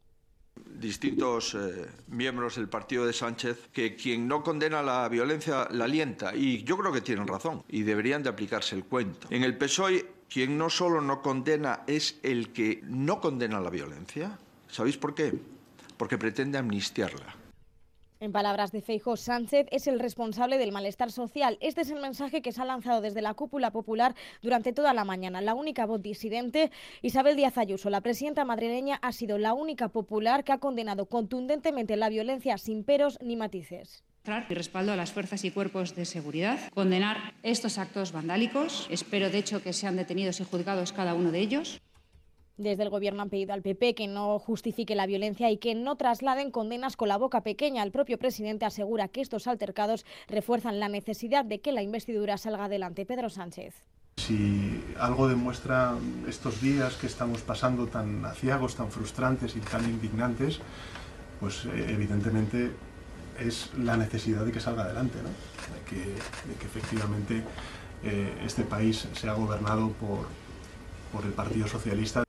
distintos 0.80 1.54
eh, 1.54 1.86
miembros 2.08 2.56
del 2.56 2.68
partido 2.68 3.06
de 3.06 3.12
Sánchez 3.12 3.68
que 3.72 3.94
quien 3.94 4.26
no 4.26 4.42
condena 4.42 4.82
la 4.82 5.08
violencia 5.08 5.68
la 5.70 5.84
alienta 5.84 6.34
y 6.34 6.64
yo 6.64 6.76
creo 6.76 6.92
que 6.92 7.00
tienen 7.00 7.28
razón 7.28 7.62
y 7.68 7.84
deberían 7.84 8.24
de 8.24 8.30
aplicarse 8.30 8.74
el 8.74 8.84
cuento. 8.84 9.28
En 9.30 9.44
el 9.44 9.56
PSOE 9.56 10.17
quien 10.30 10.58
no 10.58 10.70
solo 10.70 11.00
no 11.00 11.22
condena 11.22 11.82
es 11.86 12.18
el 12.22 12.52
que 12.52 12.80
no 12.84 13.20
condena 13.20 13.60
la 13.60 13.70
violencia. 13.70 14.38
¿Sabéis 14.68 14.96
por 14.96 15.14
qué? 15.14 15.32
Porque 15.96 16.18
pretende 16.18 16.58
amnistiarla. 16.58 17.36
En 18.20 18.32
palabras 18.32 18.72
de 18.72 18.82
Feijo, 18.82 19.16
Sánchez 19.16 19.68
es 19.70 19.86
el 19.86 20.00
responsable 20.00 20.58
del 20.58 20.72
malestar 20.72 21.12
social. 21.12 21.56
Este 21.60 21.82
es 21.82 21.90
el 21.90 22.00
mensaje 22.00 22.42
que 22.42 22.50
se 22.50 22.60
ha 22.60 22.64
lanzado 22.64 23.00
desde 23.00 23.22
la 23.22 23.34
cúpula 23.34 23.70
popular 23.70 24.16
durante 24.42 24.72
toda 24.72 24.92
la 24.92 25.04
mañana. 25.04 25.40
La 25.40 25.54
única 25.54 25.86
voz 25.86 26.02
disidente, 26.02 26.72
Isabel 27.00 27.36
Díaz 27.36 27.58
Ayuso, 27.58 27.90
la 27.90 28.00
presidenta 28.00 28.44
madrileña, 28.44 28.98
ha 29.02 29.12
sido 29.12 29.38
la 29.38 29.54
única 29.54 29.88
popular 29.90 30.42
que 30.42 30.50
ha 30.50 30.58
condenado 30.58 31.06
contundentemente 31.06 31.96
la 31.96 32.08
violencia 32.08 32.58
sin 32.58 32.82
peros 32.82 33.18
ni 33.22 33.36
matices 33.36 34.02
y 34.50 34.54
respaldo 34.54 34.92
a 34.92 34.96
las 34.96 35.12
fuerzas 35.12 35.44
y 35.44 35.50
cuerpos 35.50 35.94
de 35.94 36.04
seguridad, 36.04 36.58
condenar 36.74 37.32
estos 37.42 37.78
actos 37.78 38.12
vandálicos. 38.12 38.86
Espero, 38.90 39.30
de 39.30 39.38
hecho, 39.38 39.62
que 39.62 39.72
sean 39.72 39.96
detenidos 39.96 40.40
y 40.40 40.44
juzgados 40.44 40.92
cada 40.92 41.14
uno 41.14 41.32
de 41.32 41.40
ellos. 41.40 41.80
Desde 42.58 42.82
el 42.82 42.90
Gobierno 42.90 43.22
han 43.22 43.30
pedido 43.30 43.54
al 43.54 43.62
PP 43.62 43.94
que 43.94 44.06
no 44.06 44.38
justifique 44.38 44.94
la 44.94 45.06
violencia 45.06 45.50
y 45.50 45.56
que 45.58 45.74
no 45.74 45.96
trasladen 45.96 46.50
condenas 46.50 46.96
con 46.96 47.08
la 47.08 47.16
boca 47.16 47.42
pequeña. 47.42 47.82
El 47.82 47.92
propio 47.92 48.18
presidente 48.18 48.66
asegura 48.66 49.08
que 49.08 49.22
estos 49.22 49.46
altercados 49.46 50.04
refuerzan 50.26 50.78
la 50.78 50.88
necesidad 50.88 51.44
de 51.44 51.60
que 51.60 51.72
la 51.72 51.82
investidura 51.82 52.36
salga 52.36 52.64
adelante. 52.64 53.06
Pedro 53.06 53.30
Sánchez. 53.30 53.84
Si 54.16 54.84
algo 54.98 55.28
demuestra 55.28 55.94
estos 56.28 56.60
días 56.60 56.96
que 56.96 57.06
estamos 57.06 57.40
pasando 57.42 57.86
tan 57.86 58.24
aciagos, 58.26 58.74
tan 58.74 58.90
frustrantes 58.90 59.54
y 59.56 59.60
tan 59.60 59.84
indignantes, 59.84 60.60
pues 61.40 61.64
eh, 61.64 61.86
evidentemente 61.90 62.72
es 63.40 63.70
la 63.78 63.96
necesidad 63.96 64.44
de 64.44 64.52
que 64.52 64.60
salga 64.60 64.84
adelante, 64.84 65.18
¿no? 65.22 65.28
de, 65.28 66.54
que, 66.58 66.66
efectivamente 66.66 67.42
eh, 68.02 68.32
este 68.44 68.62
país 68.64 69.08
sea 69.12 69.32
gobernado 69.32 69.90
por, 69.92 70.26
por 71.12 71.24
el 71.24 71.32
Partido 71.32 71.66
Socialista. 71.66 72.24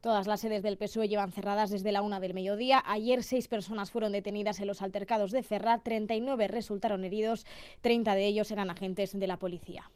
Todas 0.00 0.26
las 0.28 0.40
sedes 0.40 0.62
del 0.62 0.76
PSOE 0.76 1.08
llevan 1.08 1.32
cerradas 1.32 1.70
desde 1.70 1.90
la 1.90 2.02
una 2.02 2.20
del 2.20 2.32
mediodía. 2.32 2.82
Ayer 2.86 3.24
seis 3.24 3.48
personas 3.48 3.90
fueron 3.90 4.12
detenidas 4.12 4.60
en 4.60 4.68
los 4.68 4.80
altercados 4.82 5.32
de 5.32 5.42
Ferrat, 5.42 5.82
39 5.82 6.46
resultaron 6.46 7.04
heridos, 7.04 7.44
30 7.80 8.14
de 8.14 8.26
ellos 8.26 8.50
eran 8.52 8.70
agentes 8.70 9.18
de 9.18 9.26
la 9.26 9.38
policía. 9.38 9.90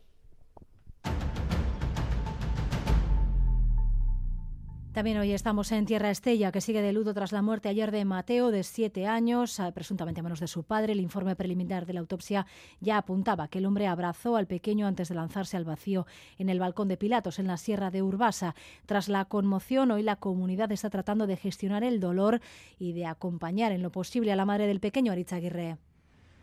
También 4.93 5.19
hoy 5.19 5.31
estamos 5.31 5.71
en 5.71 5.87
Tierra 5.87 6.11
Estella, 6.11 6.51
que 6.51 6.61
sigue 6.61 6.83
de 6.83 6.93
luto 6.93 7.15
tras 7.15 7.31
la 7.31 7.43
muerte 7.43 7.69
ayer 7.69 7.93
de 7.93 8.05
Mateo, 8.05 8.51
de 8.51 8.65
siete 8.65 9.07
años, 9.07 9.61
eh, 9.61 9.71
presuntamente 9.73 10.19
a 10.19 10.25
manos 10.25 10.41
de 10.41 10.49
su 10.49 10.65
padre. 10.65 10.95
El 10.95 11.01
informe 11.01 11.37
preliminar 11.37 11.87
de 11.87 11.93
la 11.93 12.01
autopsia 12.01 12.45
ya 12.81 12.97
apuntaba 12.97 13.47
que 13.47 13.59
el 13.59 13.67
hombre 13.67 13.87
abrazó 13.87 14.35
al 14.35 14.49
pequeño 14.49 14.89
antes 14.89 15.09
de 15.09 15.15
lanzarse 15.15 15.57
al 15.57 15.65
vacío 15.65 16.07
en 16.39 16.49
el 16.49 16.59
balcón 16.59 16.89
de 16.89 16.97
Pilatos, 16.97 17.39
en 17.39 17.47
la 17.47 17.57
Sierra 17.57 17.93
de 17.93 18.03
Urbasa. 18.03 18.57
Tras 18.85 19.09
la 19.09 19.27
conmoción, 19.27 19.93
hoy 19.93 20.03
la 20.03 20.17
comunidad 20.17 20.73
está 20.73 20.91
tratando 20.91 21.29
de 21.29 21.37
gestionar 21.37 21.85
el 21.85 22.01
dolor 22.01 22.41
y 22.81 22.93
de 22.93 23.07
acompañar 23.07 23.71
en 23.71 23.83
lo 23.83 23.93
posible 23.93 24.33
a 24.33 24.37
la 24.37 24.45
madre 24.45 24.67
del 24.67 24.81
pequeño, 24.81 25.13
Aritz 25.13 25.33
Aguirre. 25.33 25.77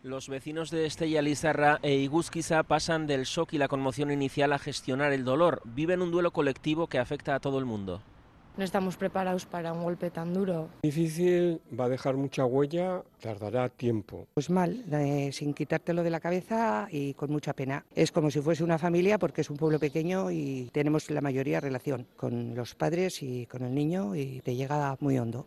Los 0.03 0.29
vecinos 0.29 0.71
de 0.71 0.85
Estella 0.85 1.21
Lizarra 1.21 1.79
e 1.81 1.95
Igusquiza 1.95 2.63
pasan 2.63 3.07
del 3.07 3.25
shock 3.25 3.51
y 3.51 3.57
la 3.57 3.67
conmoción 3.67 4.09
inicial 4.09 4.53
a 4.53 4.57
gestionar 4.57 5.11
el 5.11 5.25
dolor. 5.25 5.61
Viven 5.65 6.01
un 6.01 6.11
duelo 6.11 6.31
colectivo 6.31 6.87
que 6.87 6.97
afecta 6.97 7.35
a 7.35 7.41
todo 7.41 7.59
el 7.59 7.65
mundo 7.65 8.01
no 8.57 8.63
estamos 8.63 8.97
preparados 8.97 9.45
para 9.45 9.73
un 9.73 9.83
golpe 9.83 10.09
tan 10.09 10.33
duro. 10.33 10.69
Difícil, 10.83 11.61
va 11.77 11.85
a 11.85 11.89
dejar 11.89 12.15
mucha 12.15 12.45
huella, 12.45 13.03
tardará 13.21 13.69
tiempo. 13.69 14.27
Pues 14.33 14.49
mal, 14.49 14.83
eh, 14.91 15.29
sin 15.31 15.53
quitártelo 15.53 16.03
de 16.03 16.09
la 16.09 16.19
cabeza 16.19 16.87
y 16.91 17.13
con 17.13 17.31
mucha 17.31 17.53
pena. 17.53 17.85
Es 17.95 18.11
como 18.11 18.31
si 18.31 18.41
fuese 18.41 18.63
una 18.63 18.77
familia 18.77 19.17
porque 19.17 19.41
es 19.41 19.49
un 19.49 19.57
pueblo 19.57 19.79
pequeño 19.79 20.31
y 20.31 20.69
tenemos 20.73 21.09
la 21.09 21.21
mayoría 21.21 21.59
relación 21.59 22.07
con 22.15 22.55
los 22.55 22.75
padres 22.75 23.21
y 23.21 23.45
con 23.45 23.63
el 23.63 23.73
niño 23.73 24.15
y 24.15 24.41
te 24.41 24.55
llega 24.55 24.97
muy 24.99 25.17
hondo 25.17 25.45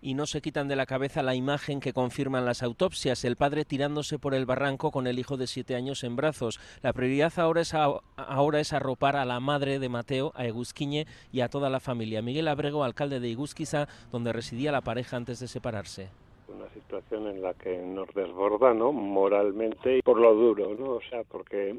y 0.00 0.14
no 0.14 0.26
se 0.26 0.40
quitan 0.40 0.68
de 0.68 0.76
la 0.76 0.86
cabeza 0.86 1.22
la 1.22 1.34
imagen 1.34 1.80
que 1.80 1.92
confirman 1.92 2.44
las 2.44 2.62
autopsias, 2.62 3.24
el 3.24 3.36
padre 3.36 3.64
tirándose 3.64 4.18
por 4.18 4.34
el 4.34 4.46
barranco 4.46 4.90
con 4.90 5.06
el 5.06 5.18
hijo 5.18 5.36
de 5.36 5.46
siete 5.46 5.74
años 5.74 6.04
en 6.04 6.16
brazos. 6.16 6.60
La 6.82 6.92
prioridad 6.92 7.32
ahora 7.38 7.60
es, 7.60 7.74
ahora 7.74 8.60
es 8.60 8.72
arropar 8.72 9.16
a 9.16 9.24
la 9.24 9.40
madre 9.40 9.78
de 9.78 9.88
Mateo, 9.88 10.32
a 10.34 10.46
Egusquiñe 10.46 11.06
y 11.32 11.40
a 11.40 11.48
toda 11.48 11.70
la 11.70 11.80
familia. 11.80 12.22
Miguel 12.22 12.48
Abrego, 12.48 12.84
alcalde 12.84 13.20
de 13.20 13.30
Egusquiza, 13.30 13.88
donde 14.12 14.32
residía 14.32 14.72
la 14.72 14.80
pareja 14.80 15.16
antes 15.16 15.40
de 15.40 15.48
separarse 15.48 16.08
una 16.48 16.68
situación 16.70 17.26
en 17.26 17.42
la 17.42 17.54
que 17.54 17.76
nos 17.78 18.08
desborda, 18.14 18.72
¿no? 18.72 18.92
Moralmente 18.92 19.98
y 19.98 20.02
por 20.02 20.18
lo 20.18 20.34
duro, 20.34 20.74
¿no? 20.78 20.92
O 20.92 21.00
sea, 21.02 21.22
porque 21.24 21.76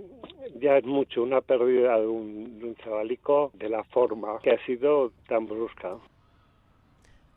ya 0.59 0.77
es 0.77 0.85
mucho 0.85 1.23
una 1.23 1.41
pérdida 1.41 1.99
de 1.99 2.07
un, 2.07 2.59
de 2.59 2.65
un 2.65 2.75
chavalico 2.75 3.51
de 3.55 3.69
la 3.69 3.83
forma 3.85 4.39
que 4.43 4.51
ha 4.51 4.65
sido 4.65 5.11
tan 5.27 5.47
brusca. 5.47 5.97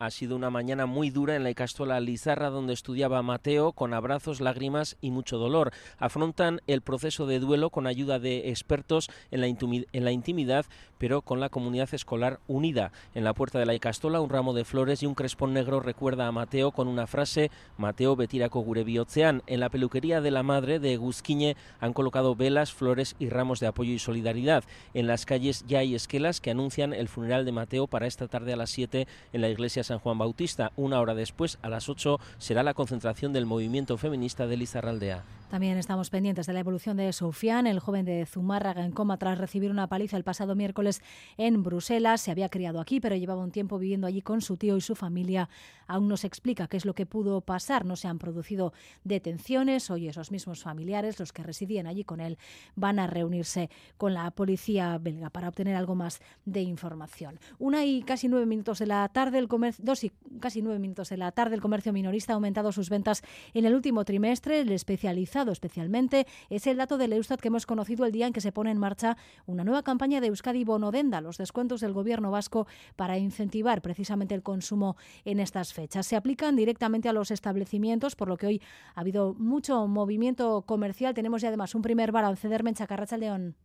Ha 0.02 0.10
sido 0.10 0.34
una 0.34 0.50
mañana 0.50 0.86
muy 0.86 1.10
dura 1.10 1.36
en 1.36 1.44
la 1.44 1.50
Icastola 1.50 2.00
Lizarra 2.00 2.50
donde 2.50 2.72
estudiaba 2.72 3.22
Mateo 3.22 3.70
con 3.70 3.94
abrazos, 3.94 4.40
lágrimas 4.40 4.96
y 5.00 5.12
mucho 5.12 5.38
dolor. 5.38 5.70
Afrontan 5.96 6.60
el 6.66 6.82
proceso 6.82 7.24
de 7.28 7.38
duelo 7.38 7.70
con 7.70 7.86
ayuda 7.86 8.18
de 8.18 8.50
expertos 8.50 9.08
en 9.30 9.42
la, 9.42 9.46
en 9.46 10.04
la 10.04 10.10
intimidad, 10.10 10.66
pero 10.98 11.22
con 11.22 11.38
la 11.38 11.50
comunidad 11.50 11.94
escolar 11.94 12.40
unida. 12.48 12.90
En 13.14 13.22
la 13.22 13.32
puerta 13.32 13.60
de 13.60 13.66
la 13.66 13.76
Icastola 13.76 14.20
un 14.20 14.28
ramo 14.28 14.54
de 14.54 14.64
flores 14.64 15.04
y 15.04 15.06
un 15.06 15.14
crespón 15.14 15.52
negro 15.52 15.78
recuerda 15.78 16.26
a 16.26 16.32
Mateo 16.32 16.72
con 16.72 16.88
una 16.88 17.06
frase 17.06 17.52
Mateo 17.78 18.16
Betirako 18.16 18.58
Gurebiotzean. 18.62 19.44
En 19.46 19.60
la 19.60 19.70
peluquería 19.70 20.20
de 20.20 20.32
la 20.32 20.42
madre 20.42 20.80
de 20.80 20.96
Guzquiñe 20.96 21.54
han 21.78 21.92
colocado 21.92 22.34
velas, 22.34 22.72
flores 22.72 23.14
y 23.20 23.28
ramos 23.28 23.60
de 23.60 23.68
apoyo 23.68 23.92
y 23.92 24.00
solidaridad. 24.00 24.64
En 24.94 25.06
las 25.06 25.26
calles 25.26 25.64
ya 25.68 25.78
hay 25.78 25.94
esquelas 25.94 26.40
que 26.40 26.50
anuncian 26.50 26.92
el 26.92 27.06
funeral 27.06 27.44
de 27.44 27.52
Mateo 27.52 27.86
para 27.86 28.08
esta 28.08 28.26
tarde 28.26 28.52
a 28.52 28.56
las 28.56 28.70
7 28.70 29.06
en 29.32 29.40
la 29.40 29.48
iglesia 29.48 29.84
San 29.91 29.91
Juan 29.98 30.18
Bautista. 30.18 30.72
Una 30.76 31.00
hora 31.00 31.14
después, 31.14 31.58
a 31.62 31.68
las 31.68 31.88
8, 31.88 32.18
será 32.38 32.62
la 32.62 32.74
concentración 32.74 33.32
del 33.32 33.46
movimiento 33.46 33.96
feminista 33.98 34.46
de 34.46 34.56
Lizarraldea. 34.56 35.24
También 35.52 35.76
estamos 35.76 36.08
pendientes 36.08 36.46
de 36.46 36.54
la 36.54 36.60
evolución 36.60 36.96
de 36.96 37.12
Soufian, 37.12 37.66
el 37.66 37.78
joven 37.78 38.06
de 38.06 38.24
Zumárraga 38.24 38.86
en 38.86 38.90
coma 38.90 39.18
tras 39.18 39.36
recibir 39.36 39.70
una 39.70 39.86
paliza 39.86 40.16
el 40.16 40.24
pasado 40.24 40.54
miércoles 40.54 41.02
en 41.36 41.62
Bruselas. 41.62 42.22
Se 42.22 42.30
había 42.30 42.48
criado 42.48 42.80
aquí, 42.80 43.00
pero 43.00 43.16
llevaba 43.16 43.44
un 43.44 43.50
tiempo 43.50 43.78
viviendo 43.78 44.06
allí 44.06 44.22
con 44.22 44.40
su 44.40 44.56
tío 44.56 44.78
y 44.78 44.80
su 44.80 44.94
familia. 44.94 45.50
Aún 45.86 46.08
no 46.08 46.16
se 46.16 46.26
explica 46.26 46.68
qué 46.68 46.78
es 46.78 46.86
lo 46.86 46.94
que 46.94 47.04
pudo 47.04 47.42
pasar. 47.42 47.84
No 47.84 47.96
se 47.96 48.08
han 48.08 48.18
producido 48.18 48.72
detenciones. 49.04 49.90
Hoy 49.90 50.08
esos 50.08 50.30
mismos 50.30 50.62
familiares, 50.62 51.20
los 51.20 51.34
que 51.34 51.42
residían 51.42 51.86
allí 51.86 52.02
con 52.02 52.20
él, 52.20 52.38
van 52.74 52.98
a 52.98 53.06
reunirse 53.06 53.68
con 53.98 54.14
la 54.14 54.30
policía 54.30 54.96
belga 54.96 55.28
para 55.28 55.48
obtener 55.48 55.76
algo 55.76 55.94
más 55.94 56.22
de 56.46 56.62
información. 56.62 57.38
Una 57.58 57.84
y 57.84 58.02
casi 58.04 58.26
nueve 58.26 58.46
minutos 58.46 58.78
de 58.78 58.86
la 58.86 59.06
tarde, 59.10 59.36
el 59.36 59.48
comercio, 59.48 59.71
dos 59.78 60.04
y 60.04 60.12
casi 60.40 60.62
nueve 60.62 60.78
minutos 60.78 61.08
de 61.08 61.16
la 61.16 61.32
tarde, 61.32 61.54
el 61.54 61.60
comercio 61.60 61.92
minorista 61.92 62.32
ha 62.32 62.36
aumentado 62.36 62.72
sus 62.72 62.90
ventas 62.90 63.22
en 63.54 63.64
el 63.64 63.74
último 63.74 64.04
trimestre. 64.04 64.60
El 64.60 64.72
especializado 64.72 65.52
especialmente 65.52 66.26
es 66.50 66.66
el 66.66 66.76
dato 66.76 66.98
del 66.98 67.12
Eustat 67.12 67.40
que 67.40 67.48
hemos 67.48 67.66
conocido 67.66 68.04
el 68.04 68.12
día 68.12 68.26
en 68.26 68.32
que 68.32 68.40
se 68.40 68.52
pone 68.52 68.70
en 68.70 68.78
marcha 68.78 69.16
una 69.46 69.64
nueva 69.64 69.82
campaña 69.82 70.20
de 70.20 70.28
Euskadi 70.28 70.64
Bonodenda, 70.64 71.20
los 71.20 71.38
descuentos 71.38 71.80
del 71.80 71.92
gobierno 71.92 72.30
vasco 72.30 72.66
para 72.96 73.18
incentivar 73.18 73.82
precisamente 73.82 74.34
el 74.34 74.42
consumo 74.42 74.96
en 75.24 75.40
estas 75.40 75.72
fechas. 75.72 76.06
Se 76.06 76.16
aplican 76.16 76.56
directamente 76.56 77.08
a 77.08 77.12
los 77.12 77.30
establecimientos, 77.30 78.16
por 78.16 78.28
lo 78.28 78.36
que 78.36 78.46
hoy 78.46 78.62
ha 78.94 79.00
habido 79.00 79.34
mucho 79.34 79.86
movimiento 79.86 80.62
comercial. 80.62 81.14
Tenemos 81.14 81.42
ya 81.42 81.48
además 81.48 81.74
un 81.74 81.82
primer 81.82 82.12
balance 82.12 82.48
de 82.48 82.54
Hermen 82.54 82.74
Chacarracha 82.74 83.16
León. 83.16 83.56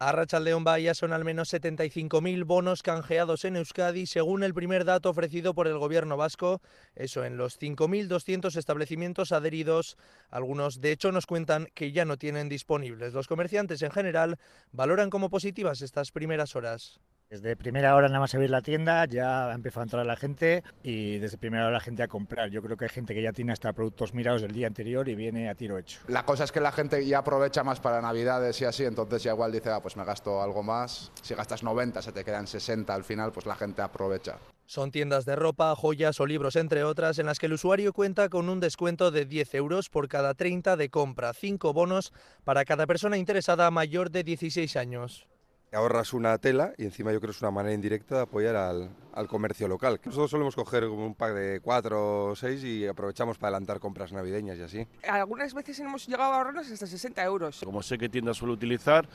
A 0.00 0.10
Rachaldeón 0.10 0.64
Bahía 0.64 0.92
son 0.92 1.12
al 1.12 1.24
menos 1.24 1.54
75.000 1.54 2.44
bonos 2.44 2.82
canjeados 2.82 3.44
en 3.44 3.54
Euskadi, 3.54 4.06
según 4.06 4.42
el 4.42 4.52
primer 4.52 4.84
dato 4.84 5.08
ofrecido 5.08 5.54
por 5.54 5.68
el 5.68 5.78
gobierno 5.78 6.16
vasco. 6.16 6.60
Eso 6.96 7.24
en 7.24 7.36
los 7.36 7.60
5.200 7.60 8.56
establecimientos 8.56 9.30
adheridos. 9.30 9.96
Algunos, 10.30 10.80
de 10.80 10.90
hecho, 10.90 11.12
nos 11.12 11.26
cuentan 11.26 11.68
que 11.74 11.92
ya 11.92 12.04
no 12.04 12.18
tienen 12.18 12.48
disponibles. 12.48 13.14
Los 13.14 13.28
comerciantes 13.28 13.82
en 13.82 13.92
general 13.92 14.38
valoran 14.72 15.10
como 15.10 15.30
positivas 15.30 15.80
estas 15.80 16.10
primeras 16.10 16.56
horas. 16.56 16.98
Desde 17.34 17.56
primera 17.56 17.96
hora 17.96 18.06
nada 18.06 18.20
más 18.20 18.32
abrir 18.36 18.50
la 18.50 18.62
tienda 18.62 19.04
ya 19.06 19.48
ha 19.48 19.54
empezado 19.54 19.80
a 19.80 19.82
entrar 19.86 20.06
la 20.06 20.14
gente 20.14 20.62
y 20.84 21.18
desde 21.18 21.36
primera 21.36 21.64
hora 21.64 21.72
la 21.72 21.80
gente 21.80 22.04
a 22.04 22.06
comprar. 22.06 22.48
Yo 22.48 22.62
creo 22.62 22.76
que 22.76 22.84
hay 22.84 22.90
gente 22.90 23.12
que 23.12 23.20
ya 23.20 23.32
tiene 23.32 23.52
hasta 23.52 23.72
productos 23.72 24.14
mirados 24.14 24.42
del 24.42 24.52
día 24.52 24.68
anterior 24.68 25.08
y 25.08 25.16
viene 25.16 25.48
a 25.48 25.56
tiro 25.56 25.76
hecho. 25.76 25.98
La 26.06 26.24
cosa 26.24 26.44
es 26.44 26.52
que 26.52 26.60
la 26.60 26.70
gente 26.70 27.04
ya 27.04 27.18
aprovecha 27.18 27.64
más 27.64 27.80
para 27.80 28.00
navidades 28.00 28.60
y 28.60 28.66
así, 28.66 28.84
entonces 28.84 29.24
ya 29.24 29.32
igual 29.32 29.50
dice, 29.50 29.68
ah, 29.70 29.80
pues 29.82 29.96
me 29.96 30.04
gasto 30.04 30.40
algo 30.40 30.62
más. 30.62 31.10
Si 31.22 31.34
gastas 31.34 31.64
90, 31.64 32.02
se 32.02 32.12
te 32.12 32.22
quedan 32.22 32.46
60 32.46 32.94
al 32.94 33.02
final, 33.02 33.32
pues 33.32 33.46
la 33.46 33.56
gente 33.56 33.82
aprovecha. 33.82 34.38
Son 34.66 34.92
tiendas 34.92 35.24
de 35.24 35.34
ropa, 35.34 35.74
joyas 35.74 36.20
o 36.20 36.26
libros, 36.26 36.54
entre 36.54 36.84
otras, 36.84 37.18
en 37.18 37.26
las 37.26 37.40
que 37.40 37.46
el 37.46 37.54
usuario 37.54 37.92
cuenta 37.92 38.28
con 38.28 38.48
un 38.48 38.60
descuento 38.60 39.10
de 39.10 39.24
10 39.24 39.54
euros 39.56 39.90
por 39.90 40.06
cada 40.06 40.34
30 40.34 40.76
de 40.76 40.88
compra, 40.88 41.32
5 41.32 41.72
bonos 41.72 42.12
para 42.44 42.64
cada 42.64 42.86
persona 42.86 43.18
interesada 43.18 43.72
mayor 43.72 44.12
de 44.12 44.22
16 44.22 44.76
años 44.76 45.26
ahorras 45.74 46.12
una 46.12 46.38
tela 46.38 46.72
y 46.78 46.84
encima 46.84 47.12
yo 47.12 47.20
creo 47.20 47.30
que 47.30 47.36
es 47.36 47.42
una 47.42 47.50
manera 47.50 47.74
indirecta 47.74 48.16
de 48.16 48.22
apoyar 48.22 48.56
al, 48.56 48.90
al, 49.12 49.26
comercio 49.26 49.68
local. 49.68 50.00
Nosotros 50.04 50.30
solemos 50.30 50.54
coger 50.54 50.84
un 50.84 51.14
pack 51.14 51.34
de 51.34 51.60
cuatro 51.60 52.26
o 52.26 52.36
seis 52.36 52.62
y 52.64 52.86
aprovechamos 52.86 53.38
para 53.38 53.48
adelantar 53.48 53.80
compras 53.80 54.12
navideñas 54.12 54.58
y 54.58 54.62
así. 54.62 54.86
Algunas 55.08 55.54
veces 55.54 55.78
hemos 55.80 56.06
llegado 56.06 56.32
a 56.32 56.36
ahorrarnos 56.36 56.70
hasta 56.70 56.86
60 56.86 57.22
euros. 57.24 57.60
Como 57.64 57.82
sé 57.82 57.98
qué 57.98 58.08
tienda 58.08 58.34
suelo 58.34 58.54
utilizar, 58.54 59.08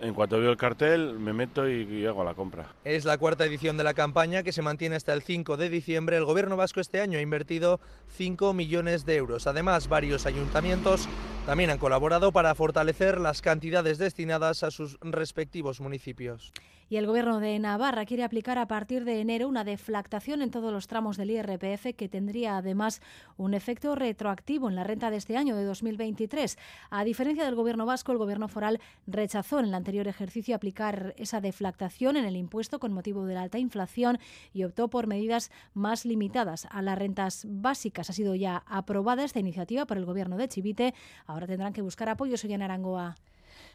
en 0.00 0.14
cuanto 0.14 0.38
veo 0.38 0.50
el 0.50 0.56
cartel, 0.56 1.18
me 1.18 1.32
meto 1.32 1.68
y, 1.68 2.06
hago 2.06 2.24
la 2.24 2.34
compra. 2.34 2.74
Es 2.84 3.04
la 3.04 3.18
cuarta 3.18 3.44
edición 3.44 3.76
de 3.76 3.84
la 3.84 3.94
campaña 3.94 4.42
que 4.42 4.52
se 4.52 4.62
mantiene 4.62 4.96
hasta 4.96 5.12
el 5.12 5.22
5 5.22 5.56
de 5.56 5.68
diciembre. 5.68 6.16
El 6.16 6.24
gobierno 6.24 6.56
vasco 6.56 6.80
este 6.80 7.00
año 7.00 7.18
ha 7.18 7.22
invertido 7.22 7.80
5 8.16 8.52
millones 8.52 9.04
de 9.04 9.16
euros. 9.16 9.46
Además, 9.46 9.88
varios 9.88 10.26
ayuntamientos 10.26 11.08
también 11.46 11.70
han 11.70 11.78
colaborado 11.78 12.32
para 12.32 12.54
fortalecer 12.54 13.20
las 13.20 13.42
cantidades 13.42 13.98
destinadas 13.98 14.62
a 14.62 14.70
sus 14.70 14.98
respectivos 15.00 15.80
municipios 15.80 16.52
y 16.90 16.96
el 16.96 17.06
Gobierno 17.06 17.38
de 17.38 17.56
Navarra 17.60 18.04
quiere 18.04 18.24
aplicar 18.24 18.58
a 18.58 18.66
partir 18.66 19.04
de 19.04 19.20
enero 19.20 19.48
una 19.48 19.62
deflactación 19.62 20.42
en 20.42 20.50
todos 20.50 20.72
los 20.72 20.88
tramos 20.88 21.16
del 21.16 21.30
IRPF 21.30 21.94
que 21.96 22.08
tendría 22.08 22.56
además 22.56 23.00
un 23.36 23.54
efecto 23.54 23.94
retroactivo 23.94 24.68
en 24.68 24.74
la 24.74 24.82
renta 24.82 25.08
de 25.08 25.16
este 25.16 25.36
año 25.36 25.54
de 25.54 25.64
2023. 25.64 26.58
A 26.90 27.04
diferencia 27.04 27.44
del 27.44 27.54
Gobierno 27.54 27.86
vasco, 27.86 28.10
el 28.10 28.18
Gobierno 28.18 28.48
foral 28.48 28.80
rechazó 29.06 29.60
en 29.60 29.66
el 29.66 29.74
anterior 29.74 30.08
ejercicio 30.08 30.56
aplicar 30.56 31.14
esa 31.16 31.40
deflactación 31.40 32.16
en 32.16 32.24
el 32.24 32.34
impuesto 32.34 32.80
con 32.80 32.92
motivo 32.92 33.24
de 33.24 33.34
la 33.34 33.42
alta 33.42 33.58
inflación 33.58 34.18
y 34.52 34.64
optó 34.64 34.88
por 34.88 35.06
medidas 35.06 35.52
más 35.74 36.04
limitadas 36.04 36.66
a 36.72 36.82
las 36.82 36.98
rentas 36.98 37.46
básicas. 37.48 38.10
Ha 38.10 38.12
sido 38.12 38.34
ya 38.34 38.64
aprobada 38.66 39.22
esta 39.22 39.38
iniciativa 39.38 39.86
por 39.86 39.96
el 39.96 40.06
Gobierno 40.06 40.36
de 40.36 40.48
Chivite. 40.48 40.94
Ahora 41.26 41.46
tendrán 41.46 41.72
que 41.72 41.82
buscar 41.82 42.08
apoyo. 42.08 42.36
Soy 42.36 42.52
en 42.52 42.62
Arangoa. 42.62 43.14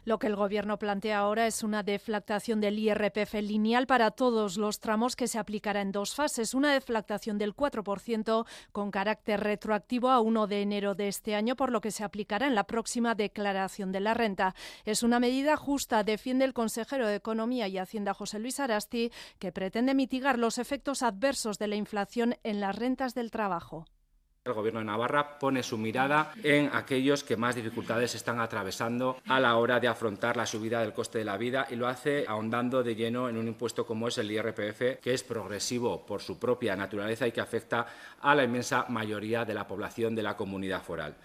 Lo 0.06 0.20
que 0.20 0.28
el 0.28 0.36
Gobierno 0.36 0.78
plantea 0.78 1.18
ahora 1.18 1.48
es 1.48 1.64
una 1.64 1.82
deflactación 1.82 2.60
del 2.60 2.78
IRPF 2.78 3.34
lineal 3.42 3.88
para 3.88 4.12
todos 4.12 4.56
los 4.56 4.78
tramos 4.78 5.16
que 5.16 5.26
se 5.26 5.40
aplicará 5.40 5.80
en 5.80 5.90
dos 5.90 6.14
fases. 6.14 6.54
Una 6.54 6.72
deflactación 6.72 7.38
del 7.38 7.56
4% 7.56 8.46
con 8.70 8.92
carácter 8.92 9.40
retroactivo 9.40 10.10
a 10.10 10.20
1 10.20 10.46
de 10.46 10.62
enero 10.62 10.94
de 10.94 11.08
este 11.08 11.34
año, 11.34 11.56
por 11.56 11.72
lo 11.72 11.80
que 11.80 11.90
se 11.90 12.04
aplicará 12.04 12.46
en 12.46 12.54
la 12.54 12.68
próxima 12.68 13.16
declaración 13.16 13.90
de 13.90 13.98
la 13.98 14.14
renta. 14.14 14.54
Es 14.84 15.02
una 15.02 15.18
medida 15.18 15.56
justa, 15.56 16.04
defiende 16.04 16.44
el 16.44 16.54
consejero 16.54 17.08
de 17.08 17.16
Economía 17.16 17.66
y 17.66 17.76
Hacienda 17.76 18.14
José 18.14 18.38
Luis 18.38 18.60
Arasti, 18.60 19.10
que 19.40 19.50
pretende 19.50 19.92
mitigar 19.92 20.38
los 20.38 20.58
efectos 20.58 21.02
adversos 21.02 21.58
de 21.58 21.66
la 21.66 21.74
inflación 21.74 22.36
en 22.44 22.60
las 22.60 22.76
rentas 22.76 23.12
del 23.14 23.32
trabajo. 23.32 23.86
El 24.46 24.52
Gobierno 24.52 24.78
de 24.78 24.86
Navarra 24.86 25.38
pone 25.40 25.64
su 25.64 25.76
mirada 25.76 26.32
en 26.42 26.70
aquellos 26.72 27.24
que 27.24 27.36
más 27.36 27.56
dificultades 27.56 28.14
están 28.14 28.40
atravesando 28.40 29.16
a 29.26 29.40
la 29.40 29.56
hora 29.56 29.80
de 29.80 29.88
afrontar 29.88 30.36
la 30.36 30.46
subida 30.46 30.80
del 30.80 30.92
coste 30.92 31.18
de 31.18 31.24
la 31.24 31.36
vida 31.36 31.66
y 31.68 31.74
lo 31.74 31.88
hace 31.88 32.24
ahondando 32.28 32.84
de 32.84 32.94
lleno 32.94 33.28
en 33.28 33.38
un 33.38 33.48
impuesto 33.48 33.84
como 33.84 34.06
es 34.06 34.18
el 34.18 34.30
IRPF, 34.30 35.00
que 35.02 35.14
es 35.14 35.24
progresivo 35.24 36.06
por 36.06 36.22
su 36.22 36.38
propia 36.38 36.76
naturaleza 36.76 37.26
y 37.26 37.32
que 37.32 37.40
afecta 37.40 37.86
a 38.20 38.34
la 38.36 38.44
inmensa 38.44 38.86
mayoría 38.88 39.44
de 39.44 39.54
la 39.54 39.66
población 39.66 40.14
de 40.14 40.22
la 40.22 40.36
comunidad 40.36 40.82
foral. 40.82 41.16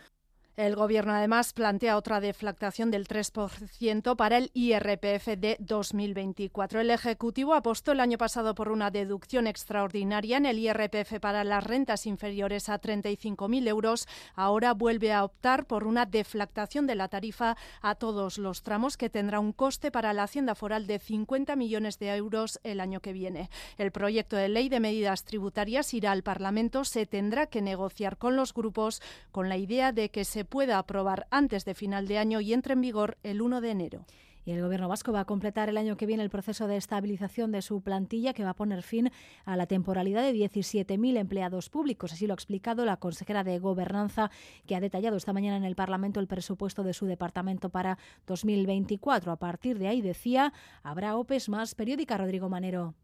El 0.58 0.76
Gobierno 0.76 1.14
además 1.14 1.54
plantea 1.54 1.96
otra 1.96 2.20
deflactación 2.20 2.92
del 2.92 3.08
3% 3.08 4.18
para 4.18 4.38
el 4.38 4.52
IRPF 4.54 5.28
de 5.38 5.56
2024. 5.60 6.82
El 6.82 6.92
Ejecutivo 6.92 7.54
apostó 7.54 7.94
el 7.94 8.02
año 8.02 8.18
pasado 8.18 8.54
por 8.54 8.70
una 8.70 8.92
deducción 8.92 9.48
extraordinaria 9.48 10.36
en 10.36 10.46
el 10.46 10.60
IRPF 10.60 11.20
para 11.22 11.46
las 11.46 11.64
rentas 11.64 12.06
inferiores 12.06 12.68
a 12.68 12.82
35.000 12.82 13.68
euros. 13.70 14.08
Ahora 14.36 14.74
vuelve 14.74 15.14
a 15.14 15.24
optar 15.24 15.68
por 15.68 15.86
una 15.86 16.06
deflactación 16.06 16.86
de 16.86 16.96
la 16.96 17.08
tarifa 17.08 17.56
a 17.82 17.96
todos 17.96 18.38
los 18.38 18.62
tramos 18.62 18.98
que 18.98 19.10
tendrá 19.10 19.40
un 19.40 19.54
coste 19.54 19.90
para 19.90 20.12
la 20.12 20.24
Hacienda 20.24 20.54
Foral 20.54 20.86
de 20.86 21.00
50 21.00 21.56
millones 21.56 21.98
de 21.98 22.14
euros 22.14 22.60
el 22.64 22.82
año 22.82 23.00
que 23.00 23.14
viene. 23.14 23.50
El 23.78 23.94
proyecto 23.94 24.36
de 24.36 24.50
ley 24.50 24.68
de 24.68 24.82
medidas 24.82 25.24
tributarias 25.24 25.94
irá 25.94 26.12
al 26.12 26.24
Parlamento. 26.24 26.84
Se 26.84 27.06
tendrá 27.06 27.48
que 27.48 27.62
negociar 27.62 28.18
con 28.18 28.36
los 28.36 28.54
grupos 28.54 29.02
con 29.32 29.48
la 29.48 29.56
idea 29.56 29.94
de 29.94 30.10
que 30.10 30.26
se 30.26 30.41
pueda 30.46 30.78
aprobar 30.78 31.28
antes 31.32 31.66
de 31.66 31.74
final 31.74 32.08
de 32.08 32.18
año 32.18 32.42
y 32.42 32.54
entre 32.54 32.74
en 32.74 32.82
vigor 32.82 33.18
el 33.24 33.42
1 33.42 33.62
de 33.62 33.72
enero. 33.72 34.06
Y 34.44 34.52
el 34.52 34.62
Gobierno 34.62 34.88
vasco 34.88 35.12
va 35.12 35.22
a 35.22 35.26
completar 35.26 35.70
el 35.70 35.78
año 35.78 35.98
que 35.98 36.08
viene 36.08 36.24
el 36.24 36.30
proceso 36.30 36.68
de 36.68 36.78
estabilización 36.78 37.52
de 37.52 37.62
su 37.62 37.82
plantilla 37.82 38.34
que 38.34 38.44
va 38.44 38.52
a 38.52 38.56
poner 38.56 38.82
fin 38.82 39.12
a 39.46 39.56
la 39.56 39.68
temporalidad 39.68 40.24
de 40.24 40.34
17.000 40.34 41.18
empleados 41.18 41.70
públicos. 41.70 42.12
Así 42.12 42.26
lo 42.26 42.34
ha 42.34 42.36
explicado 42.36 42.84
la 42.86 42.98
consejera 42.98 43.44
de 43.44 43.60
Gobernanza, 43.60 44.32
que 44.66 44.76
ha 44.76 44.80
detallado 44.80 45.18
esta 45.18 45.34
mañana 45.34 45.58
en 45.58 45.64
el 45.64 45.76
Parlamento 45.76 46.20
el 46.20 46.28
presupuesto 46.28 46.84
de 46.84 46.94
su 46.94 47.06
departamento 47.06 47.70
para 47.70 48.00
2024. 48.26 49.32
A 49.32 49.38
partir 49.38 49.78
de 49.78 49.88
ahí, 49.88 50.02
decía, 50.02 50.54
habrá 50.82 51.16
OPEs 51.18 51.50
más 51.50 51.76
periódica, 51.76 52.18
Rodrigo 52.18 52.50
Manero. 52.50 52.96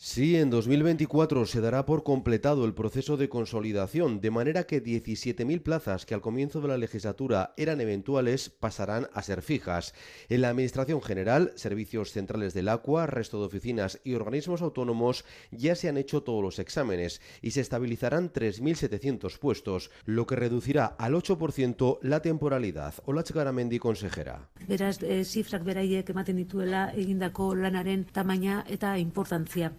Sí, 0.00 0.36
en 0.36 0.48
2024 0.48 1.44
se 1.44 1.60
dará 1.60 1.84
por 1.84 2.04
completado 2.04 2.64
el 2.64 2.72
proceso 2.72 3.16
de 3.16 3.28
consolidación, 3.28 4.20
de 4.20 4.30
manera 4.30 4.62
que 4.62 4.80
17.000 4.80 5.60
plazas 5.60 6.06
que 6.06 6.14
al 6.14 6.20
comienzo 6.20 6.60
de 6.60 6.68
la 6.68 6.78
legislatura 6.78 7.52
eran 7.56 7.80
eventuales 7.80 8.48
pasarán 8.48 9.08
a 9.12 9.22
ser 9.22 9.42
fijas. 9.42 9.94
En 10.28 10.42
la 10.42 10.50
Administración 10.50 11.02
General, 11.02 11.50
servicios 11.56 12.12
centrales 12.12 12.54
del 12.54 12.68
Agua, 12.68 13.08
resto 13.08 13.40
de 13.40 13.46
oficinas 13.46 14.00
y 14.04 14.14
organismos 14.14 14.62
autónomos 14.62 15.24
ya 15.50 15.74
se 15.74 15.88
han 15.88 15.96
hecho 15.96 16.22
todos 16.22 16.44
los 16.44 16.60
exámenes 16.60 17.20
y 17.42 17.50
se 17.50 17.60
estabilizarán 17.60 18.32
3.700 18.32 19.36
puestos, 19.40 19.90
lo 20.04 20.28
que 20.28 20.36
reducirá 20.36 20.86
al 20.86 21.14
8% 21.14 21.98
la 22.02 22.22
temporalidad. 22.22 22.94
Hola 23.04 23.24
Garamendi, 23.28 23.80
consejera. 23.80 24.48
Beraz, 24.68 25.02
e, 25.02 25.24
zifrak 25.24 25.64
beraiek 25.64 26.08
ematen 26.14 26.36
dituela 26.36 26.92
egindako 26.94 27.56
lanaren 27.56 28.06
tamaina 28.06 28.62
eta 28.70 28.96
importantzia. 28.96 29.72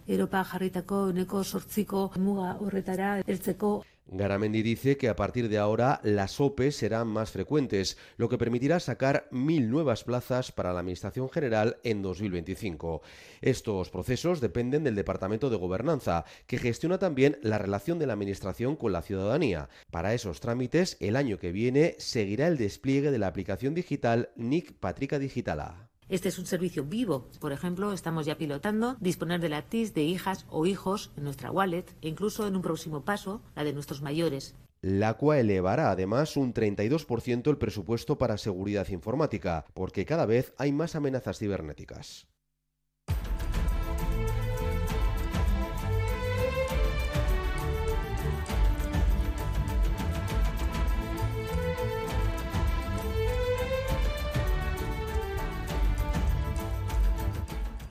Garamendi 4.12 4.62
dice 4.62 4.96
que 4.96 5.08
a 5.08 5.14
partir 5.14 5.48
de 5.48 5.58
ahora 5.58 6.00
las 6.02 6.40
OPE 6.40 6.72
serán 6.72 7.06
más 7.06 7.30
frecuentes, 7.30 7.96
lo 8.16 8.28
que 8.28 8.36
permitirá 8.36 8.80
sacar 8.80 9.28
mil 9.30 9.70
nuevas 9.70 10.02
plazas 10.02 10.50
para 10.50 10.72
la 10.72 10.80
Administración 10.80 11.30
General 11.30 11.76
en 11.84 12.02
2025. 12.02 13.02
Estos 13.40 13.90
procesos 13.90 14.40
dependen 14.40 14.82
del 14.82 14.96
Departamento 14.96 15.48
de 15.48 15.58
Gobernanza, 15.58 16.24
que 16.48 16.58
gestiona 16.58 16.98
también 16.98 17.38
la 17.42 17.58
relación 17.58 18.00
de 18.00 18.08
la 18.08 18.14
Administración 18.14 18.74
con 18.74 18.90
la 18.90 19.02
ciudadanía. 19.02 19.68
Para 19.92 20.12
esos 20.12 20.40
trámites, 20.40 20.96
el 20.98 21.14
año 21.14 21.38
que 21.38 21.52
viene 21.52 21.94
seguirá 21.98 22.48
el 22.48 22.58
despliegue 22.58 23.12
de 23.12 23.18
la 23.20 23.28
aplicación 23.28 23.74
digital 23.74 24.30
NIC 24.34 24.72
Patrica 24.72 25.20
Digitala. 25.20 25.89
Este 26.10 26.28
es 26.28 26.40
un 26.40 26.46
servicio 26.46 26.82
vivo. 26.82 27.28
Por 27.38 27.52
ejemplo, 27.52 27.92
estamos 27.92 28.26
ya 28.26 28.36
pilotando 28.36 28.96
disponer 28.98 29.40
de 29.40 29.48
la 29.48 29.62
TIS 29.62 29.94
de 29.94 30.02
hijas 30.02 30.44
o 30.50 30.66
hijos 30.66 31.12
en 31.16 31.22
nuestra 31.22 31.52
wallet 31.52 31.84
e 32.02 32.08
incluso 32.08 32.48
en 32.48 32.56
un 32.56 32.62
próximo 32.62 33.04
paso 33.04 33.42
la 33.54 33.62
de 33.62 33.72
nuestros 33.72 34.02
mayores. 34.02 34.56
La 34.82 35.14
CUA 35.14 35.38
elevará 35.38 35.92
además 35.92 36.36
un 36.36 36.52
32% 36.52 37.48
el 37.48 37.58
presupuesto 37.58 38.18
para 38.18 38.38
seguridad 38.38 38.88
informática, 38.88 39.66
porque 39.72 40.04
cada 40.04 40.26
vez 40.26 40.52
hay 40.58 40.72
más 40.72 40.96
amenazas 40.96 41.38
cibernéticas. 41.38 42.29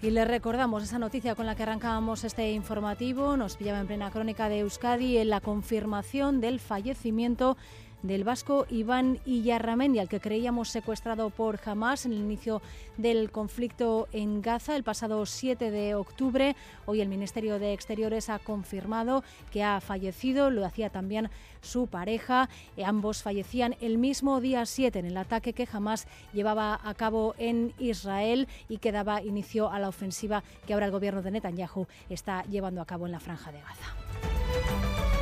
Y 0.02 0.12
les 0.12 0.26
recordamos 0.26 0.84
esa 0.84 0.98
noticia 0.98 1.36
con 1.36 1.46
la 1.46 1.56
que 1.56 1.64
arrancábamos 1.64 2.24
este 2.24 2.54
informativo. 2.54 3.36
Nos 3.36 3.58
pillaba 3.58 3.82
en 3.82 3.88
plena 3.88 4.12
crónica 4.12 4.48
de 4.48 4.60
Euskadi 4.60 5.18
en 5.18 5.30
la 5.30 5.42
confirmación 5.42 6.40
del 6.40 6.62
fallecimiento 6.62 7.58
del 8.02 8.24
vasco 8.24 8.66
Iván 8.70 9.20
Iyarramendi, 9.26 10.00
al 10.00 10.10
que 10.10 10.20
creíamos 10.20 10.70
secuestrado 10.70 11.30
por 11.30 11.60
Hamas 11.66 12.06
en 12.06 12.14
el 12.14 12.20
inicio 12.20 12.62
del 12.98 13.32
conflicto 13.32 14.08
en 14.14 14.42
Gaza 14.42 14.76
el 14.76 14.84
pasado 14.84 15.26
7 15.26 15.72
de 15.72 15.96
octubre. 15.96 16.56
Hoy 16.86 17.02
el 17.02 17.10
Ministerio 17.10 17.60
de 17.60 17.74
Exteriores 17.74 18.30
ha 18.30 18.40
confirmado 18.40 19.24
que 19.52 19.64
ha 19.64 19.82
fallecido, 19.82 20.50
lo 20.50 20.66
hacía 20.66 20.90
también 20.90 21.30
su 21.62 21.88
pareja. 21.88 22.50
Eh, 22.78 22.86
ambos 22.86 23.22
fallecían 23.22 23.76
el 23.82 23.98
mismo 23.98 24.40
día 24.40 24.66
7 24.66 25.00
en 25.00 25.06
el 25.06 25.18
ataque 25.18 25.54
que 25.54 25.68
Hamas 25.72 26.08
llevaba 26.34 26.80
a 26.84 26.94
cabo 26.94 27.36
en 27.38 27.74
Israel 27.80 28.48
y 28.70 28.78
que 28.78 28.92
daba 28.92 29.22
inicio 29.22 29.70
a 29.70 29.80
la 29.80 29.90
ofensiva 29.90 30.44
que 30.66 30.74
ahora 30.74 30.86
el 30.86 30.92
gobierno 30.92 31.22
de 31.22 31.32
Netanyahu 31.32 31.88
está 32.10 32.44
llevando 32.44 32.82
a 32.82 32.86
cabo 32.86 33.06
en 33.06 33.12
la 33.12 33.20
franja 33.20 33.52
de 33.52 33.60
Gaza. 33.60 35.19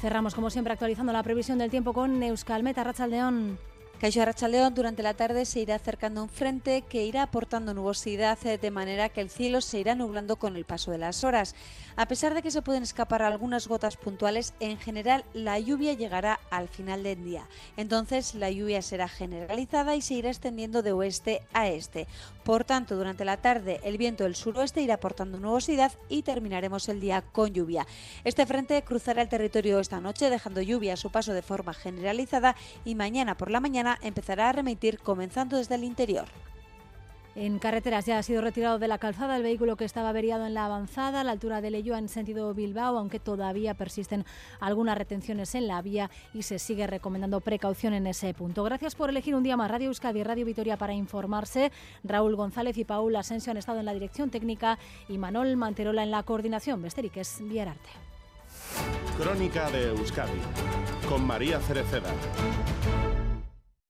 Cerramos, 0.00 0.34
como 0.34 0.48
siempre, 0.48 0.72
actualizando 0.72 1.12
la 1.12 1.22
previsión 1.22 1.58
del 1.58 1.70
tiempo 1.70 1.92
con 1.92 2.22
Euskalmet, 2.22 2.78
Rachaldeón. 2.78 3.58
Caixo 4.00 4.22
Arrachaldeón, 4.22 4.74
durante 4.74 5.02
la 5.02 5.12
tarde 5.12 5.44
se 5.44 5.60
irá 5.60 5.74
acercando 5.74 6.22
un 6.22 6.30
frente 6.30 6.80
que 6.88 7.04
irá 7.04 7.22
aportando 7.22 7.74
nubosidad 7.74 8.38
eh, 8.46 8.56
de 8.56 8.70
manera 8.70 9.10
que 9.10 9.20
el 9.20 9.28
cielo 9.28 9.60
se 9.60 9.78
irá 9.78 9.94
nublando 9.94 10.36
con 10.36 10.56
el 10.56 10.64
paso 10.64 10.90
de 10.90 10.96
las 10.96 11.22
horas. 11.22 11.54
A 11.96 12.08
pesar 12.08 12.32
de 12.32 12.40
que 12.40 12.50
se 12.50 12.62
pueden 12.62 12.82
escapar 12.82 13.20
algunas 13.20 13.68
gotas 13.68 13.98
puntuales, 13.98 14.54
en 14.58 14.78
general 14.78 15.26
la 15.34 15.58
lluvia 15.58 15.92
llegará 15.92 16.40
al 16.48 16.68
final 16.68 17.02
del 17.02 17.22
día. 17.22 17.46
Entonces 17.76 18.34
la 18.34 18.50
lluvia 18.50 18.80
será 18.80 19.06
generalizada 19.06 19.94
y 19.94 20.00
se 20.00 20.14
irá 20.14 20.30
extendiendo 20.30 20.80
de 20.80 20.92
oeste 20.92 21.42
a 21.52 21.68
este. 21.68 22.06
Por 22.42 22.64
tanto, 22.64 22.96
durante 22.96 23.26
la 23.26 23.36
tarde 23.36 23.80
el 23.84 23.98
viento 23.98 24.24
del 24.24 24.34
suroeste 24.34 24.80
irá 24.80 24.94
aportando 24.94 25.38
nubosidad 25.38 25.92
y 26.08 26.22
terminaremos 26.22 26.88
el 26.88 27.00
día 27.00 27.20
con 27.20 27.52
lluvia. 27.52 27.86
Este 28.24 28.46
frente 28.46 28.82
cruzará 28.82 29.20
el 29.20 29.28
territorio 29.28 29.78
esta 29.78 30.00
noche 30.00 30.30
dejando 30.30 30.62
lluvia 30.62 30.94
a 30.94 30.96
su 30.96 31.10
paso 31.10 31.34
de 31.34 31.42
forma 31.42 31.74
generalizada 31.74 32.56
y 32.86 32.94
mañana 32.94 33.36
por 33.36 33.50
la 33.50 33.60
mañana 33.90 34.06
empezará 34.06 34.48
a 34.48 34.52
remitir 34.52 34.98
comenzando 34.98 35.56
desde 35.56 35.74
el 35.74 35.84
interior. 35.84 36.26
En 37.36 37.60
carreteras 37.60 38.06
ya 38.06 38.18
ha 38.18 38.22
sido 38.24 38.42
retirado 38.42 38.80
de 38.80 38.88
la 38.88 38.98
calzada 38.98 39.36
el 39.36 39.44
vehículo 39.44 39.76
que 39.76 39.84
estaba 39.84 40.08
averiado 40.08 40.46
en 40.46 40.54
la 40.54 40.66
avanzada 40.66 41.20
a 41.20 41.24
la 41.24 41.30
altura 41.30 41.60
de 41.60 41.70
Leyoa 41.70 41.98
en 41.98 42.08
sentido 42.08 42.52
Bilbao, 42.54 42.98
aunque 42.98 43.20
todavía 43.20 43.74
persisten 43.74 44.24
algunas 44.58 44.98
retenciones 44.98 45.54
en 45.54 45.68
la 45.68 45.80
vía 45.80 46.10
y 46.34 46.42
se 46.42 46.58
sigue 46.58 46.88
recomendando 46.88 47.40
precaución 47.40 47.94
en 47.94 48.08
ese 48.08 48.34
punto. 48.34 48.64
Gracias 48.64 48.96
por 48.96 49.10
elegir 49.10 49.36
un 49.36 49.44
día 49.44 49.56
más 49.56 49.70
Radio 49.70 49.88
Euskadi 49.88 50.20
y 50.20 50.24
Radio 50.24 50.44
Vitoria 50.44 50.76
para 50.76 50.92
informarse. 50.92 51.70
Raúl 52.02 52.34
González 52.34 52.76
y 52.78 52.84
Paul 52.84 53.14
Asensio 53.14 53.52
han 53.52 53.58
estado 53.58 53.78
en 53.78 53.86
la 53.86 53.94
dirección 53.94 54.30
técnica 54.30 54.78
y 55.08 55.16
Manol 55.16 55.56
Manterola 55.56 56.02
en 56.02 56.10
la 56.10 56.24
coordinación. 56.24 56.82
Besterik 56.82 57.16
es 57.18 57.40
Vierarte. 57.40 57.90
Crónica 59.16 59.70
de 59.70 59.88
Euskadi 59.90 60.40
con 61.08 61.24
María 61.24 61.60
Cereceda. 61.60 62.10